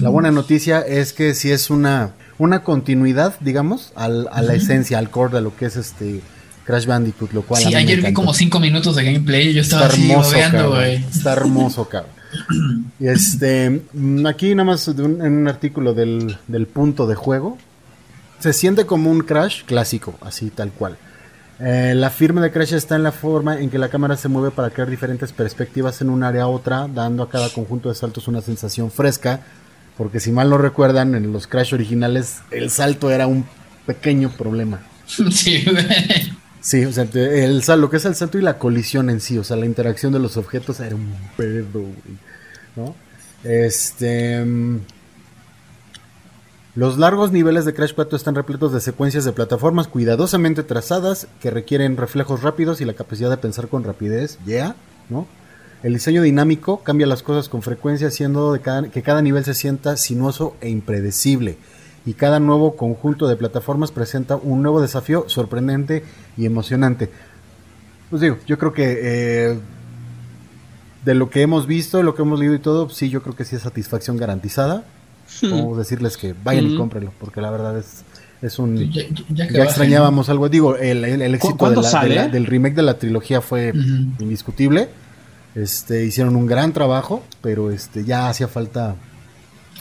La 0.00 0.08
buena 0.08 0.30
noticia 0.30 0.80
es 0.80 1.12
que 1.12 1.34
si 1.34 1.50
es 1.50 1.68
una, 1.70 2.12
una 2.38 2.62
continuidad, 2.62 3.34
digamos, 3.40 3.92
al, 3.96 4.28
a 4.32 4.40
la 4.42 4.54
esencia, 4.54 4.98
al 4.98 5.10
core 5.10 5.34
de 5.34 5.40
lo 5.42 5.54
que 5.56 5.66
es 5.66 5.76
este 5.76 6.20
Crash 6.64 6.86
Bandicoot, 6.86 7.32
lo 7.32 7.42
cual. 7.42 7.62
Sí, 7.62 7.74
ayer 7.74 8.00
vi 8.02 8.12
como 8.12 8.32
cinco 8.32 8.60
minutos 8.60 8.96
de 8.96 9.04
gameplay 9.04 9.48
y 9.48 9.54
yo 9.54 9.60
estaba 9.62 9.86
Está 9.88 9.96
hermoso, 10.00 10.68
güey. 10.70 10.94
Está 11.04 11.32
hermoso, 11.32 11.88
cabrón. 11.88 12.12
Este, 13.00 13.82
mm, 13.92 14.26
aquí 14.26 14.54
nada 14.54 14.64
más 14.64 14.94
de 14.96 15.02
un- 15.02 15.20
en 15.26 15.32
un 15.38 15.48
artículo 15.48 15.92
del, 15.92 16.38
del 16.48 16.66
punto 16.66 17.06
de 17.06 17.14
juego, 17.14 17.58
se 18.38 18.52
siente 18.52 18.86
como 18.86 19.10
un 19.10 19.20
Crash 19.22 19.64
clásico, 19.64 20.14
así 20.22 20.48
tal 20.50 20.70
cual. 20.70 20.96
Eh, 21.60 21.92
la 21.94 22.10
firma 22.10 22.40
de 22.40 22.50
Crash 22.50 22.74
está 22.74 22.96
en 22.96 23.02
la 23.02 23.12
forma 23.12 23.60
en 23.60 23.70
que 23.70 23.78
la 23.78 23.88
cámara 23.88 24.16
se 24.16 24.28
mueve 24.28 24.50
para 24.50 24.70
crear 24.70 24.90
diferentes 24.90 25.32
perspectivas 25.32 26.00
en 26.00 26.10
un 26.10 26.22
área 26.24 26.44
a 26.44 26.48
otra, 26.48 26.88
dando 26.88 27.22
a 27.22 27.30
cada 27.30 27.48
conjunto 27.50 27.88
de 27.88 27.94
saltos 27.94 28.28
una 28.28 28.40
sensación 28.40 28.90
fresca. 28.90 29.40
Porque 29.96 30.20
si 30.20 30.32
mal 30.32 30.50
no 30.50 30.58
recuerdan, 30.58 31.14
en 31.14 31.32
los 31.32 31.46
Crash 31.46 31.74
originales 31.74 32.40
el 32.50 32.70
salto 32.70 33.10
era 33.10 33.26
un 33.26 33.44
pequeño 33.86 34.30
problema. 34.30 34.80
Sí. 35.30 35.64
Sí, 36.62 36.84
o 36.84 36.92
sea, 36.92 37.06
el 37.12 37.62
sal, 37.64 37.80
lo 37.80 37.90
que 37.90 37.96
es 37.96 38.04
el 38.04 38.14
salto 38.14 38.38
y 38.38 38.40
la 38.40 38.56
colisión 38.56 39.10
en 39.10 39.20
sí, 39.20 39.36
o 39.36 39.42
sea, 39.42 39.56
la 39.56 39.66
interacción 39.66 40.12
de 40.12 40.20
los 40.20 40.36
objetos 40.36 40.78
era 40.78 40.94
un 40.94 41.12
pedo, 41.36 41.80
güey, 41.80 41.94
¿no? 42.76 42.94
Este... 43.42 44.44
Los 46.74 46.96
largos 46.96 47.32
niveles 47.32 47.66
de 47.66 47.74
Crash 47.74 47.92
4 47.94 48.16
están 48.16 48.34
repletos 48.34 48.72
de 48.72 48.80
secuencias 48.80 49.26
de 49.26 49.32
plataformas 49.32 49.88
cuidadosamente 49.88 50.62
trazadas 50.62 51.28
que 51.42 51.50
requieren 51.50 51.98
reflejos 51.98 52.42
rápidos 52.42 52.80
y 52.80 52.86
la 52.86 52.94
capacidad 52.94 53.28
de 53.28 53.36
pensar 53.36 53.68
con 53.68 53.84
rapidez, 53.84 54.38
yeah, 54.46 54.74
¿no? 55.10 55.26
El 55.82 55.92
diseño 55.92 56.22
dinámico 56.22 56.82
cambia 56.82 57.06
las 57.06 57.22
cosas 57.22 57.50
con 57.50 57.60
frecuencia, 57.60 58.08
haciendo 58.08 58.58
que 58.90 59.02
cada 59.02 59.20
nivel 59.20 59.44
se 59.44 59.52
sienta 59.52 59.98
sinuoso 59.98 60.56
e 60.62 60.70
impredecible. 60.70 61.58
Y 62.06 62.14
cada 62.14 62.40
nuevo 62.40 62.74
conjunto 62.74 63.28
de 63.28 63.36
plataformas 63.36 63.92
presenta 63.92 64.36
un 64.36 64.62
nuevo 64.62 64.80
desafío 64.80 65.24
sorprendente 65.28 66.04
y 66.38 66.46
emocionante. 66.46 67.10
Pues 68.08 68.22
digo, 68.22 68.38
yo 68.46 68.56
creo 68.56 68.72
que 68.72 68.98
eh, 69.02 69.58
de 71.04 71.14
lo 71.14 71.28
que 71.28 71.42
hemos 71.42 71.66
visto, 71.66 72.02
lo 72.02 72.14
que 72.14 72.22
hemos 72.22 72.38
leído 72.38 72.54
y 72.54 72.60
todo, 72.60 72.88
sí, 72.88 73.10
yo 73.10 73.22
creo 73.22 73.36
que 73.36 73.44
sí 73.44 73.56
es 73.56 73.62
satisfacción 73.62 74.16
garantizada. 74.16 74.84
Puedo 75.40 75.76
decirles 75.76 76.16
que 76.16 76.34
vayan 76.44 76.66
y 76.66 76.68
Hmm. 76.74 76.78
cómprenlo, 76.78 77.12
porque 77.18 77.40
la 77.40 77.50
verdad 77.50 77.76
es, 77.78 78.02
es 78.42 78.58
un... 78.58 78.76
Ya, 78.92 79.44
extrañábamos 79.44 80.28
algo. 80.28 80.48
Digo, 80.48 80.76
el, 80.76 81.04
el- 81.04 81.22
el 81.22 81.34
éxito 81.34 81.54
de 81.54 81.58
cuándo 81.58 81.80
la- 81.82 81.88
de 81.88 81.92
sale? 81.92 82.14
la- 82.14 82.28
del 82.28 82.46
remake 82.46 82.74
de 82.74 82.82
la 82.82 82.98
trilogía 82.98 83.40
fue 83.40 83.72
indiscutible. 84.20 84.88
Este, 85.54 86.04
hicieron 86.06 86.34
un 86.36 86.46
gran 86.46 86.72
trabajo, 86.72 87.22
pero 87.42 87.70
este, 87.70 88.04
ya 88.04 88.28
hacía 88.28 88.48
falta 88.48 88.96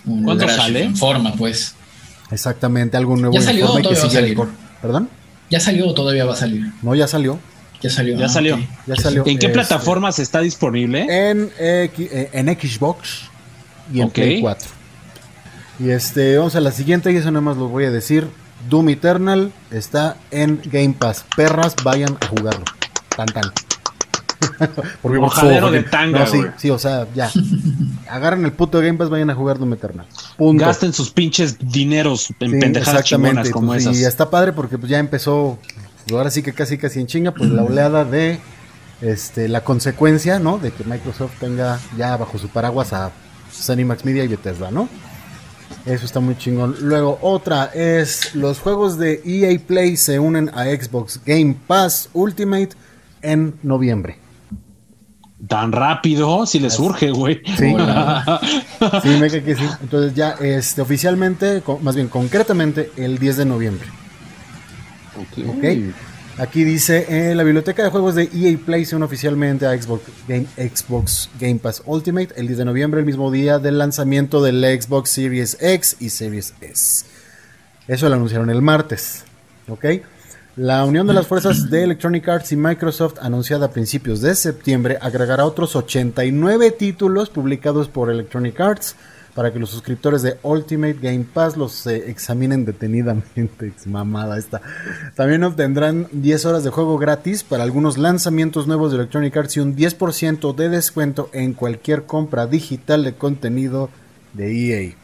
¿no? 0.05 0.13
Un 0.13 0.23
¿Cuándo 0.23 0.45
Crash 0.45 0.57
sale? 0.57 0.83
En 0.83 0.95
forma, 0.97 1.33
pues. 1.35 1.75
exactamente 2.31 2.97
algo 2.97 3.15
nuevo. 3.15 3.33
¿Ya 3.33 3.39
en 3.39 3.45
salió 3.45 3.67
forma 3.67 3.75
o 3.75 3.79
y 3.79 3.83
que 3.83 3.95
todavía 3.95 4.35
va 4.35 4.89
a 4.89 4.91
salir? 4.91 5.07
¿Ya 5.49 5.59
salió 5.59 5.87
o 5.87 5.93
todavía 5.93 6.25
va 6.25 6.33
a 6.33 6.35
salir? 6.37 6.65
No, 6.81 6.95
ya 6.95 7.07
salió. 7.07 7.39
Ya 7.81 7.89
salió. 7.89 8.17
Ya 8.17 8.25
ah, 8.25 8.29
salió. 8.29 8.55
ok. 8.55 8.61
Ya 8.87 8.95
salió. 8.95 9.19
¿En 9.25 9.37
qué 9.39 9.47
Este, 9.47 9.49
plataformas 9.49 10.19
está 10.19 10.39
disponible? 10.41 11.01
En, 11.09 11.49
eh, 11.59 12.29
en 12.33 12.47
Xbox 12.47 13.23
y 13.93 13.99
en 14.01 14.07
Ok. 14.07 14.13
Play 14.13 14.41
4. 14.41 14.69
Y 15.81 15.89
este, 15.89 16.37
vamos 16.37 16.55
a 16.55 16.59
la 16.59 16.71
siguiente, 16.71 17.11
y 17.11 17.15
eso 17.15 17.31
nada 17.31 17.41
más 17.41 17.57
lo 17.57 17.67
voy 17.67 17.85
a 17.85 17.91
decir. 17.91 18.27
Doom 18.69 18.89
Eternal 18.89 19.51
está 19.71 20.15
en 20.29 20.61
Game 20.65 20.95
Pass. 20.97 21.25
Perras, 21.35 21.75
vayan 21.83 22.15
a 22.21 22.27
jugarlo. 22.27 22.63
Tan 23.15 23.25
tan. 23.27 23.43
Porque 25.01 25.17
Mojadero 25.17 25.71
de 25.71 25.81
tanga, 25.81 26.19
No, 26.19 26.27
sí, 26.27 26.39
sí, 26.57 26.69
o 26.69 26.77
sea, 26.77 27.07
ya. 27.15 27.31
Agarren 28.07 28.45
el 28.45 28.51
puto 28.51 28.79
Game 28.79 28.93
Pass, 28.93 29.09
vayan 29.09 29.31
a 29.31 29.35
jugar 29.35 29.57
Doom 29.57 29.73
Eternal. 29.73 30.05
Punto. 30.37 30.65
Gasten 30.65 30.93
sus 30.93 31.09
pinches 31.09 31.57
dineros 31.59 32.31
en 32.39 32.51
Sí, 32.51 32.59
pendejadas 32.59 33.03
chingonas 33.03 33.47
exactamente, 33.47 33.51
como 33.51 33.67
pues, 33.67 33.81
esas. 33.81 33.97
Y 33.97 34.05
está 34.05 34.29
padre 34.29 34.53
porque 34.53 34.77
pues 34.77 34.89
ya 34.91 34.99
empezó, 34.99 35.57
pues, 36.05 36.15
ahora 36.15 36.29
sí 36.29 36.43
que 36.43 36.53
casi 36.53 36.77
casi 36.77 36.99
en 36.99 37.07
chinga, 37.07 37.31
pues 37.31 37.49
la 37.49 37.63
oleada 37.67 38.05
de 38.05 38.39
este 39.01 39.47
la 39.47 39.63
consecuencia, 39.63 40.37
¿no? 40.37 40.59
De 40.59 40.71
que 40.71 40.83
Microsoft 40.83 41.39
tenga 41.39 41.79
ya 41.97 42.15
bajo 42.17 42.37
su 42.37 42.49
paraguas 42.49 42.93
a 42.93 43.11
Zenimax 43.51 44.05
Media 44.05 44.23
y 44.23 44.27
Bethesda, 44.27 44.69
¿no? 44.69 44.87
Eso 45.85 46.05
está 46.05 46.19
muy 46.19 46.37
chingón. 46.37 46.75
Luego 46.81 47.17
otra 47.21 47.65
es 47.73 48.35
los 48.35 48.59
juegos 48.59 48.97
de 48.97 49.21
EA 49.25 49.59
Play 49.59 49.97
se 49.97 50.19
unen 50.19 50.49
a 50.49 50.65
Xbox 50.65 51.19
Game 51.25 51.55
Pass 51.67 52.09
Ultimate 52.13 52.69
en 53.21 53.55
noviembre. 53.63 54.19
Tan 55.47 55.71
rápido, 55.71 56.45
si 56.45 56.59
les 56.59 56.73
surge, 56.73 57.09
güey. 57.11 57.41
Sí. 57.57 57.75
Sí, 59.03 59.09
me 59.19 59.29
cae 59.29 59.43
que 59.43 59.55
sí. 59.55 59.63
Entonces 59.81 60.13
ya 60.15 60.31
este 60.39 60.81
oficialmente, 60.81 61.63
más 61.81 61.95
bien 61.95 62.07
concretamente 62.07 62.91
el 62.97 63.17
10 63.17 63.37
de 63.37 63.45
noviembre. 63.45 63.87
Ok. 65.17 65.67
Aquí 66.41 66.63
dice, 66.63 67.05
eh, 67.07 67.35
la 67.35 67.43
biblioteca 67.43 67.83
de 67.83 67.91
juegos 67.91 68.15
de 68.15 68.23
EA 68.23 68.57
Play 68.65 68.83
se 68.85 68.95
une 68.95 69.05
oficialmente 69.05 69.67
a 69.67 69.79
Xbox 69.79 70.01
Game, 70.27 70.47
Xbox 70.57 71.29
Game 71.39 71.59
Pass 71.59 71.83
Ultimate 71.85 72.29
el 72.35 72.47
10 72.47 72.57
de 72.57 72.65
noviembre, 72.65 72.99
el 72.99 73.05
mismo 73.05 73.29
día 73.29 73.59
del 73.59 73.77
lanzamiento 73.77 74.41
del 74.41 74.63
Xbox 74.81 75.11
Series 75.11 75.55
X 75.61 75.97
y 75.99 76.09
Series 76.09 76.55
S. 76.59 77.05
Eso 77.87 78.09
lo 78.09 78.15
anunciaron 78.15 78.49
el 78.49 78.63
martes. 78.63 79.23
¿Ok? 79.67 79.85
La 80.55 80.83
unión 80.83 81.05
de 81.05 81.13
las 81.13 81.27
fuerzas 81.27 81.69
de 81.69 81.83
Electronic 81.83 82.27
Arts 82.27 82.51
y 82.53 82.55
Microsoft, 82.55 83.19
anunciada 83.21 83.67
a 83.67 83.71
principios 83.71 84.21
de 84.21 84.33
septiembre, 84.33 84.97
agregará 84.99 85.45
otros 85.45 85.75
89 85.75 86.71
títulos 86.71 87.29
publicados 87.29 87.87
por 87.87 88.09
Electronic 88.09 88.59
Arts 88.59 88.95
para 89.35 89.51
que 89.51 89.59
los 89.59 89.69
suscriptores 89.69 90.21
de 90.21 90.37
Ultimate 90.43 90.97
Game 91.01 91.25
Pass 91.33 91.57
los 91.57 91.87
eh, 91.87 92.09
examinen 92.09 92.65
detenidamente. 92.65 93.73
Mamada 93.85 94.37
esta. 94.37 94.61
También 95.15 95.43
obtendrán 95.43 96.07
10 96.11 96.45
horas 96.45 96.63
de 96.63 96.69
juego 96.69 96.97
gratis 96.97 97.43
para 97.43 97.63
algunos 97.63 97.97
lanzamientos 97.97 98.67
nuevos 98.67 98.91
de 98.91 98.97
Electronic 98.97 99.35
Arts 99.35 99.57
y 99.57 99.59
un 99.61 99.75
10% 99.75 100.55
de 100.55 100.69
descuento 100.69 101.29
en 101.33 101.53
cualquier 101.53 102.03
compra 102.05 102.47
digital 102.47 103.03
de 103.03 103.13
contenido 103.13 103.89
de 104.33 104.51
EA. 104.51 105.00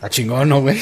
Está 0.00 0.08
chingón, 0.08 0.48
¿no, 0.48 0.60
güey? 0.62 0.78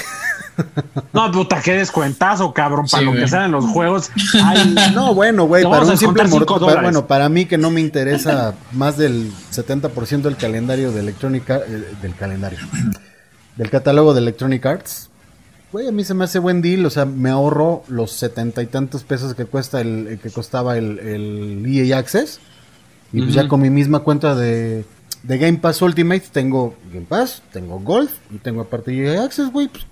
No, 1.12 1.30
puta, 1.32 1.60
qué 1.62 1.74
descuentazo, 1.74 2.52
cabrón, 2.52 2.86
para 2.90 3.00
Sí, 3.00 3.04
lo 3.04 3.10
güey. 3.12 3.22
que 3.24 3.28
salen 3.28 3.50
los 3.52 3.64
juegos. 3.66 4.10
Ay, 4.44 4.74
No, 4.94 5.14
bueno, 5.14 5.44
güey, 5.46 5.64
para 5.64 5.84
un 5.84 5.96
simple 5.98 6.24
mortal, 6.24 6.80
bueno, 6.82 7.06
para 7.06 7.28
mí 7.28 7.46
que 7.46 7.58
no 7.58 7.70
me 7.70 7.80
interesa 7.80 8.54
más 8.72 8.96
del 8.96 9.32
70% 9.52 10.22
del 10.22 10.36
calendario 10.36 10.92
de 10.92 11.00
Electronic 11.00 11.50
Ar- 11.50 11.64
eh, 11.68 11.84
del 12.02 12.14
calendario, 12.14 12.58
del 13.56 13.70
catálogo 13.70 14.14
de 14.14 14.20
Electronic 14.20 14.64
Arts, 14.66 15.10
güey, 15.72 15.86
a 15.88 15.92
mí 15.92 16.02
se 16.04 16.14
me 16.14 16.24
hace 16.24 16.38
buen 16.38 16.60
deal, 16.62 16.84
o 16.86 16.90
sea, 16.90 17.04
me 17.04 17.30
ahorro 17.30 17.82
los 17.88 18.12
setenta 18.12 18.62
y 18.62 18.66
tantos 18.66 19.02
pesos 19.04 19.34
que 19.34 19.44
cuesta 19.46 19.80
el, 19.80 20.06
el 20.08 20.18
que 20.18 20.30
costaba 20.30 20.76
el, 20.78 20.98
el 21.00 21.64
EA 21.66 21.98
Access, 21.98 22.40
y 23.12 23.22
pues 23.22 23.34
ya 23.34 23.46
con 23.48 23.60
mi 23.60 23.70
misma 23.70 24.00
cuenta 24.00 24.34
de, 24.34 24.84
de 25.22 25.38
Game 25.38 25.58
Pass 25.58 25.82
Ultimate 25.82 26.24
tengo 26.32 26.74
Game 26.92 27.06
Pass, 27.06 27.42
tengo 27.52 27.78
Golf 27.80 28.12
y 28.30 28.38
tengo 28.38 28.62
aparte 28.62 28.92
EA 28.92 29.24
Access, 29.24 29.50
güey, 29.50 29.68
pues, 29.68 29.84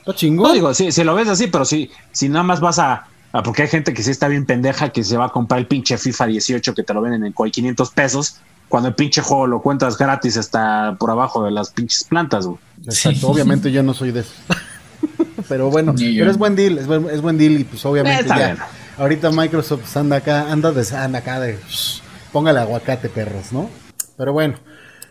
está 0.00 0.14
chingón. 0.14 0.48
no 0.48 0.54
digo, 0.54 0.72
sí, 0.74 0.92
si 0.92 1.02
lo 1.04 1.14
ves 1.14 1.28
así, 1.28 1.46
pero 1.48 1.64
si, 1.64 1.90
si 2.12 2.28
nada 2.28 2.42
más 2.44 2.60
vas 2.60 2.78
a, 2.78 3.06
a- 3.32 3.42
Porque 3.42 3.62
hay 3.62 3.68
gente 3.68 3.92
que 3.92 4.02
sí 4.02 4.10
está 4.10 4.28
bien 4.28 4.46
pendeja 4.46 4.90
que 4.90 5.02
se 5.04 5.16
va 5.16 5.26
a 5.26 5.28
comprar 5.30 5.58
el 5.60 5.66
pinche 5.66 5.98
FIFA 5.98 6.26
18 6.26 6.74
que 6.74 6.82
te 6.82 6.94
lo 6.94 7.00
venden 7.02 7.24
en 7.24 7.32
cu- 7.32 7.44
500 7.50 7.90
pesos, 7.90 8.36
cuando 8.68 8.88
el 8.88 8.94
pinche 8.94 9.20
juego 9.20 9.46
lo 9.46 9.60
cuentas 9.62 9.96
gratis 9.98 10.36
hasta 10.36 10.96
por 10.98 11.10
abajo 11.10 11.44
de 11.44 11.50
las 11.50 11.70
pinches 11.70 12.04
plantas, 12.04 12.46
güey. 12.46 12.58
Exacto, 12.84 13.18
Sí. 13.20 13.26
obviamente 13.26 13.70
yo 13.72 13.82
no 13.82 13.94
soy 13.94 14.10
de 14.12 14.20
eso. 14.20 14.32
pero 15.48 15.70
bueno, 15.70 15.94
pero 15.96 16.30
es 16.30 16.38
buen 16.38 16.56
deal, 16.56 16.78
es 16.78 16.86
buen, 16.86 17.08
es 17.10 17.20
buen 17.20 17.36
deal 17.38 17.60
y 17.60 17.64
pues 17.64 17.84
obviamente 17.84 18.22
Está 18.22 18.38
ya. 18.38 18.46
bien. 18.46 18.58
Ahorita 18.98 19.30
Microsoft 19.30 19.94
anda 19.96 20.16
acá, 20.16 20.50
anda, 20.50 20.72
de, 20.72 20.96
anda 20.96 21.18
acá 21.18 21.38
de 21.40 21.58
shh, 21.68 22.00
póngale 22.32 22.60
aguacate 22.60 23.08
perros, 23.10 23.52
¿no? 23.52 23.68
Pero 24.16 24.32
bueno, 24.32 24.54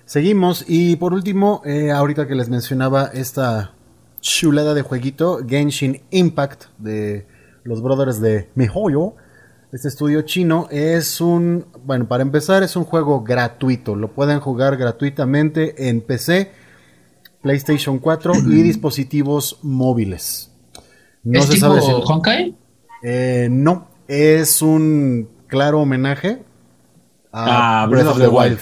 seguimos 0.06 0.66
y 0.68 0.95
por 0.95 1.14
último, 1.14 1.62
eh, 1.66 1.91
ahorita 1.91 2.28
que 2.28 2.36
les 2.36 2.49
mencionaba 2.49 3.12
esta 3.14 3.74
chulada 4.22 4.74
de 4.74 4.82
jueguito, 4.82 5.39
Genshin 5.47 6.01
Impact 6.10 6.66
de 6.80 7.28
los 7.64 7.82
brothers 7.82 8.20
de 8.20 8.49
MiHoYo. 8.56 9.16
Este 9.72 9.88
estudio 9.88 10.22
chino 10.22 10.68
es 10.72 11.20
un, 11.22 11.66
bueno, 11.84 12.08
para 12.08 12.24
empezar 12.24 12.64
es 12.64 12.76
un 12.76 12.86
juego 12.86 13.24
gratuito, 13.24 13.95
lo 13.95 14.12
pueden 14.14 14.39
jugar 14.39 14.78
gratuitamente 14.78 15.89
en 15.89 16.01
PC, 16.01 16.51
PlayStation 17.41 17.99
4 17.99 18.34
y 18.47 18.62
dispositivos 18.64 19.60
móviles. 19.62 20.51
No 21.24 21.39
¿Es 21.39 21.45
se 21.45 21.53
tipo 21.56 21.68
sabe 21.68 21.82
si... 21.82 21.91
Honkai? 21.91 22.56
Eh, 23.03 23.49
no, 23.51 23.89
es 24.08 24.62
un 24.62 25.30
claro 25.47 25.82
homenaje 25.82 26.43
a 27.32 27.84
Ah, 27.84 27.88
Breath 27.88 28.08
of 28.08 28.18
the 28.20 28.28
Wild. 28.28 28.60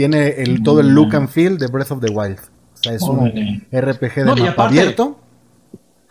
Tiene 0.00 0.28
el, 0.38 0.62
todo 0.62 0.80
el 0.80 0.94
look 0.94 1.14
and 1.14 1.28
feel 1.28 1.58
de 1.58 1.66
Breath 1.66 1.90
of 1.90 2.00
the 2.00 2.10
Wild. 2.10 2.38
O 2.38 2.76
sea, 2.78 2.94
es 2.94 3.02
un 3.02 3.28
RPG 3.70 4.14
de 4.14 4.24
mapa 4.24 4.68
abierto. 4.68 5.20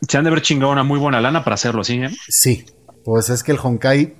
Se 0.07 0.15
han 0.15 0.25
de 0.25 0.29
haber 0.29 0.43
chingado 0.43 0.71
una 0.71 0.83
muy 0.83 0.99
buena 0.99 1.19
lana 1.19 1.43
para 1.43 1.55
hacerlo, 1.55 1.83
¿sí? 1.83 1.95
Eh? 2.03 2.09
Sí, 2.27 2.67
pues 3.03 3.31
es 3.31 3.41
que 3.41 3.51
el 3.51 3.57
Honkai, 3.57 4.13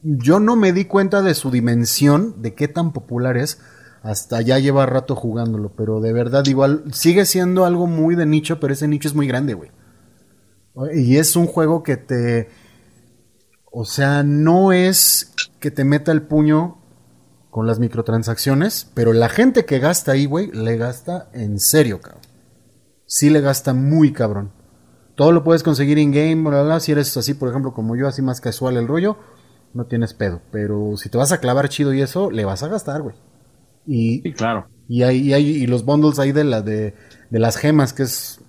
yo 0.00 0.40
no 0.40 0.56
me 0.56 0.72
di 0.72 0.86
cuenta 0.86 1.20
de 1.20 1.34
su 1.34 1.50
dimensión, 1.50 2.40
de 2.40 2.54
qué 2.54 2.66
tan 2.66 2.94
popular 2.94 3.36
es, 3.36 3.60
hasta 4.02 4.40
ya 4.40 4.58
lleva 4.58 4.86
rato 4.86 5.16
jugándolo, 5.16 5.74
pero 5.76 6.00
de 6.00 6.14
verdad 6.14 6.46
igual 6.46 6.84
sigue 6.92 7.26
siendo 7.26 7.66
algo 7.66 7.86
muy 7.86 8.14
de 8.14 8.24
nicho, 8.24 8.58
pero 8.58 8.72
ese 8.72 8.88
nicho 8.88 9.06
es 9.06 9.14
muy 9.14 9.26
grande, 9.26 9.52
güey. 9.52 9.70
Y 10.94 11.18
es 11.18 11.36
un 11.36 11.46
juego 11.46 11.82
que 11.82 11.98
te... 11.98 12.48
O 13.70 13.84
sea, 13.84 14.22
no 14.22 14.72
es 14.72 15.34
que 15.60 15.70
te 15.70 15.84
meta 15.84 16.10
el 16.10 16.22
puño 16.22 16.81
con 17.52 17.66
las 17.66 17.78
microtransacciones, 17.78 18.90
pero 18.94 19.12
la 19.12 19.28
gente 19.28 19.66
que 19.66 19.78
gasta 19.78 20.12
ahí, 20.12 20.24
güey, 20.24 20.50
le 20.52 20.78
gasta 20.78 21.28
en 21.34 21.60
serio, 21.60 22.00
cabrón. 22.00 22.22
Sí 23.04 23.28
le 23.28 23.42
gasta 23.42 23.74
muy 23.74 24.14
cabrón. 24.14 24.52
Todo 25.16 25.32
lo 25.32 25.44
puedes 25.44 25.62
conseguir 25.62 25.98
in-game, 25.98 26.48
bla, 26.48 26.62
bla, 26.62 26.80
Si 26.80 26.92
eres 26.92 27.14
así, 27.14 27.34
por 27.34 27.50
ejemplo, 27.50 27.74
como 27.74 27.94
yo, 27.94 28.08
así 28.08 28.22
más 28.22 28.40
casual 28.40 28.78
el 28.78 28.88
rollo, 28.88 29.18
no 29.74 29.84
tienes 29.84 30.14
pedo. 30.14 30.40
Pero 30.50 30.96
si 30.96 31.10
te 31.10 31.18
vas 31.18 31.30
a 31.30 31.40
clavar 31.40 31.68
chido 31.68 31.92
y 31.92 32.00
eso, 32.00 32.30
le 32.30 32.46
vas 32.46 32.62
a 32.62 32.68
gastar, 32.68 33.02
güey. 33.02 33.16
Y, 33.84 34.22
sí, 34.22 34.32
claro. 34.32 34.68
Y, 34.88 35.02
hay, 35.02 35.34
y, 35.34 35.34
y 35.34 35.66
los 35.66 35.84
bundles 35.84 36.18
ahí 36.18 36.32
de, 36.32 36.44
la, 36.44 36.62
de, 36.62 36.94
de 37.28 37.38
las 37.38 37.58
gemas, 37.58 37.92
que 37.92 38.04
es 38.04 38.40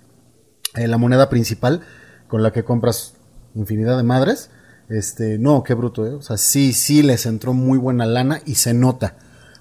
eh, 0.76 0.88
la 0.88 0.98
moneda 0.98 1.28
principal, 1.28 1.82
con 2.30 2.42
la 2.42 2.54
que 2.54 2.64
compras 2.64 3.16
infinidad 3.54 3.98
de 3.98 4.04
madres. 4.04 4.50
Este, 4.90 5.38
no, 5.38 5.64
qué 5.64 5.74
bruto, 5.74 6.06
¿eh? 6.06 6.14
O 6.14 6.22
sea, 6.22 6.38
sí, 6.38 6.74
sí 6.74 7.04
les 7.04 7.26
entró 7.26 7.54
muy 7.54 7.78
buena 7.78 8.06
lana 8.06 8.42
y 8.46 8.56
se 8.56 8.74
nota. 8.74 9.16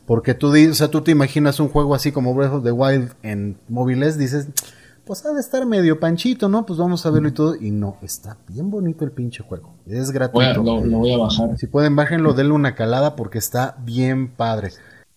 Porque 0.07 0.35
tú, 0.35 0.53
o 0.53 0.75
sea, 0.75 0.91
tú 0.91 1.03
te 1.03 1.13
imaginas 1.13 1.61
un 1.61 1.69
juego 1.69 1.95
así 1.95 2.13
como 2.13 2.35
Breath 2.35 2.53
of 2.53 2.65
the 2.65 2.73
Wild 2.73 3.13
en 3.23 3.57
móviles, 3.69 4.19
dices, 4.19 4.49
pues 5.05 5.25
ha 5.25 5.33
de 5.33 5.41
estar 5.41 5.65
medio 5.67 5.99
panchito, 5.99 6.49
¿no? 6.49 6.67
Pues 6.67 6.79
vamos 6.79 7.05
a 7.07 7.11
verlo 7.11 7.29
y 7.29 7.33
todo. 7.33 7.57
Y 7.57 7.71
no, 7.71 7.97
está 8.03 8.37
bien 8.49 8.71
bonito 8.71 9.05
el 9.05 9.13
pinche 9.13 9.43
juego. 9.43 9.75
Es 9.87 10.11
gratuito. 10.11 10.63
lo, 10.63 10.81
voy 10.81 11.13
a 11.13 11.19
bajar. 11.19 11.57
Si 11.59 11.67
pueden, 11.67 11.97
bájenlo, 11.97 12.35
denle 12.35 12.53
una 12.53 12.75
calada 12.75 13.17
porque 13.17 13.39
está 13.39 13.77
bien 13.85 14.29
padre. 14.29 14.71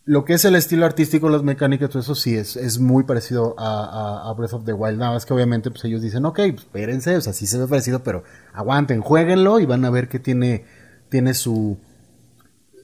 Lo 0.07 0.23
que 0.23 0.33
es 0.33 0.45
el 0.45 0.55
estilo 0.55 0.85
artístico, 0.85 1.29
las 1.29 1.41
mecánicas, 1.41 1.89
todo 1.89 1.99
eso 1.99 2.13
sí 2.13 2.35
es, 2.35 2.57
es 2.57 2.77
muy 2.77 3.05
parecido 3.05 3.55
a, 3.57 4.31
Breath 4.37 4.53
of 4.53 4.63
the 4.63 4.73
Wild. 4.73 4.99
Nada 4.99 5.13
más 5.13 5.25
que 5.25 5.33
obviamente 5.33 5.71
pues 5.71 5.83
ellos 5.85 6.03
dicen, 6.03 6.25
ok, 6.25 6.35
pues, 6.35 6.57
espérense, 6.57 7.17
o 7.17 7.21
sea, 7.21 7.33
sí 7.33 7.47
se 7.47 7.57
ve 7.57 7.65
parecido, 7.67 8.03
pero 8.03 8.23
aguanten, 8.53 9.01
jueguenlo 9.01 9.59
y 9.59 9.65
van 9.65 9.83
a 9.83 9.89
ver 9.89 10.07
que 10.07 10.19
tiene, 10.19 10.65
tiene 11.09 11.33
su, 11.33 11.79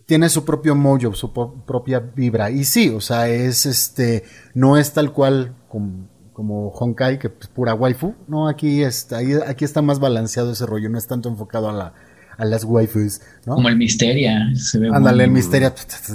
tiene 0.08 0.30
su 0.30 0.46
propio 0.46 0.74
mojo, 0.76 1.14
su 1.14 1.32
propia 1.32 2.00
vibra. 2.00 2.50
Y 2.50 2.64
sí, 2.64 2.90
o 2.90 3.02
sea, 3.02 3.30
es 3.30 3.68
este, 3.68 4.24
no 4.56 4.78
es 4.78 4.94
tal 4.94 5.14
cual 5.14 5.54
como, 5.68 6.08
como 6.34 6.70
Honkai, 6.70 7.20
que 7.20 7.28
es 7.40 7.48
pura 7.50 7.76
waifu. 7.76 8.16
No, 8.28 8.48
aquí 8.48 8.82
está, 8.82 9.20
aquí 9.48 9.64
está 9.64 9.84
más 9.84 10.00
balanceado 10.00 10.54
ese 10.54 10.66
rollo, 10.66 10.90
no 10.90 10.98
es 10.98 11.06
tanto 11.06 11.30
enfocado 11.30 11.70
a 11.70 11.72
la, 11.72 11.94
a 12.38 12.46
las 12.46 12.64
waifus, 12.64 13.22
¿no? 13.46 13.56
Como 13.56 13.70
el 13.70 13.78
Misteria. 13.78 14.50
Se 14.56 14.80
ve 14.80 14.90
Ándale, 14.92 15.26
el 15.26 15.32
Misteria. 15.32 15.74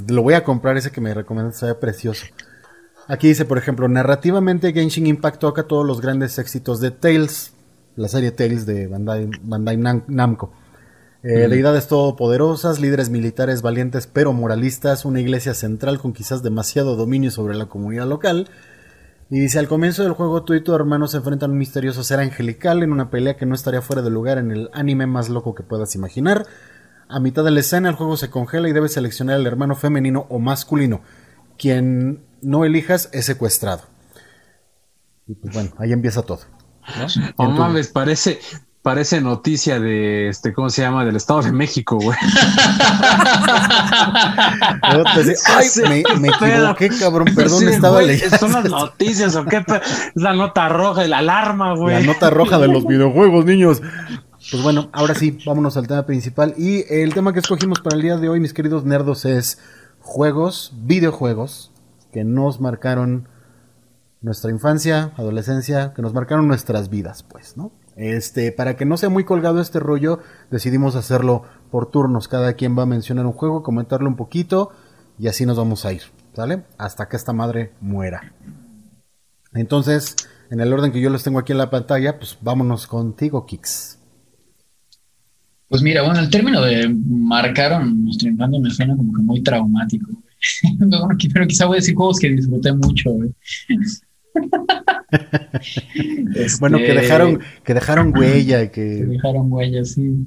Lo 0.09 0.23
voy 0.23 0.35
a 0.35 0.45
comprar 0.45 0.77
ese 0.77 0.91
que 0.91 1.01
me 1.01 1.15
recomiendas, 1.15 1.57
se 1.57 1.67
ve 1.67 1.75
precioso. 1.75 2.27
Aquí 3.09 3.29
dice, 3.29 3.45
por 3.45 3.59
ejemplo, 3.59 3.89
narrativamente 3.89 4.73
Genshin 4.73 5.07
Impact 5.07 5.39
toca 5.41 5.63
todos 5.65 5.87
los 5.87 6.01
grandes 6.01 6.39
éxitos 6.39 6.81
de 6.81 6.91
Tales, 6.91 7.53
la 7.95 8.09
serie 8.09 8.33
Tales 8.33 8.67
de 8.67 8.89
Bandai, 8.89 9.31
Bandai 9.43 9.77
Namco. 9.77 10.53
Eh, 11.23 11.49
Deidades 11.49 11.89
todopoderosas, 11.89 12.79
líderes 12.79 13.11
militares 13.11 13.63
valientes 13.63 14.07
pero 14.07 14.33
moralistas, 14.33 15.05
una 15.05 15.21
iglesia 15.21 15.55
central 15.55 15.99
con 15.99 16.13
quizás 16.13 16.43
demasiado 16.43 16.95
dominio 16.95 17.31
sobre 17.31 17.57
la 17.57 17.67
comunidad 17.67 18.07
local, 18.07 18.49
y 19.29 19.41
dice, 19.41 19.59
al 19.59 19.67
comienzo 19.67 20.05
del 20.05 20.13
juego 20.13 20.45
tú 20.45 20.55
y 20.55 20.63
tu 20.63 20.75
hermano 20.75 21.09
se 21.09 21.17
enfrentan 21.17 21.51
a 21.51 21.53
un 21.53 21.59
misterioso 21.59 22.05
ser 22.05 22.21
angelical 22.21 22.83
en 22.83 22.93
una 22.93 23.11
pelea 23.11 23.37
que 23.37 23.47
no 23.47 23.57
estaría 23.57 23.83
fuera 23.83 24.03
de 24.03 24.11
lugar 24.11 24.39
en 24.39 24.53
el 24.53 24.71
anime 24.73 25.07
más 25.07 25.29
loco 25.29 25.55
que 25.55 25.65
puedas 25.65 25.95
imaginar. 25.97 26.47
A 27.09 27.19
mitad 27.19 27.45
de 27.45 27.51
la 27.51 27.61
escena 27.61 27.89
el 27.89 27.97
juego 27.97 28.17
se 28.17 28.31
congela 28.31 28.69
y 28.69 28.73
debes 28.73 28.93
seleccionar 28.93 29.37
al 29.37 29.47
hermano 29.47 29.75
femenino 29.75 30.27
o 30.29 30.39
masculino. 30.39 31.03
Quien 31.59 32.25
no 32.41 32.65
elijas 32.65 33.09
es 33.13 33.25
secuestrado. 33.25 33.83
Y 35.27 35.35
pues 35.35 35.53
bueno, 35.53 35.71
ahí 35.79 35.93
empieza 35.93 36.23
todo. 36.23 36.41
¿no? 37.37 37.51
mames, 37.51 37.89
parece, 37.89 38.39
Parece 38.87 39.21
noticia 39.21 39.81
de 39.81 40.29
este, 40.29 40.53
¿cómo 40.53 40.71
se 40.71 40.83
llama? 40.83 41.05
Del 41.05 41.17
Estado 41.17 41.43
de 41.43 41.51
México, 41.51 41.99
güey. 42.01 42.17
Ay, 44.81 45.67
me, 45.83 46.05
me 46.21 46.29
equivoqué, 46.29 46.91
cabrón, 46.97 47.27
perdón, 47.35 47.67
estaba 47.67 48.01
leyendo. 48.01 48.39
¿Son 48.39 48.53
las 48.53 48.65
noticias 48.71 49.35
o 49.35 49.45
qué? 49.45 49.57
Es 49.57 50.23
la 50.23 50.35
nota 50.35 50.69
roja, 50.69 51.05
la 51.09 51.19
alarma, 51.19 51.75
güey. 51.75 51.97
La 52.01 52.07
nota 52.13 52.31
roja 52.31 52.59
de 52.59 52.69
los 52.69 52.87
videojuegos, 52.87 53.45
niños. 53.45 53.83
Pues 54.53 54.63
bueno, 54.63 54.89
ahora 54.93 55.17
sí, 55.17 55.37
vámonos 55.45 55.77
al 55.77 55.89
tema 55.89 56.07
principal. 56.07 56.55
Y 56.57 56.85
el 56.89 57.13
tema 57.13 57.33
que 57.33 57.41
escogimos 57.41 57.81
para 57.81 57.97
el 57.97 58.03
día 58.03 58.19
de 58.19 58.29
hoy, 58.29 58.39
mis 58.39 58.53
queridos 58.53 58.85
nerdos, 58.85 59.25
es 59.25 59.59
juegos, 59.99 60.73
videojuegos 60.77 61.73
que 62.13 62.23
nos 62.23 62.61
marcaron 62.61 63.27
nuestra 64.21 64.53
infancia, 64.53 65.11
adolescencia, 65.17 65.93
que 65.93 66.03
nos 66.03 66.15
marcaron 66.15 66.47
nuestras 66.47 66.89
vidas, 66.89 67.25
pues, 67.25 67.57
¿no? 67.57 67.73
Este, 67.97 68.53
para 68.53 68.77
que 68.77 68.85
no 68.85 68.99
sea 68.99 69.09
muy 69.09 69.25
colgado 69.25 69.61
este 69.61 69.81
rollo, 69.81 70.21
decidimos 70.51 70.97
hacerlo 70.97 71.43
por 71.71 71.91
turnos. 71.91 72.29
Cada 72.29 72.53
quien 72.53 72.79
va 72.79 72.83
a 72.83 72.87
mencionar 72.87 73.25
un 73.27 73.33
juego, 73.33 73.63
comentarlo 73.63 74.09
un 74.09 74.17
poquito 74.17 74.71
y 75.19 75.29
así 75.29 75.47
nos 75.47 75.57
vamos 75.57 75.87
a 75.87 75.93
ir, 75.95 76.03
¿sale? 76.35 76.65
Hasta 76.77 77.09
que 77.09 77.17
esta 77.17 77.33
madre 77.33 77.73
muera. 77.81 78.35
Entonces, 79.55 80.15
en 80.51 80.61
el 80.61 80.73
orden 80.73 80.93
que 80.93 81.01
yo 81.01 81.09
los 81.09 81.25
tengo 81.25 81.39
aquí 81.39 81.53
en 81.53 81.59
la 81.59 81.71
pantalla, 81.71 82.19
pues 82.19 82.37
vámonos 82.41 82.87
contigo, 82.87 83.47
Kix. 83.47 83.99
Pues 85.69 85.83
mira, 85.83 86.03
bueno, 86.03 86.21
el 86.21 86.31
término 86.31 86.61
de 86.61 86.89
marcaron 86.89 88.05
nuestro 88.05 88.29
infancia 88.29 88.61
me 88.61 88.71
suena 88.71 88.97
como 88.97 89.13
que 89.13 89.23
muy 89.23 89.43
traumático. 89.43 90.11
pero 91.33 91.47
quizá 91.47 91.67
voy 91.67 91.77
a 91.77 91.81
decir 91.81 91.95
juegos 91.95 92.19
que 92.19 92.29
disfruté 92.29 92.73
mucho. 92.75 93.11
bueno, 96.61 96.79
que 96.79 96.89
este, 96.89 97.01
dejaron, 97.01 97.41
que 97.65 97.75
dejaron 97.75 98.17
huella, 98.17 98.71
que, 98.71 98.81
dejaron 98.81 99.53
huella, 99.53 99.85
sí. 99.85 100.27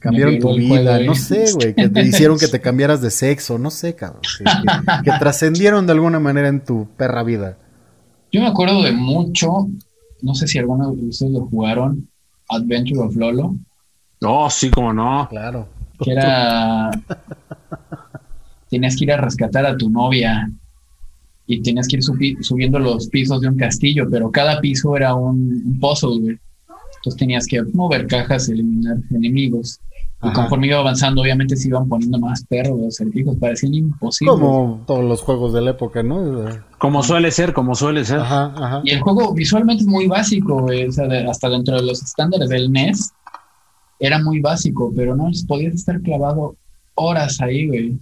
Cambiaron 0.00 0.40
tu 0.40 0.56
vida, 0.56 0.98
no 1.00 1.14
sé, 1.14 1.44
güey, 1.54 1.72
que 1.72 1.88
te 1.88 2.02
hicieron 2.02 2.36
que 2.36 2.48
te 2.48 2.60
cambiaras 2.60 3.00
de 3.00 3.10
sexo, 3.10 3.58
no 3.58 3.70
sé, 3.70 3.94
cabrón. 3.94 4.22
Que, 5.04 5.12
trascendieron 5.20 5.86
de 5.86 5.92
alguna 5.92 6.18
manera 6.18 6.48
en 6.48 6.64
tu 6.64 6.88
perra 6.96 7.22
vida. 7.22 7.56
Yo 8.32 8.40
me 8.40 8.48
acuerdo 8.48 8.82
de 8.82 8.90
mucho, 8.90 9.68
no 10.20 10.34
sé 10.34 10.48
si 10.48 10.58
alguno 10.58 10.90
de 10.90 11.04
ustedes 11.04 11.32
lo 11.32 11.46
jugaron, 11.46 12.08
Adventure 12.48 13.00
of 13.00 13.14
Lolo. 13.14 13.56
Oh, 14.22 14.50
sí, 14.50 14.68
como 14.68 14.92
no. 14.92 15.28
Claro. 15.30 15.68
Que 16.00 16.12
era. 16.12 16.90
Tenías 18.70 18.96
que 18.96 19.04
ir 19.04 19.12
a 19.12 19.16
rescatar 19.16 19.64
a 19.64 19.76
tu 19.76 19.88
novia 19.88 20.50
y 21.50 21.62
tenías 21.62 21.88
que 21.88 21.96
ir 21.96 22.02
subiendo 22.42 22.78
los 22.78 23.08
pisos 23.08 23.40
de 23.40 23.48
un 23.48 23.56
castillo, 23.56 24.06
pero 24.10 24.30
cada 24.30 24.60
piso 24.60 24.94
era 24.94 25.14
un, 25.14 25.78
pozo, 25.80 26.10
güey. 26.10 26.38
Entonces 26.96 27.18
tenías 27.18 27.46
que 27.46 27.62
mover 27.72 28.06
cajas, 28.06 28.50
eliminar 28.50 28.98
enemigos. 29.10 29.80
Y 30.22 30.30
conforme 30.32 30.66
iba 30.66 30.78
avanzando, 30.78 31.22
obviamente 31.22 31.56
se 31.56 31.68
iban 31.68 31.88
poniendo 31.88 32.18
más 32.18 32.44
perros, 32.44 32.80
acertijos, 32.88 33.36
parecían 33.36 33.72
imposibles. 33.72 34.34
Como 34.34 34.84
todos 34.86 35.04
los 35.04 35.22
juegos 35.22 35.54
de 35.54 35.62
la 35.62 35.70
época, 35.70 36.02
¿no? 36.02 36.48
Como 36.76 37.02
suele 37.02 37.30
ser, 37.30 37.54
como 37.54 37.74
suele 37.74 38.04
ser. 38.04 38.18
Ajá, 38.18 38.52
ajá. 38.54 38.82
Y 38.84 38.90
el 38.90 39.00
juego 39.00 39.32
visualmente 39.32 39.84
es 39.84 39.88
muy 39.88 40.06
básico, 40.06 40.60
güey. 40.62 40.86
O 40.86 40.92
sea, 40.92 41.06
hasta 41.30 41.48
dentro 41.48 41.76
de 41.76 41.82
los 41.82 42.02
estándares 42.02 42.50
del 42.50 42.70
NES 42.70 43.12
era 44.00 44.22
muy 44.22 44.40
básico, 44.40 44.92
pero 44.94 45.16
no 45.16 45.30
podías 45.46 45.74
estar 45.74 45.98
clavado 46.02 46.56
horas 46.94 47.40
ahí, 47.40 47.68
güey. 47.68 47.98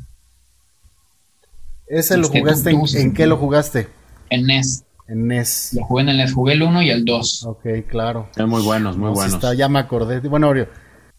¿Ese 1.86 2.16
lo 2.16 2.28
jugaste 2.28 2.70
en, 2.70 3.14
qué 3.14 3.26
lo 3.26 3.36
jugaste? 3.36 3.88
En 4.30 4.46
NES. 4.46 4.84
En 5.08 5.28
NES. 5.28 5.74
Lo 5.74 5.84
jugué 5.84 6.02
en 6.02 6.08
el 6.08 6.16
NES, 6.18 6.32
jugué 6.34 6.54
el 6.54 6.62
1 6.62 6.82
y 6.82 6.90
el 6.90 7.04
2. 7.04 7.44
Ok, 7.46 7.66
claro. 7.88 8.28
muy 8.46 8.62
buenos, 8.62 8.96
muy 8.96 9.10
buenos. 9.10 9.40
ya 9.56 9.68
me 9.68 9.78
acordé. 9.78 10.20
Bueno, 10.20 10.52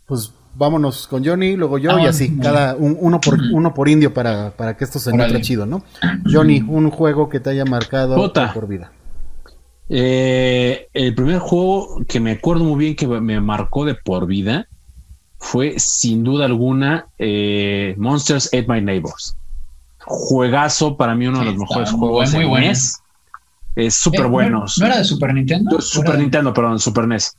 pues 0.05 0.33
vámonos 0.55 1.07
con 1.07 1.23
Johnny, 1.23 1.55
luego 1.55 1.77
yo 1.77 1.97
y 1.99 2.05
ah, 2.05 2.09
así, 2.09 2.35
cada 2.37 2.75
uno 2.75 3.21
por 3.21 3.39
uno 3.53 3.73
por 3.73 3.87
indio 3.87 4.13
para, 4.13 4.51
para 4.57 4.75
que 4.75 4.83
esto 4.85 4.99
se 4.99 5.11
encuentre 5.11 5.41
chido, 5.41 5.65
¿no? 5.65 5.83
Johnny, 6.25 6.63
un 6.67 6.89
juego 6.89 7.29
que 7.29 7.39
te 7.39 7.51
haya 7.51 7.65
marcado 7.65 8.33
por 8.53 8.67
vida. 8.67 8.91
Eh, 9.89 10.87
el 10.93 11.15
primer 11.15 11.39
juego 11.39 12.03
que 12.07 12.19
me 12.19 12.31
acuerdo 12.31 12.65
muy 12.65 12.77
bien 12.77 12.95
que 12.95 13.07
me 13.07 13.39
marcó 13.39 13.85
de 13.85 13.95
por 13.95 14.27
vida 14.27 14.67
fue 15.37 15.75
sin 15.77 16.25
duda 16.25 16.45
alguna 16.45 17.07
eh, 17.17 17.95
Monsters 17.97 18.47
Ate 18.47 18.65
My 18.67 18.81
Neighbors 18.81 19.37
juegazo, 20.07 20.97
para 20.97 21.13
mí 21.15 21.27
uno 21.27 21.39
de 21.39 21.45
los 21.45 21.57
mejores 21.57 21.91
juegos 21.91 22.33
muy 22.33 22.45
bueno. 22.45 22.67
NES. 22.67 23.01
Es 23.75 23.95
súper 23.95 24.21
eh, 24.21 24.29
bueno. 24.29 24.65
¿No 24.79 24.85
era 24.85 24.97
de 24.97 25.03
Super 25.03 25.33
Nintendo? 25.33 25.79
Super 25.79 26.17
Nintendo, 26.17 26.53
perdón, 26.53 26.79
Super 26.79 27.07
NES. 27.07 27.37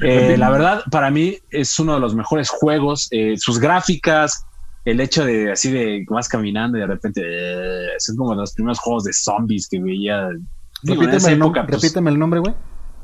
Eh, 0.00 0.36
la 0.36 0.50
verdad, 0.50 0.82
para 0.90 1.10
mí 1.10 1.36
es 1.50 1.78
uno 1.78 1.94
de 1.94 2.00
los 2.00 2.14
mejores 2.14 2.48
juegos. 2.48 3.08
Eh, 3.10 3.34
sus 3.36 3.58
gráficas, 3.60 4.44
el 4.84 5.00
hecho 5.00 5.24
de 5.24 5.52
así 5.52 5.70
de 5.70 6.04
vas 6.08 6.28
caminando 6.28 6.78
y 6.78 6.80
de 6.80 6.86
repente 6.86 7.22
eh, 7.24 7.88
son 7.98 8.16
como 8.16 8.34
los 8.34 8.52
primeros 8.54 8.78
juegos 8.80 9.04
de 9.04 9.12
zombies 9.12 9.68
que 9.68 9.80
veía. 9.80 10.28
Repíteme, 10.82 11.32
el, 11.32 11.40
nom- 11.40 11.52
pues, 11.52 11.82
repíteme 11.82 12.10
el 12.10 12.18
nombre, 12.18 12.40
güey. 12.40 12.54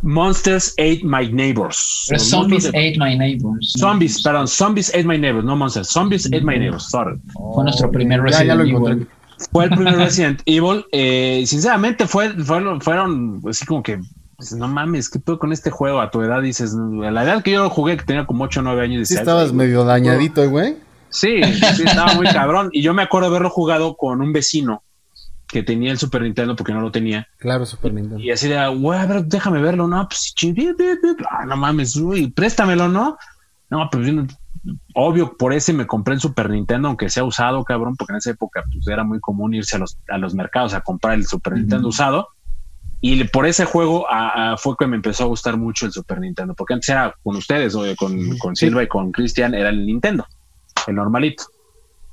Monsters 0.04 0.72
Ate 0.78 1.00
My 1.02 1.26
Neighbors. 1.32 2.06
Pero 2.08 2.20
Zombies 2.20 2.64
de- 2.64 2.68
Ate 2.70 2.98
My 2.98 3.16
Neighbors. 3.16 3.72
Zombies, 3.78 4.22
perdón, 4.22 4.46
Zombies 4.46 4.90
Ate 4.90 5.04
My 5.04 5.18
Neighbors, 5.18 5.44
no 5.44 5.56
Monsters. 5.56 5.88
Zombies 5.88 6.26
Ate 6.26 6.42
My 6.42 6.58
Neighbors, 6.58 6.84
sorry. 6.90 7.18
Fue 7.54 7.64
nuestro 7.64 7.90
primer 7.90 8.20
Ya, 8.20 8.24
ya 8.30 8.54
Resident 8.54 8.56
lo 8.58 8.62
Evil. 8.62 8.74
encontré. 8.76 9.06
Fue 9.50 9.64
el 9.64 9.70
primer 9.70 9.96
Resident 9.96 10.42
Evil. 10.46 10.84
Eh, 10.92 11.42
sinceramente, 11.46 12.06
fue, 12.06 12.30
fueron, 12.44 12.80
fueron 12.80 13.40
así 13.50 13.64
como 13.66 13.82
que, 13.82 13.98
pues, 14.36 14.52
no 14.52 14.68
mames, 14.68 15.08
¿qué 15.10 15.18
pedo 15.18 15.38
con 15.38 15.52
este 15.52 15.70
juego? 15.70 16.00
A 16.00 16.10
tu 16.10 16.22
edad 16.22 16.40
dices, 16.42 16.74
a 16.74 17.10
la 17.10 17.24
edad 17.24 17.42
que 17.42 17.50
yo 17.52 17.62
lo 17.64 17.70
jugué, 17.70 17.96
que 17.96 18.04
tenía 18.04 18.26
como 18.26 18.44
8 18.44 18.60
o 18.60 18.62
9 18.62 18.82
años. 18.82 19.08
Sí 19.08 19.14
estabas 19.14 19.48
"Ay, 19.50 19.56
medio 19.56 19.84
dañadito, 19.84 20.48
güey. 20.48 20.76
Sí, 21.08 21.42
sí, 21.76 21.82
estaba 21.84 22.14
muy 22.14 22.26
cabrón. 22.26 22.68
Y 22.72 22.82
yo 22.82 22.92
me 22.94 23.02
acuerdo 23.02 23.28
haberlo 23.28 23.48
jugado 23.50 23.96
con 23.96 24.20
un 24.20 24.32
vecino 24.32 24.82
que 25.48 25.62
tenía 25.62 25.90
el 25.92 25.98
Super 25.98 26.22
Nintendo 26.22 26.56
porque 26.56 26.72
no 26.72 26.80
lo 26.80 26.90
tenía. 26.90 27.28
Claro, 27.38 27.64
Super 27.66 27.92
Nintendo. 27.92 28.18
Y 28.18 28.30
así 28.30 28.48
de, 28.48 28.66
güey, 28.76 28.98
a 28.98 29.06
ver, 29.06 29.24
déjame 29.24 29.60
verlo, 29.60 29.86
¿no? 29.86 30.08
Pues, 30.08 30.34
ah, 31.30 31.44
no 31.46 31.56
mames, 31.56 31.96
uy, 31.96 32.28
préstamelo, 32.30 32.88
¿no? 32.88 33.16
No, 33.70 33.88
pues 33.90 34.08
obvio, 34.94 35.36
por 35.36 35.52
ese 35.52 35.72
me 35.72 35.86
compré 35.86 36.14
el 36.14 36.20
Super 36.20 36.48
Nintendo, 36.50 36.88
aunque 36.88 37.10
sea 37.10 37.24
usado, 37.24 37.62
cabrón, 37.64 37.96
porque 37.96 38.12
en 38.14 38.18
esa 38.18 38.30
época 38.30 38.64
pues, 38.72 38.86
era 38.88 39.04
muy 39.04 39.20
común 39.20 39.54
irse 39.54 39.76
a 39.76 39.78
los, 39.78 39.98
a 40.08 40.16
los 40.18 40.34
mercados 40.34 40.72
a 40.74 40.80
comprar 40.80 41.14
el 41.14 41.26
Super 41.26 41.52
Nintendo 41.54 41.88
usado. 41.88 42.28
Y 43.00 43.22
por 43.24 43.46
ese 43.46 43.66
juego 43.66 44.10
a- 44.10 44.52
a- 44.52 44.56
fue 44.56 44.76
que 44.78 44.86
me 44.86 44.96
empezó 44.96 45.24
a 45.24 45.26
gustar 45.26 45.58
mucho 45.58 45.84
el 45.84 45.92
Super 45.92 46.20
Nintendo, 46.20 46.54
porque 46.54 46.72
antes 46.74 46.88
era 46.88 47.14
con 47.22 47.36
ustedes, 47.36 47.74
o 47.74 47.82
con, 47.96 48.38
con 48.38 48.56
Silva 48.56 48.82
y 48.82 48.88
con 48.88 49.12
Cristian, 49.12 49.52
era 49.54 49.68
el 49.68 49.84
Nintendo, 49.84 50.26
el 50.86 50.94
normalito. 50.94 51.44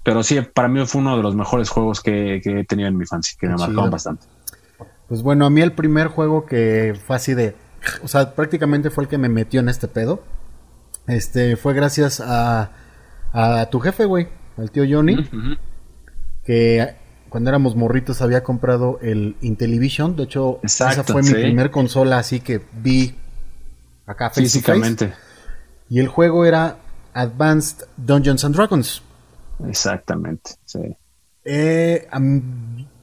Pero 0.04 0.24
sí, 0.24 0.42
para 0.42 0.68
mí 0.68 0.84
fue 0.86 1.02
uno 1.02 1.16
de 1.18 1.24
los 1.24 1.36
mejores 1.36 1.70
juegos 1.70 2.02
que, 2.02 2.42
que 2.44 2.62
he 2.62 2.64
tenido 2.66 2.90
en 2.90 2.98
mi 2.98 3.04
infancia, 3.04 3.38
que 3.40 3.48
me 3.48 3.56
Chido. 3.56 3.68
marcaron 3.68 3.92
bastante. 3.92 4.26
Pues 5.08 5.22
bueno, 5.22 5.46
a 5.46 5.50
mí 5.50 5.62
el 5.62 5.74
primer 5.74 6.08
juego 6.08 6.46
que 6.46 6.98
fue 7.06 7.16
así 7.16 7.34
de. 7.34 7.56
O 8.04 8.08
sea, 8.08 8.34
prácticamente 8.34 8.90
fue 8.90 9.04
el 9.04 9.10
que 9.10 9.18
me 9.18 9.30
metió 9.30 9.60
en 9.60 9.70
este 9.70 9.88
pedo. 9.88 10.24
Este 11.08 11.56
fue 11.56 11.74
gracias 11.74 12.22
a, 12.22 12.72
a 13.34 13.66
tu 13.70 13.80
jefe, 13.80 14.06
güey, 14.06 14.28
al 14.58 14.72
tío 14.72 14.84
Johnny, 14.90 15.28
que 16.44 16.96
cuando 17.30 17.50
éramos 17.50 17.76
morritos 17.76 18.22
había 18.22 18.44
comprado 18.44 19.00
el 19.02 19.36
Intellivision. 19.42 20.16
De 20.16 20.24
hecho, 20.24 20.60
esa 20.64 21.04
fue 21.04 21.24
sí. 21.24 21.34
mi 21.34 21.42
primer 21.42 21.72
consola, 21.72 22.20
así 22.20 22.40
que 22.40 22.62
vi 22.74 23.16
acá 24.06 24.30
face. 24.30 24.44
Físicamente. 24.44 25.14
Y 25.90 26.00
el 26.00 26.08
juego 26.08 26.46
era 26.46 26.78
Advanced 27.14 27.86
Dungeons 27.98 28.46
and 28.46 28.56
Dragons. 28.56 29.02
Exactamente, 29.68 30.52
sí. 30.66 30.96
Eh, 31.44 32.08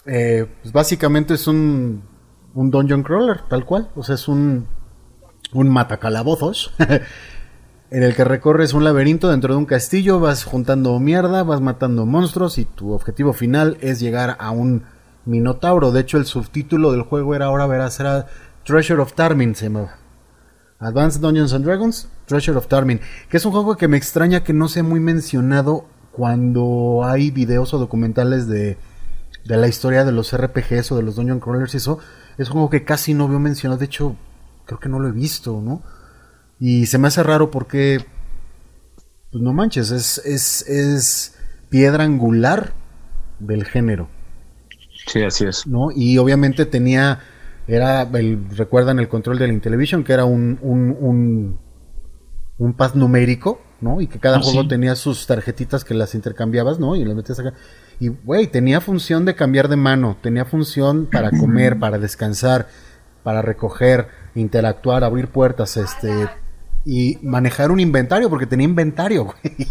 eh, 0.06 0.46
pues 0.62 0.72
básicamente 0.72 1.34
es 1.34 1.48
un, 1.48 2.04
un 2.54 2.70
dungeon 2.70 3.02
crawler, 3.02 3.42
tal 3.50 3.66
cual, 3.66 3.90
o 3.96 4.04
sea, 4.04 4.14
es 4.16 4.28
un, 4.28 4.68
un 5.52 5.70
matacalabozos, 5.70 6.76
en 7.92 8.04
el 8.04 8.16
que 8.16 8.24
recorres 8.24 8.74
un 8.74 8.84
laberinto 8.84 9.30
dentro 9.30 9.54
de 9.54 9.60
un 9.60 9.66
castillo, 9.66 10.20
vas 10.20 10.44
juntando 10.44 11.00
mierda, 11.00 11.44
vas 11.44 11.62
matando 11.62 12.06
monstruos 12.06 12.58
y 12.58 12.66
tu 12.66 12.94
objetivo 12.94 13.34
final 13.34 13.78
es 13.82 14.00
llegar 14.00 14.38
a 14.40 14.52
un 14.52 14.84
minotauro, 15.26 15.92
de 15.92 16.02
hecho 16.02 16.18
el 16.18 16.26
subtítulo 16.26 16.92
del 16.92 17.04
juego 17.04 17.36
era 17.36 17.46
ahora 17.46 17.68
verás, 17.68 18.00
era 18.00 18.28
Treasure 18.64 19.02
of 19.02 19.14
Tarmin, 19.14 19.56
se 19.56 19.66
llamaba. 19.66 19.98
Advanced 20.80 21.22
Dungeons 21.22 21.54
and 21.54 21.66
Dragons, 21.66 22.10
Treasure 22.26 22.58
of 22.58 22.68
Tarmin, 22.68 23.00
que 23.30 23.38
es 23.38 23.46
un 23.46 23.52
juego 23.52 23.78
que 23.78 23.88
me 23.88 23.98
extraña 23.98 24.44
que 24.44 24.54
no 24.54 24.68
sea 24.68 24.84
muy 24.84 25.00
mencionado 25.00 25.86
cuando 26.12 27.02
hay 27.04 27.32
videos 27.32 27.74
o 27.74 27.78
documentales 27.78 28.48
de, 28.48 28.78
de 29.46 29.58
la 29.58 29.68
historia 29.68 30.04
de 30.04 30.12
los 30.12 30.36
RPGs 30.36 30.92
o 30.92 30.98
de 30.98 31.04
los 31.04 31.16
Dungeon 31.16 31.40
Crawlers 31.40 31.74
y 31.74 31.78
eso. 31.78 32.00
Es 32.38 32.48
un 32.48 32.54
juego 32.54 32.70
que 32.70 32.84
casi 32.84 33.14
no 33.14 33.28
veo 33.28 33.40
mencionado, 33.40 33.80
de 33.80 33.86
hecho, 33.86 34.16
creo 34.66 34.80
que 34.80 34.90
no 34.90 35.00
lo 35.00 35.08
he 35.08 35.12
visto, 35.12 35.62
¿no? 35.62 35.82
Y 36.60 36.86
se 36.86 36.98
me 36.98 37.08
hace 37.08 37.24
raro 37.24 37.52
porque, 37.52 38.00
pues 39.32 39.44
no 39.44 39.54
manches, 39.54 39.92
es, 39.92 40.20
es, 40.26 40.62
es 40.68 41.38
piedra 41.70 42.04
angular 42.04 42.74
del 43.40 43.66
género. 43.66 44.10
Sí, 45.08 45.22
así 45.24 45.46
es. 45.46 45.66
¿no? 45.66 45.90
Y 45.96 46.18
obviamente 46.18 46.66
tenía, 46.66 47.20
era, 47.68 48.04
el, 48.04 48.50
recuerdan 48.56 49.00
el 49.00 49.10
control 49.10 49.38
del 49.40 49.52
Intellivision, 49.52 50.04
que 50.04 50.14
era 50.14 50.26
un, 50.26 50.58
un, 50.62 50.96
un, 51.00 51.60
un 52.58 52.74
pad 52.74 52.96
numérico, 52.96 53.62
¿no? 53.82 54.02
Y 54.02 54.08
que 54.08 54.20
cada 54.20 54.38
Ah, 54.38 54.42
juego 54.42 54.64
sí. 54.64 54.68
tenía 54.68 54.96
sus 54.96 55.28
tarjetitas 55.28 55.84
que 55.84 55.94
las 55.94 56.16
intercambiabas, 56.16 56.80
¿no? 56.80 56.96
Y 56.96 57.04
las 57.06 57.16
metías 57.16 57.40
acá. 57.40 57.54
Y, 58.00 58.10
güey, 58.10 58.48
tenía 58.48 58.82
función 58.82 59.26
de 59.26 59.36
cambiar 59.36 59.68
de 59.68 59.76
mano, 59.76 60.18
tenía 60.22 60.46
función 60.46 61.08
para 61.12 61.32
comer, 61.32 61.78
para 61.80 61.98
descansar, 62.00 62.68
para 63.24 63.42
recoger, 63.42 64.08
interactuar, 64.36 65.04
abrir 65.04 65.28
puertas, 65.30 65.78
este, 65.78 66.30
y 66.86 67.18
manejar 67.24 67.72
un 67.72 67.80
inventario, 67.80 68.30
porque 68.30 68.46
tenía 68.46 68.66
inventario, 68.66 69.26
güey. 69.26 69.68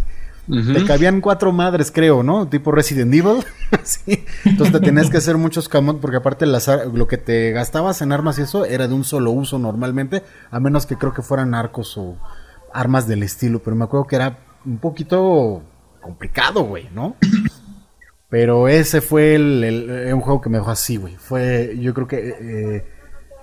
Te 0.75 0.85
cabían 0.85 1.23
cuatro 1.23 1.53
madres, 1.53 1.91
creo, 1.91 2.23
¿no? 2.23 2.47
Tipo 2.49 2.71
Resident 2.71 3.15
Evil. 3.15 3.43
sí. 3.83 4.25
Entonces 4.45 4.79
te 4.79 4.81
tenías 4.85 5.09
que 5.09 5.17
hacer 5.17 5.39
muchos 5.39 5.71
camot 5.71 6.01
porque 6.01 6.19
aparte 6.19 6.45
las 6.45 6.69
lo 6.93 7.09
que 7.09 7.17
te 7.17 7.51
gastabas 7.53 8.03
en 8.03 8.13
armas 8.13 8.39
y 8.39 8.43
eso 8.43 8.67
era 8.67 8.87
de 8.87 8.93
un 8.93 9.05
solo 9.05 9.31
uso 9.31 9.59
normalmente, 9.59 10.23
a 10.51 10.61
menos 10.61 10.85
que 10.85 10.97
creo 10.97 11.15
que 11.15 11.23
fueran 11.23 11.55
arcos 11.55 11.97
o 11.97 12.19
armas 12.75 13.09
del 13.09 13.23
estilo, 13.23 13.61
pero 13.63 13.75
me 13.75 13.85
acuerdo 13.85 14.07
que 14.07 14.17
era 14.17 14.39
un 14.67 14.77
poquito 14.79 15.63
complicado, 16.03 16.65
güey, 16.65 16.91
¿no? 16.95 17.17
Pero 18.29 18.69
ese 18.69 19.01
fue 19.01 19.37
el, 19.37 19.63
el- 19.65 20.13
un 20.15 20.21
juego 20.21 20.41
que 20.41 20.49
me 20.51 20.59
dejó 20.59 20.71
así, 20.73 20.97
güey. 20.97 21.17
Fue, 21.17 21.77
yo 21.81 21.95
creo 21.95 22.07
que 22.09 22.17
eh, 22.29 22.77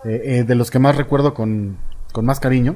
eh, 0.03 0.21
eh, 0.25 0.43
de 0.43 0.55
los 0.55 0.69
que 0.69 0.79
más 0.79 0.97
recuerdo 0.97 1.33
con, 1.33 1.77
con 2.11 2.25
más 2.25 2.39
cariño. 2.39 2.75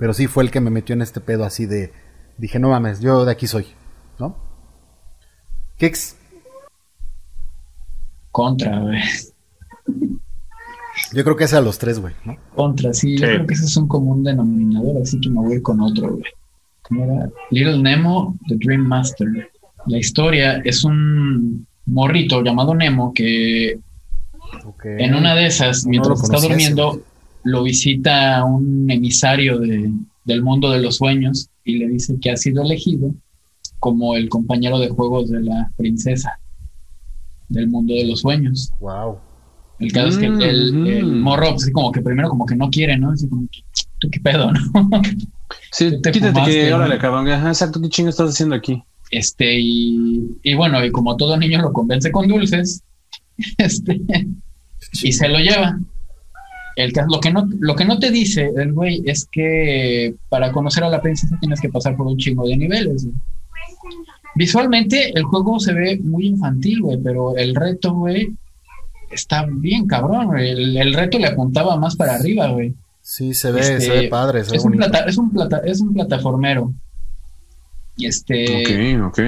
Pero 0.00 0.14
sí 0.14 0.26
fue 0.26 0.42
el 0.42 0.50
que 0.50 0.60
me 0.60 0.70
metió 0.70 0.94
en 0.94 1.02
este 1.02 1.20
pedo 1.20 1.44
así 1.44 1.66
de. 1.66 1.92
Dije, 2.38 2.58
no 2.58 2.70
mames, 2.70 3.00
yo 3.00 3.26
de 3.26 3.32
aquí 3.32 3.46
soy, 3.46 3.66
¿no? 4.18 4.34
Kix, 5.76 6.16
Contra, 8.32 8.80
güey. 8.80 9.00
yo 11.12 11.22
creo 11.24 11.36
que 11.36 11.44
es 11.44 11.52
a 11.52 11.60
los 11.60 11.78
tres, 11.78 11.98
güey, 11.98 12.14
¿no? 12.24 12.36
Contra, 12.54 12.94
sí, 12.94 13.18
yo 13.18 13.26
creo 13.26 13.46
que 13.46 13.54
ese 13.54 13.66
es 13.66 13.76
un 13.76 13.88
común 13.88 14.24
denominador, 14.24 15.02
así 15.02 15.20
que 15.20 15.28
me 15.28 15.40
voy 15.40 15.60
con 15.60 15.80
otro, 15.80 16.12
güey. 16.12 16.32
¿Cómo 16.82 17.04
era? 17.04 17.30
Little 17.50 17.82
Nemo, 17.82 18.38
The 18.48 18.56
Dream 18.56 18.80
Master. 18.80 19.28
La 19.86 19.98
historia 19.98 20.62
es 20.64 20.82
un 20.82 21.66
morrito 21.84 22.42
llamado 22.42 22.74
Nemo 22.74 23.12
que 23.12 23.78
en 24.84 25.14
una 25.14 25.34
de 25.34 25.46
esas, 25.46 25.84
mientras 25.86 26.22
está 26.22 26.38
durmiendo. 26.40 27.02
Lo 27.44 27.62
visita 27.62 28.44
un 28.44 28.90
emisario 28.90 29.58
de- 29.58 29.90
del 30.24 30.42
mundo 30.42 30.70
de 30.70 30.80
los 30.80 30.96
sueños 30.96 31.48
y 31.64 31.78
le 31.78 31.88
dice 31.88 32.16
que 32.20 32.30
ha 32.30 32.36
sido 32.36 32.62
elegido 32.62 33.14
como 33.78 34.14
el 34.16 34.28
compañero 34.28 34.78
de 34.78 34.88
juegos 34.90 35.30
de 35.30 35.40
la 35.40 35.70
princesa 35.76 36.38
del 37.48 37.68
mundo 37.68 37.94
de 37.94 38.06
los 38.06 38.20
sueños. 38.20 38.70
Wow. 38.80 39.18
El 39.78 39.92
caso 39.92 40.08
es 40.08 40.18
que 40.18 40.26
el, 40.26 40.42
el- 40.42 40.72
Mm. 40.74 40.86
el 40.86 41.06
morro, 41.16 41.50
pues, 41.52 41.62
así 41.64 41.72
como 41.72 41.90
que 41.90 42.02
primero 42.02 42.28
como 42.28 42.44
que 42.44 42.54
no 42.54 42.68
quiere, 42.68 42.98
¿no? 42.98 43.12
Así 43.12 43.26
como, 43.28 43.46
¿tú 43.98 44.08
qué 44.10 44.20
pedo, 44.20 44.52
no? 44.52 44.60
Sí, 45.72 45.90
Te 46.02 46.12
quítate 46.12 46.32
fumaste, 46.32 46.52
que, 46.64 46.70
¿no? 46.70 46.76
órale, 46.76 46.98
cabrón. 46.98 47.28
Ajá, 47.28 47.48
exacto, 47.48 47.80
¿qué 47.80 47.88
chingo 47.88 48.10
estás 48.10 48.30
haciendo 48.30 48.54
aquí? 48.54 48.82
Este, 49.10 49.58
y, 49.58 50.36
y 50.42 50.54
bueno, 50.54 50.84
y 50.84 50.92
como 50.92 51.16
todo 51.16 51.36
niño 51.36 51.60
lo 51.62 51.72
convence 51.72 52.12
con 52.12 52.28
dulces, 52.28 52.82
este, 53.58 54.00
y 55.02 55.12
se 55.12 55.28
lo 55.28 55.38
lleva. 55.38 55.80
El, 56.76 56.92
lo, 57.10 57.20
que 57.20 57.30
no, 57.32 57.48
lo 57.58 57.74
que 57.74 57.84
no 57.84 57.98
te 57.98 58.10
dice 58.10 58.50
el 58.56 58.72
güey 58.72 59.02
es 59.04 59.28
que 59.30 60.14
para 60.28 60.52
conocer 60.52 60.84
a 60.84 60.88
la 60.88 61.02
princesa 61.02 61.36
tienes 61.40 61.60
que 61.60 61.68
pasar 61.68 61.96
por 61.96 62.06
un 62.06 62.16
chingo 62.16 62.46
de 62.46 62.56
niveles. 62.56 63.04
güey. 63.04 63.14
Visualmente 64.34 65.10
el 65.16 65.24
juego 65.24 65.58
se 65.58 65.72
ve 65.72 65.98
muy 66.02 66.26
infantil, 66.28 66.80
güey, 66.82 66.98
pero 67.02 67.36
el 67.36 67.54
reto, 67.54 67.94
güey, 67.94 68.28
está 69.10 69.44
bien 69.50 69.86
cabrón. 69.86 70.26
güey. 70.28 70.50
El, 70.50 70.76
el 70.76 70.94
reto 70.94 71.18
le 71.18 71.26
apuntaba 71.26 71.76
más 71.76 71.96
para 71.96 72.14
arriba, 72.14 72.48
güey. 72.48 72.74
Sí, 73.02 73.34
se 73.34 73.50
ve, 73.50 73.60
Este, 73.60 73.80
se 73.80 73.90
ve 73.90 74.08
padre, 74.08 74.44
se 74.44 74.52
ve 74.52 74.56
Es 74.58 74.64
un, 74.64 74.72
plata, 74.72 74.98
es, 75.00 75.18
un 75.18 75.30
plata, 75.32 75.60
es 75.64 75.80
un 75.80 75.92
plataformero. 75.92 76.72
Y 77.96 78.06
este 78.06 78.96
ok, 79.00 79.08
ok. 79.08 79.18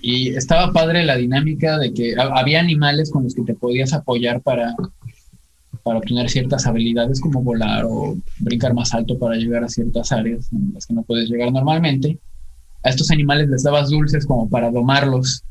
y 0.00 0.28
estaba 0.30 0.72
padre 0.72 1.04
la 1.04 1.16
dinámica 1.16 1.76
de 1.78 1.92
que 1.92 2.14
ha- 2.16 2.38
había 2.38 2.60
animales 2.60 3.10
con 3.10 3.24
los 3.24 3.34
que 3.34 3.42
te 3.42 3.52
podías 3.54 3.92
apoyar 3.92 4.40
para, 4.40 4.74
para 5.82 5.98
obtener 5.98 6.30
ciertas 6.30 6.66
habilidades 6.66 7.20
como 7.20 7.42
volar 7.42 7.84
o 7.84 8.16
brincar 8.38 8.74
más 8.74 8.94
alto 8.94 9.18
para 9.18 9.36
llegar 9.36 9.64
a 9.64 9.68
ciertas 9.68 10.12
áreas 10.12 10.52
en 10.52 10.72
las 10.74 10.86
que 10.86 10.94
no 10.94 11.02
puedes 11.02 11.28
llegar 11.28 11.52
normalmente. 11.52 12.18
a 12.84 12.90
estos 12.90 13.10
animales 13.10 13.48
les 13.48 13.62
dabas 13.62 13.90
dulces 13.90 14.26
como 14.26 14.48
para 14.48 14.70
domarlos 14.70 15.44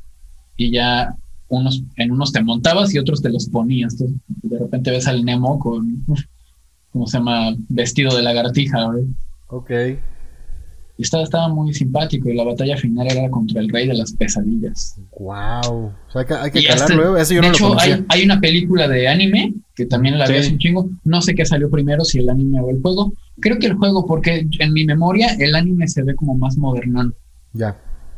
y 0.58 0.72
ya 0.72 1.16
unos, 1.48 1.84
en 1.98 2.12
unos 2.12 2.32
te 2.32 2.44
montabas 2.44 2.94
y 2.94 3.00
otros 3.00 3.22
te 3.22 3.30
los 3.30 3.48
ponías. 3.48 3.94
Entonces, 3.94 4.18
de 4.44 4.60
repente 4.60 4.92
ves 4.92 5.08
al 5.08 5.24
Nemo 5.24 5.60
con, 5.60 6.06
¿cómo 6.92 7.08
se 7.08 7.18
llama? 7.18 7.56
Vestido 7.70 8.16
de 8.16 8.22
lagartija, 8.22 8.88
¿verdad? 8.88 9.08
Ok. 9.48 9.72
Y 11.02 11.04
estaba, 11.04 11.24
estaba 11.24 11.47
muy 11.49 11.74
simpático 11.74 12.30
y 12.30 12.36
la 12.36 12.43
batalla 12.43 12.78
final 12.78 13.08
era 13.10 13.28
contra 13.32 13.60
el 13.60 13.70
rey 13.70 13.88
de 13.88 13.95
las 13.95 14.12
pesadillas. 14.14 14.99
Wow. 15.18 15.86
O 15.88 15.93
sea, 16.14 16.24
que 16.26 16.36
hay 16.36 16.52
que 16.52 16.60
Y 16.60 16.66
calarlo, 16.66 17.18
este- 17.18 17.20
¿eh? 17.20 17.22
Eso 17.24 17.34
yo 17.34 17.41
de 17.41 17.47
no 17.47 17.54
hecho, 17.56 17.70
lo 17.74 17.80
hay, 17.80 18.06
hay 18.08 18.24
una 18.24 18.39
película 18.39 18.88
de 18.88 19.08
anime 19.08 19.56
que 19.76 19.88
también 19.88 20.20
la 20.20 20.28
vi 20.28 20.34
Sí. 20.36 20.39
hace 20.41 20.52
un 20.52 20.58
chingo. 20.60 20.89
No 21.04 21.20
sé 21.24 21.34
qué 21.34 21.43
salió 21.43 21.72
primero, 21.72 22.04
si 22.06 22.20
el 22.20 22.30
anime 22.30 22.62
o 22.62 22.70
el 22.70 22.80
juego. 22.84 23.14
Creo 23.39 23.58
que 23.58 23.66
el 23.66 23.74
juego, 23.74 24.06
porque 24.06 24.45
en 24.60 24.74
mi 24.74 24.86
memoria 24.86 25.30
el 25.39 25.56
anime 25.56 25.88
se 25.88 26.04
ve 26.04 26.14
como 26.14 26.36
más 26.36 26.56
modernón. 26.60 27.16
Ya. 27.54 27.76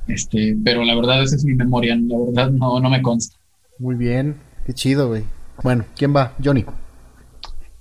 Este, 0.10 0.58
pero 0.66 0.84
la 0.84 0.94
verdad 0.94 1.24
esa 1.24 1.38
es 1.38 1.46
mi 1.46 1.54
memoria, 1.56 1.96
la 1.96 2.18
verdad 2.18 2.52
no, 2.52 2.82
no 2.82 2.90
me 2.90 3.02
consta. 3.02 3.38
Muy 3.80 3.96
bien. 3.96 4.36
Qué 4.66 4.74
chido, 4.74 5.08
güey. 5.08 5.24
Bueno, 5.64 5.86
¿quién 5.96 6.14
va? 6.14 6.34
Johnny. 6.44 6.66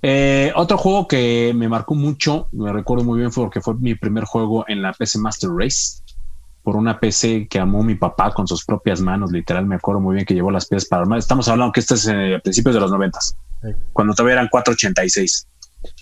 Eh, 0.05 0.51
otro 0.55 0.77
juego 0.77 1.07
que 1.07 1.53
me 1.55 1.69
marcó 1.69 1.95
mucho, 1.95 2.49
me 2.51 2.73
recuerdo 2.73 3.05
muy 3.05 3.19
bien, 3.19 3.31
fue 3.31 3.45
porque 3.45 3.61
fue 3.61 3.75
mi 3.75 3.95
primer 3.95 4.25
juego 4.25 4.65
en 4.67 4.81
la 4.81 4.91
PC 4.91 5.17
Master 5.17 5.49
Race. 5.57 6.01
Por 6.61 6.75
una 6.75 6.99
PC 6.99 7.47
que 7.49 7.59
amó 7.59 7.83
mi 7.83 7.95
papá 7.95 8.31
con 8.33 8.45
sus 8.45 8.65
propias 8.65 8.99
manos, 9.01 9.31
literal, 9.31 9.65
me 9.65 9.75
acuerdo 9.75 10.01
muy 10.01 10.15
bien 10.15 10.25
que 10.25 10.33
llevó 10.33 10.51
las 10.51 10.65
piezas 10.67 10.89
para 10.89 11.03
armar. 11.03 11.19
Estamos 11.19 11.47
hablando 11.47 11.71
que 11.71 11.79
este 11.79 11.93
es 11.95 12.07
eh, 12.07 12.35
a 12.35 12.39
principios 12.39 12.75
de 12.75 12.81
los 12.81 12.91
noventas, 12.91 13.35
Sí. 13.61 13.69
cuando 13.93 14.13
todavía 14.13 14.33
eran 14.33 14.49
486. 14.49 15.47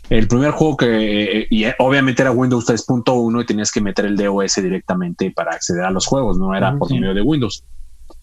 El 0.10 0.28
primer 0.28 0.52
juego 0.52 0.78
que, 0.78 1.42
eh, 1.42 1.48
y 1.50 1.64
eh, 1.66 1.76
obviamente 1.80 2.22
era 2.24 2.32
Windows 2.32 2.66
3.1 2.66 3.42
y 3.42 3.46
tenías 3.46 3.72
que 3.72 3.82
meter 3.82 4.06
el 4.06 4.16
DOS 4.16 4.56
directamente 4.56 5.32
para 5.32 5.52
acceder 5.52 5.84
a 5.86 5.92
los 5.92 6.06
juegos, 6.08 6.38
no 6.38 6.56
era 6.56 6.76
por 6.78 6.92
medio 6.92 7.14
de 7.14 7.22
Windows. 7.22 7.64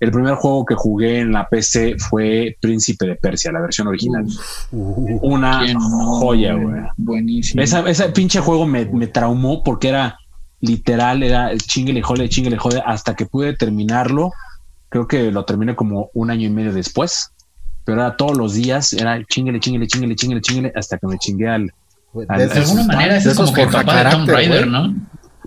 El 0.01 0.11
primer 0.13 0.35
juego 0.35 0.65
que 0.65 0.75
jugué 0.77 1.21
en 1.21 1.33
la 1.33 1.49
PC 1.49 1.97
fue 1.99 2.57
Príncipe 2.61 3.07
de 3.07 3.17
Persia, 3.17 3.51
la 3.51 3.61
versión 3.61 3.89
original. 3.89 4.25
Uh, 4.71 5.19
Una 5.23 5.61
¿Quién 5.65 5.79
no, 5.79 5.89
joya, 6.21 6.55
güey. 6.55 6.83
Buenísimo. 6.97 7.63
Esa, 7.63 7.81
ese 7.89 8.09
pinche 8.11 8.39
juego 8.41 8.65
me, 8.67 8.85
me 8.87 9.09
traumó 9.09 9.65
porque 9.65 9.89
era 9.89 10.17
literal, 10.61 11.23
era 11.23 11.51
el 11.51 11.61
chinguele 11.61 12.03
jode, 12.03 12.29
chinguele 12.29 12.59
jode, 12.59 12.83
hasta 12.85 13.15
que 13.17 13.27
pude 13.27 13.55
terminarlo. 13.55 14.31
Creo 14.89 15.07
que 15.09 15.31
lo 15.33 15.45
terminé 15.45 15.75
como 15.75 16.11
un 16.15 16.31
año 16.31 16.47
y 16.47 16.51
medio 16.51 16.73
después. 16.73 17.33
Pero 17.85 18.03
era 18.03 18.17
todos 18.17 18.37
los 18.37 18.55
días, 18.55 18.93
era 18.93 19.19
chinguele, 19.25 19.61
chinguele, 19.61 19.87
chinguele, 19.87 20.15
chinguele, 20.15 20.41
chinguele, 20.43 20.73
hasta 20.77 20.99
que 20.99 21.07
me 21.07 21.19
chingué 21.19 21.49
al. 21.49 21.67
de 22.15 22.27
Al- 22.29 22.49
de 22.49 22.59
alguna 22.61 22.85
manera 22.85 23.17
es 23.17 23.35
como 23.35 23.53
que 23.53 23.63
el 23.63 23.69
papá 23.71 24.05
de 24.05 24.11
Tomb 24.11 24.29
Raider. 24.29 24.67
¿no? 24.69 24.95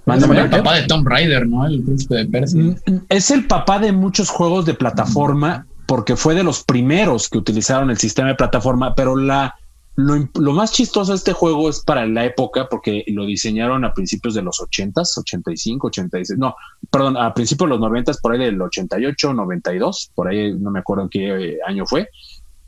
Mándame, 0.06 0.38
Es 0.38 0.44
el 0.44 0.50
papá 0.50 0.76
de 0.76 0.88
Tomb 0.88 1.08
Raider, 1.08 1.48
¿no? 1.48 1.66
El 1.66 1.84
príncipe 1.84 2.16
de 2.16 2.26
Persia. 2.26 2.62
Mm, 2.62 2.76
Es 3.10 3.32
el 3.32 3.46
papá 3.46 3.80
de 3.80 3.92
muchos 3.92 4.30
juegos 4.30 4.66
de 4.66 4.74
plataforma 4.74 5.68
porque 5.86 6.16
fue 6.16 6.36
de 6.36 6.44
los 6.44 6.64
primeros 6.64 7.30
que 7.30 7.38
utilizaron 7.38 7.90
el 7.90 7.98
sistema 7.98 8.30
de 8.30 8.36
plataforma, 8.36 8.96
pero 8.96 9.16
la 9.16 9.56
lo, 9.96 10.54
más 10.54 10.72
chistoso 10.72 11.12
de 11.12 11.18
este 11.18 11.34
juego 11.34 11.70
es 11.70 11.82
para 11.82 12.06
la 12.06 12.26
época 12.26 12.68
porque 12.70 13.04
lo 13.08 13.26
diseñaron 13.26 13.84
a 13.84 13.94
principios 13.94 14.34
de 14.34 14.42
los 14.42 14.60
80s, 14.60 15.18
85, 15.18 15.88
86, 15.88 16.40
no, 16.40 16.56
perdón, 16.90 17.18
a 17.18 17.34
principios 17.34 17.70
de 17.70 17.78
los 17.78 17.90
90s, 17.90 18.22
por 18.22 18.34
ahí 18.34 18.40
del 18.40 18.62
88, 18.62 19.34
92, 19.34 20.12
por 20.16 20.30
ahí 20.30 20.54
no 20.54 20.72
me 20.72 20.80
acuerdo 20.80 21.04
en 21.04 21.10
qué 21.10 21.54
eh, 21.54 21.58
año 21.68 21.86
fue, 21.86 22.08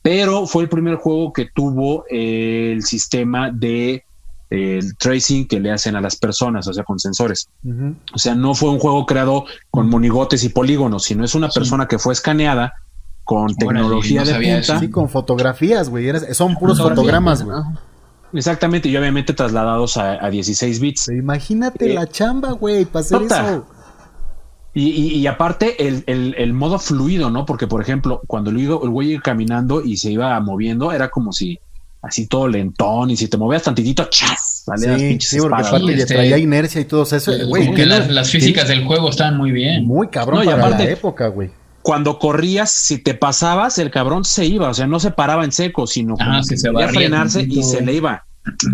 pero 0.01 0.45
fue 0.45 0.63
el 0.63 0.69
primer 0.69 0.95
juego 0.95 1.31
que 1.31 1.49
tuvo 1.53 2.05
eh, 2.09 2.73
el 2.73 2.83
sistema 2.83 3.51
de 3.51 4.03
el 4.53 4.95
tracing 4.97 5.47
que 5.47 5.59
le 5.59 5.71
hacen 5.71 5.95
a 5.95 6.01
las 6.01 6.15
personas, 6.15 6.67
o 6.67 6.73
sea, 6.73 6.83
con 6.83 6.99
sensores. 6.99 7.49
O 8.13 8.17
sea, 8.19 8.35
no 8.35 8.53
fue 8.53 8.69
un 8.69 8.77
juego 8.79 9.05
creado 9.05 9.45
con 9.71 9.89
monigotes 9.89 10.43
y 10.43 10.49
polígonos, 10.49 11.03
sino 11.05 11.25
es 11.25 11.33
una 11.33 11.49
Sí. 11.49 11.59
persona 11.59 11.87
que 11.87 11.97
fue 11.97 12.13
escaneada 12.13 12.73
con 13.23 13.55
tecnología 13.55 14.23
no 14.23 14.27
de 14.27 14.33
punta. 14.57 14.79
Sí, 14.79 14.89
con 14.89 15.09
fotografías, 15.09 15.89
güey. 15.89 16.07
Son 16.33 16.55
puros 16.55 16.77
Fotografía, 16.77 16.95
fotogramas, 16.95 17.43
güey. 17.43 17.57
Exactamente, 18.33 18.89
y 18.89 18.97
obviamente 18.97 19.33
trasladados 19.33 19.97
a, 19.97 20.23
a 20.25 20.29
16 20.29 20.79
bits. 20.79 21.03
Pero 21.07 21.19
imagínate 21.19 21.91
Eh, 21.91 21.93
la 21.95 22.07
chamba, 22.07 22.51
güey, 22.51 22.85
para 22.85 23.01
hacer 23.05 23.19
puta. 23.19 23.47
eso. 23.49 23.65
Y, 24.75 24.87
y- 24.89 25.07
y 25.19 25.27
aparte, 25.27 25.87
el, 25.87 26.03
el- 26.07 26.33
el 26.37 26.51
modo 26.53 26.79
fluido, 26.79 27.29
¿no? 27.29 27.45
Porque, 27.45 27.67
por 27.67 27.79
ejemplo, 27.81 28.21
cuando 28.27 28.49
el, 28.49 28.57
el 28.59 28.89
güey 28.89 29.11
iba 29.13 29.21
caminando 29.21 29.81
y 29.83 29.97
se 29.97 30.11
iba 30.11 30.39
moviendo, 30.39 30.91
era 30.91 31.09
como 31.09 31.31
si 31.31 31.59
así 32.03 32.27
todo 32.27 32.47
lentón, 32.47 33.09
y 33.09 33.17
si 33.17 33.27
te 33.27 33.37
movías 33.37 33.63
tantitito, 33.63 34.05
¡chas! 34.05 34.63
Salían 34.65 34.91
las 34.91 35.01
Sí, 35.01 35.07
pinches 35.07 35.29
sí, 35.31 35.37
porque 35.39 35.61
espadas, 35.61 35.67
aparte 35.67 35.81
¿no? 35.83 35.87
Sí, 35.89 35.95
le 35.95 36.01
este- 36.03 36.13
traía 36.13 36.37
inercia 36.37 36.81
y 36.81 36.85
todo 36.85 37.03
eso. 37.03 37.31
Güey, 37.47 37.65
tiene- 37.73 37.85
las, 37.87 38.09
las 38.09 38.29
físicas 38.29 38.67
del 38.67 38.85
juego 38.85 39.09
estaban 39.09 39.37
muy 39.37 39.51
bien. 39.51 39.85
Muy 39.85 40.09
cabrón 40.09 40.39
No, 40.39 40.43
y 40.43 40.47
para 40.47 40.57
aparte- 40.67 40.83
la 40.85 40.91
época, 40.91 41.27
güey. 41.27 41.49
Cuando 41.81 42.17
corrías, 42.19 42.71
si 42.71 42.97
te 42.99 43.13
pasabas, 43.13 43.77
el 43.77 43.89
cabrón 43.91 44.23
se 44.23 44.45
iba, 44.45 44.69
o 44.69 44.73
sea, 44.73 44.87
no 44.87 44.99
se 45.01 45.11
paraba 45.11 45.43
en 45.43 45.51
seco, 45.51 45.85
sino 45.87 46.15
sí, 46.15 46.49
que 46.49 46.57
se 46.57 46.69
barría 46.69 46.93
frenarse 46.93 47.41
y 47.41 47.61
se 47.63 47.81
le 47.81 47.93
iba. 47.93 48.25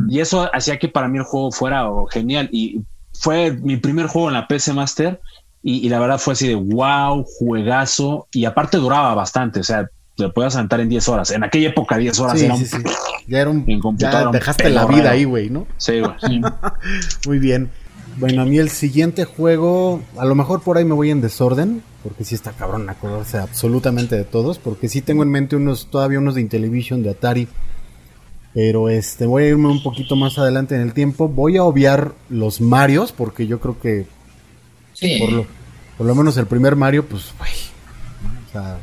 Y 0.10 0.20
eso 0.20 0.50
hacía 0.54 0.78
que 0.78 0.90
para 0.90 1.08
mí 1.08 1.18
el 1.18 1.24
juego 1.24 1.52
fuera 1.52 1.90
oh, 1.90 2.06
genial. 2.08 2.50
Y 2.52 2.82
fue 3.14 3.52
mi 3.52 3.78
primer 3.78 4.08
juego 4.08 4.28
en 4.30 4.36
la 4.36 4.48
PC 4.48 4.74
Master. 4.74 5.20
Y, 5.64 5.86
y 5.86 5.90
la 5.90 6.00
verdad 6.00 6.20
fue 6.20 6.34
así 6.34 6.48
de 6.48 6.56
wow, 6.56 7.24
juegazo. 7.40 8.28
Y 8.32 8.46
aparte 8.46 8.78
duraba 8.78 9.14
bastante. 9.16 9.60
O 9.60 9.64
sea, 9.64 9.88
te 10.28 10.30
podías 10.30 10.54
sentar 10.54 10.80
en 10.80 10.90
10 10.90 11.10
horas. 11.10 11.32
En 11.32 11.44
aquella 11.44 11.70
época, 11.70 11.98
10 11.98 12.20
horas 12.20 12.40
Sí, 12.40 12.46
era 12.46 12.54
un. 12.56 12.60
sí, 12.60 12.66
sí. 12.66 12.78
Ya 13.28 13.40
era 13.42 13.50
un. 13.50 13.66
Ya 13.98 14.26
un 14.28 14.32
dejaste 14.32 14.70
la 14.70 14.86
vida 14.86 15.12
ahí, 15.12 15.24
güey, 15.24 15.50
¿no? 15.50 15.66
Sí, 15.78 16.00
güey. 16.00 16.12
Sí. 16.26 16.42
Muy 17.28 17.40
bien. 17.40 17.70
Bueno, 18.18 18.42
a 18.42 18.46
mí 18.46 18.58
el 18.58 18.70
siguiente 18.70 19.24
juego, 19.26 20.02
a 20.18 20.26
lo 20.26 20.36
mejor 20.36 20.62
por 20.62 20.78
ahí 20.78 20.84
me 20.84 20.94
voy 20.94 21.10
en 21.10 21.22
desorden, 21.22 21.82
porque 22.04 22.26
sí 22.26 22.36
está 22.36 22.52
cabrón 22.52 22.90
acordarse 22.90 23.38
absolutamente 23.38 24.18
de 24.18 24.26
todos, 24.26 24.60
porque 24.60 24.90
sí 24.90 25.02
tengo 25.02 25.24
en 25.24 25.30
mente 25.30 25.56
unos, 25.56 25.88
todavía 25.90 26.20
unos 26.20 26.36
de 26.36 26.42
Intellivision, 26.42 27.02
de 27.02 27.12
Atari, 27.12 27.48
pero 28.54 28.90
este, 28.90 29.26
voy 29.26 29.44
a 29.44 29.48
irme 29.50 29.68
un 29.70 29.82
poquito 29.82 30.18
más 30.18 30.38
adelante 30.38 30.76
en 30.76 30.82
el 30.82 30.94
tiempo. 30.94 31.30
Voy 31.30 31.56
a 31.58 31.64
obviar 31.64 32.12
los 32.30 32.60
Marios, 32.60 33.14
porque 33.14 33.48
yo 33.48 33.60
creo 33.62 33.80
que 33.80 34.06
Sí. 34.94 35.18
por 35.20 35.32
lo, 35.32 35.46
por 35.98 36.08
lo 36.08 36.16
menos 36.16 36.36
el 36.36 36.46
primer 36.48 36.76
Mario, 36.76 37.06
pues, 37.06 37.32
güey, 37.38 37.52
o 38.50 38.52
sea, 38.52 38.80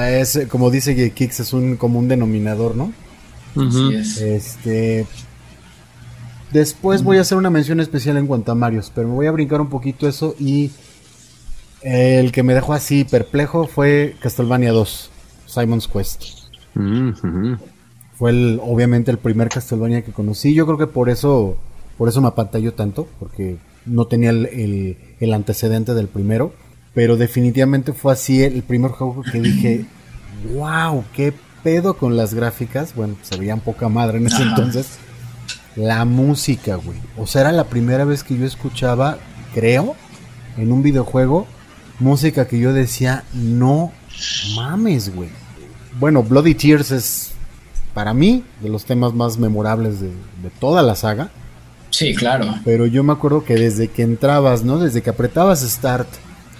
es, 0.00 0.40
como 0.48 0.70
dice 0.70 1.12
Kix, 1.12 1.40
es 1.40 1.52
un 1.52 1.76
común 1.76 2.08
denominador, 2.08 2.76
¿no? 2.76 2.92
Así 3.68 3.94
es. 3.94 4.20
Este. 4.20 5.06
Después 6.52 7.02
voy 7.02 7.16
a 7.18 7.22
hacer 7.22 7.38
una 7.38 7.50
mención 7.50 7.80
especial 7.80 8.16
en 8.18 8.26
cuanto 8.26 8.52
a 8.52 8.54
Marios, 8.54 8.92
pero 8.94 9.08
me 9.08 9.14
voy 9.14 9.26
a 9.26 9.30
brincar 9.32 9.60
un 9.60 9.68
poquito 9.70 10.06
eso 10.06 10.34
y 10.38 10.70
el 11.82 12.30
que 12.30 12.42
me 12.42 12.54
dejó 12.54 12.74
así 12.74 13.04
perplejo 13.04 13.66
fue 13.66 14.16
Castlevania 14.20 14.72
2, 14.72 15.10
Simon's 15.46 15.88
Quest. 15.88 16.22
Fue 18.18 18.30
el, 18.30 18.60
obviamente 18.62 19.10
el 19.10 19.18
primer 19.18 19.48
Castlevania 19.48 20.02
que 20.02 20.12
conocí. 20.12 20.52
Yo 20.54 20.66
creo 20.66 20.78
que 20.78 20.86
por 20.86 21.08
eso, 21.08 21.56
por 21.96 22.08
eso 22.08 22.20
me 22.20 22.28
apantalló 22.28 22.74
tanto, 22.74 23.08
porque 23.18 23.56
no 23.86 24.06
tenía 24.06 24.30
el, 24.30 24.46
el- 24.46 24.96
el 25.20 25.32
antecedente 25.32 25.94
del 25.94 26.06
primero. 26.08 26.52
Pero 26.94 27.16
definitivamente 27.16 27.92
fue 27.92 28.12
así 28.12 28.42
el 28.42 28.62
primer 28.62 28.90
juego 28.90 29.22
que 29.22 29.40
dije, 29.40 29.86
wow, 30.54 31.04
qué 31.14 31.32
pedo 31.62 31.94
con 31.94 32.16
las 32.16 32.34
gráficas. 32.34 32.94
Bueno, 32.94 33.16
se 33.22 33.36
veían 33.38 33.60
poca 33.60 33.88
madre 33.88 34.18
en 34.18 34.26
ese 34.26 34.42
entonces. 34.42 34.98
La 35.74 36.04
música, 36.04 36.76
güey. 36.76 36.98
O 37.16 37.26
sea, 37.26 37.42
era 37.42 37.52
la 37.52 37.64
primera 37.64 38.04
vez 38.04 38.22
que 38.22 38.36
yo 38.36 38.44
escuchaba, 38.44 39.18
creo, 39.54 39.96
en 40.58 40.70
un 40.70 40.82
videojuego, 40.82 41.46
música 41.98 42.46
que 42.46 42.58
yo 42.58 42.74
decía, 42.74 43.24
no 43.32 43.90
mames, 44.54 45.14
güey. 45.14 45.30
Bueno, 45.98 46.22
Bloody 46.22 46.54
Tears 46.54 46.90
es, 46.90 47.32
para 47.94 48.12
mí, 48.12 48.44
de 48.60 48.68
los 48.68 48.84
temas 48.84 49.14
más 49.14 49.38
memorables 49.38 50.00
de, 50.00 50.08
de 50.08 50.50
toda 50.60 50.82
la 50.82 50.94
saga. 50.94 51.30
Sí, 51.88 52.14
claro. 52.14 52.54
Pero 52.64 52.84
yo 52.86 53.02
me 53.02 53.12
acuerdo 53.12 53.44
que 53.44 53.54
desde 53.54 53.88
que 53.88 54.02
entrabas, 54.02 54.62
¿no? 54.62 54.78
Desde 54.78 55.02
que 55.02 55.10
apretabas 55.10 55.60
Start 55.60 56.08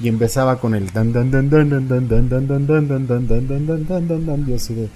y 0.02 0.08
empezaba 0.08 0.58
con 0.58 0.74
el 0.74 0.90
dan 0.92 1.12
dan 1.12 1.30
dan 1.30 1.48
dan 1.50 1.70
dan 1.70 1.88
dan 1.88 2.08
dan 2.08 2.28
dan 2.28 2.46
dan 2.48 2.66
dan 2.66 2.86
dan 2.88 3.06
dan 3.08 3.26
dan 3.26 3.46
dan 3.48 3.66
dan 3.66 3.86
dan 3.86 4.08
dan 4.08 4.26
dan 4.26 4.46
yo 4.46 4.56
así 4.56 4.74
de 4.74 4.88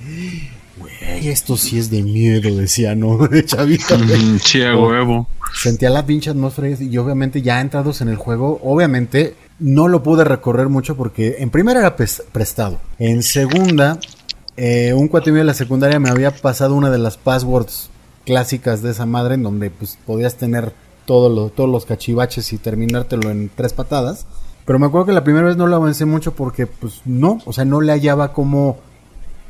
güey, 0.79 1.29
esto 1.29 1.57
sí 1.57 1.79
es 1.79 1.91
de 1.91 2.03
miedo, 2.03 2.55
decía, 2.57 2.95
¿no? 2.95 3.17
De 3.29 3.45
chavita. 3.45 3.97
Sí, 4.43 4.63
a 4.63 4.77
huevo. 4.77 5.27
Sentía 5.55 5.89
la 5.91 6.05
pinche 6.05 6.31
atmósfera 6.31 6.77
y 6.81 6.99
obviamente 6.99 7.41
ya 7.41 7.61
entrados 7.61 8.01
en 8.01 8.09
el 8.09 8.17
juego, 8.17 8.61
obviamente 8.63 9.35
no 9.59 9.89
lo 9.89 10.03
pude 10.03 10.25
recorrer 10.25 10.69
mucho 10.69 10.97
porque 10.97 11.37
en 11.39 11.49
primera 11.51 11.81
era 11.81 11.97
prestado. 11.97 12.79
En 12.99 13.23
segunda, 13.23 13.99
eh, 14.59 14.93
un 14.93 15.09
cuate 15.09 15.31
mío 15.31 15.39
de 15.41 15.45
la 15.47 15.55
secundaria 15.55 15.99
me 15.99 16.11
había 16.11 16.31
pasado 16.31 16.75
una 16.75 16.91
de 16.91 16.99
las 16.99 17.17
passwords 17.17 17.89
clásicas 18.27 18.83
de 18.83 18.91
esa 18.91 19.07
madre 19.07 19.35
en 19.37 19.45
donde 19.45 19.71
pues 19.71 19.97
podías 20.05 20.35
tener 20.37 20.73
todo 21.07 21.29
lo- 21.31 21.49
todos 21.51 21.71
los 21.71 21.87
cachivaches 21.87 22.53
y 22.53 22.59
terminártelo 22.59 23.31
en 23.31 23.49
tres 23.55 23.73
patadas. 23.73 24.27
Pero 24.67 24.81
me 24.81 24.87
acuerdo 24.87 25.07
que 25.07 25.12
la 25.12 25.25
primera 25.25 25.47
vez 25.47 25.57
no 25.57 25.69
lo 25.69 25.77
avancé 25.77 26.05
mucho 26.05 26.35
porque 26.35 26.67
pues 26.67 27.01
no, 27.05 27.39
o 27.47 27.53
sea, 27.53 27.64
no 27.64 27.81
le 27.81 27.93
hallaba 27.93 28.33
cómo, 28.33 28.79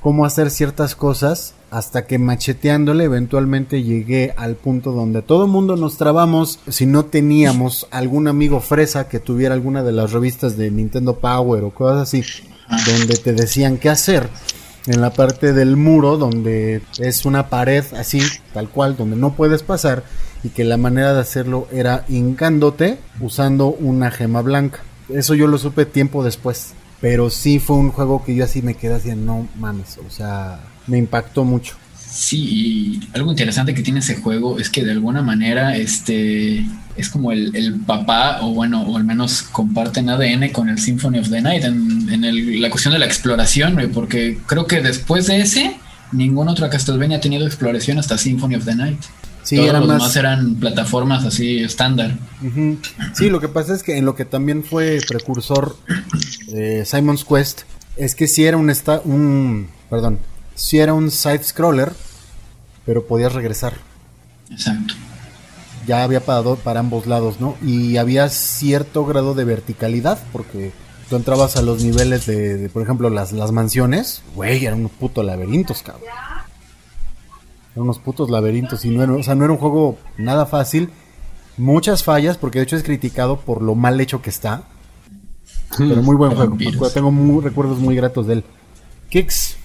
cómo 0.01 0.27
hacer 0.27 0.51
ciertas 0.51 0.95
cosas. 0.95 1.55
hasta 1.71 2.07
que 2.07 2.19
macheteándole 2.19 3.05
eventualmente 3.05 3.83
llegué 3.83 4.35
al 4.37 4.55
punto 4.55 4.93
donde 4.93 5.23
todo 5.23 5.47
el 5.47 5.51
mundo 5.51 5.75
nos 5.77 5.97
trabamos 5.97 6.61
si 6.69 6.87
no 6.87 7.07
teníamos 7.07 7.89
algún 7.91 8.29
amigo 8.29 8.61
fresa 8.61 9.09
que 9.09 9.19
tuviera 9.19 9.55
alguna 9.55 9.83
de 9.83 9.93
las 9.93 10.13
revistas 10.13 10.57
de 10.57 10.71
Nintendo 10.71 11.17
Power 11.17 11.65
o 11.65 11.71
cosas 11.71 12.03
así, 12.03 12.23
donde 12.87 13.17
te 13.17 13.33
decían 13.33 13.79
qué 13.79 13.89
hacer. 13.89 14.29
En 14.87 15.01
la 15.01 15.11
parte 15.11 15.53
del 15.53 15.77
muro 15.77 16.17
donde 16.17 16.83
es 16.99 17.25
una 17.25 17.49
pared 17.49 17.85
así, 17.99 18.21
tal 18.55 18.69
cual, 18.69 18.97
donde 18.97 19.17
no 19.17 19.33
puedes 19.33 19.65
pasar 19.65 20.05
y 20.45 20.51
que 20.51 20.63
la 20.63 20.77
manera 20.77 21.13
de 21.13 21.21
hacerlo 21.21 21.67
era 21.73 22.05
hincándote 22.09 22.99
usando 23.21 23.69
una 23.69 24.13
gema 24.13 24.43
blanca. 24.43 24.83
Eso 25.09 25.35
yo 25.35 25.47
lo 25.47 25.59
supe 25.59 25.87
tiempo 25.87 26.25
después. 26.25 26.75
Pero 27.01 27.29
sí 27.31 27.59
fue 27.59 27.77
un 27.77 27.91
juego 27.91 28.25
que 28.25 28.35
yo 28.35 28.45
así 28.45 28.63
me 28.63 28.75
quedé 28.75 28.95
así, 28.95 29.15
no 29.15 29.47
mames, 29.59 29.99
o 29.99 30.11
sea, 30.11 30.61
me 30.87 30.97
impactó 30.99 31.45
mucho. 31.45 31.75
Sí, 32.09 32.39
y 32.39 33.09
algo 33.13 33.31
interesante 33.31 33.75
que 33.75 33.83
tiene 33.83 34.01
ese 34.01 34.17
juego 34.17 34.59
es 34.59 34.71
que 34.71 34.85
de 34.85 34.93
alguna 34.93 35.21
manera 35.21 35.77
este 35.77 36.65
es 36.97 37.11
como 37.11 37.31
el, 37.31 37.81
papá, 37.87 38.39
o 38.41 38.55
bueno, 38.55 38.83
o 38.83 38.97
al 38.97 39.05
menos 39.05 39.43
comparten 39.43 40.09
ADN 40.09 40.49
con 40.51 40.71
el 40.71 40.79
Symphony 40.79 41.19
of 41.19 41.29
the 41.29 41.43
Night 41.43 41.65
en, 41.65 42.61
la 42.61 42.71
cuestión 42.71 42.95
de 42.95 42.99
la 43.01 43.07
exploración, 43.07 43.79
porque 43.93 44.39
creo 44.47 44.67
que 44.67 44.81
después 44.81 45.27
de 45.27 45.41
ese, 45.41 45.77
ningún 46.13 46.49
otro 46.49 46.71
Castlevania 46.71 47.19
ha 47.19 47.21
tenido 47.21 47.47
exploración 47.47 47.99
hasta 47.99 48.17
Symphony 48.17 48.55
of 48.55 48.65
the 48.65 48.75
Night. 48.75 49.01
Sí, 49.47 49.57
Todos 49.59 49.87
los 49.87 49.87
más... 49.87 50.17
eran 50.17 50.57
plataformas 50.57 51.25
así 51.25 51.61
estándar. 51.61 52.19
Sí, 53.15 53.31
lo 53.31 53.41
que 53.41 53.47
pasa 53.47 53.75
es 53.75 53.85
que 53.85 53.97
en 53.97 54.05
lo 54.05 54.17
que 54.17 54.25
también 54.25 54.65
fue 54.65 54.99
precursor 55.07 55.77
de 56.49 56.85
Simon's 56.85 57.25
Quest 57.25 57.61
es 57.95 58.17
que 58.17 58.27
si 58.27 58.45
era 58.45 58.57
un, 58.57 58.75
un 59.05 59.69
perdón, 59.89 60.19
si 60.57 60.81
era 60.81 60.95
un 60.95 61.13
side 61.13 61.45
scroller, 61.45 61.93
pero 62.85 63.07
podías 63.07 63.35
regresar. 63.35 63.75
Exacto. 64.51 64.95
Ya 65.87 66.03
había 66.03 66.27
parado 66.27 66.57
para 66.57 66.81
ambos 66.81 67.07
lados, 67.07 67.39
¿no? 67.39 67.57
Y 67.65 67.99
había 67.99 68.29
cierto 68.31 69.07
grado 69.07 69.35
de 69.35 69.45
verticalidad, 69.45 70.19
porque 70.33 70.73
tú 71.09 71.15
entrabas 71.15 71.55
a 71.55 71.63
los 71.63 71.85
niveles 71.85 72.27
de, 72.27 72.69
por 72.73 72.83
ejemplo, 72.83 73.11
las, 73.11 73.31
las 73.31 73.53
mansiones, 73.53 74.23
güey, 74.35 74.67
eran 74.67 74.81
unos 74.81 74.91
putos 74.91 75.25
laberintos, 75.25 75.85
cabrón. 75.85 76.11
Eran 77.77 77.85
unos 77.85 77.99
putos 77.99 78.31
laberintos, 78.31 78.87
y 78.87 78.89
no 78.89 79.03
era, 79.03 79.13
o 79.13 79.23
sea, 79.23 79.35
no 79.35 79.45
era 79.45 79.53
un 79.53 79.59
juego 79.59 79.99
nada 80.17 80.47
fácil. 80.47 80.89
Muchas 81.59 82.03
fallas, 82.03 82.39
porque 82.39 82.59
de 82.59 82.65
hecho 82.65 82.75
es 82.75 82.83
criticado 82.83 83.39
por 83.39 83.61
lo 83.61 83.75
mal 83.75 84.01
hecho 84.01 84.23
que 84.23 84.31
está. 84.31 84.63
Pero 85.77 86.03
muy 86.03 86.17
buen 86.17 86.35
juego. 86.35 86.57
Tengo 86.89 87.41
recuerdos 87.43 87.79
muy 87.79 87.95
gratos 87.95 88.27
de 88.29 88.33
él. 88.33 88.45
Kicks. 89.11 89.59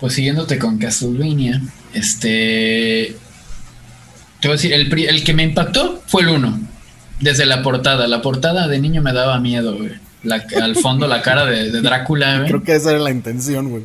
Pues 0.00 0.12
siguiéndote 0.12 0.58
con 0.58 0.76
Castlevania, 0.76 1.62
este. 1.94 3.16
Te 4.40 4.48
voy 4.48 4.52
a 4.52 4.60
decir, 4.60 4.74
el, 4.74 5.24
que 5.24 5.32
me 5.32 5.44
impactó 5.44 6.02
fue 6.06 6.22
el 6.22 6.28
1. 6.28 6.60
Desde 7.20 7.46
la 7.46 7.62
portada. 7.62 8.06
La 8.06 8.20
portada 8.20 8.68
de 8.68 8.78
niño 8.78 9.00
me 9.00 9.14
daba 9.14 9.40
miedo, 9.40 9.78
güey. 9.78 9.92
al 10.60 10.76
fondo 10.76 11.06
la 11.06 11.22
cara 11.22 11.46
de, 11.46 11.80
Drácula, 11.80 12.36
güey. 12.36 12.48
Creo 12.48 12.62
que 12.62 12.76
esa 12.76 12.90
era 12.90 12.98
la 12.98 13.10
intención, 13.12 13.70
güey. 13.70 13.84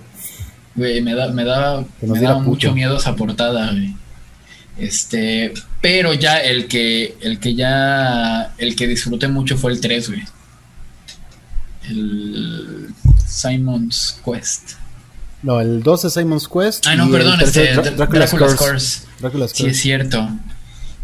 Güey, 0.76 1.01
me, 1.01 1.15
da, 1.15 1.30
me 1.30 1.45
daba, 1.45 1.86
me 2.01 2.19
daba 2.19 2.39
mucho 2.39 2.73
miedo 2.73 2.97
esa 2.97 3.15
portada, 3.15 3.71
güey. 3.71 3.95
Este, 4.78 5.53
pero 5.82 6.13
ya 6.13 6.39
el 6.39 6.67
que, 6.67 7.17
el 7.21 7.39
que 7.39 7.55
ya, 7.55 8.53
el 8.57 8.76
que 8.76 8.88
disfruté 8.88 9.28
mucho 9.28 9.57
fue 9.57 9.71
el 9.71 9.80
3, 9.80 10.09
güey. 10.09 10.23
El 11.89 12.93
Simon's 13.26 14.19
Quest. 14.26 14.71
No, 15.43 15.61
el 15.61 15.82
2 15.82 16.05
es 16.05 16.13
Simon's 16.13 16.47
Quest. 16.47 16.88
Ah, 16.88 16.95
no, 16.95 17.09
perdón, 17.09 17.39
este, 17.39 17.73
Dracula's, 17.73 18.34
Curse. 18.34 19.01
Sí, 19.53 19.67
es 19.67 19.80
cierto. 19.80 20.28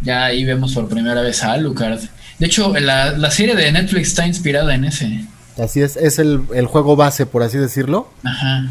Ya 0.01 0.25
ahí 0.25 0.43
vemos 0.43 0.73
por 0.73 0.89
primera 0.89 1.21
vez 1.21 1.43
a 1.43 1.53
Alucard. 1.53 2.01
De 2.39 2.47
hecho, 2.47 2.73
la, 2.79 3.11
la, 3.11 3.31
serie 3.31 3.55
de 3.55 3.71
Netflix 3.71 4.09
está 4.09 4.25
inspirada 4.25 4.73
en 4.73 4.85
ese. 4.85 5.25
Así 5.59 5.81
es, 5.81 5.95
es 5.95 6.17
el, 6.17 6.41
el 6.55 6.65
juego 6.65 6.95
base, 6.95 7.27
por 7.27 7.43
así 7.43 7.57
decirlo. 7.57 8.11
Ajá. 8.23 8.67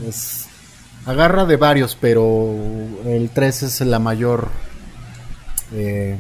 Agarra 1.07 1.45
de 1.47 1.57
varios, 1.57 1.97
pero 2.01 2.55
el 3.07 3.31
3 3.31 3.63
es 3.63 3.81
la 3.83 3.99
mayor 3.99 4.51
eh, 5.75 6.17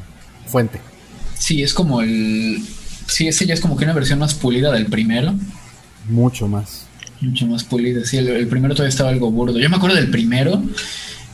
fuente. 0.46 0.80
Sí, 1.34 1.62
es 1.62 1.74
como 1.74 2.02
el. 2.02 2.62
Sí, 3.06 3.26
ese 3.26 3.46
ya 3.46 3.54
es 3.54 3.60
como 3.60 3.76
que 3.76 3.84
una 3.84 3.94
versión 3.94 4.18
más 4.18 4.34
pulida 4.34 4.70
del 4.70 4.86
primero. 4.86 5.34
Mucho 6.08 6.48
más. 6.48 6.86
Mucho 7.20 7.46
más 7.46 7.64
pulida. 7.64 8.04
Sí, 8.04 8.18
el, 8.18 8.46
primero 8.46 8.74
todavía 8.74 8.90
estaba 8.90 9.10
algo 9.10 9.30
burdo. 9.30 9.58
Yo 9.58 9.68
me 9.68 9.76
acuerdo 9.76 9.96
del 9.96 10.10
primero, 10.10 10.62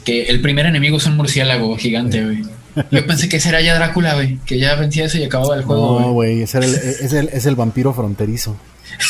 que 0.05 0.25
el 0.25 0.41
primer 0.41 0.67
enemigo 0.67 0.97
es 0.97 1.07
un 1.07 1.17
murciélago 1.17 1.77
gigante, 1.77 2.25
güey. 2.25 2.43
Yo 2.91 3.07
pensé 3.07 3.29
que 3.29 3.39
ese 3.39 3.49
era 3.49 3.61
ya 3.63 3.75
Drácula, 3.75 4.15
güey. 4.15 4.39
Que 4.45 4.59
ya 4.59 4.75
vencía 4.75 5.07
eso 5.07 5.19
y 5.19 5.25
acababa 5.25 5.57
el 5.57 5.65
juego. 5.65 6.01
No, 6.01 6.13
güey, 6.13 6.43
es, 6.43 6.55
el, 6.55 6.65
es, 6.65 7.47
el, 7.47 7.57
vampiro 7.57 7.95
fronterizo. 7.95 8.57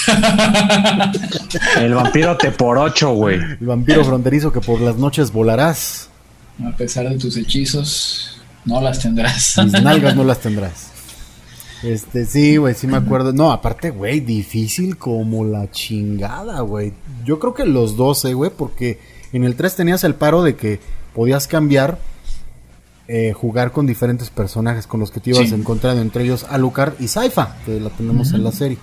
el 1.77 1.95
vampiro 1.95 2.37
te 2.37 2.51
por 2.51 2.79
ocho, 2.79 3.13
güey. 3.13 3.37
El 3.37 3.67
vampiro 3.67 4.05
fronterizo 4.05 4.53
que 4.53 4.61
por 4.61 4.81
las 4.81 4.97
noches 4.97 5.33
volarás. 5.33 6.09
A 6.65 6.77
pesar 6.77 7.09
de 7.09 7.19
tus 7.19 7.37
hechizos, 7.37 8.41
no 8.65 8.81
las 8.81 9.01
tendrás. 9.01 9.59
Mis 9.63 9.73
nalgas 9.83 10.17
no 10.17 10.25
las 10.25 10.41
tendrás. 10.41 10.91
Este, 11.83 12.25
sí, 12.25 12.57
güey, 12.57 12.75
sí 12.75 12.87
me 12.87 12.97
acuerdo. 12.97 13.33
No, 13.33 13.53
aparte, 13.53 13.91
güey, 13.91 14.21
difícil 14.21 14.97
como 14.97 15.45
la 15.45 15.71
chingada, 15.71 16.61
güey. 16.61 16.93
Yo 17.25 17.39
creo 17.39 17.55
que 17.55 17.67
los 17.67 17.97
12, 17.97 18.35
güey, 18.35 18.51
porque 18.57 18.99
en 19.33 19.45
el 19.45 19.57
3 19.57 19.77
tenías 19.77 20.03
el 20.05 20.15
paro 20.15 20.43
de 20.43 20.57
que 20.57 20.81
podías 21.15 21.47
cambiar 21.47 21.99
eh, 23.09 23.33
jugar 23.33 23.71
con 23.71 23.87
diferentes 23.87 24.31
personajes 24.31 24.89
con 24.89 24.99
los 24.99 25.13
que 25.13 25.21
te 25.21 25.31
ibas 25.31 25.53
encontrando, 25.53 26.03
entre 26.03 26.25
ellos 26.25 26.45
Alucard 26.51 26.95
y 26.99 27.07
Saifa, 27.07 27.57
que 27.65 27.79
la 27.79 27.91
tenemos 27.91 28.33
en 28.33 28.43
la 28.43 28.53
serie. 28.53 28.79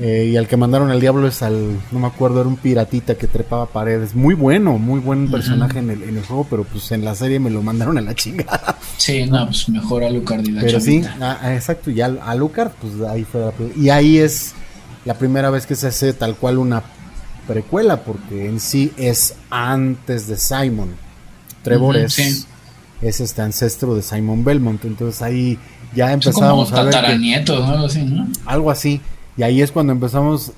Eh, 0.00 0.30
y 0.32 0.36
al 0.36 0.46
que 0.46 0.56
mandaron 0.56 0.92
al 0.92 1.00
diablo 1.00 1.26
es 1.26 1.42
al, 1.42 1.76
no 1.90 1.98
me 1.98 2.06
acuerdo, 2.06 2.40
era 2.40 2.48
un 2.48 2.56
piratita 2.56 3.16
que 3.16 3.26
trepaba 3.26 3.66
paredes. 3.66 4.14
Muy 4.14 4.34
bueno, 4.34 4.78
muy 4.78 5.00
buen 5.00 5.28
personaje 5.28 5.80
en, 5.80 5.90
el, 5.90 6.04
en 6.04 6.16
el 6.16 6.24
juego, 6.24 6.46
pero 6.48 6.62
pues 6.62 6.92
en 6.92 7.04
la 7.04 7.16
serie 7.16 7.40
me 7.40 7.50
lo 7.50 7.62
mandaron 7.62 7.98
a 7.98 8.00
la 8.00 8.14
chingada. 8.14 8.78
Sí, 8.96 9.26
no, 9.26 9.44
pues 9.46 9.68
mejor 9.68 10.04
Alucard 10.04 10.46
y 10.46 10.52
la 10.52 10.60
Pero 10.60 10.80
sí, 10.80 11.02
ah, 11.20 11.38
ah, 11.42 11.54
exacto, 11.54 11.90
y 11.90 12.00
Alucard, 12.00 12.70
pues 12.80 12.92
ahí 13.10 13.24
fue 13.24 13.40
la 13.40 13.52
Y 13.76 13.90
ahí 13.90 14.18
es 14.18 14.54
la 15.04 15.14
primera 15.14 15.50
vez 15.50 15.66
que 15.66 15.74
se 15.74 15.88
hace 15.88 16.12
tal 16.12 16.36
cual 16.36 16.58
una 16.58 16.82
precuela, 17.48 18.04
porque 18.04 18.46
en 18.46 18.60
sí 18.60 18.92
es 18.96 19.34
antes 19.50 20.28
de 20.28 20.36
Simon. 20.36 20.90
Trevor 21.64 21.96
es 21.96 22.46
es 23.02 23.20
este 23.20 23.42
ancestro 23.42 23.94
de 23.94 24.02
Simon 24.02 24.44
Belmont. 24.44 24.84
Entonces 24.84 25.22
ahí 25.22 25.58
ya 25.94 26.12
empezábamos 26.12 26.72
a 26.72 26.82
ver. 26.82 26.94
algo 26.96 27.86
así, 27.86 28.02
¿no? 28.04 28.28
Algo 28.46 28.70
así. 28.70 29.00
Y 29.36 29.42
ahí 29.42 29.62
es 29.62 29.70
cuando 29.70 29.92
empezamos 29.92 30.52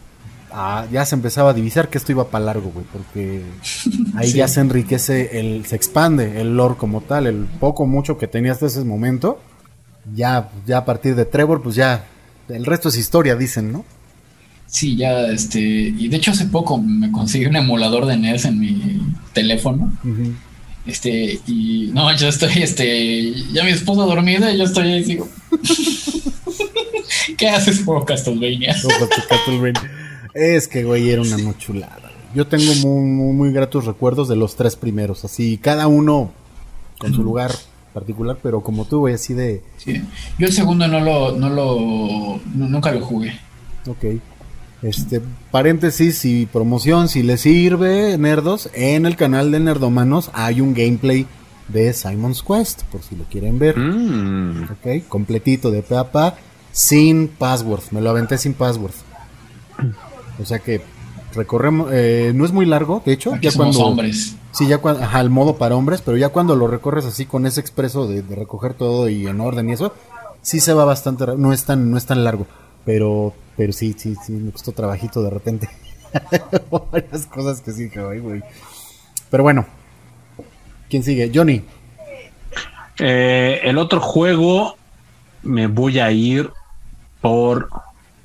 a, 0.53 0.87
ya 0.91 1.05
se 1.05 1.15
empezaba 1.15 1.51
a 1.51 1.55
divisar 1.55 1.89
que 1.89 1.99
esto 1.99 2.13
iba 2.13 2.29
para 2.29 2.47
largo, 2.47 2.71
güey, 2.73 2.87
porque 2.93 3.43
ahí 4.17 4.33
ya 4.33 4.49
se 4.49 4.61
enriquece, 4.61 5.39
el, 5.39 5.67
se 5.67 5.77
expande 5.77 6.41
el 6.41 6.57
lore 6.57 6.77
como 6.77 7.03
tal, 7.03 7.27
el 7.27 7.47
poco 7.61 7.87
mucho 7.87 8.19
que 8.19 8.27
tenía 8.27 8.53
hasta 8.53 8.67
ese 8.67 8.85
momento. 8.85 9.41
Ya, 10.15 10.49
ya 10.67 10.79
a 10.79 10.85
partir 10.85 11.15
de 11.15 11.27
Trevor, 11.27 11.63
pues 11.63 11.77
ya, 11.77 12.07
el 12.49 12.65
resto 12.65 12.89
es 12.89 12.97
historia, 12.97 13.37
dicen, 13.37 13.71
¿no? 13.71 13.85
Sí, 14.67 14.97
ya, 14.97 15.27
este, 15.27 15.61
y 15.61 16.09
de 16.09 16.17
hecho 16.17 16.31
hace 16.31 16.47
poco 16.47 16.79
me 16.79 17.11
conseguí 17.11 17.47
un 17.47 17.57
emulador 17.57 18.07
de 18.07 18.17
NES 18.17 18.45
en 18.47 18.61
mi 18.61 19.01
teléfono. 19.33 19.93
Este, 20.87 21.41
y 21.47 21.91
no, 21.93 22.15
yo 22.17 22.29
estoy, 22.29 22.63
este, 22.63 23.33
ya 23.53 23.65
mi 23.65 23.71
esposa 23.71 24.03
dormida 24.03 24.53
y 24.53 24.59
yo 24.59 24.65
estoy 24.65 24.93
ahí 24.93 25.05
sigo. 25.05 25.29
¿Qué 27.37 27.49
haces 27.49 27.81
por 27.81 28.05
Castlevania? 28.05 28.77
Es 30.35 30.69
que, 30.69 30.85
güey, 30.85 31.11
era 31.11 31.23
una 31.23 31.39
mochulada. 31.39 32.11
Yo 32.35 32.47
tengo 32.47 32.75
muy, 32.77 33.33
muy, 33.33 33.53
gratos 33.53 33.87
recuerdos 33.87 34.29
de 34.29 34.37
los 34.37 34.57
tres 34.57 34.77
primeros, 34.77 35.25
así, 35.25 35.59
cada 35.59 35.89
uno 35.89 36.33
con 36.99 37.13
su 37.13 37.23
lugar 37.23 37.53
particular, 37.93 38.39
pero 38.41 38.61
como 38.61 38.85
tú, 38.85 39.01
güey, 39.01 39.15
así 39.15 39.35
de... 39.35 39.63
Sí. 39.79 40.01
Yo 40.39 40.47
el 40.47 40.53
segundo 40.53 40.87
no 40.87 41.01
lo, 41.01 41.33
no 41.33 41.49
lo, 41.49 42.41
nunca 42.55 42.93
lo 42.93 43.05
jugué. 43.05 43.39
Ok. 43.87 44.21
Este, 44.83 45.21
paréntesis 45.51 46.25
y 46.25 46.47
promoción, 46.47 47.09
si 47.09 47.23
les 47.23 47.43
sirve, 47.43 48.17
nerdos, 48.17 48.71
en 48.73 49.05
el 49.05 49.17
canal 49.17 49.53
de 49.53 49.61
Nerdomanos 49.61 50.31
hay 50.33 50.63
un 50.63 50.73
gameplay 50.73 51.27
de 51.69 51.93
Simon's 51.93 52.43
Quest, 52.43 52.85
por 52.85 53.03
si 53.03 53.15
lo 53.15 53.25
quieren 53.25 53.59
ver. 53.59 53.77
Mm. 53.79 54.65
Ok, 54.65 55.09
completito 55.09 55.71
de 55.71 55.83
pa, 55.83 56.35
sin 56.73 57.29
password. 57.29 57.83
Me 57.91 58.01
lo 58.01 58.11
aventé 58.11 58.39
sin 58.39 58.55
password. 58.55 58.95
O 60.41 60.47
sea 60.47 60.59
que 60.59 60.81
recorremos, 61.35 61.91
eh, 61.93 62.33
no 62.35 62.45
es 62.45 62.53
muy 62.53 62.67
largo, 62.67 63.03
de 63.05 63.13
hecho, 63.13 63.37
ya 63.41 63.51
cuando 63.53 63.81
hombres. 63.81 64.37
Sí, 64.53 64.67
ya 64.67 64.79
cuando, 64.79 65.05
ajá, 65.05 65.21
el 65.21 65.31
modo 65.31 65.57
para 65.57 65.77
hombres, 65.77 66.03
pero 66.05 66.17
ya 66.17 66.31
cuando 66.31 66.57
lo 66.57 66.67
recorres 66.67 67.05
así 67.05 67.27
con 67.27 67.47
ese 67.47 67.61
expreso 67.61 68.09
de, 68.09 68.23
de, 68.23 68.35
recoger 68.35 68.75
todo 68.75 69.09
y 69.09 69.27
en 69.27 69.41
orden 69.41 69.69
y 69.69 69.75
eso, 69.75 69.95
sí 70.43 70.59
se 70.59 70.73
va 70.73 70.85
bastante, 70.85 71.25
no 71.37 71.53
es 71.53 71.65
tan, 71.65 71.91
no 71.91 71.99
es 71.99 72.07
tan 72.07 72.25
largo. 72.25 72.47
Pero, 72.85 73.35
pero 73.57 73.73
sí, 73.73 73.95
sí, 73.97 74.17
sí, 74.25 74.33
me 74.33 74.53
costó 74.53 74.73
trabajito 74.73 75.23
de 75.23 75.31
repente. 75.31 75.69
Varias 76.93 77.27
cosas 77.27 77.61
que 77.61 77.73
sí, 77.73 77.91
que 77.91 78.01
güey. 78.01 78.43
Pero 79.31 79.43
bueno, 79.43 79.67
¿Quién 80.91 81.05
sigue? 81.05 81.31
Johnny. 81.33 81.63
Eh, 82.99 83.61
el 83.63 83.79
otro 83.79 84.01
juego 84.01 84.77
me 85.43 85.69
voy 85.69 86.01
a 86.01 86.11
ir 86.11 86.51
por 87.21 87.69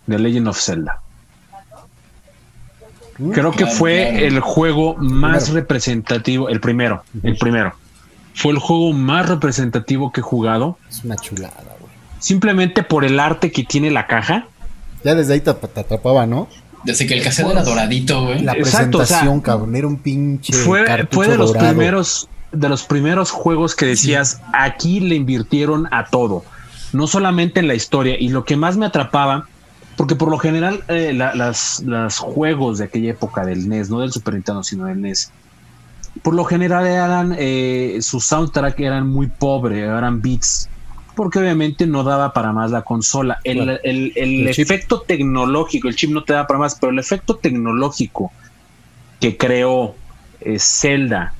The 0.08 0.18
Legend 0.18 0.48
of 0.48 0.60
Zelda. 0.60 1.02
Creo 3.32 3.52
que 3.52 3.68
fue 3.68 4.26
el 4.26 4.42
juego 4.42 4.96
más 4.98 5.50
representativo, 5.50 6.50
el 6.50 6.60
primero, 6.60 7.04
el 7.24 7.38
primero. 7.38 7.74
Fue 8.34 8.52
el 8.52 8.60
juego 8.60 8.92
más 8.92 9.30
representativo 9.30 10.12
que 10.12 10.20
he 10.20 10.24
jugado. 10.24 10.78
Es 10.90 11.06
una 11.06 11.16
chulada. 11.16 11.75
Simplemente 12.26 12.82
por 12.82 13.06
el 13.06 13.20
arte 13.20 13.52
que 13.52 13.64
tiene 13.64 13.92
la 13.92 14.08
caja. 14.08 14.48
Ya 15.04 15.14
desde 15.14 15.34
ahí 15.34 15.42
te, 15.42 15.52
atrapaba, 15.52 16.26
¿no? 16.26 16.48
Desde 16.84 17.06
que 17.06 17.14
el 17.14 17.22
cassette 17.22 17.52
era 17.52 17.62
doradito, 17.62 18.24
güey. 18.24 18.42
La 18.42 18.54
presentación, 18.54 19.42
cabrón, 19.42 19.76
era 19.76 19.86
un 19.86 19.98
pinche. 19.98 20.52
Fue, 20.52 20.84
fue 21.12 21.28
de 21.28 21.38
los 21.38 21.54
primeros, 21.54 22.28
de 22.52 22.68
los 22.68 22.82
primeros 22.82 23.30
juegos 23.30 23.76
que 23.76 23.86
decías, 23.86 24.42
aquí 24.54 25.02
le 25.02 25.14
invirtieron 25.14 25.88
a 25.92 26.08
todo. 26.08 26.44
No 26.94 27.06
solamente 27.06 27.60
en 27.60 27.68
la 27.68 27.76
historia. 27.76 28.16
Y 28.20 28.30
lo 28.30 28.44
que 28.44 28.58
más 28.58 28.76
me 28.76 28.88
atrapaba 28.88 29.46
porque 29.96 30.16
por 30.16 30.32
lo 30.32 30.40
general, 30.40 30.84
eh, 30.88 31.14
las, 31.14 31.84
los 31.86 32.18
juegos 32.18 32.80
de 32.80 32.86
aquella 32.86 33.12
época 33.12 33.46
del 33.46 33.70
NES, 33.70 33.92
no 33.92 34.00
del 34.00 34.12
Super 34.12 34.34
Nintendo, 34.34 34.64
sino 34.64 34.86
del 34.86 35.00
NES, 35.00 35.32
por 36.24 36.34
lo 36.34 36.44
general 36.44 36.88
eran, 36.88 37.36
eh, 37.38 38.00
su 38.02 38.20
soundtrack 38.20 38.80
eran 38.80 39.08
muy 39.08 39.28
pobre, 39.28 39.82
eran 39.82 40.24
beats, 40.24 40.70
porque 41.16 41.40
obviamente 41.40 41.88
no 41.88 42.04
daba 42.04 42.34
para 42.34 42.52
más 42.52 42.72
la 42.72 42.84
consola. 42.84 43.40
El, 43.44 43.80
el, 43.84 44.48
efecto 44.48 45.02
tecnológico, 45.02 45.88
el 45.88 45.96
chip 45.96 46.12
no 46.12 46.24
te 46.24 46.34
da 46.34 46.46
para 46.46 46.60
más, 46.60 46.76
pero 46.76 46.92
el 46.92 47.00
efecto 47.00 47.38
tecnológico 47.38 48.32
que 49.20 49.38
creó 49.38 49.96
eh, 50.42 50.58
Zelda 50.60 51.34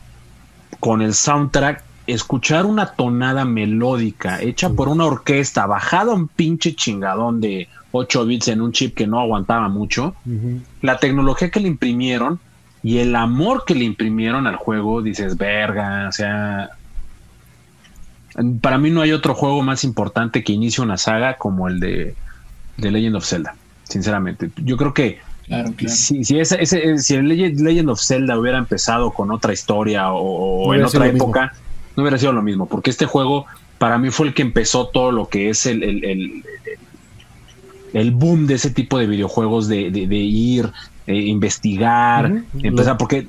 con 0.80 1.02
el 1.02 1.14
soundtrack 1.14 1.84
escuchar 2.08 2.66
una 2.66 2.94
tonada 2.94 3.46
melódica 3.46 4.42
hecha 4.42 4.70
por 4.70 4.88
una 4.90 5.06
orquesta, 5.06 5.66
bajada 5.66 6.14
un 6.14 6.28
pinche 6.28 6.76
chingadón 6.76 7.42
de 7.42 7.68
8 7.92 8.26
bits 8.26 8.48
en 8.50 8.62
un 8.62 8.72
chip 8.72 8.96
que 8.96 9.08
no 9.08 9.20
aguantaba 9.20 9.70
mucho, 9.70 10.16
la 10.82 10.98
tecnología 10.98 11.50
que 11.50 11.60
le 11.60 11.68
imprimieron 11.68 12.40
y 12.84 13.00
el 13.00 13.16
amor 13.16 13.64
que 13.66 13.74
le 13.74 13.86
imprimieron 13.86 14.46
al 14.46 14.58
juego, 14.58 15.02
dices, 15.02 15.38
verga, 15.38 16.08
o 16.08 16.12
sea, 16.12 16.70
para 18.62 18.78
mí 18.78 18.90
no 18.90 19.02
hay 19.02 19.12
otro 19.12 19.34
juego 19.34 19.62
más 19.62 19.84
importante 19.84 20.44
que 20.44 20.54
inicie 20.54 20.84
una 20.84 20.98
saga 20.98 21.38
como 21.38 21.68
el 21.68 21.80
de, 21.80 22.16
Legend 22.78 23.16
of 23.16 23.26
Zelda, 23.26 23.56
sinceramente. 23.84 24.50
Yo 24.58 24.78
creo 24.78 24.94
que 24.94 25.20
Si, 25.88 26.24
si, 26.24 26.36
el 26.38 27.28
Legend, 27.28 27.90
of 27.90 28.02
Zelda 28.02 28.38
hubiera 28.38 28.58
empezado 28.58 29.12
con 29.12 29.32
otra 29.32 29.54
historia 29.54 30.12
o, 30.12 30.74
en 30.74 30.84
otra 30.84 31.08
época, 31.08 31.54
no 31.96 32.04
hubiera 32.04 32.18
sido 32.18 32.34
lo 32.34 32.42
mismo, 32.42 32.68
porque 32.68 32.90
este 32.90 33.06
juego 33.06 33.46
para 33.78 33.98
mí 33.98 34.10
fue 34.10 34.28
el 34.28 34.34
que 34.34 34.42
empezó 34.42 34.88
todo 34.88 35.12
lo 35.12 35.28
que 35.28 35.50
es 35.50 35.66
el, 35.66 36.44
el 37.96 38.12
boom 38.12 38.46
de 38.46 38.56
ese 38.56 38.72
tipo 38.72 39.00
de 39.00 39.08
videojuegos 39.08 39.70
de, 39.70 39.88
ir, 39.88 40.70
eh, 41.08 41.16
investigar, 41.16 42.44
empezar, 42.62 42.98
porque... 42.98 43.26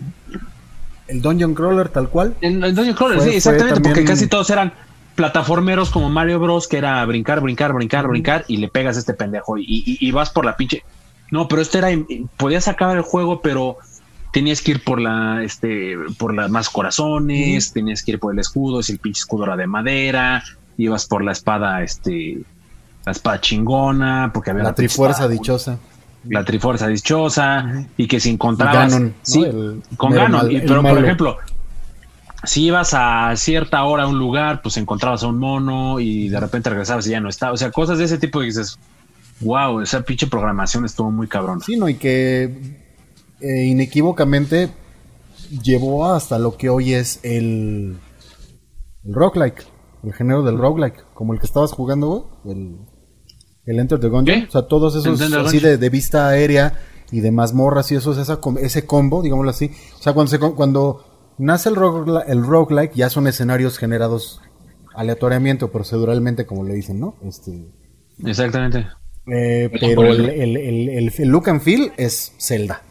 El 1.07 1.23
Dungeon 1.23 1.55
Crawler 1.55 1.89
tal 1.89 2.09
cual. 2.09 2.35
El, 2.41 2.75
Dungeon 2.75 2.97
Crawler, 2.97 3.21
sí, 3.21 3.31
exactamente, 3.37 3.81
porque 3.81 4.05
casi 4.05 4.27
todos 4.27 4.51
eran 4.51 4.73
plataformeros 5.17 5.91
como 5.91 6.11
Mario 6.11 6.39
Bros, 6.39 6.69
que 6.69 6.77
era 6.77 7.05
brincar, 7.05 7.41
brincar, 7.41 7.73
brincar, 7.73 8.07
brincar, 8.07 8.45
y 8.47 8.59
le 8.59 8.69
pegas 8.69 8.97
a 8.97 9.01
este 9.01 9.15
pendejo 9.15 9.57
y, 9.59 10.11
vas 10.13 10.31
por 10.31 10.45
la 10.45 10.57
pinche... 10.57 10.85
No, 11.33 11.49
pero 11.49 11.61
este 11.61 11.79
era, 11.79 11.89
podías 12.37 12.69
acabar 12.69 12.97
el 12.97 13.03
juego, 13.03 13.41
pero 13.41 13.79
tenías 14.33 14.63
que 14.63 14.73
ir 14.73 14.85
por 14.85 15.01
la, 15.01 15.43
este, 15.43 15.97
por 16.19 16.35
las 16.35 16.51
más 16.51 16.69
corazones, 16.69 17.73
tenías 17.73 18.05
que 18.05 18.13
ir 18.13 18.21
por 18.21 18.33
el 18.33 18.39
escudo, 18.39 18.83
si 18.83 18.93
el 18.93 18.99
pinche 18.99 19.21
escudo 19.21 19.45
era 19.45 19.57
de 19.57 19.67
madera, 19.67 20.45
ibas 20.77 21.07
por 21.07 21.25
la 21.25 21.33
espada, 21.33 21.83
este, 21.83 22.39
la 23.05 23.13
espada 23.13 23.41
chingona, 23.41 24.31
porque 24.33 24.51
había 24.51 24.63
la 24.63 24.75
trifuerza 24.75 25.27
dichosa. 25.27 25.79
La 26.29 26.45
trifuerza 26.45 26.87
dichosa, 26.87 27.87
y 27.97 28.07
que 28.07 28.21
si 28.21 28.31
encontrabas. 28.31 29.01
sí, 29.23 29.45
con 29.97 30.13
Ganon. 30.13 30.49
pero, 30.67 30.83
por 30.83 30.99
ejemplo, 30.99 31.39
si 32.47 32.65
ibas 32.65 32.95
a 32.95 33.35
cierta 33.37 33.85
hora 33.85 34.05
a 34.05 34.07
un 34.07 34.19
lugar, 34.19 34.63
pues 34.63 34.77
encontrabas 34.77 35.23
a 35.23 35.29
un 35.29 35.39
mono 35.39 36.01
y 36.01 36.29
de 36.29 36.41
repente 36.41 36.71
regresabas 36.71 37.07
y 37.07 37.11
ya 37.11 37.21
no 37.21 37.29
estaba. 37.29 37.53
O 37.53 37.57
sea, 37.57 37.71
cosas 37.71 37.99
de 37.99 38.05
ese 38.05 38.19
tipo 38.19 38.41
que 38.41 38.47
dices, 38.47 38.79
wow, 39.41 39.81
esa 39.81 40.03
pinche 40.03 40.27
programación 40.27 40.85
estuvo 40.85 41.11
muy 41.11 41.29
cabrón. 41.29 41.61
Sí, 41.61 41.77
no, 41.77 41.89
y 41.89 41.95
que 41.95 42.45
eh, 43.41 43.65
inequívocamente 43.65 44.71
llevó 45.63 46.07
hasta 46.07 46.39
lo 46.39 46.57
que 46.57 46.69
hoy 46.69 46.95
es 46.95 47.21
el, 47.23 47.99
el 49.05 49.15
roguelike, 49.15 49.67
el 50.05 50.13
género 50.15 50.43
del 50.43 50.59
roguelike, 50.59 51.05
como 51.15 51.35
el 51.35 51.41
que 51.41 51.47
estabas 51.47 51.73
jugando, 51.73 52.41
el 52.45 52.79
el 53.67 53.81
Enter 53.81 54.01
the 54.01 54.09
Gungeon. 54.09 54.45
O 54.49 54.51
sea, 54.51 54.63
todos 54.63 54.95
esos 54.95 55.21
así 55.21 55.59
de, 55.59 55.91
vista 55.91 56.29
aérea 56.29 56.79
y 57.11 57.21
de 57.21 57.31
mazmorras 57.31 57.91
y 57.93 57.97
eso 57.97 58.13
es 58.13 58.19
esa, 58.19 58.41
ese 58.61 58.87
combo, 58.87 59.23
digámoslo 59.23 59.51
así. 59.51 59.71
O 59.99 60.03
sea, 60.03 60.13
cuando, 60.13 60.31
se, 60.31 60.39
cuando 60.39 61.16
nace 61.39 61.69
el, 61.69 61.77
el 62.27 62.45
roguelike, 62.45 62.95
ya 62.95 63.11
son 63.11 63.27
escenarios 63.27 63.79
generados 63.79 64.41
aleatoriamente 64.95 65.65
o 65.65 65.71
proceduralmente, 65.71 66.47
como 66.47 66.65
le 66.65 66.75
dicen, 66.75 66.99
¿no? 67.01 67.17
Este, 67.23 67.67
Exactamente. 68.25 68.87
Eh, 69.27 69.71
pero 69.81 70.05
el, 70.07 70.31
el, 70.57 71.13
el, 71.19 71.29
look 71.29 71.49
and 71.49 71.61
feel 71.61 71.93
es 71.97 72.33
Zelda. 72.39 72.83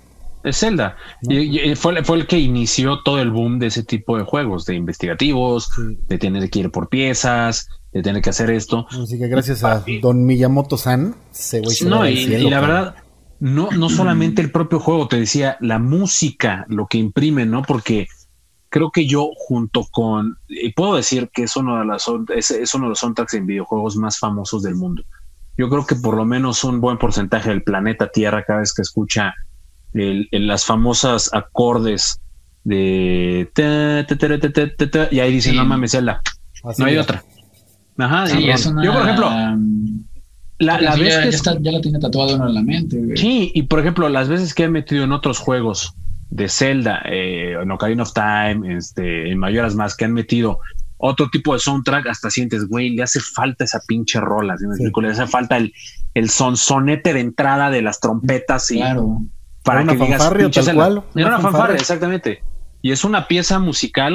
Es 0.44 0.60
Zelda. 0.60 0.98
Y, 1.22 1.74
fue, 1.76 2.04
fue, 2.04 2.18
el 2.18 2.28
que 2.28 2.38
inició 2.38 3.02
todo 3.04 3.20
el 3.20 3.32
boom 3.32 3.58
de 3.58 3.68
ese 3.68 3.84
tipo 3.84 4.18
de 4.18 4.24
juegos, 4.24 4.66
de 4.66 4.76
investigativos, 4.76 5.72
de 6.08 6.18
tener 6.20 6.50
que 6.50 6.60
ir 6.60 6.72
por 6.72 6.90
piezas, 6.90 7.68
de 7.92 8.04
tener 8.04 8.22
que 8.22 8.30
hacer 8.30 8.52
esto. 8.52 8.86
Así 8.92 9.18
que 9.18 9.28
gracias 9.28 9.64
a 9.64 9.84
Don 10.02 10.26
Miyamoto-san, 10.26 11.16
se 11.32 11.62
No, 11.86 12.08
y, 12.08 12.28
la 12.50 12.60
verdad, 12.60 12.96
no, 13.40 13.72
no 13.72 13.90
solamente 13.90 14.42
el 14.42 14.52
propio 14.52 14.80
juego, 14.80 15.08
te 15.08 15.18
decía, 15.18 15.58
la 15.62 15.80
música, 15.80 16.66
lo 16.70 16.86
que 16.86 17.00
imprime, 17.00 17.46
¿no? 17.48 17.64
Porque 17.64 18.08
creo 18.76 18.92
que 18.92 19.08
yo 19.08 19.30
junto 19.38 19.86
con, 19.90 20.38
y 20.50 20.74
puedo 20.74 20.98
decir 20.98 21.30
que 21.34 21.44
es 21.44 21.56
uno 21.56 21.80
de, 21.80 21.86
las, 21.86 22.12
es, 22.36 22.76
uno 22.76 22.84
de 22.84 22.90
los 22.90 23.00
soundtracks 23.00 23.34
en 23.36 23.48
videojuegos 23.48 23.96
más 23.96 24.20
famosos 24.20 24.64
del 24.64 24.76
mundo. 24.76 25.02
Yo 25.58 25.70
creo 25.70 25.86
que 25.86 25.96
por 25.96 26.18
lo 26.18 26.26
menos 26.26 26.62
un 26.66 26.82
buen 26.82 26.98
porcentaje 26.98 27.52
del 27.52 27.64
planeta 27.64 28.10
Tierra 28.10 28.44
cada 28.44 28.60
vez 28.60 28.74
que 28.74 28.82
escucha 28.82 29.34
el, 29.94 30.28
las 30.30 30.66
famosas 30.66 31.34
acordes 31.34 32.20
de 32.66 33.50
y 35.10 35.20
ahí 35.22 35.32
dice, 35.32 35.54
no 35.54 35.64
mames, 35.64 35.98
no 36.78 36.86
hay 36.86 36.98
otra. 36.98 37.24
Ajá, 37.98 38.28
yo 38.28 38.92
por 38.92 39.04
ejemplo, 39.04 39.30
la, 40.60 40.96
vez 40.98 41.18
que 41.20 41.62
ya, 41.64 41.72
la 41.72 41.80
tiene 41.80 42.00
tatuado 42.00 42.46
en 42.46 42.54
la 42.54 42.62
mente. 42.62 43.16
Sí, 43.16 43.54
y 43.56 43.64
por 43.64 43.80
ejemplo, 43.80 44.10
las 44.10 44.28
veces 44.28 44.54
que 44.54 44.66
he 44.66 44.70
metido 44.70 45.06
en 45.06 45.14
otros 45.14 45.40
juegos 45.40 45.96
de 46.36 46.50
Zelda, 46.50 47.02
eh, 47.06 47.54
en 47.62 47.72
Ocarina 47.72 48.04
of 48.04 48.14
Time, 48.14 48.78
este, 48.78 49.32
en 49.32 49.40
Mayoras 49.40 49.74
más, 49.76 49.96
que 49.96 50.04
han 50.04 50.14
metido 50.14 50.60
otro 50.98 51.30
tipo 51.30 51.54
de 51.54 51.60
soundtrack, 51.60 52.08
hasta 52.08 52.30
sientes, 52.30 52.68
güey, 52.68 52.90
le 52.90 53.04
hace 53.04 53.20
falta 53.20 53.64
esa 53.64 53.80
pinche 53.88 54.20
rola, 54.20 54.56
le 54.58 55.10
hace 55.10 55.28
falta 55.28 55.58
el, 55.58 55.74
el 56.14 56.30
sonsonete 56.30 57.14
de 57.14 57.22
entrada 57.22 57.70
de 57.70 57.82
las 57.82 58.00
trompetas 58.00 58.70
y 58.72 58.82
para 59.64 59.86
que 59.86 59.96
digas, 59.96 60.30
tal 60.54 60.76
cual, 60.76 61.04
Era 61.16 61.28
una 61.28 61.40
fanfarria, 61.40 61.78
exactamente. 61.78 62.44
Y 62.82 62.92
es 62.92 63.04
una 63.04 63.28
pieza 63.28 63.60
musical 63.60 64.14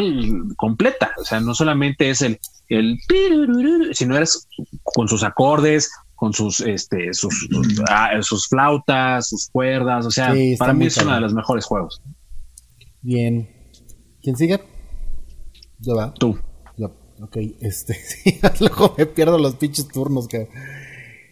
completa, 0.57 1.13
o 1.19 1.25
sea, 1.25 1.41
no 1.41 1.55
solamente 1.55 2.11
es 2.11 2.23
el 2.23 2.39
el 2.71 2.99
si 3.93 4.07
no 4.07 4.17
eres 4.17 4.49
con 4.83 5.09
sus 5.09 5.25
acordes, 5.25 5.91
con 6.21 6.35
sus 6.35 6.61
este 6.61 7.15
sus, 7.15 7.49
ah, 7.89 8.11
sus 8.21 8.47
flautas, 8.47 9.31
sus 9.31 9.49
cuerdas, 9.51 10.05
o 10.05 10.11
sea, 10.11 10.35
para 10.59 10.75
mí 10.75 10.85
es 10.85 10.99
uno 10.99 11.15
de 11.15 11.21
los 11.23 11.33
mejores 11.33 11.65
juegos. 11.65 12.03
Bien. 13.01 13.49
¿Quién 14.23 14.37
sigue? 14.37 14.61
Ya 15.79 15.95
va. 15.95 16.13
Tú. 16.13 16.39
Ok, 17.23 17.37
este, 17.61 17.99
luego 18.61 18.95
me 18.97 19.05
pierdo 19.05 19.37
los 19.39 19.57
pinches 19.57 19.89
turnos 19.89 20.27
que 20.27 20.49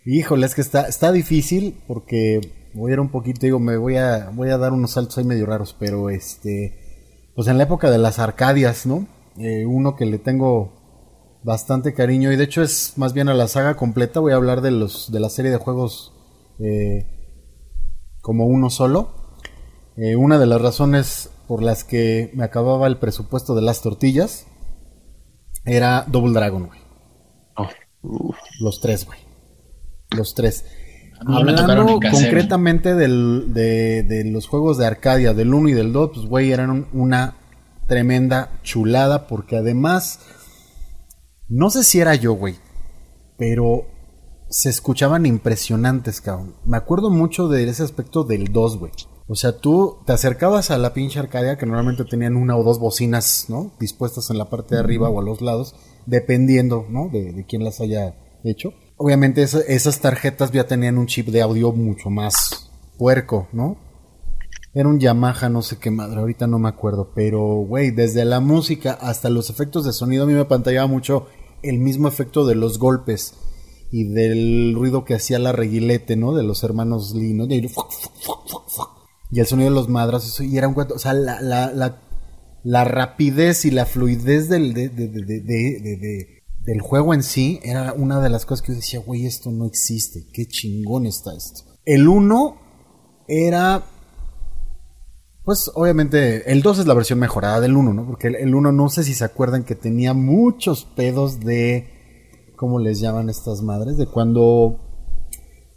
Híjole, 0.05 0.47
es 0.47 0.55
que 0.55 0.61
está 0.61 0.87
está 0.87 1.13
difícil 1.13 1.75
porque 1.87 2.41
voy 2.75 2.91
a 2.91 2.95
ir 2.95 3.01
un 3.01 3.09
poquito, 3.11 3.41
digo, 3.43 3.59
me 3.59 3.77
voy 3.77 3.97
a 3.97 4.31
voy 4.35 4.51
a 4.51 4.59
dar 4.59 4.73
unos 4.73 4.93
saltos 4.93 5.17
ahí 5.19 5.25
medio 5.25 5.47
raros, 5.47 5.75
pero 5.79 6.11
este 6.11 6.79
pues 7.35 7.49
en 7.49 7.57
la 7.57 7.65
época 7.65 7.91
de 7.91 7.99
las 7.99 8.19
Arcadias, 8.19 8.85
¿no? 8.87 9.07
Eh, 9.39 9.65
uno 9.65 9.97
que 9.97 10.05
le 10.05 10.19
tengo 10.19 10.78
bastante 11.43 11.95
cariño 11.95 12.33
y 12.33 12.37
de 12.37 12.45
hecho 12.45 12.63
es 12.63 12.95
más 12.97 13.13
bien 13.13 13.29
a 13.29 13.35
la 13.35 13.49
saga 13.49 13.77
completa. 13.77 14.21
Voy 14.21 14.33
a 14.33 14.37
hablar 14.37 14.61
de 14.61 14.71
los 14.71 15.11
de 15.13 15.21
la 15.21 15.31
serie 15.31 15.51
de 15.51 15.57
juegos 15.57 16.13
eh, 16.59 17.07
como 18.21 18.47
uno 18.47 18.71
solo. 18.71 19.11
Eh, 19.97 20.17
una 20.17 20.39
de 20.39 20.47
las 20.47 20.61
razones 20.61 21.31
por 21.47 21.63
las 21.63 21.85
que 21.85 22.31
me 22.35 22.45
acababa 22.45 22.87
el 22.87 22.99
presupuesto 22.99 23.55
de 23.55 23.63
las 23.63 23.83
tortillas 23.83 24.47
era 25.65 26.05
Double 26.07 26.33
Dragon, 26.33 26.67
güey. 26.67 26.81
Oh. 27.57 28.35
Los 28.61 28.81
tres, 28.81 29.07
güey. 29.07 29.19
Los 30.17 30.35
tres. 30.35 30.65
Hablando 31.27 31.99
concretamente 32.11 32.95
del, 32.95 33.53
de, 33.53 34.05
de, 34.05 34.25
los 34.25 34.47
juegos 34.47 34.79
de 34.79 34.87
Arcadia, 34.87 35.35
del 35.35 35.53
1 35.53 35.71
y 35.71 35.73
del 35.73 35.93
2, 35.93 36.11
pues, 36.15 36.27
güey, 36.27 36.53
eran 36.53 36.87
una 36.93 37.35
tremenda 37.89 38.51
chulada 38.63 39.27
porque 39.27 39.57
además, 39.57 40.21
no 41.49 41.71
sé 41.71 41.85
si 41.85 42.01
era 42.01 42.15
yo, 42.15 42.33
güey, 42.33 42.57
pero 43.37 43.87
se 44.49 44.71
escuchaban 44.71 45.27
impresionantes, 45.27 46.21
cabrón. 46.21 46.55
Me 46.65 46.77
acuerdo 46.77 47.11
mucho 47.11 47.49
de 47.49 47.69
ese 47.69 47.83
aspecto 47.83 48.25
del 48.25 48.53
2, 48.53 48.79
güey. 48.79 48.93
O 49.27 49.35
sea, 49.35 49.59
tú 49.59 49.99
te 50.07 50.13
acercabas 50.13 50.71
a 50.71 50.79
la 50.79 50.95
pinche 50.95 51.19
Arcadia, 51.19 51.59
que 51.59 51.67
normalmente 51.67 52.05
tenían 52.05 52.37
una 52.37 52.57
o 52.57 52.63
dos 52.63 52.79
bocinas, 52.79 53.47
¿no? 53.49 53.73
Dispuestas 53.79 54.31
en 54.31 54.39
la 54.39 54.49
parte 54.49 54.75
de 54.75 54.81
arriba 54.81 55.11
o 55.11 55.21
a 55.21 55.25
los 55.25 55.43
lados, 55.43 55.75
dependiendo, 56.07 56.87
¿no? 56.89 57.11
De, 57.11 57.33
de 57.33 57.45
quién 57.45 57.63
las 57.63 57.81
haya 57.81 58.15
hecho. 58.43 58.73
Obviamente 58.97 59.43
esas 59.43 60.01
tarjetas 60.01 60.51
ya 60.51 60.67
tenían 60.67 60.99
un 60.99 61.07
chip 61.07 61.29
de 61.29 61.43
audio 61.43 61.73
mucho 61.73 62.09
más 62.09 62.71
puerco, 62.97 63.49
¿no? 63.53 63.77
Era 64.75 64.89
un 64.89 64.99
Yamaha, 64.99 65.49
no 65.49 65.63
sé 65.63 65.79
qué 65.79 65.91
madre, 65.91 66.21
ahorita 66.21 66.47
no 66.47 66.59
me 66.59 66.69
acuerdo, 66.69 67.11
pero, 67.15 67.43
güey, 67.43 67.91
desde 67.91 68.25
la 68.25 68.41
música 68.41 68.93
hasta 68.93 69.31
los 69.31 69.51
efectos 69.51 69.85
de 69.85 69.93
sonido, 69.93 70.25
a 70.25 70.27
mí 70.27 70.35
me 70.35 70.45
pantallaba 70.45 70.87
mucho 70.87 71.27
el 71.63 71.79
mismo 71.79 72.09
efecto 72.09 72.47
de 72.47 72.55
los 72.55 72.79
golpes 72.79 73.35
y 73.91 74.05
del 74.05 74.75
ruido 74.75 75.05
que 75.05 75.15
hacía 75.15 75.39
la 75.39 75.53
reguilete, 75.53 76.17
¿no? 76.17 76.35
De 76.35 76.43
los 76.43 76.63
hermanos 76.63 77.15
Lee, 77.15 77.35
y 79.31 79.41
el 79.41 79.47
sonido 79.47 79.69
de 79.69 79.75
los 79.75 79.89
madras, 79.89 80.41
y 80.41 80.57
era 80.57 80.69
un 80.69 80.75
cuento, 80.75 80.95
o 80.95 80.99
sea, 80.99 81.13
la, 81.13 81.41
la, 81.41 82.01
la, 82.65 82.85
rapidez 82.85 83.65
y 83.65 83.71
la 83.71 83.85
fluidez 83.85 84.49
del, 84.49 84.73
de, 84.73 84.89
de, 84.89 85.09
de, 85.09 86.43
del 86.61 86.81
juego 86.81 87.13
en 87.13 87.23
sí 87.23 87.61
era 87.63 87.93
una 87.93 88.21
de 88.21 88.31
las 88.31 88.47
cosas 88.47 88.63
que 88.65 88.73
yo 88.73 88.77
decía, 88.77 89.01
güey, 89.01 89.27
esto 89.27 89.51
no 89.51 89.67
existe, 89.67 90.27
qué 90.33 90.47
chingón 90.47 91.07
está 91.07 91.35
esto. 91.35 91.63
El 91.85 92.09
1 92.09 92.57
era, 93.27 93.85
pues 95.49 95.71
obviamente, 95.75 96.53
el 96.53 96.61
2 96.61 96.81
es 96.81 96.87
la 96.87 96.93
versión 96.93 97.19
mejorada 97.19 97.59
del 97.59 97.75
1, 97.75 97.95
¿no? 97.95 98.07
Porque 98.07 98.27
el 98.27 98.55
1 98.55 98.71
no 98.71 98.91
sé 98.91 99.03
si 99.03 99.15
se 99.15 99.25
acuerdan 99.25 99.65
que 99.65 99.75
tenía 99.75 100.13
muchos 100.13 100.85
pedos 100.85 101.41
de, 101.41 101.89
¿cómo 102.55 102.79
les 102.79 103.01
llaman 103.01 103.31
estas 103.31 103.63
madres? 103.63 103.97
De 103.97 104.05
cuando 104.05 104.79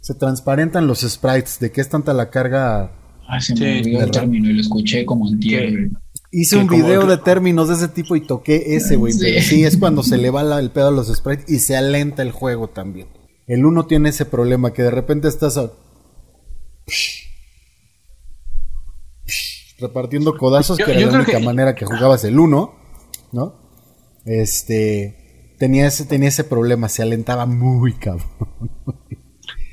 se 0.00 0.12
transparentan 0.12 0.86
los 0.86 1.00
sprites, 1.00 1.58
de 1.58 1.72
que 1.72 1.80
es 1.80 1.88
tanta 1.88 2.12
la 2.12 2.28
carga 2.28 2.92
Ah, 3.26 3.40
se 3.40 3.54
me 3.54 3.78
olvidó 3.78 4.02
el 4.02 4.10
término 4.10 4.50
y 4.50 4.52
lo 4.52 4.60
escuché 4.60 5.06
como 5.06 5.26
en 5.26 5.40
tierra. 5.40 5.88
Hice 6.30 6.58
un 6.58 6.66
video 6.66 7.06
de 7.06 7.16
términos 7.16 7.68
de 7.68 7.76
ese 7.76 7.88
tipo 7.88 8.14
y 8.14 8.26
toqué 8.26 8.76
ese, 8.76 8.96
güey. 8.96 9.14
Sí. 9.14 9.40
sí, 9.40 9.64
es 9.64 9.78
cuando 9.78 10.02
se 10.02 10.18
le 10.18 10.28
va 10.28 10.42
el 10.60 10.70
pedo 10.70 10.88
a 10.88 10.90
los 10.92 11.06
sprites 11.08 11.50
y 11.50 11.60
se 11.60 11.78
alenta 11.78 12.20
el 12.20 12.32
juego 12.32 12.68
también. 12.68 13.08
El 13.46 13.64
uno 13.64 13.86
tiene 13.86 14.10
ese 14.10 14.26
problema 14.26 14.74
que 14.74 14.82
de 14.82 14.90
repente 14.90 15.28
estás 15.28 15.58
repartiendo 19.82 20.36
codazos, 20.36 20.78
que 20.78 20.90
era 20.90 21.00
la 21.00 21.18
única 21.18 21.38
manera 21.40 21.74
que 21.74 21.84
jugabas 21.84 22.24
el 22.24 22.38
uno, 22.38 22.74
¿no? 23.32 23.54
Este 24.24 25.54
tenía 25.58 25.86
ese, 25.86 26.06
tenía 26.06 26.28
ese 26.28 26.44
problema, 26.44 26.88
se 26.88 27.02
alentaba 27.02 27.46
muy 27.46 27.92
cabrón. 27.92 28.26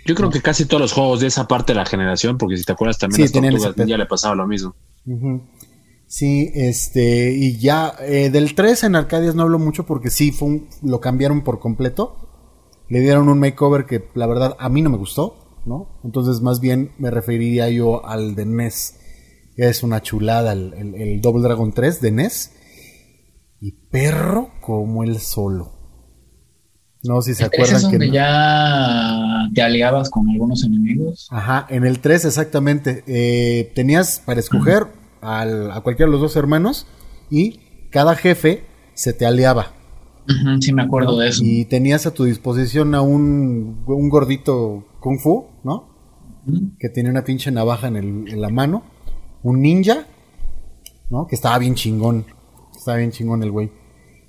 Yo 0.05 0.15
creo 0.15 0.29
que 0.29 0.41
casi 0.41 0.65
todos 0.65 0.81
los 0.81 0.93
juegos 0.93 1.19
de 1.19 1.27
esa 1.27 1.47
parte 1.47 1.73
de 1.73 1.77
la 1.77 1.85
generación, 1.85 2.37
porque 2.37 2.57
si 2.57 2.63
te 2.63 2.71
acuerdas 2.71 2.97
también 2.97 3.27
sí, 3.27 3.41
las 3.41 3.75
ya 3.75 3.97
le 3.97 4.05
pasaba 4.05 4.35
lo 4.35 4.47
mismo. 4.47 4.75
Sí, 6.07 6.51
este, 6.55 7.31
y 7.33 7.57
ya 7.57 7.93
eh, 8.01 8.31
del 8.31 8.55
3 8.55 8.85
en 8.85 8.95
Arcadias 8.95 9.35
no 9.35 9.43
hablo 9.43 9.59
mucho 9.59 9.85
porque 9.85 10.09
sí 10.09 10.31
fue 10.31 10.63
lo 10.81 10.99
cambiaron 10.99 11.43
por 11.43 11.59
completo. 11.59 12.15
Le 12.87 13.01
dieron 13.01 13.29
un 13.29 13.39
makeover 13.39 13.85
que 13.85 14.09
la 14.15 14.25
verdad 14.25 14.55
a 14.59 14.69
mí 14.69 14.81
no 14.81 14.89
me 14.89 14.97
gustó, 14.97 15.61
¿no? 15.65 15.99
Entonces 16.03 16.41
más 16.41 16.59
bien 16.59 16.91
me 16.97 17.11
referiría 17.11 17.69
yo 17.69 18.05
al 18.05 18.33
de 18.33 18.45
NES. 18.47 18.98
Es 19.67 19.83
una 19.83 20.01
chulada 20.01 20.53
el, 20.53 20.73
el 20.95 21.21
Double 21.21 21.43
Dragon 21.43 21.73
3 21.73 22.01
de 22.01 22.11
NES. 22.11 22.53
Y 23.61 23.71
perro 23.71 24.51
como 24.61 25.03
el 25.03 25.19
solo. 25.19 25.79
No, 27.03 27.21
si 27.21 27.33
se 27.33 27.45
acuerdan. 27.45 27.77
es 27.77 27.81
donde 27.83 28.11
ya 28.11 29.49
te 29.53 29.61
aliabas 29.61 30.09
con 30.09 30.29
algunos 30.29 30.63
enemigos? 30.63 31.27
Ajá, 31.31 31.65
en 31.69 31.85
el 31.85 31.99
3 31.99 32.25
exactamente. 32.25 33.03
Eh, 33.07 33.71
tenías 33.75 34.21
para 34.25 34.39
escoger 34.39 34.87
a 35.21 35.81
cualquiera 35.83 36.07
de 36.07 36.11
los 36.11 36.21
dos 36.21 36.35
hermanos 36.35 36.87
y 37.29 37.59
cada 37.89 38.15
jefe 38.15 38.65
se 38.93 39.13
te 39.13 39.25
aliaba. 39.25 39.73
sí, 40.59 40.73
me 40.73 40.83
acuerdo 40.83 41.17
de 41.17 41.29
eso. 41.29 41.41
Y 41.43 41.65
tenías 41.65 42.05
a 42.05 42.13
tu 42.13 42.25
disposición 42.25 42.95
a 42.95 43.01
un, 43.01 43.83
un 43.85 44.09
gordito 44.09 44.85
kung 44.99 45.19
fu, 45.19 45.47
¿no? 45.63 45.89
Que 46.79 46.89
tenía 46.89 47.11
una 47.11 47.23
pinche 47.23 47.51
navaja 47.51 47.87
en, 47.87 47.95
el, 47.95 48.05
en 48.27 48.41
la 48.41 48.49
mano. 48.49 48.83
Un 49.43 49.61
ninja, 49.61 50.05
¿no? 51.09 51.27
Que 51.27 51.35
estaba 51.35 51.57
bien 51.57 51.75
chingón. 51.75 52.25
Estaba 52.75 52.97
bien 52.97 53.11
chingón 53.11 53.43
el 53.43 53.51
güey. 53.51 53.71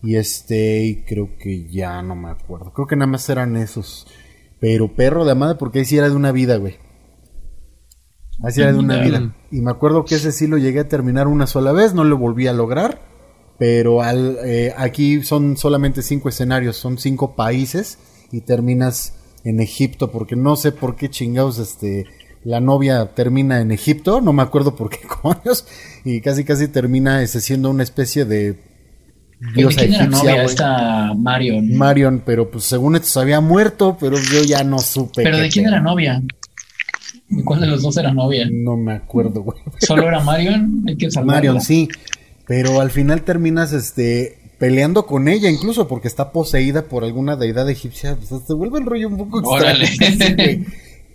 Y 0.03 0.17
este, 0.17 0.85
y 0.85 1.03
creo 1.05 1.37
que 1.39 1.69
ya 1.69 2.03
no 2.03 2.17
me 2.17 2.31
acuerdo. 2.31 2.73
Creo 2.73 2.87
que 2.87 2.97
nada 2.97 3.11
más 3.11 3.29
eran 3.29 3.57
esos. 3.57 4.07
Pero 4.59 4.95
perro 4.95 5.25
de 5.25 5.33
amada, 5.33 5.59
porque 5.59 5.81
ahí 5.81 5.85
sí 5.85 5.99
era 5.99 6.09
de 6.09 6.17
una 6.17 6.33
vida, 6.33 6.57
güey. 6.57 6.77
Ahí 8.43 8.53
sí 8.53 8.63
era 8.63 8.73
de 8.73 8.79
una 8.79 9.03
vida. 9.03 9.35
Y 9.51 9.61
me 9.61 9.71
acuerdo 9.71 10.05
que 10.05 10.15
ese 10.15 10.33
sí 10.33 10.47
lo 10.47 10.59
llegué 10.59 10.81
a 10.81 10.89
terminar 10.89 11.29
una 11.29 11.47
sola 11.47 11.73
vez, 11.73 11.93
no 11.95 12.05
lo 12.05 12.17
volví 12.17 12.47
a 12.47 12.53
lograr. 12.53 13.03
Pero 13.59 14.01
al, 14.01 14.39
eh, 14.45 14.73
aquí 14.77 15.23
son 15.23 15.59
solamente 15.59 16.01
cinco 16.01 16.31
escenarios, 16.31 16.77
son 16.77 16.97
cinco 16.97 17.37
países 17.37 17.99
y 18.33 18.41
terminas 18.41 19.15
en 19.45 19.61
Egipto, 19.61 20.11
porque 20.11 20.37
no 20.37 20.57
sé 20.57 20.73
por 20.73 20.97
qué 20.97 21.11
chingados 21.11 21.59
este, 21.59 22.07
la 22.45 22.61
novia 22.61 23.07
termina 23.15 23.61
en 23.61 23.71
Egipto, 23.71 24.21
no 24.21 24.33
me 24.33 24.43
acuerdo 24.43 24.77
por 24.77 24.91
qué 24.91 25.01
coños, 25.23 25.67
y 26.05 26.21
casi 26.21 26.45
casi 26.45 26.69
termina 26.69 27.23
ese, 27.23 27.41
siendo 27.41 27.71
una 27.71 27.83
especie 27.83 28.25
de 28.25 28.59
diosa 29.55 29.81
¿Quién 29.81 29.95
egipcia, 29.95 30.35
era 30.35 30.45
Esta 30.45 31.15
Marion. 31.15 31.77
Marion, 31.77 32.23
pero 32.25 32.51
pues 32.51 32.65
según 32.65 32.97
esto 32.97 33.09
se 33.09 33.21
había 33.21 33.41
muerto, 33.41 33.97
pero 33.99 34.17
yo 34.19 34.43
ya 34.43 34.65
no 34.65 34.79
supe. 34.79 35.23
¿Pero 35.23 35.39
de 35.39 35.49
quién 35.49 35.67
era 35.67 35.81
novia? 35.81 36.23
¿De 37.29 37.45
cuál 37.45 37.61
de 37.61 37.69
los 37.69 37.83
dos 37.83 37.97
era 37.97 38.13
novia? 38.13 38.49
No 38.51 38.77
me 38.77 38.93
acuerdo, 38.93 39.43
güey. 39.43 39.59
¿Solo 39.79 40.09
era 40.09 40.21
Marion? 40.21 40.85
Hay 40.87 40.97
que 40.97 41.09
Marion, 41.25 41.61
sí. 41.61 41.89
Pero 42.47 42.81
al 42.81 42.91
final 42.91 43.23
terminas 43.23 43.73
este 43.73 44.39
peleando 44.59 45.07
con 45.07 45.29
ella 45.29 45.49
incluso 45.49 45.89
porque 45.89 46.07
está 46.07 46.33
poseída 46.33 46.83
por 46.83 47.05
alguna 47.05 47.37
deidad 47.37 47.71
egipcia. 47.71 48.19
O 48.31 48.41
se 48.41 48.53
vuelve 48.53 48.81
el 48.81 48.87
rollo 48.87 49.09
un 49.09 49.17
poco 49.17 49.49
Órale. 49.49 49.89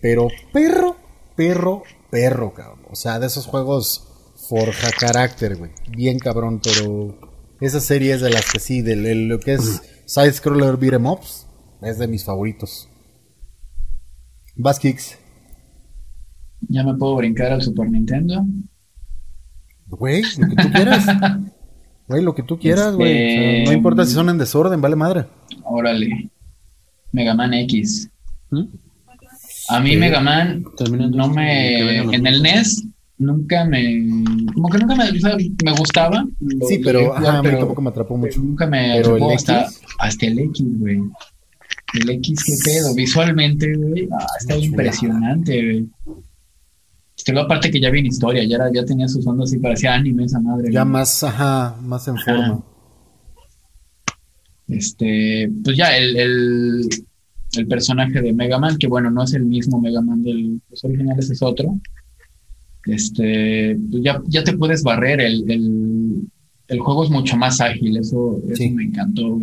pero 0.02 0.30
perro, 0.54 0.96
perro, 1.36 1.84
perro, 2.10 2.54
cabrón. 2.54 2.86
O 2.90 2.96
sea, 2.96 3.20
de 3.20 3.28
esos 3.28 3.46
juegos 3.46 4.08
forja 4.50 4.90
carácter, 5.00 5.58
güey. 5.58 5.72
Bien 5.90 6.20
cabrón, 6.20 6.62
pero 6.64 7.18
esa 7.60 7.80
serie 7.80 8.14
es 8.14 8.22
de 8.22 8.30
las 8.30 8.52
que 8.52 8.60
sí, 8.60 8.82
de, 8.82 8.96
lo 9.16 9.40
que 9.40 9.54
es 9.54 9.82
Side 10.06 10.34
Scroller 10.34 10.78
Beat'em 10.78 11.06
Ups, 11.06 11.48
es 11.82 11.98
de 11.98 12.08
mis 12.08 12.24
favoritos. 12.24 12.90
Bass 14.56 14.80
Kicks. 14.80 15.18
¿Ya 16.62 16.84
me 16.84 16.96
puedo 16.96 17.16
brincar 17.16 17.52
al 17.52 17.62
Super 17.62 17.90
Nintendo? 17.90 18.46
Güey, 19.88 20.24
lo 20.38 20.48
que 20.48 20.56
tú 20.56 20.72
quieras. 20.72 21.06
Güey, 22.08 22.22
lo 22.22 22.36
que 22.36 22.44
tú 22.44 22.60
quieras, 22.60 22.96
güey. 22.96 23.14
no 23.14 23.62
este, 23.64 23.74
importa 23.74 24.06
si 24.06 24.14
son 24.14 24.30
en 24.30 24.38
desorden, 24.38 24.80
vale 24.80 24.96
madre. 24.96 25.26
Órale. 25.64 26.30
Mega 27.12 27.34
Man 27.34 27.52
X. 27.56 28.12
¿Mm? 28.52 28.66
A 29.70 29.80
mí 29.80 29.96
Mega 29.96 30.20
Man 30.20 30.64
no 31.12 31.30
me... 31.30 32.00
En 32.00 32.28
el 32.28 32.42
NES 32.42 32.86
nunca 33.18 33.66
me 33.66 34.06
como 34.54 34.70
que 34.70 34.78
nunca 34.78 34.96
me, 34.96 35.12
me 35.64 35.72
gustaba. 35.78 36.26
Sí 36.68 36.80
pero, 36.84 37.16
ajá, 37.16 37.42
pero 37.42 37.60
tampoco 37.60 37.82
me 37.82 37.90
atrapó 37.90 38.18
mucho. 38.18 38.40
nunca 38.40 38.68
me 38.68 39.00
atrapó 39.00 39.32
hasta, 39.32 39.68
hasta 40.00 40.26
el 40.26 40.40
X 40.40 40.66
güey. 40.80 41.02
El 41.94 42.10
X 42.10 42.44
qué 42.46 42.54
pedo 42.64 42.94
visualmente 42.94 43.74
güey 43.74 44.10
ah, 44.12 44.26
está 44.40 44.58
impresionante 44.58 45.64
güey. 45.64 45.90
Este, 47.18 47.40
aparte 47.40 47.72
que 47.72 47.80
ya 47.80 47.90
vi 47.90 48.00
en 48.00 48.08
historia 48.08 48.44
ya 48.44 48.58
era, 48.58 48.72
ya 48.74 48.84
tenía 48.84 49.08
sus 49.08 49.26
ondas 49.26 49.50
así 49.50 49.60
parecía 49.60 49.94
anime 49.94 50.26
esa 50.26 50.40
madre 50.40 50.72
ya 50.72 50.84
más 50.84 51.24
ajá 51.24 51.78
más 51.82 52.08
en 52.08 52.18
forma. 52.18 52.64
Este 54.68 55.50
pues 55.64 55.78
ya 55.78 55.96
el, 55.96 56.18
el, 56.18 56.90
el 57.58 57.68
personaje 57.68 58.22
de 58.22 58.34
Mega 58.34 58.60
Man 58.60 58.78
que 58.78 58.88
bueno 58.88 59.10
no 59.12 59.24
es 59.24 59.34
el 59.34 59.46
mismo 59.46 59.80
Mega 59.82 60.02
Man 60.02 60.24
del 60.24 60.62
los 60.70 60.84
originales 60.84 61.30
es 61.30 61.42
otro. 61.42 61.80
Este, 62.86 63.80
pues 63.90 64.04
ya, 64.04 64.22
ya 64.28 64.44
te 64.44 64.56
puedes 64.56 64.84
barrer, 64.84 65.20
el, 65.20 65.44
el, 66.68 66.80
juego 66.80 67.04
es 67.04 67.10
mucho 67.10 67.36
más 67.36 67.60
ágil, 67.60 67.98
eso, 67.98 68.40
eso 68.48 68.64
me 68.76 68.84
encantó, 68.84 69.40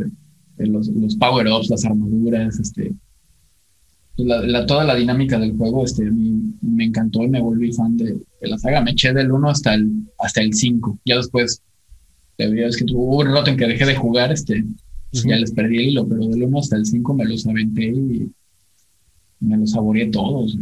los, 0.59 0.86
los 0.86 1.16
power-ups, 1.16 1.68
las 1.70 1.84
armaduras, 1.84 2.60
este, 2.60 2.94
pues 4.14 4.28
la, 4.28 4.64
toda 4.66 4.84
la 4.84 4.94
dinámica 4.94 5.40
del 5.40 5.56
juego, 5.56 5.84
este, 5.84 6.09
mí 6.09 6.55
me 6.60 6.84
encantó 6.84 7.24
y 7.24 7.28
me 7.28 7.40
volví 7.40 7.72
fan 7.72 7.97
de, 7.97 8.16
la 8.43 8.59
saga, 8.59 8.80
me 8.80 8.93
eché 8.93 9.12
del 9.12 9.32
1 9.32 9.48
hasta 9.48 9.74
el, 9.74 9.90
hasta 10.18 10.40
el 10.40 10.55
5, 10.55 11.01
ya 11.05 11.16
después, 11.16 11.62
es 12.39 12.76
que 12.76 12.84
hubo 12.93 13.18
un 13.18 13.32
rato 13.32 13.51
en 13.51 13.56
que 13.56 13.66
dejé 13.66 13.86
de 13.86 13.97
jugar, 13.97 14.30
este, 14.30 14.64
pues 15.12 15.24
ya 15.24 15.36
les 15.36 15.52
perdí 15.52 15.76
el 15.76 15.89
hilo, 15.90 16.09
pero 16.09 16.26
del 16.26 16.43
1 16.44 16.59
hasta 16.59 16.76
el 16.76 16.86
5 16.86 17.14
me 17.14 17.26
los 17.26 17.47
aventé 17.47 17.84
y 17.84 18.30
me 19.40 19.59
los 19.59 19.72
saboreé 19.72 20.06
todos, 20.06 20.56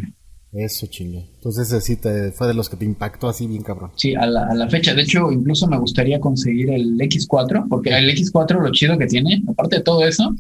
Eso 0.53 0.87
chingo. 0.89 1.25
Entonces 1.37 1.69
ese 1.69 1.81
sí 1.81 1.97
te, 1.97 2.33
fue 2.33 2.49
de 2.49 2.55
los 2.55 2.69
que 2.69 2.77
te 2.77 2.85
impactó 2.85 3.29
así 3.29 3.47
bien 3.47 3.63
cabrón. 3.63 3.93
Sí, 3.95 4.15
a 4.15 4.27
la, 4.27 4.47
a 4.47 4.55
la 4.55 4.69
fecha. 4.69 4.93
De 4.95 5.03
hecho, 5.03 5.31
incluso 5.31 5.69
me 5.69 5.79
gustaría 5.79 6.19
conseguir 6.19 6.71
el 6.71 6.99
X4, 6.99 7.69
porque 7.69 7.91
el 7.91 8.11
X4 8.11 8.61
lo 8.61 8.73
chido 8.73 8.99
que 8.99 9.07
tiene, 9.07 9.43
aparte 9.47 9.77
de 9.77 9.83
todo 9.83 10.05
eso, 10.05 10.35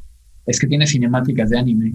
es 0.45 0.59
que 0.59 0.66
tiene 0.66 0.87
cinemáticas 0.87 1.51
de 1.51 1.59
anime. 1.59 1.93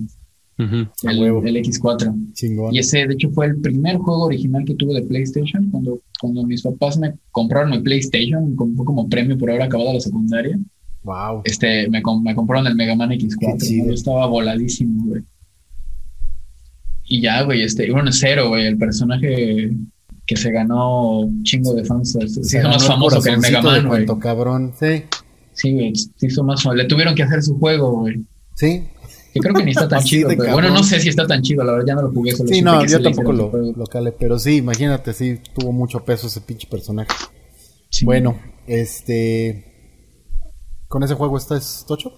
El, 0.57 1.19
huevo. 1.19 1.43
el 1.43 1.57
X4. 1.57 2.33
Chingón. 2.33 2.73
Y 2.73 2.79
ese, 2.79 3.05
de 3.05 3.13
hecho, 3.13 3.29
fue 3.31 3.47
el 3.47 3.59
primer 3.59 3.97
juego 3.97 4.23
original 4.23 4.63
que 4.63 4.75
tuve 4.75 4.93
de 4.93 5.01
PlayStation. 5.01 5.69
Cuando, 5.69 6.01
cuando 6.21 6.45
mis 6.45 6.61
papás 6.61 6.97
me 6.97 7.15
compraron 7.31 7.71
mi 7.71 7.79
PlayStation, 7.79 8.55
como, 8.55 8.75
fue 8.77 8.85
como 8.85 9.09
premio 9.09 9.37
por 9.37 9.49
haber 9.49 9.63
acabado 9.63 9.93
la 9.93 9.99
secundaria, 9.99 10.57
Wow. 11.05 11.41
este, 11.45 11.87
me, 11.89 12.01
com- 12.01 12.21
me 12.21 12.33
compraron 12.35 12.67
el 12.67 12.75
Mega 12.75 12.95
Man 12.95 13.09
Qué 13.09 13.19
X4. 13.19 13.57
chido. 13.61 13.85
Yo 13.87 13.93
estaba 13.93 14.25
voladísimo, 14.25 15.05
güey. 15.05 15.21
Y 17.05 17.21
ya, 17.21 17.43
güey, 17.43 17.61
este, 17.61 17.91
bueno, 17.91 18.11
Cero, 18.11 18.49
güey, 18.49 18.65
el 18.65 18.77
personaje 18.77 19.69
que 20.25 20.35
se 20.35 20.51
ganó 20.51 21.19
un 21.19 21.43
chingo 21.43 21.73
de 21.75 21.85
fans. 21.85 22.13
Se, 22.13 22.27
se 22.27 22.43
Se 22.43 22.57
hizo 22.59 22.67
más 22.67 22.85
famoso 22.87 23.21
que 23.21 23.29
el 23.29 23.39
Mega 23.39 23.61
Man, 23.61 23.87
güey. 23.87 24.05
cabrón. 24.19 24.73
Sí. 24.79 25.03
Sí, 25.53 25.71
güey, 25.73 25.93
se 25.95 26.25
hizo 26.27 26.43
más 26.43 26.63
famoso. 26.63 26.75
Le 26.81 26.85
tuvieron 26.87 27.13
que 27.13 27.23
hacer 27.23 27.43
su 27.43 27.59
juego, 27.59 27.99
güey. 27.99 28.23
Sí. 28.55 28.83
Que 29.33 29.39
creo 29.39 29.53
que 29.53 29.63
ni 29.63 29.71
está 29.71 29.87
tan 29.89 30.03
chido, 30.03 30.29
pero 30.35 30.53
bueno, 30.53 30.71
no 30.71 30.81
sé 30.81 30.99
si 30.99 31.09
está 31.09 31.27
tan 31.27 31.41
chido, 31.43 31.63
la 31.63 31.73
verdad 31.73 31.87
ya 31.89 31.95
no 31.95 32.01
lo 32.03 32.11
jugué. 32.11 32.31
Solo 32.31 32.49
Sí, 32.49 32.61
no, 32.63 32.83
yo 32.85 32.99
tampoco 33.01 33.31
lo, 33.31 33.51
lo 33.51 33.85
calé, 33.85 34.11
pero 34.11 34.39
sí, 34.39 34.55
imagínate, 34.55 35.13
sí, 35.13 35.39
tuvo 35.53 35.71
mucho 35.71 36.03
peso 36.03 36.25
ese 36.27 36.41
pinche 36.41 36.67
personaje. 36.67 37.09
Sí. 37.91 38.03
Bueno, 38.05 38.39
este. 38.65 39.74
¿Con 40.87 41.03
ese 41.03 41.15
juego 41.15 41.37
estás 41.37 41.85
tocho? 41.87 42.13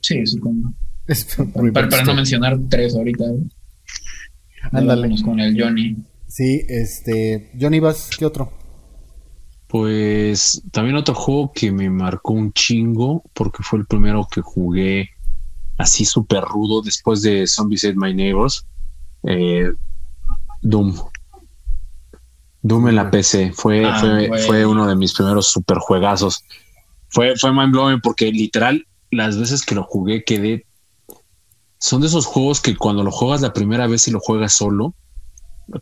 Sí, 0.00 0.22
Es 1.06 1.36
para, 1.72 1.88
para 1.88 2.04
no 2.04 2.14
mencionar 2.14 2.58
tres 2.68 2.94
ahorita. 2.94 3.24
güey. 3.28 3.44
Ándale. 4.72 5.22
Con 5.22 5.40
el 5.40 5.60
Johnny. 5.60 5.96
Sí, 6.26 6.62
este. 6.68 7.50
Johnny 7.60 7.80
Vas, 7.80 8.10
¿qué 8.18 8.24
otro? 8.24 8.52
Pues 9.66 10.62
también 10.72 10.96
otro 10.96 11.14
juego 11.14 11.52
que 11.52 11.70
me 11.70 11.88
marcó 11.90 12.32
un 12.32 12.52
chingo 12.52 13.22
porque 13.34 13.62
fue 13.62 13.78
el 13.78 13.86
primero 13.86 14.26
que 14.30 14.40
jugué 14.40 15.10
así 15.78 16.04
súper 16.04 16.42
rudo 16.42 16.82
después 16.82 17.22
de 17.22 17.46
Zombies 17.46 17.84
Ate 17.84 17.94
My 17.96 18.12
Neighbors. 18.14 18.66
eh, 19.24 19.72
Doom. 20.62 20.94
Doom 22.62 22.88
en 22.88 22.96
la 22.96 23.10
PC 23.10 23.52
fue, 23.54 23.84
Ah, 23.86 23.98
fue, 24.00 24.28
güey. 24.28 24.42
fue 24.46 24.66
uno 24.66 24.86
de 24.86 24.94
mis 24.96 25.14
primeros 25.14 25.46
super 25.48 25.78
juegazos. 25.78 26.44
Fue, 27.10 27.36
fue 27.36 27.52
mind 27.52 27.72
blowing 27.72 28.00
porque 28.00 28.30
literal 28.32 28.86
las 29.10 29.38
veces 29.38 29.64
que 29.64 29.74
lo 29.74 29.82
jugué 29.82 30.24
quedé. 30.24 30.66
Son 31.78 32.00
de 32.00 32.06
esos 32.06 32.26
juegos 32.26 32.60
que 32.60 32.76
cuando 32.76 33.02
lo 33.02 33.10
juegas 33.10 33.40
la 33.40 33.52
primera 33.52 33.86
vez 33.86 34.06
y 34.06 34.10
lo 34.10 34.20
juegas 34.20 34.52
solo, 34.52 34.94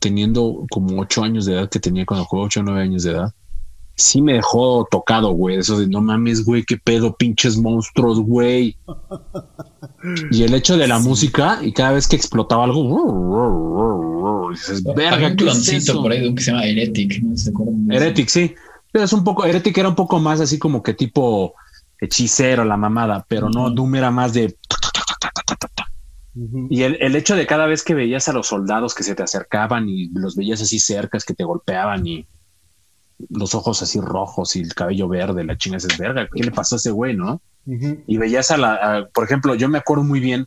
teniendo 0.01 0.65
como 0.71 1.01
ocho 1.01 1.23
años 1.23 1.45
de 1.45 1.55
edad 1.55 1.69
que 1.69 1.81
tenía 1.81 2.07
cuando 2.07 2.25
jugué 2.25 2.45
ocho 2.45 2.61
o 2.61 2.63
nueve 2.63 2.83
años 2.83 3.03
de 3.03 3.13
edad, 3.13 3.35
sí 3.97 4.23
me 4.23 4.35
dejó 4.35 4.87
tocado, 4.91 5.31
güey. 5.33 5.57
Eso 5.57 5.79
de 5.79 5.89
no 5.89 6.01
mames, 6.01 6.45
güey, 6.45 6.65
qué 6.65 6.79
pedo, 6.79 7.17
pinches 7.17 7.57
monstruos, 7.57 8.21
güey. 8.21 8.77
Y 10.31 10.45
el 10.45 10.55
hecho 10.55 10.77
de 10.77 10.87
la 10.87 11.01
música 11.01 11.59
y 11.61 11.73
cada 11.73 11.93
vez 11.93 12.07
que 12.07 12.15
explotaba 12.15 12.65
algo, 12.65 14.49
dices, 14.51 14.83
verga, 14.85 15.29
un 15.29 15.37
¿qué 15.37 15.45
es 15.45 15.51
cloncito 15.51 15.93
eso?" 15.93 16.03
por 16.03 16.13
ahí 16.13 16.21
de 16.21 16.29
un 16.29 16.37
que 16.37 16.43
se 16.43 16.53
llama 16.53 16.65
Heretic. 16.65 17.21
No 17.23 17.37
sé. 17.37 17.53
Heretic, 17.91 18.29
sí. 18.29 18.55
Pero 18.93 19.05
es 19.05 19.13
un 19.13 19.25
poco, 19.25 19.45
Heretic 19.45 19.77
era 19.79 19.89
un 19.89 19.95
poco 19.95 20.19
más 20.19 20.41
así 20.41 20.59
como 20.59 20.83
que 20.83 20.95
tipo 20.95 21.55
hechicero, 22.01 22.65
la 22.65 22.77
mamada, 22.77 23.25
pero 23.29 23.49
no. 23.51 23.71
Doom 23.71 23.95
era 23.97 24.11
más 24.11 24.33
de. 24.33 24.57
Y 26.71 26.83
el, 26.83 26.97
el 27.01 27.17
hecho 27.17 27.35
de 27.35 27.47
cada 27.47 27.67
vez 27.67 27.83
que 27.83 27.95
veías 27.95 28.29
a 28.29 28.33
los 28.33 28.47
soldados 28.47 28.95
que 28.95 29.03
se 29.03 29.15
te 29.17 29.23
acercaban 29.25 29.89
y 29.89 30.09
los 30.11 30.37
veías 30.37 30.63
así 30.63 30.79
cercas, 30.79 31.25
que 31.25 31.35
te 31.35 31.43
golpeaban 31.45 32.07
y 32.07 32.27
los 33.31 33.57
ojos 33.57 33.83
así 33.83 34.01
rojos 34.01 34.55
y 34.55 34.61
el 34.61 34.75
cabello 34.75 35.09
verde, 35.09 35.43
la 35.45 35.57
chinga 35.59 35.79
es 35.79 35.99
verga, 35.99 36.29
¿qué 36.33 36.45
le 36.45 36.53
pasó 36.53 36.77
a 36.77 36.79
ese 36.79 36.93
güey, 36.93 37.17
no? 37.17 37.43
Y 38.07 38.17
veías 38.17 38.53
a 38.53 38.57
la, 38.57 38.75
a- 38.75 39.09
por 39.09 39.25
ejemplo, 39.25 39.57
yo 39.57 39.69
me 39.69 39.79
acuerdo 39.79 40.05
muy 40.05 40.21
bien 40.21 40.47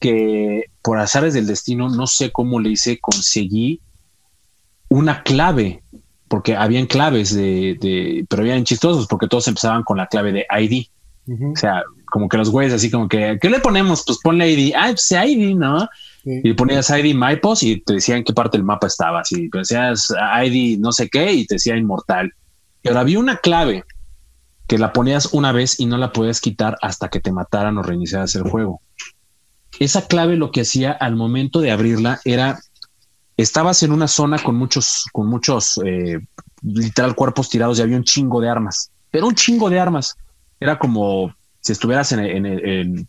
que 0.00 0.64
por 0.82 0.98
azares 0.98 1.34
del 1.34 1.46
destino, 1.46 1.88
no 1.88 2.08
sé 2.08 2.32
cómo 2.32 2.58
le 2.58 2.70
hice, 2.70 2.98
conseguí 3.00 3.80
una 4.88 5.22
clave, 5.22 5.83
porque 6.34 6.56
habían 6.56 6.86
claves 6.86 7.32
de, 7.32 7.78
de 7.80 8.26
pero 8.28 8.42
habían 8.42 8.64
chistosos, 8.64 9.06
porque 9.06 9.28
todos 9.28 9.46
empezaban 9.46 9.84
con 9.84 9.98
la 9.98 10.08
clave 10.08 10.32
de 10.32 10.44
ID. 10.50 10.86
O 11.52 11.54
sea, 11.54 11.84
como 12.06 12.28
que 12.28 12.36
los 12.36 12.50
güeyes 12.50 12.74
así 12.74 12.90
como 12.90 13.06
que, 13.06 13.38
¿qué 13.40 13.48
le 13.48 13.60
ponemos? 13.60 14.02
Pues 14.04 14.18
ponle 14.20 14.50
ID. 14.50 14.72
Ah, 14.76 14.88
pues 14.88 15.12
ID, 15.12 15.54
¿no? 15.54 15.88
Sí. 16.24 16.40
Y 16.42 16.52
ponías 16.54 16.90
ID 16.90 17.14
Mypos 17.14 17.62
y 17.62 17.80
te 17.82 17.92
decían 17.94 18.18
en 18.18 18.24
qué 18.24 18.32
parte 18.32 18.58
del 18.58 18.64
mapa 18.64 18.88
estabas. 18.88 19.30
Y 19.30 19.48
decías 19.48 20.12
ID 20.44 20.80
no 20.80 20.90
sé 20.90 21.08
qué 21.08 21.32
y 21.32 21.46
te 21.46 21.54
decía 21.54 21.76
inmortal. 21.76 22.32
Pero 22.82 22.98
había 22.98 23.20
una 23.20 23.36
clave 23.36 23.84
que 24.66 24.76
la 24.76 24.92
ponías 24.92 25.34
una 25.34 25.52
vez 25.52 25.78
y 25.78 25.86
no 25.86 25.98
la 25.98 26.12
podías 26.12 26.40
quitar 26.40 26.76
hasta 26.82 27.10
que 27.10 27.20
te 27.20 27.30
mataran 27.30 27.78
o 27.78 27.84
reiniciaras 27.84 28.34
el 28.34 28.42
juego. 28.42 28.80
Esa 29.78 30.08
clave 30.08 30.34
lo 30.34 30.50
que 30.50 30.62
hacía 30.62 30.90
al 30.90 31.14
momento 31.14 31.60
de 31.60 31.70
abrirla 31.70 32.18
era 32.24 32.58
estabas 33.36 33.82
en 33.82 33.92
una 33.92 34.08
zona 34.08 34.38
con 34.42 34.54
muchos, 34.56 35.06
con 35.12 35.28
muchos 35.28 35.80
eh, 35.84 36.18
literal 36.62 37.14
cuerpos 37.14 37.48
tirados 37.50 37.78
y 37.78 37.82
había 37.82 37.96
un 37.96 38.04
chingo 38.04 38.40
de 38.40 38.48
armas, 38.48 38.90
pero 39.10 39.26
un 39.26 39.34
chingo 39.34 39.68
de 39.70 39.80
armas. 39.80 40.16
Era 40.60 40.78
como 40.78 41.34
si 41.60 41.72
estuvieras 41.72 42.12
en, 42.12 42.20
en- 42.20 42.46
en- 42.46 43.08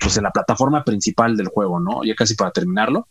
pues 0.00 0.16
en 0.16 0.22
la 0.24 0.30
plataforma 0.30 0.84
principal 0.84 1.36
del 1.36 1.48
juego, 1.48 1.78
¿no? 1.80 2.04
Ya 2.04 2.14
casi 2.14 2.34
para 2.34 2.50
terminarlo. 2.50 3.06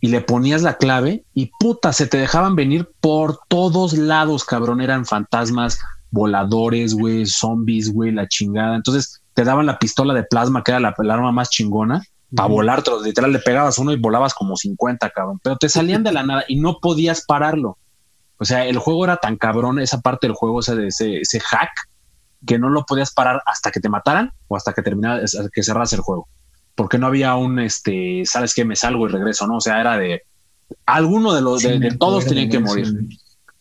Y 0.00 0.08
le 0.08 0.22
ponías 0.22 0.62
la 0.62 0.76
clave 0.78 1.24
y 1.34 1.50
puta, 1.60 1.92
se 1.92 2.06
te 2.06 2.16
dejaban 2.16 2.56
venir 2.56 2.88
por 3.00 3.38
todos 3.48 3.92
lados, 3.92 4.44
cabrón. 4.44 4.80
Eran 4.80 5.04
fantasmas, 5.04 5.78
voladores, 6.10 6.94
güey, 6.94 7.26
zombies, 7.26 7.92
güey, 7.92 8.12
la 8.12 8.26
chingada. 8.26 8.76
Entonces 8.76 9.20
te 9.34 9.44
daban 9.44 9.66
la 9.66 9.78
pistola 9.78 10.14
de 10.14 10.22
plasma, 10.24 10.64
que 10.64 10.70
era 10.72 10.80
la, 10.80 10.94
la 10.98 11.14
arma 11.14 11.32
más 11.32 11.50
chingona, 11.50 12.02
para 12.34 12.46
Ujú. 12.46 12.54
volar. 12.56 12.82
te- 12.82 12.90
Literal, 13.02 13.32
le 13.32 13.38
pegabas 13.40 13.78
uno 13.78 13.92
y 13.92 13.96
volabas 13.98 14.34
como 14.34 14.56
50, 14.56 15.10
cabrón. 15.10 15.40
Pero 15.42 15.56
te 15.56 15.68
salían 15.68 16.02
de 16.02 16.12
la 16.12 16.22
nada 16.22 16.44
y 16.48 16.60
no 16.60 16.78
podías 16.80 17.24
pararlo. 17.26 17.76
O 18.38 18.44
sea, 18.44 18.64
el 18.66 18.78
juego 18.78 19.04
era 19.04 19.16
tan 19.18 19.36
cabrón, 19.36 19.78
esa 19.80 20.00
parte 20.00 20.26
del 20.26 20.34
juego, 20.34 20.60
ese, 20.60 20.86
ese, 20.86 21.18
ese 21.20 21.40
hack, 21.40 21.70
que 22.46 22.58
no 22.58 22.70
lo 22.70 22.84
podías 22.86 23.12
parar 23.12 23.42
hasta 23.44 23.70
que 23.70 23.80
te 23.80 23.88
mataran 23.90 24.32
o 24.48 24.56
hasta 24.56 24.72
que 24.72 24.80
terminara, 24.82 25.22
hasta 25.22 25.48
que 25.52 25.62
cerras 25.62 25.92
el 25.92 26.00
juego. 26.00 26.26
Porque 26.74 26.96
no 26.98 27.06
había 27.08 27.34
un, 27.34 27.58
este, 27.58 28.22
sabes 28.24 28.54
que 28.54 28.64
me 28.64 28.76
salgo 28.76 29.06
y 29.06 29.12
regreso, 29.12 29.46
¿no? 29.46 29.56
O 29.56 29.60
sea, 29.60 29.80
era 29.80 29.98
de 29.98 30.22
alguno 30.86 31.34
de 31.34 31.42
los, 31.42 31.62
de, 31.62 31.74
Sí, 31.74 31.78
de 31.80 31.96
todos 31.96 32.24
tenían 32.26 32.48
que 32.48 32.58
de 32.58 32.64
morir. 32.64 32.86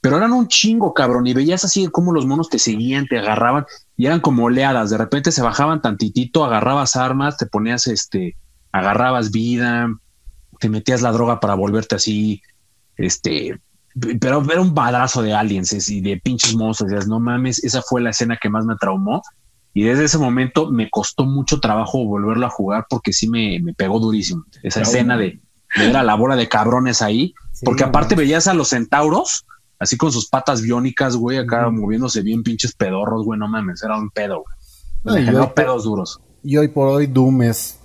Pero 0.01 0.15
eran 0.15 0.31
un 0.31 0.47
chingo, 0.47 0.93
cabrón, 0.93 1.27
y 1.27 1.33
veías 1.33 1.65
así 1.65 1.87
como 1.89 2.13
los 2.13 2.25
monos 2.25 2.47
te 2.47 2.57
seguían, 2.57 3.05
te 3.07 3.19
agarraban 3.19 3.65
y 3.97 4.05
eran 4.05 4.21
como 4.21 4.45
oleadas. 4.45 4.89
De 4.91 4.97
repente 4.97 5.33
se 5.33 5.41
bajaban 5.41 5.81
tantitito, 5.81 6.45
agarrabas 6.45 6.95
armas, 6.95 7.35
te 7.35 7.47
ponías, 7.47 7.85
este, 7.87 8.37
agarrabas 8.71 9.31
vida, 9.31 9.87
te 10.59 10.69
metías 10.69 11.01
la 11.01 11.11
droga 11.11 11.39
para 11.39 11.55
volverte 11.55 11.95
así, 11.95 12.41
este, 12.97 13.59
pero 14.19 14.43
era 14.51 14.61
un 14.61 14.73
madrazo 14.73 15.21
de 15.21 15.33
aliens 15.33 15.89
y 15.89 16.01
de 16.01 16.17
pinches 16.17 16.55
monstruos. 16.55 16.91
Decías, 16.91 17.07
no 17.07 17.19
mames, 17.19 17.63
esa 17.63 17.81
fue 17.81 18.01
la 18.01 18.11
escena 18.11 18.37
que 18.41 18.49
más 18.49 18.65
me 18.65 18.75
traumó. 18.75 19.21
Y 19.73 19.83
desde 19.83 20.05
ese 20.05 20.17
momento 20.17 20.71
me 20.71 20.89
costó 20.89 21.25
mucho 21.25 21.59
trabajo 21.59 22.03
volverlo 22.03 22.45
a 22.45 22.49
jugar 22.49 22.85
porque 22.89 23.13
sí 23.13 23.27
me, 23.27 23.59
me 23.61 23.73
pegó 23.73 23.99
durísimo. 23.99 24.43
Esa 24.63 24.81
Trauma. 24.81 24.89
escena 24.89 25.17
de, 25.17 25.39
de 25.75 25.85
ver 25.87 25.97
a 25.97 26.03
la 26.03 26.15
bola 26.15 26.35
de 26.35 26.49
cabrones 26.49 27.01
ahí, 27.01 27.33
Sí, 27.53 27.65
porque 27.65 27.83
aparte 27.83 28.15
veías 28.15 28.47
a 28.47 28.53
los 28.53 28.69
centauros, 28.69 29.45
así 29.79 29.97
con 29.97 30.11
sus 30.11 30.27
patas 30.27 30.61
biónicas, 30.61 31.15
güey, 31.15 31.37
acá 31.37 31.69
moviéndose 31.69 32.21
bien 32.21 32.43
pinches 32.43 32.73
pedorros, 32.73 33.25
güey, 33.25 33.39
no 33.39 33.47
mames, 33.47 33.83
era 33.83 33.97
un 33.97 34.09
pedo, 34.09 34.43
güey. 35.03 35.25
No, 35.25 35.53
pedos 35.53 35.83
duros. 35.83 36.19
Y 36.43 36.57
hoy 36.57 36.69
por 36.69 36.87
hoy 36.87 37.07
Doom 37.07 37.43
es 37.43 37.78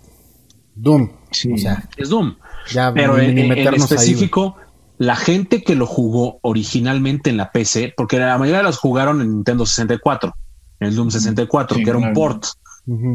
Doom. 0.75 1.11
Sí. 1.31 1.53
O 1.53 1.59
sea, 1.59 1.89
Es 1.97 2.09
Doom. 2.09 2.35
ya 2.73 2.93
Pero 2.95 3.17
ni, 3.19 3.27
en, 3.27 3.35
ni 3.35 3.41
en- 3.43 3.53
en 3.53 3.59
meternos 3.59 3.91
ahí, 3.93 3.97
específico, 3.97 4.57
la 4.99 5.17
gente 5.17 5.63
que 5.63 5.75
lo 5.75 5.87
jugó 5.87 6.39
originalmente 6.43 7.31
en 7.31 7.37
la 7.37 7.51
PC, 7.53 7.93
porque 7.97 8.19
la 8.19 8.39
mayoría 8.39 8.59
de 8.59 8.65
los 8.65 8.79
jugaron 8.79 9.21
en 9.21 9.31
Nintendo 9.35 9.67
64, 9.67 10.35
en 10.81 10.89
el 10.89 10.95
Doom 10.97 11.11
64, 11.11 11.77
Sí, 11.77 11.83
que 11.85 11.91
era 11.91 11.99
un 11.99 12.05
claro. 12.05 12.15
port. 12.15 12.45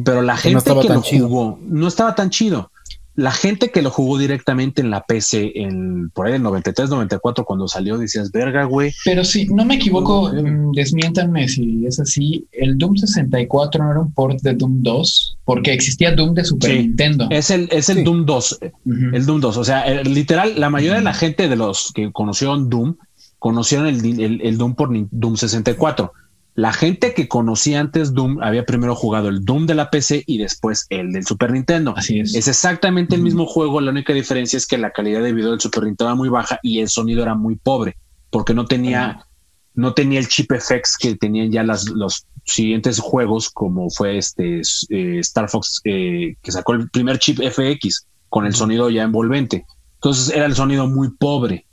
Pero 0.04 0.22
la 0.24 0.36
Que 0.36 0.52
no 0.52 0.62
gente 0.62 0.82
que 0.88 0.94
lo 0.94 1.02
chido. 1.04 1.28
jugó 1.28 1.60
no 1.62 1.88
estaba 1.88 2.16
tan 2.16 2.32
chido. 2.32 2.72
La 3.20 3.32
gente 3.32 3.70
que 3.70 3.82
lo 3.82 3.90
jugó 3.92 4.18
directamente 4.18 4.82
en 4.82 4.90
la 4.92 5.02
PC, 5.04 5.52
en, 5.56 6.10
por 6.12 6.26
ahí 6.26 6.34
del 6.34 6.44
93, 6.44 6.90
94, 6.90 7.44
cuando 7.44 7.68
salió, 7.68 7.98
decías, 7.98 8.32
verga, 8.32 8.64
güey. 8.64 8.94
Pero 9.04 9.24
si 9.26 9.46
no 9.48 9.66
me 9.66 9.76
equivoco, 9.76 10.32
mm, 10.34 10.72
desmiéntanme 10.72 11.48
si 11.50 11.86
es 11.86 12.00
así, 12.00 12.46
el 12.52 12.78
Doom 12.78 12.96
64 12.96 13.84
no 13.84 13.92
era 13.92 14.00
un 14.00 14.14
port 14.14 14.40
de 14.42 14.54
Doom 14.54 14.82
2, 14.84 15.38
porque 15.44 15.74
existía 15.74 16.16
Doom 16.16 16.34
de 16.34 16.46
Super 16.46 16.72
Sí. 16.72 16.78
Nintendo. 16.80 17.28
Es 17.30 17.52
el, 17.52 17.68
es 17.72 17.90
el 17.90 17.98
Sí. 17.98 18.04
Doom 18.04 18.26
2. 18.26 18.60
Ujú. 18.86 18.96
El 19.14 19.26
Doom 19.26 19.42
2. 19.42 19.58
O 19.58 19.64
sea, 19.64 19.82
el- 19.82 20.14
literal, 20.14 20.54
la 20.58 20.70
mayoría 20.70 20.96
de 20.98 21.04
la 21.04 21.14
gente 21.14 21.50
de 21.50 21.56
los 21.56 21.92
que 21.94 22.12
conocieron 22.14 22.70
Doom, 22.70 22.96
conocieron 23.38 23.88
el, 23.88 24.04
el- 24.20 24.42
el 24.42 24.58
Doom 24.58 24.76
por 24.76 24.90
Doom 25.12 25.36
64. 25.36 26.14
La 26.60 26.74
gente 26.74 27.14
que 27.14 27.30
conocía 27.30 27.80
antes 27.80 28.14
Doom 28.14 28.44
había 28.44 28.66
primero 28.66 28.94
jugado 28.94 29.30
el 29.30 29.46
Doom 29.46 29.66
de 29.66 29.76
la 29.76 29.90
PC 29.90 30.26
y 30.28 30.40
después 30.40 30.88
el 30.90 31.14
del 31.14 31.26
Super 31.26 31.54
Nintendo. 31.54 31.94
Así 31.96 32.20
es. 32.20 32.36
Es 32.36 32.50
exactamente 32.50 33.16
el 33.16 33.22
mismo 33.22 33.46
juego, 33.46 33.80
la 33.80 33.92
única 33.92 34.12
diferencia 34.12 34.58
es 34.58 34.68
que 34.68 34.78
la 34.78 34.92
calidad 34.92 35.24
de 35.24 35.32
video 35.32 35.52
del 35.52 35.62
Super 35.62 35.86
Nintendo 35.86 36.10
era 36.10 36.16
muy 36.16 36.28
baja 36.28 36.60
y 36.62 36.82
el 36.82 36.90
sonido 36.90 37.24
era 37.24 37.34
muy 37.34 37.56
pobre, 37.56 37.96
porque 38.30 38.54
no 38.54 38.66
tenía, 38.66 39.26
no 39.74 39.94
tenía 39.94 40.20
el 40.20 40.28
chip 40.28 40.52
effects 40.52 40.98
que 41.00 41.16
tenían 41.16 41.50
ya 41.50 41.64
las, 41.64 41.88
los 41.88 42.28
siguientes 42.44 43.00
juegos, 43.00 43.50
como 43.50 43.90
fue 43.90 44.18
este 44.18 44.60
eh, 44.90 45.20
Star 45.20 45.48
Fox, 45.48 45.80
eh, 45.86 46.36
que 46.42 46.52
sacó 46.52 46.74
el 46.74 46.90
primer 46.90 47.20
chip 47.20 47.40
FX 47.40 48.06
con 48.28 48.46
el 48.46 48.54
sonido 48.54 48.90
ya 48.90 49.04
envolvente. 49.04 49.66
Entonces 49.94 50.36
era 50.36 50.46
el 50.46 50.56
sonido 50.56 50.90
muy 50.90 51.10
pobre. 51.12 51.68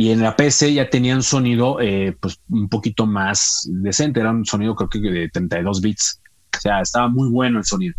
Y 0.00 0.12
en 0.12 0.22
la 0.22 0.34
PC 0.34 0.72
ya 0.72 0.88
tenía 0.88 1.14
un 1.14 1.22
sonido 1.22 1.78
eh, 1.78 2.16
pues 2.18 2.40
un 2.48 2.70
poquito 2.70 3.04
más 3.04 3.68
decente, 3.70 4.20
era 4.20 4.30
un 4.30 4.46
sonido 4.46 4.74
creo 4.74 4.88
que 4.88 4.98
de 5.00 5.28
32 5.28 5.82
bits. 5.82 6.22
O 6.56 6.58
sea, 6.58 6.80
estaba 6.80 7.08
muy 7.08 7.28
bueno 7.28 7.58
el 7.58 7.66
sonido. 7.66 7.94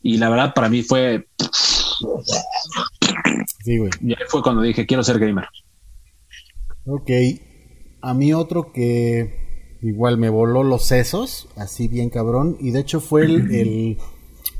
Y 0.00 0.16
la 0.16 0.30
verdad 0.30 0.54
para 0.54 0.70
mí 0.70 0.82
fue... 0.82 1.28
Sí, 3.62 3.76
güey. 3.76 3.90
Y 4.00 4.12
ahí 4.12 4.24
fue 4.28 4.42
cuando 4.42 4.62
dije, 4.62 4.86
quiero 4.86 5.02
ser 5.02 5.18
gamer. 5.18 5.44
Ok. 6.86 7.10
A 8.00 8.14
mí 8.14 8.32
otro 8.32 8.72
que 8.72 9.76
igual 9.82 10.16
me 10.16 10.30
voló 10.30 10.62
los 10.62 10.86
sesos, 10.86 11.48
así 11.56 11.88
bien 11.88 12.08
cabrón. 12.08 12.56
Y 12.58 12.70
de 12.70 12.80
hecho 12.80 13.00
fue 13.00 13.24
el, 13.26 13.34
el- 13.54 13.98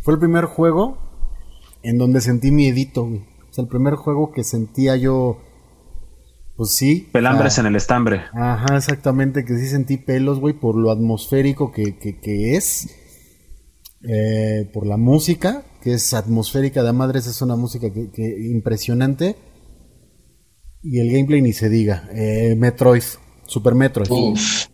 fue 0.03 0.13
el 0.13 0.21
primer 0.21 0.45
juego 0.45 0.99
en 1.83 1.97
donde 1.97 2.21
sentí 2.21 2.51
miedito, 2.51 3.05
güey. 3.07 3.21
O 3.49 3.53
sea, 3.55 3.63
el 3.63 3.69
primer 3.69 3.95
juego 3.95 4.33
que 4.33 4.45
sentía 4.45 4.97
yo, 4.97 5.39
pues 6.57 6.71
sí. 6.71 7.09
Pelambres 7.13 7.53
o 7.53 7.57
sea, 7.57 7.63
en 7.63 7.69
el 7.69 7.77
estambre. 7.77 8.23
Ajá, 8.33 8.77
exactamente, 8.77 9.45
que 9.45 9.57
sí 9.59 9.67
sentí 9.67 9.97
pelos, 9.97 10.41
güey, 10.41 10.55
por 10.55 10.77
lo 10.77 10.91
atmosférico 10.91 11.73
que, 11.73 11.99
que, 11.99 12.21
que 12.21 12.57
es. 12.57 12.89
Eh, 14.07 14.71
por 14.73 14.87
la 14.87 14.99
música, 14.99 15.65
que 15.83 15.95
es 15.95 16.13
atmosférica 16.13 16.83
de 16.83 16.93
madres, 16.93 17.27
es 17.27 17.41
una 17.41 17.57
música 17.57 17.93
que, 17.93 18.11
que 18.11 18.23
impresionante. 18.51 19.37
Y 20.83 21.01
el 21.01 21.11
gameplay 21.11 21.41
ni 21.41 21.53
se 21.53 21.71
diga. 21.71 22.09
Eh, 22.13 22.55
Metroid, 22.57 23.03
Super 23.47 23.75
Metroid. 23.75 24.11
Uf. 24.11 24.67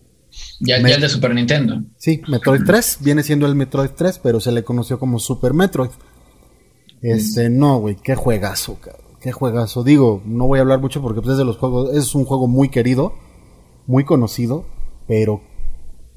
Ya, 0.60 0.76
el 0.76 1.00
de 1.00 1.08
Super 1.08 1.34
Nintendo. 1.34 1.82
Sí, 1.96 2.20
Metroid 2.28 2.62
3, 2.64 2.98
viene 3.00 3.22
siendo 3.22 3.46
el 3.46 3.54
Metroid 3.54 3.90
3, 3.90 4.20
pero 4.22 4.40
se 4.40 4.52
le 4.52 4.62
conoció 4.62 4.98
como 4.98 5.18
Super 5.18 5.54
Metroid. 5.54 5.90
Este, 7.00 7.48
no, 7.48 7.78
güey, 7.78 7.96
qué 7.96 8.14
juegazo, 8.14 8.78
cabrón. 8.80 9.09
Qué 9.20 9.32
juegazo. 9.32 9.84
Digo, 9.84 10.22
no 10.24 10.46
voy 10.46 10.58
a 10.58 10.62
hablar 10.62 10.80
mucho 10.80 11.02
porque 11.02 11.20
pues, 11.20 11.32
es 11.32 11.38
de 11.38 11.44
los 11.44 11.58
juegos, 11.58 11.94
es 11.94 12.14
un 12.14 12.24
juego 12.24 12.46
muy 12.46 12.70
querido, 12.70 13.14
muy 13.86 14.04
conocido, 14.04 14.64
pero 15.06 15.42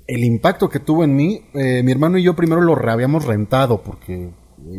el 0.08 0.24
impacto 0.24 0.70
que 0.70 0.80
tuvo 0.80 1.04
en 1.04 1.16
mí, 1.16 1.42
eh, 1.54 1.82
mi 1.84 1.92
hermano 1.92 2.18
y 2.18 2.24
yo 2.24 2.36
primero 2.36 2.62
lo 2.62 2.76
habíamos 2.90 3.26
rentado 3.26 3.82
porque 3.82 4.32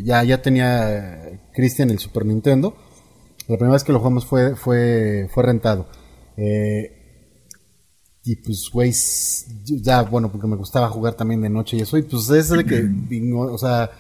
ya, 0.03 0.23
ya 0.25 0.41
tenía 0.41 1.29
eh, 1.29 1.41
Christian 1.53 1.91
el 1.91 1.99
Super 1.99 2.25
Nintendo. 2.25 2.75
La 3.47 3.57
primera 3.57 3.75
vez 3.75 3.85
que 3.85 3.93
lo 3.93 3.99
jugamos 3.99 4.25
fue, 4.25 4.57
fue, 4.57 5.29
fue 5.31 5.43
rentado. 5.43 5.87
Eh, 6.37 7.05
y 8.25 8.37
pues, 8.37 8.71
güey, 8.73 8.91
ya, 9.83 10.03
bueno, 10.03 10.33
porque 10.33 10.47
me 10.47 10.57
gustaba 10.57 10.89
jugar 10.89 11.13
también 11.13 11.43
de 11.43 11.51
noche 11.51 11.77
y 11.77 11.81
eso. 11.81 11.99
Y 11.99 12.03
pues 12.03 12.31
es 12.31 12.49
de 12.49 12.65
que, 12.65 12.81
vino, 12.89 13.41
o 13.41 13.59
sea, 13.59 13.91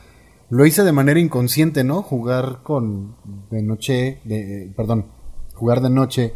lo 0.50 0.66
hice 0.66 0.82
de 0.84 0.92
manera 0.92 1.20
inconsciente, 1.20 1.84
¿no? 1.84 2.02
Jugar 2.02 2.60
con, 2.62 3.16
de 3.50 3.62
noche, 3.62 4.20
de, 4.24 4.72
perdón, 4.76 5.06
jugar 5.54 5.80
de 5.80 5.90
noche 5.90 6.34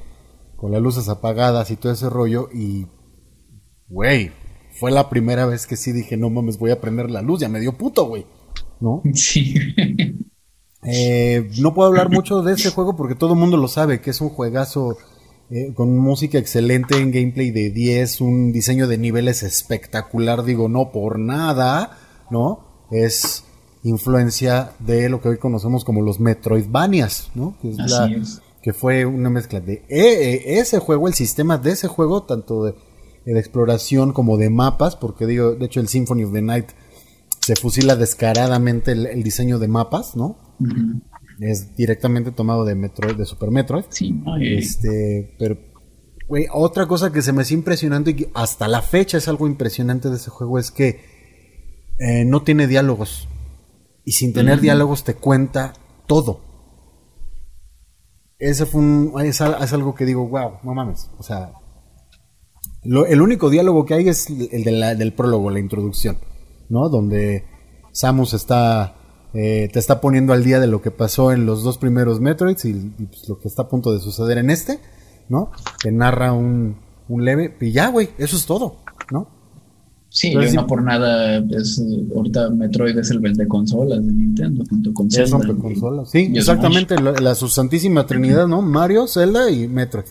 con 0.56 0.72
las 0.72 0.82
luces 0.82 1.08
apagadas 1.08 1.70
y 1.70 1.76
todo 1.76 1.92
ese 1.92 2.08
rollo. 2.10 2.48
Y, 2.52 2.86
güey, 3.88 4.32
fue 4.72 4.90
la 4.90 5.08
primera 5.08 5.46
vez 5.46 5.66
que 5.66 5.76
sí 5.76 5.92
dije, 5.92 6.16
no 6.16 6.30
mames, 6.30 6.58
voy 6.58 6.70
a 6.70 6.80
prender 6.80 7.10
la 7.10 7.22
luz, 7.22 7.40
ya 7.40 7.48
me 7.48 7.60
dio 7.60 7.76
puto, 7.76 8.06
güey. 8.06 8.26
¿No? 8.80 9.02
Sí. 9.14 9.54
Eh, 10.84 11.50
no 11.60 11.74
puedo 11.74 11.88
hablar 11.88 12.08
mucho 12.08 12.40
de 12.42 12.52
ese 12.52 12.70
juego 12.70 12.96
porque 12.96 13.16
todo 13.16 13.34
el 13.34 13.40
mundo 13.40 13.56
lo 13.56 13.66
sabe, 13.66 14.00
que 14.00 14.10
es 14.10 14.20
un 14.20 14.28
juegazo 14.28 14.96
eh, 15.50 15.74
con 15.74 15.98
música 15.98 16.38
excelente, 16.38 16.98
en 16.98 17.10
gameplay 17.10 17.50
de 17.50 17.70
10, 17.70 18.20
un 18.20 18.52
diseño 18.52 18.86
de 18.86 18.96
niveles 18.96 19.42
espectacular, 19.42 20.44
digo, 20.44 20.68
no 20.68 20.92
por 20.92 21.18
nada, 21.18 21.98
¿no? 22.30 22.86
Es 22.92 23.44
influencia 23.82 24.72
de 24.80 25.08
lo 25.08 25.20
que 25.20 25.28
hoy 25.28 25.38
conocemos 25.38 25.84
como 25.84 26.02
los 26.02 26.20
Metroidvanias, 26.20 27.30
¿no? 27.34 27.56
Que, 27.62 27.70
es 27.70 27.78
Así 27.80 27.92
la- 27.92 28.06
es. 28.16 28.40
que 28.62 28.72
fue 28.72 29.06
una 29.06 29.30
mezcla 29.30 29.60
de 29.60 29.74
eh, 29.74 29.84
eh, 29.88 30.58
ese 30.58 30.78
juego, 30.78 31.08
el 31.08 31.14
sistema 31.14 31.58
de 31.58 31.70
ese 31.72 31.88
juego, 31.88 32.22
tanto 32.24 32.64
de, 32.64 32.74
de 33.24 33.38
exploración 33.38 34.12
como 34.12 34.36
de 34.36 34.50
mapas, 34.50 34.96
porque 34.96 35.26
digo, 35.26 35.54
de 35.54 35.66
hecho 35.66 35.80
el 35.80 35.88
Symphony 35.88 36.24
of 36.24 36.32
the 36.32 36.42
Night 36.42 36.66
se 37.40 37.56
fusila 37.56 37.96
descaradamente 37.96 38.92
el, 38.92 39.06
el 39.06 39.22
diseño 39.22 39.58
de 39.58 39.68
mapas, 39.68 40.16
¿no? 40.16 40.36
Es 41.40 41.76
directamente 41.76 42.32
tomado 42.32 42.64
de 42.64 42.74
Metroid, 42.74 43.14
de 43.16 43.24
Super 43.24 43.50
Metroid. 43.52 43.84
Sí, 43.90 44.12
Este, 44.40 45.34
pero, 45.38 45.56
güey, 46.26 46.46
otra 46.52 46.86
cosa 46.86 47.12
que 47.12 47.22
se 47.22 47.32
me 47.32 47.42
hace 47.42 47.54
impresionante 47.54 48.10
y 48.10 48.14
que 48.14 48.30
hasta 48.34 48.66
la 48.66 48.82
fecha 48.82 49.18
es 49.18 49.28
algo 49.28 49.46
impresionante 49.46 50.10
de 50.10 50.16
ese 50.16 50.30
juego 50.30 50.58
es 50.58 50.72
que 50.72 51.00
eh, 52.00 52.24
no 52.24 52.42
tiene 52.42 52.66
diálogos. 52.66 53.28
Y 54.08 54.12
sin 54.12 54.32
tener 54.32 54.54
diálogos 54.62 55.04
te 55.04 55.14
cuenta 55.16 55.74
todo. 56.06 56.40
Ese 58.38 58.64
fue 58.64 58.80
un, 58.80 59.12
es, 59.20 59.38
es 59.42 59.72
algo 59.74 59.94
que 59.94 60.06
digo, 60.06 60.26
wow, 60.26 60.52
no 60.62 60.72
mames. 60.72 61.10
O 61.18 61.22
sea, 61.22 61.52
lo- 62.84 63.04
el 63.04 63.20
único 63.20 63.50
diálogo 63.50 63.84
que 63.84 63.92
hay 63.92 64.08
es 64.08 64.30
el 64.30 64.64
de 64.64 64.70
la- 64.72 64.94
del 64.94 65.12
prólogo, 65.12 65.50
la 65.50 65.58
introducción, 65.58 66.16
¿no? 66.70 66.88
Donde 66.88 67.44
Samus 67.92 68.32
está, 68.32 68.96
eh, 69.34 69.68
te 69.70 69.78
está 69.78 70.00
poniendo 70.00 70.32
al 70.32 70.42
día 70.42 70.58
de 70.58 70.68
lo 70.68 70.80
que 70.80 70.90
pasó 70.90 71.30
en 71.30 71.44
los 71.44 71.62
dos 71.62 71.76
primeros 71.76 72.18
Metroids 72.18 72.64
y, 72.64 72.70
y, 72.70 73.06
pues, 73.10 73.28
lo 73.28 73.38
que 73.38 73.48
está 73.48 73.64
a 73.64 73.68
punto 73.68 73.92
de 73.92 74.00
suceder 74.00 74.38
en 74.38 74.48
este, 74.48 74.78
¿no? 75.28 75.50
Te 75.82 75.92
narra 75.92 76.32
un, 76.32 76.78
un 77.08 77.24
leve, 77.26 77.54
y 77.60 77.72
ya, 77.72 77.88
güey, 77.90 78.08
eso 78.16 78.36
es 78.38 78.46
todo, 78.46 78.76
¿no? 79.12 79.28
Sí, 80.10 80.32
yo 80.32 80.42
sí- 80.42 80.56
no 80.56 80.66
por 80.66 80.82
nada, 80.82 81.36
es, 81.50 81.78
eh, 81.78 82.04
ahorita 82.16 82.48
Metroid 82.50 82.96
es 82.98 83.10
el 83.10 83.18
vende 83.20 83.46
consolas 83.46 84.04
de 84.04 84.12
Nintendo 84.12 84.64
junto 84.68 84.92
con 84.94 85.06
Es 85.08 85.14
Zelda. 85.14 85.38
rompeconsolas. 85.38 86.10
Sí, 86.10 86.30
y 86.32 86.38
exactamente, 86.38 87.00
la, 87.00 87.12
la 87.12 87.34
sustantísima 87.34 88.06
trinidad, 88.06 88.46
¿no? 88.48 88.62
Mario, 88.62 89.06
Zelda 89.06 89.50
y 89.50 89.68
Metroid. 89.68 90.06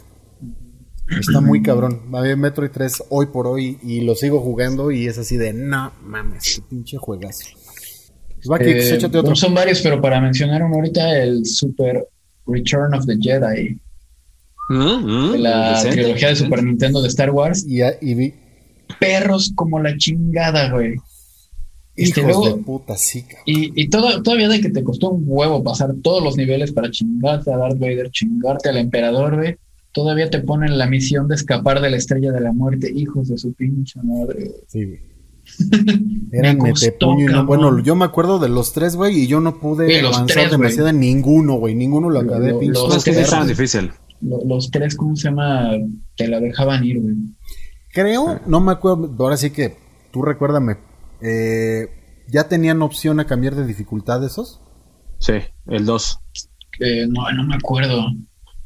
Está 1.19 1.39
muy 1.41 1.61
cabrón. 1.61 2.01
Va 2.13 2.19
a 2.19 2.21
haber 2.21 2.35
Metroid 2.37 2.69
3 2.69 3.03
hoy 3.09 3.27
por 3.27 3.47
hoy 3.47 3.77
y 3.81 4.01
lo 4.01 4.13
sigo 4.15 4.39
jugando 4.41 4.91
y 4.91 5.07
es 5.07 5.17
así 5.17 5.37
de, 5.37 5.53
no 5.53 5.91
mames, 6.03 6.55
qué 6.57 6.61
pinche 6.69 6.97
juegazo. 6.97 7.45
Pues 8.35 8.51
va, 8.51 8.59
Kix, 8.59 8.69
Eh, 8.69 8.95
échate 8.95 9.05
otro. 9.07 9.21
bueno, 9.21 9.35
son 9.35 9.53
varios, 9.53 9.81
pero 9.81 10.01
para 10.01 10.19
mencionar 10.21 10.61
uno 10.63 10.75
ahorita, 10.75 11.17
el 11.23 11.45
Super 11.45 12.07
Return 12.45 12.93
of 12.93 13.05
the 13.05 13.17
Jedi, 13.19 13.79
Mm, 14.69 14.75
mm, 15.29 15.31
de 15.31 15.39
la 15.39 15.81
trilogía 15.89 16.27
de. 16.27 16.35
Super 16.35 16.61
Nintendo 16.61 17.01
de 17.01 17.07
Star 17.07 17.31
Wars. 17.31 17.65
Y 17.65 18.13
vi, 18.15 18.33
Perros 18.99 19.51
como 19.55 19.79
la 19.79 19.95
chingada, 19.97 20.71
güey. 20.71 20.95
Este, 21.95 22.21
hijos 22.21 22.35
luego- 22.37 22.57
de 22.57 22.63
puta, 22.63 22.95
sí, 22.95 23.23
cabrón. 23.23 23.43
Y, 23.47 23.81
y 23.81 23.89
todo, 23.89 24.21
todavía 24.21 24.49
de 24.49 24.61
que 24.61 24.69
te 24.69 24.83
costó 24.83 25.09
un 25.09 25.23
huevo 25.25 25.63
pasar 25.63 25.95
todos 26.03 26.23
los 26.23 26.37
niveles 26.37 26.71
para 26.71 26.91
chingarte 26.91 27.51
a 27.51 27.57
Darth 27.57 27.79
Vader, 27.79 28.11
chingarte 28.11 28.69
al 28.69 28.77
emperador, 28.77 29.35
güey. 29.35 29.55
Todavía 29.93 30.29
te 30.29 30.39
ponen 30.39 30.77
la 30.77 30.85
misión 30.85 31.27
de 31.27 31.33
escapar 31.35 31.81
de 31.81 31.89
la 31.89 31.97
estrella 31.97 32.31
de 32.31 32.41
la 32.41 32.51
muerte, 32.53 32.91
hijos 32.93 33.29
de 33.29 33.37
su 33.39 33.53
pinche 33.53 33.99
madre. 34.03 34.51
Sí, 34.67 34.85
güey. 34.85 34.99
Eran 36.31 36.57
Me 36.57 36.69
costó, 36.69 36.85
metepuño 36.85 37.23
y 37.29 37.33
no. 37.33 37.45
Bueno, 37.45 37.79
yo 37.81 37.95
me 37.95 38.05
acuerdo 38.05 38.37
de 38.37 38.49
los 38.49 38.73
tres, 38.73 38.95
güey, 38.95 39.21
y 39.21 39.27
yo 39.27 39.39
no 39.39 39.59
pude 39.59 39.87
Sí, 39.87 40.01
los 40.01 40.15
avanzar 40.17 40.37
tres, 40.43 40.51
demasiado 40.51 40.89
en 40.89 40.99
ninguno, 40.99 41.55
güey. 41.55 41.73
Ninguno 41.73 42.09
lo 42.09 42.19
acabé, 42.19 42.49
lo- 42.51 42.61
los 42.61 42.89
No, 42.89 42.95
es 42.95 43.03
que 43.03 43.13
sí 43.13 43.47
difícil. 43.47 43.91
Lo- 44.21 44.43
los 44.45 44.69
tres, 44.69 44.95
¿cómo 44.95 45.15
se 45.15 45.29
llama? 45.29 45.71
Te 46.15 46.27
la 46.27 46.39
dejaban 46.39 46.83
ir, 46.83 46.99
güey. 46.99 47.15
Creo, 47.89 48.39
no 48.45 48.59
me 48.59 48.71
acuerdo, 48.73 49.09
ahora 49.19 49.37
sí 49.37 49.51
que 49.51 49.77
tú 50.11 50.21
recuérdame, 50.21 50.77
eh, 51.21 51.89
¿ya 52.27 52.47
tenían 52.47 52.81
opción 52.81 53.19
a 53.19 53.25
cambiar 53.25 53.55
de 53.55 53.65
dificultad 53.65 54.23
esos? 54.23 54.61
Sí, 55.19 55.33
el 55.67 55.85
2. 55.85 56.19
Eh, 56.79 57.07
no, 57.07 57.31
no 57.31 57.43
me 57.43 57.55
acuerdo. 57.55 58.07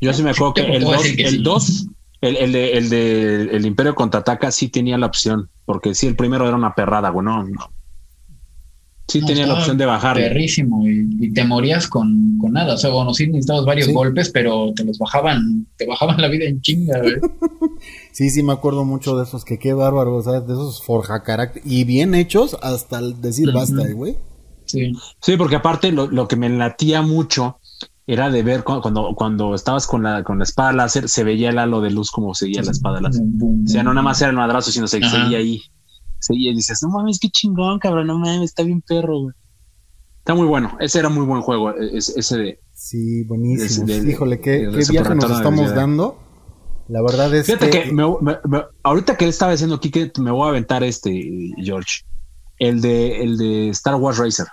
Yo 0.02 0.14
sí 0.14 0.24
me 0.24 0.32
acuerdo 0.32 0.56
que 0.56 0.62
el 0.62 0.84
puedo 0.84 0.96
2, 0.96 1.04
decir 1.04 1.18
que 1.18 1.24
el 1.24 1.36
sí. 1.36 1.44
2, 1.44 1.88
el, 2.22 2.38
el 2.38 2.52
de, 2.52 2.72
el 2.74 2.90
de 2.90 3.42
el 3.56 3.66
Imperio 3.66 3.96
contraataca 3.96 4.52
sí 4.52 4.68
tenía 4.70 4.98
la 4.98 5.06
opción, 5.06 5.50
porque 5.66 5.94
sí, 5.96 6.08
el 6.08 6.16
primero 6.16 6.48
era 6.48 6.56
una 6.56 6.76
perrada, 6.76 7.10
güey, 7.10 7.26
no, 7.26 7.44
no. 7.44 7.72
Sí 9.12 9.22
No, 9.22 9.28
tenía 9.28 9.46
la 9.48 9.54
opción 9.56 9.78
de 9.78 9.86
bajarle. 9.86 10.24
Perrísimo, 10.30 10.88
y, 10.88 11.08
y 11.20 11.34
te 11.34 11.44
morías 11.44 11.88
con, 11.88 12.38
con 12.40 12.54
nada. 12.54 12.76
O 12.76 12.78
sea, 12.78 12.90
bueno, 12.92 13.14
sí 13.14 13.28
necesitabas 13.28 13.66
varios 13.66 13.88
Sí. 13.88 13.94
golpes, 13.94 14.30
pero 14.30 14.72
te 14.76 14.84
los 14.86 14.98
bajaban, 14.98 15.68
te 15.78 15.86
bajaban 15.86 16.22
la 16.22 16.28
vida 16.30 16.46
en 16.46 16.62
chinga, 16.62 17.00
güey. 17.00 17.16
Sí, 18.14 18.30
sí, 18.30 18.44
me 18.44 18.54
acuerdo 18.54 18.86
mucho 18.86 19.16
de 19.18 19.24
esos, 19.24 19.44
que 19.46 19.58
qué 19.58 19.74
bárbaro, 19.74 20.16
o 20.18 20.22
sea, 20.22 20.42
de 20.42 20.54
esos 20.54 20.84
forja 20.84 21.24
carácter, 21.24 21.62
y 21.66 21.84
bien 21.86 22.14
hechos 22.14 22.58
hasta 22.62 23.00
el 23.00 23.20
decir 23.22 23.52
basta, 23.52 23.84
eh, 23.84 23.94
güey. 23.94 24.16
Sí. 24.66 24.92
Sí, 25.22 25.38
porque 25.38 25.56
aparte 25.56 25.92
lo, 25.92 26.08
lo 26.10 26.28
que 26.28 26.36
me 26.36 26.50
latía 26.50 27.02
mucho 27.02 27.58
era 28.08 28.30
de 28.30 28.44
ver 28.44 28.64
cu- 28.64 28.82
cuando, 28.82 29.14
cuando 29.16 29.56
estabas 29.56 29.88
con 29.88 30.04
la, 30.04 30.24
con 30.24 30.38
la 30.38 30.44
espada 30.44 30.72
láser, 30.74 31.08
se 31.10 31.24
veía 31.24 31.50
el 31.50 31.58
halo 31.60 31.82
de 31.82 31.92
luz 31.92 32.12
como 32.12 32.34
seguía 32.36 32.62
la 32.62 32.72
espada 32.72 33.02
láser. 33.02 33.22
Boom, 33.24 33.38
boom, 33.38 33.64
O 33.66 33.68
sea, 33.68 33.84
no 33.84 33.94
nada 33.94 34.04
más 34.04 34.22
era 34.22 34.30
el 34.32 34.36
madrazo, 34.38 34.72
sino 34.72 34.88
se 34.88 34.98
Ajá. 34.98 35.10
seguía 35.24 35.38
ahí. 35.40 35.62
Sí, 36.22 36.34
y 36.38 36.54
dices, 36.54 36.82
no 36.84 36.90
mames, 36.90 37.20
qué 37.20 37.30
chingón, 37.30 37.80
cabrón, 37.80 38.08
no 38.08 38.20
mames, 38.20 38.52
está 38.52 38.64
bien 38.64 38.82
perro, 38.82 39.20
güey. 39.20 39.36
Está 40.20 40.36
muy 40.36 40.46
bueno. 40.46 40.78
Ese 40.80 41.00
era 41.00 41.10
muy 41.10 41.26
buen 41.26 41.42
juego, 41.42 41.72
e-, 41.72 41.98
ese 41.98 42.38
de. 42.38 42.60
Sí, 42.74 43.24
buenísimo. 43.24 43.88
Híjole, 43.88 44.40
qué, 44.40 44.70
qué 44.72 44.92
viaje 44.92 45.16
nos 45.16 45.32
estamos 45.32 45.74
dando. 45.76 46.20
La 46.88 47.02
verdad 47.02 47.34
es 47.34 47.46
Fíjate 47.46 47.70
que, 47.70 47.96
ahorita 48.84 49.16
que 49.16 49.26
él 49.26 49.30
estaba 49.30 49.52
diciendo 49.52 49.76
aquí 49.76 49.92
que 49.92 50.12
me 50.20 50.30
voy 50.30 50.48
a 50.48 50.50
aventar 50.50 50.84
este, 50.84 51.12
George. 51.58 52.04
El 52.60 52.82
de, 52.82 53.24
el 53.24 53.38
de 53.38 53.70
Star 53.70 53.96
Wars 53.96 54.18
Racer. 54.18 54.46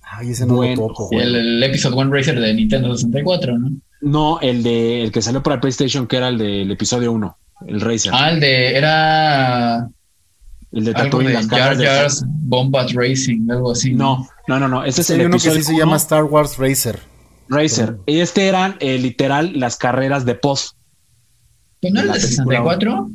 Ay, 0.00 0.30
ese 0.30 0.46
no 0.46 0.62
lo 0.62 0.74
toco, 0.74 1.10
el, 1.12 1.34
el, 1.34 1.62
Episode 1.62 1.96
One 1.96 2.16
Racer 2.16 2.40
de 2.40 2.54
Nintendo 2.54 2.96
64, 2.96 3.58
¿no? 3.58 3.70
No, 4.00 4.40
el 4.40 4.62
de 4.62 5.02
el 5.02 5.12
que 5.12 5.20
salió 5.20 5.42
para 5.42 5.60
PlayStation, 5.60 6.06
que 6.06 6.16
era 6.16 6.28
el 6.28 6.38
del 6.38 6.70
episodio 6.70 7.12
1, 7.12 7.38
el 7.66 7.80
Racer. 7.80 8.12
Ah, 8.14 8.30
el 8.30 8.40
de 8.40 8.76
era 8.76 9.90
el 10.76 10.84
de 10.84 10.92
Tatooine, 10.92 11.32
las 11.32 11.48
Jar 11.48 11.76
Jar's 11.76 12.22
Bombat 12.26 12.90
Racing, 12.92 13.50
algo 13.50 13.72
así. 13.72 13.94
No, 13.94 14.28
no, 14.46 14.60
no, 14.60 14.68
no. 14.68 14.84
Este 14.84 15.00
es 15.00 15.10
el 15.10 15.26
uno 15.26 15.38
que 15.38 15.50
sí 15.50 15.62
se 15.62 15.76
llama 15.76 15.96
Star 15.96 16.24
Wars 16.24 16.58
Racer. 16.58 17.00
Racer. 17.48 17.96
Y 18.06 18.20
este 18.20 18.46
eran 18.46 18.76
eh, 18.80 18.98
literal 18.98 19.58
las 19.58 19.76
carreras 19.76 20.26
de 20.26 20.34
post. 20.34 20.76
¿Pero 21.80 21.94
no 21.94 22.00
era 22.00 22.14
el 22.14 22.20
de 22.20 22.28
64? 22.28 23.10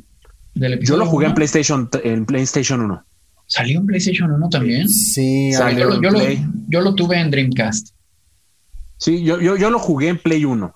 Yo 0.54 0.96
lo 0.96 1.06
jugué 1.06 1.26
en 1.26 1.34
PlayStation, 1.34 1.88
en 2.02 2.26
PlayStation 2.26 2.80
1. 2.80 3.04
¿Salió 3.46 3.78
en 3.78 3.86
PlayStation 3.86 4.32
1 4.32 4.48
también? 4.48 4.88
Sí, 4.88 5.52
Salió 5.52 6.00
yo, 6.00 6.10
lo, 6.10 6.20
yo, 6.68 6.80
lo, 6.80 6.94
tuve 6.94 7.20
en 7.20 7.30
Dreamcast. 7.30 7.90
Sí, 8.96 9.22
yo, 9.22 9.40
yo, 9.40 9.56
yo 9.56 9.70
lo 9.70 9.78
jugué 9.78 10.08
en 10.08 10.18
Play 10.18 10.44
1. 10.44 10.74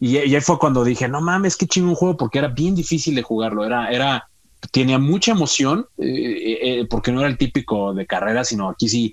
Y, 0.00 0.16
ahí 0.16 0.40
fue 0.40 0.58
cuando 0.58 0.82
dije, 0.82 1.08
no 1.08 1.20
mames, 1.20 1.56
qué 1.56 1.66
chingo 1.66 1.90
un 1.90 1.94
juego, 1.94 2.16
porque 2.16 2.38
era 2.38 2.48
bien 2.48 2.74
difícil 2.74 3.14
de 3.14 3.22
jugarlo. 3.22 3.64
Era, 3.64 3.90
era, 3.90 4.28
tenía 4.72 4.98
mucha 4.98 5.32
emoción, 5.32 5.86
eh, 5.98 6.06
eh, 6.06 6.58
eh, 6.62 6.86
porque 6.88 7.12
no 7.12 7.20
era 7.20 7.28
el 7.28 7.38
típico 7.38 7.94
de 7.94 8.06
carrera, 8.06 8.44
sino 8.44 8.68
aquí 8.68 8.88
sí, 8.88 9.12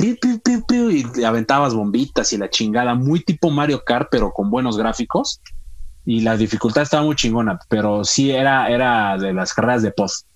y 0.00 1.24
aventabas 1.24 1.74
bombitas 1.74 2.32
y 2.32 2.36
la 2.36 2.50
chingada, 2.50 2.94
muy 2.94 3.20
tipo 3.20 3.50
Mario 3.50 3.84
Kart, 3.84 4.08
pero 4.10 4.32
con 4.32 4.50
buenos 4.50 4.76
gráficos. 4.76 5.40
Y 6.04 6.20
la 6.20 6.36
dificultad 6.36 6.82
estaba 6.82 7.02
muy 7.02 7.16
chingona, 7.16 7.58
pero 7.68 8.04
sí 8.04 8.30
era, 8.30 8.68
era 8.68 9.16
de 9.16 9.32
las 9.32 9.54
carreras 9.54 9.82
de 9.82 9.90
post. 9.90 10.26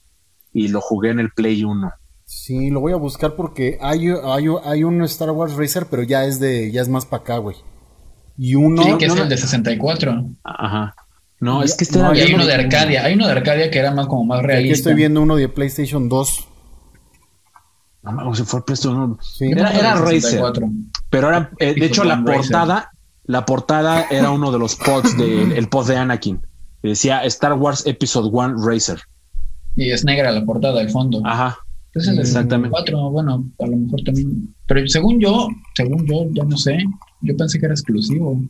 Y 0.53 0.69
lo 0.69 0.81
jugué 0.81 1.11
en 1.11 1.21
el 1.21 1.31
Play 1.31 1.63
1. 1.65 1.93
Sí, 2.25 2.71
lo 2.71 2.81
voy 2.81 2.93
a 2.93 2.97
buscar 2.97 3.35
porque 3.37 3.79
hay, 3.83 4.09
hay, 4.09 4.47
hay 4.65 4.85
un 4.85 5.03
Star 5.03 5.31
Wars 5.31 5.55
Racer, 5.57 5.87
pero 5.91 6.03
ya 6.03 6.25
es 6.25 6.41
de, 6.41 6.71
ya 6.73 6.81
es 6.81 6.89
más 6.89 7.05
para 7.05 7.23
acá, 7.23 7.39
güey. 7.39 7.57
Y 8.39 8.55
uno. 8.55 8.83
Sí, 8.83 8.97
que 8.99 9.07
es 9.07 9.17
el 9.17 9.29
de 9.29 9.37
64. 9.37 10.25
Ajá. 10.45 10.95
No, 11.41 11.63
es 11.63 11.77
que 11.77 11.85
este 11.85 11.99
era. 11.99 12.11
hay 12.11 12.35
uno 12.35 12.47
de 12.47 12.55
Arcadia. 12.55 13.05
Hay 13.05 13.15
uno 13.15 13.27
de 13.27 13.33
Arcadia 13.33 13.71
que 13.71 13.79
era 13.79 13.93
más 13.93 14.07
como 14.07 14.25
más 14.25 14.43
realista. 14.43 14.73
Aquí 14.73 14.79
estoy 14.79 14.95
viendo 14.95 15.23
uno 15.23 15.37
de 15.37 15.49
PlayStation 15.49 16.09
2. 16.09 16.49
No, 18.03 18.35
se 18.35 18.45
fue 18.45 18.65
PlayStation 18.65 19.19
Era, 19.41 19.71
era 19.73 19.95
Racer. 19.97 20.43
Pero 21.11 21.29
era, 21.29 21.51
eh, 21.59 21.75
de 21.75 21.87
hecho, 21.87 22.05
la 22.05 22.25
portada, 22.25 22.91
la 23.25 23.45
portada 23.45 24.07
era 24.11 24.31
uno 24.31 24.51
de 24.51 24.59
los 24.59 24.77
pods 24.77 25.17
del 25.17 25.53
el 25.57 25.69
pod 25.69 25.89
de 25.89 25.97
Anakin. 25.97 26.41
Decía 26.83 27.25
Star 27.25 27.55
Wars 27.55 27.87
Episode 27.87 28.31
1 28.33 28.67
Racer. 28.67 29.01
Y 29.77 29.91
es 29.91 30.05
negra 30.05 30.33
la 30.33 30.45
portada, 30.45 30.81
el 30.81 30.91
fondo. 30.91 31.21
Ajá. 31.25 31.59
Entonces 31.89 32.13
el 32.15 32.21
Exactamente. 32.21 32.71
4, 32.71 33.11
bueno, 33.11 33.45
a 33.59 33.67
lo 33.67 33.77
mejor 33.77 34.03
también. 34.05 34.55
Pero 34.67 34.87
según 34.89 35.21
yo, 35.21 35.49
según 35.75 36.07
yo, 36.07 36.27
ya 36.33 36.45
no 36.45 36.57
sé. 36.57 36.79
Yo 37.21 37.37
pensé 37.37 37.59
que 37.59 37.67
era 37.67 37.75
exclusivo. 37.75 38.41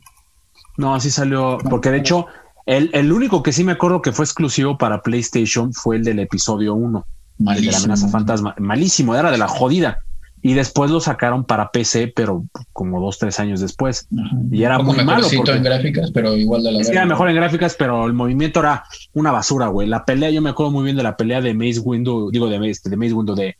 No, 0.76 0.94
así 0.94 1.10
salió. 1.10 1.58
Porque 1.70 1.90
de 1.90 1.98
hecho, 1.98 2.26
el, 2.68 2.90
el, 2.92 3.12
único 3.12 3.42
que 3.42 3.52
sí 3.52 3.64
me 3.64 3.72
acuerdo 3.72 4.02
que 4.02 4.12
fue 4.12 4.26
exclusivo 4.26 4.76
para 4.76 5.00
PlayStation 5.00 5.72
fue 5.72 5.96
el 5.96 6.04
del 6.04 6.18
episodio 6.18 6.74
1. 6.74 7.06
El 7.38 7.64
de 7.64 7.72
la 7.72 7.78
amenaza 7.78 8.08
fantasma. 8.08 8.54
Malísimo, 8.58 9.14
era 9.14 9.30
de 9.30 9.38
la 9.38 9.48
jodida. 9.48 10.00
Y 10.42 10.52
después 10.52 10.90
lo 10.90 11.00
sacaron 11.00 11.44
para 11.44 11.70
PC, 11.70 12.12
pero 12.14 12.44
como 12.74 13.00
dos, 13.00 13.18
tres 13.18 13.40
años 13.40 13.60
después. 13.60 14.06
Y 14.52 14.64
era 14.64 14.78
muy 14.80 15.02
malo. 15.02 15.26
Porque 15.34 15.52
en 15.52 15.62
gráficas, 15.62 16.10
pero 16.10 16.36
igual 16.36 16.62
de 16.62 16.72
la 16.72 16.80
Era 16.80 17.06
mejor 17.06 17.30
en 17.30 17.36
gráficas, 17.36 17.74
pero 17.74 18.04
el 18.04 18.12
movimiento 18.12 18.60
era 18.60 18.84
una 19.14 19.32
basura, 19.32 19.68
güey. 19.68 19.88
La 19.88 20.04
pelea, 20.04 20.28
yo 20.30 20.42
me 20.42 20.50
acuerdo 20.50 20.70
muy 20.70 20.84
bien 20.84 20.96
de 20.96 21.02
la 21.02 21.16
pelea 21.16 21.40
de 21.40 21.54
Maze 21.54 21.80
Window, 21.80 22.30
digo 22.30 22.50
de, 22.50 22.68
este, 22.68 22.90
de 22.90 22.96
Maze 22.98 23.14
Window, 23.14 23.34
de, 23.34 23.56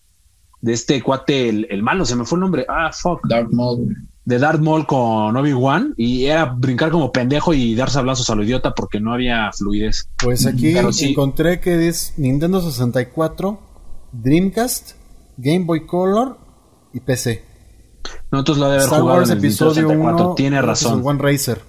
de 0.60 0.72
este 0.74 1.02
cuate, 1.02 1.48
el, 1.48 1.66
el, 1.70 1.82
malo, 1.82 2.04
se 2.04 2.14
me 2.14 2.26
fue 2.26 2.36
el 2.36 2.40
nombre. 2.40 2.66
Ah, 2.68 2.90
fuck. 2.92 3.26
Dark 3.26 3.48
Maul 3.52 3.96
de 4.28 4.38
Darth 4.38 4.60
Maul 4.60 4.84
con 4.84 5.34
Obi-Wan 5.34 5.94
y 5.96 6.26
era 6.26 6.44
brincar 6.44 6.90
como 6.90 7.10
pendejo 7.10 7.54
y 7.54 7.74
dar 7.74 7.88
sablazos 7.88 8.28
a 8.28 8.34
lo 8.34 8.44
idiota 8.44 8.74
porque 8.74 9.00
no 9.00 9.14
había 9.14 9.50
fluidez. 9.54 10.10
Pues 10.22 10.44
aquí 10.44 10.74
encontré 10.76 11.60
que 11.60 11.88
es 11.88 12.12
Nintendo 12.18 12.60
64, 12.60 13.58
Dreamcast, 14.12 14.92
Game 15.38 15.64
Boy 15.64 15.86
Color 15.86 16.36
y 16.92 17.00
PC. 17.00 17.42
Nosotros 18.30 18.58
lo 18.58 18.66
de 18.66 18.72
haber 18.72 18.84
Star 18.84 19.00
jugado 19.00 19.18
Wars 19.20 19.30
en 19.30 19.38
el 19.38 19.44
Episodio 19.44 19.88
64. 19.88 20.34
tiene 20.34 20.60
razón. 20.60 21.00
One 21.02 21.22
Racer. 21.22 21.62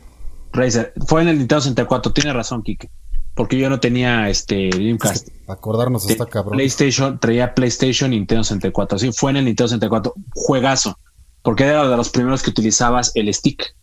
Racer. 0.52 0.91
Fue 1.07 1.22
en 1.22 1.30
el 1.30 1.38
Nintendo 1.38 1.61
64. 1.61 2.11
Tiene 2.11 2.34
razón, 2.34 2.61
Kike. 2.61 2.91
Porque 3.36 3.57
yo 3.57 3.69
no 3.69 3.80
tenía 3.80 4.27
este 4.27 4.69
Dreamcast. 4.69 5.30
acordarnos 5.48 6.10
está 6.10 6.26
cabrón. 6.26 6.57
PlayStation, 6.57 7.19
traía 7.19 7.56
PlayStation 7.56 8.11
Nintendo 8.11 8.44
64. 8.44 8.99
Sí, 8.99 9.11
fue 9.14 9.31
en 9.31 9.38
el 9.38 9.45
Nintendo 9.45 9.69
64. 9.69 10.14
Juegazo 10.34 10.98
porque 11.41 11.64
era 11.64 11.88
de 11.88 11.98
los 11.98 12.10
primeros 12.10 12.44
que 12.44 12.49
utilizabas 12.49 13.11
el 13.16 13.34
stick. 13.34 13.76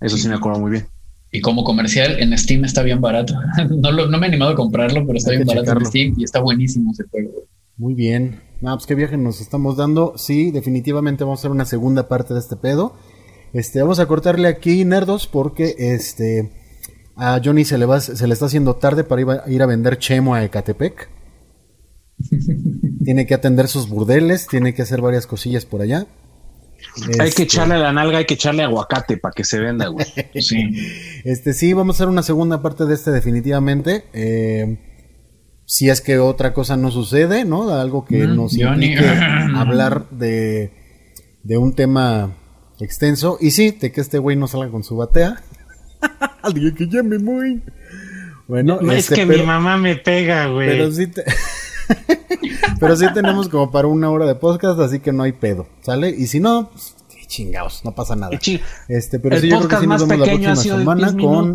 Eso 0.00 0.16
sí, 0.16 0.28
me 0.28 0.34
acuerdo 0.34 0.60
muy 0.60 0.70
bien. 0.70 0.86
Y 1.30 1.40
como 1.40 1.62
comercial, 1.62 2.20
en 2.20 2.36
Steam 2.38 2.64
está 2.64 2.82
bien 2.82 3.00
barato. 3.00 3.34
no, 3.70 3.92
me 3.92 4.26
he 4.26 4.28
animado 4.28 4.52
a 4.52 4.54
comprarlo, 4.54 5.06
pero 5.06 5.18
está 5.18 5.32
bien 5.32 5.46
barato 5.46 5.72
en 5.72 5.86
Steam 5.86 6.14
y 6.16 6.24
está 6.24 6.40
buenísimo 6.40 6.92
ese 6.92 7.04
juego. 7.04 7.44
Muy 7.76 7.94
bien. 7.94 8.40
No, 8.60 8.74
pues 8.74 8.86
qué 8.86 8.94
viaje 8.94 9.16
nos 9.16 9.40
estamos 9.40 9.76
dando. 9.76 10.14
Sí, 10.16 10.50
definitivamente 10.50 11.24
vamos 11.24 11.38
a 11.38 11.42
hacer 11.42 11.50
una 11.50 11.64
segunda 11.64 12.08
parte 12.08 12.34
de 12.34 12.40
este 12.40 12.56
pedo. 12.56 12.96
Este, 13.52 13.80
vamos 13.82 13.98
a 13.98 14.06
cortarle 14.06 14.48
aquí, 14.48 14.84
nerdos, 14.84 15.26
porque 15.26 15.74
este 15.78 16.50
a 17.16 17.40
Johnny 17.44 17.64
se 17.64 17.78
le 17.78 17.86
va, 17.86 18.00
se 18.00 18.26
le 18.26 18.32
está 18.32 18.46
haciendo 18.46 18.76
tarde 18.76 19.02
para 19.02 19.20
ir 19.20 19.28
a, 19.28 19.44
ir 19.48 19.62
a 19.62 19.66
vender 19.66 19.98
chemo 19.98 20.34
a 20.34 20.44
Ecatepec. 20.44 21.10
tiene 23.04 23.26
que 23.26 23.34
atender 23.34 23.68
sus 23.68 23.88
burdeles, 23.88 24.46
tiene 24.46 24.74
que 24.74 24.82
hacer 24.82 25.00
varias 25.00 25.26
cosillas 25.26 25.64
por 25.64 25.82
allá. 25.82 26.06
Hay 27.06 27.16
que 27.16 27.24
este, 27.24 27.42
echarle 27.44 27.74
a 27.74 27.78
la 27.78 27.92
nalga, 27.92 28.18
hay 28.18 28.24
que 28.24 28.34
echarle 28.34 28.62
aguacate 28.62 29.16
para 29.16 29.32
que 29.32 29.44
se 29.44 29.58
venda, 29.58 29.88
güey. 29.88 30.06
sí. 30.40 30.70
Este, 31.24 31.52
sí, 31.52 31.72
vamos 31.72 31.94
a 31.94 31.96
hacer 31.98 32.08
una 32.08 32.22
segunda 32.22 32.62
parte 32.62 32.84
de 32.84 32.94
este 32.94 33.10
definitivamente. 33.10 34.04
Eh, 34.12 34.78
si 35.64 35.90
es 35.90 36.00
que 36.00 36.18
otra 36.18 36.54
cosa 36.54 36.76
no 36.76 36.90
sucede, 36.90 37.44
¿no? 37.44 37.70
Algo 37.70 38.04
que 38.04 38.26
mm, 38.26 38.36
nos 38.36 38.56
implique 38.56 39.06
hablar 39.54 40.08
de, 40.10 40.72
de 41.42 41.58
un 41.58 41.74
tema 41.74 42.34
extenso. 42.80 43.38
Y 43.40 43.50
sí, 43.50 43.72
de 43.72 43.92
que 43.92 44.00
este 44.00 44.18
güey 44.18 44.36
no 44.36 44.48
salga 44.48 44.70
con 44.70 44.82
su 44.82 44.96
batea. 44.96 45.42
Alguien 46.42 46.74
que 46.74 46.86
llame 46.86 47.18
muy. 47.18 47.62
Bueno, 48.46 48.80
es 48.92 49.10
este, 49.10 49.16
que 49.16 49.26
mi 49.26 49.42
mamá 49.42 49.76
me 49.76 49.96
pega, 49.96 50.46
güey. 50.46 50.70
Pero 50.70 50.90
sí 50.90 51.06
te... 51.06 51.22
Pero 52.80 52.96
sí 52.96 53.06
tenemos 53.12 53.48
como 53.48 53.70
para 53.70 53.88
una 53.88 54.10
hora 54.10 54.26
de 54.26 54.34
podcast, 54.34 54.78
así 54.80 55.00
que 55.00 55.12
no 55.12 55.22
hay 55.22 55.32
pedo, 55.32 55.66
¿sale? 55.80 56.10
Y 56.10 56.26
si 56.26 56.40
no, 56.40 56.70
pues, 56.70 56.94
chingados, 57.28 57.84
no 57.84 57.94
pasa 57.94 58.16
nada. 58.16 58.38
Este, 58.88 59.20
pero 59.20 59.38
sí, 59.38 59.48
yo 59.48 59.58
creo 59.58 59.68
que 59.68 59.76
sí 59.76 59.86
nos 59.86 60.06
vemos 60.06 60.26
la 60.26 60.32
próxima 60.32 60.56
semana 60.56 61.16
con 61.16 61.54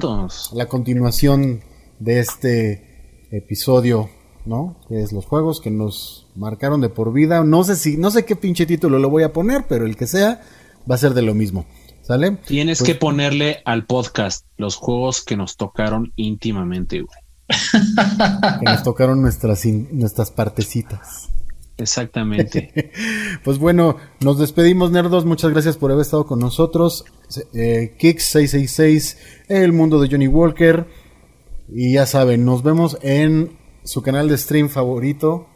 la 0.54 0.68
continuación 0.68 1.62
de 2.00 2.20
este 2.20 3.28
episodio, 3.32 4.10
¿no? 4.46 4.78
Que 4.88 5.02
es 5.02 5.12
los 5.12 5.26
juegos 5.26 5.60
que 5.60 5.72
nos 5.72 6.28
marcaron 6.36 6.80
de 6.80 6.90
por 6.90 7.12
vida. 7.12 7.44
No 7.44 7.64
sé 7.64 7.76
si, 7.76 7.98
no 7.98 8.12
sé 8.12 8.24
qué 8.24 8.36
pinche 8.36 8.66
título 8.66 9.00
le 9.00 9.08
voy 9.08 9.24
a 9.24 9.34
poner, 9.34 9.66
pero 9.68 9.86
el 9.86 9.98
que 9.98 10.08
sea 10.08 10.42
va 10.90 10.96
a 10.96 11.00
ser 11.00 11.14
de 11.14 11.24
lo 11.24 11.34
mismo. 11.34 11.66
¿Sale? 12.02 12.32
Tienes 12.46 12.80
pues 12.80 12.90
que 12.90 12.96
ponerle 12.96 13.62
al 13.64 13.86
podcast 13.86 14.46
los 14.58 14.76
juegos 14.76 15.24
que 15.24 15.38
nos 15.38 15.56
tocaron 15.56 16.12
íntimamente, 16.18 17.00
güey 17.00 17.23
que 18.60 18.66
nos 18.66 18.84
tocaron 18.84 19.22
nuestras, 19.22 19.66
nuestras 19.66 20.32
partecitas. 20.32 21.30
Exactamente. 21.78 22.92
pues 23.44 23.58
bueno, 23.58 23.98
nos 24.22 24.40
despedimos, 24.40 24.92
nerdos. 24.92 25.26
Muchas 25.26 25.52
gracias 25.52 25.78
por 25.78 25.92
haber 25.92 26.04
estado 26.04 26.26
con 26.26 26.40
nosotros. 26.40 27.06
Eh, 27.54 27.96
Kix666, 28.00 29.18
El 29.48 29.74
Mundo 29.74 30.00
de 30.00 30.10
Johnny 30.10 30.28
Walker. 30.28 30.88
Y 31.70 31.94
ya 31.94 32.06
saben, 32.06 32.46
nos 32.46 32.62
vemos 32.64 32.98
en 33.02 33.58
su 33.84 34.02
canal 34.02 34.30
de 34.30 34.38
stream 34.38 34.70
favorito. 34.70 35.48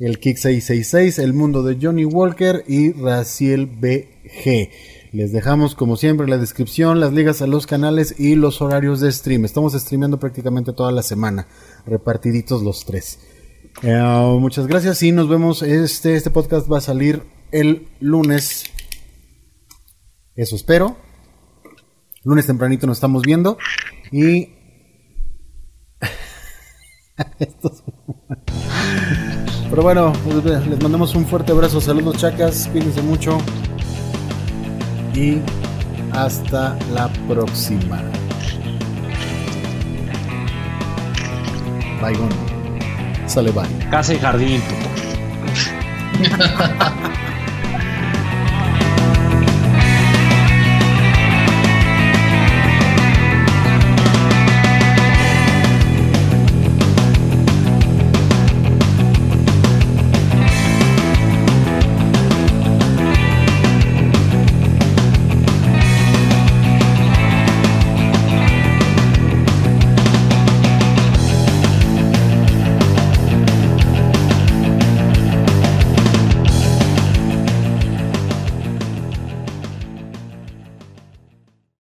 El 0.00 0.18
Kix666, 0.18 1.22
El 1.22 1.34
Mundo 1.34 1.62
de 1.62 1.78
Johnny 1.80 2.04
Walker 2.04 2.64
y 2.66 2.92
Raciel 2.92 3.66
BG. 3.66 4.70
Les 5.14 5.32
dejamos 5.32 5.76
como 5.76 5.96
siempre 5.96 6.26
la 6.26 6.38
descripción, 6.38 6.98
las 6.98 7.12
ligas 7.12 7.40
a 7.40 7.46
los 7.46 7.68
canales 7.68 8.18
y 8.18 8.34
los 8.34 8.60
horarios 8.60 8.98
de 8.98 9.12
stream. 9.12 9.44
Estamos 9.44 9.72
streameando 9.74 10.18
prácticamente 10.18 10.72
toda 10.72 10.90
la 10.90 11.04
semana, 11.04 11.46
repartiditos 11.86 12.64
los 12.64 12.84
tres. 12.84 13.20
Eh, 13.84 14.36
muchas 14.40 14.66
gracias 14.66 15.00
y 15.04 15.12
nos 15.12 15.28
vemos. 15.28 15.62
Este, 15.62 16.16
este 16.16 16.30
podcast 16.30 16.68
va 16.70 16.78
a 16.78 16.80
salir 16.80 17.22
el 17.52 17.86
lunes. 18.00 18.64
Eso 20.34 20.56
espero. 20.56 20.96
Lunes 22.24 22.48
tempranito 22.48 22.88
nos 22.88 22.96
estamos 22.96 23.22
viendo. 23.22 23.56
Y 24.10 24.48
Pero 29.70 29.80
bueno, 29.80 30.12
les 30.68 30.82
mandamos 30.82 31.14
un 31.14 31.24
fuerte 31.24 31.52
abrazo. 31.52 31.80
Saludos, 31.80 32.16
chacas. 32.16 32.68
Cuídense 32.72 33.00
mucho. 33.00 33.38
Y 35.14 35.40
hasta 36.12 36.76
la 36.92 37.08
próxima. 37.28 38.02
Bye, 42.02 42.18
Sale 43.26 43.50
bye. 43.52 43.64
Casa 43.90 44.14
y 44.14 44.18
jardín, 44.18 44.60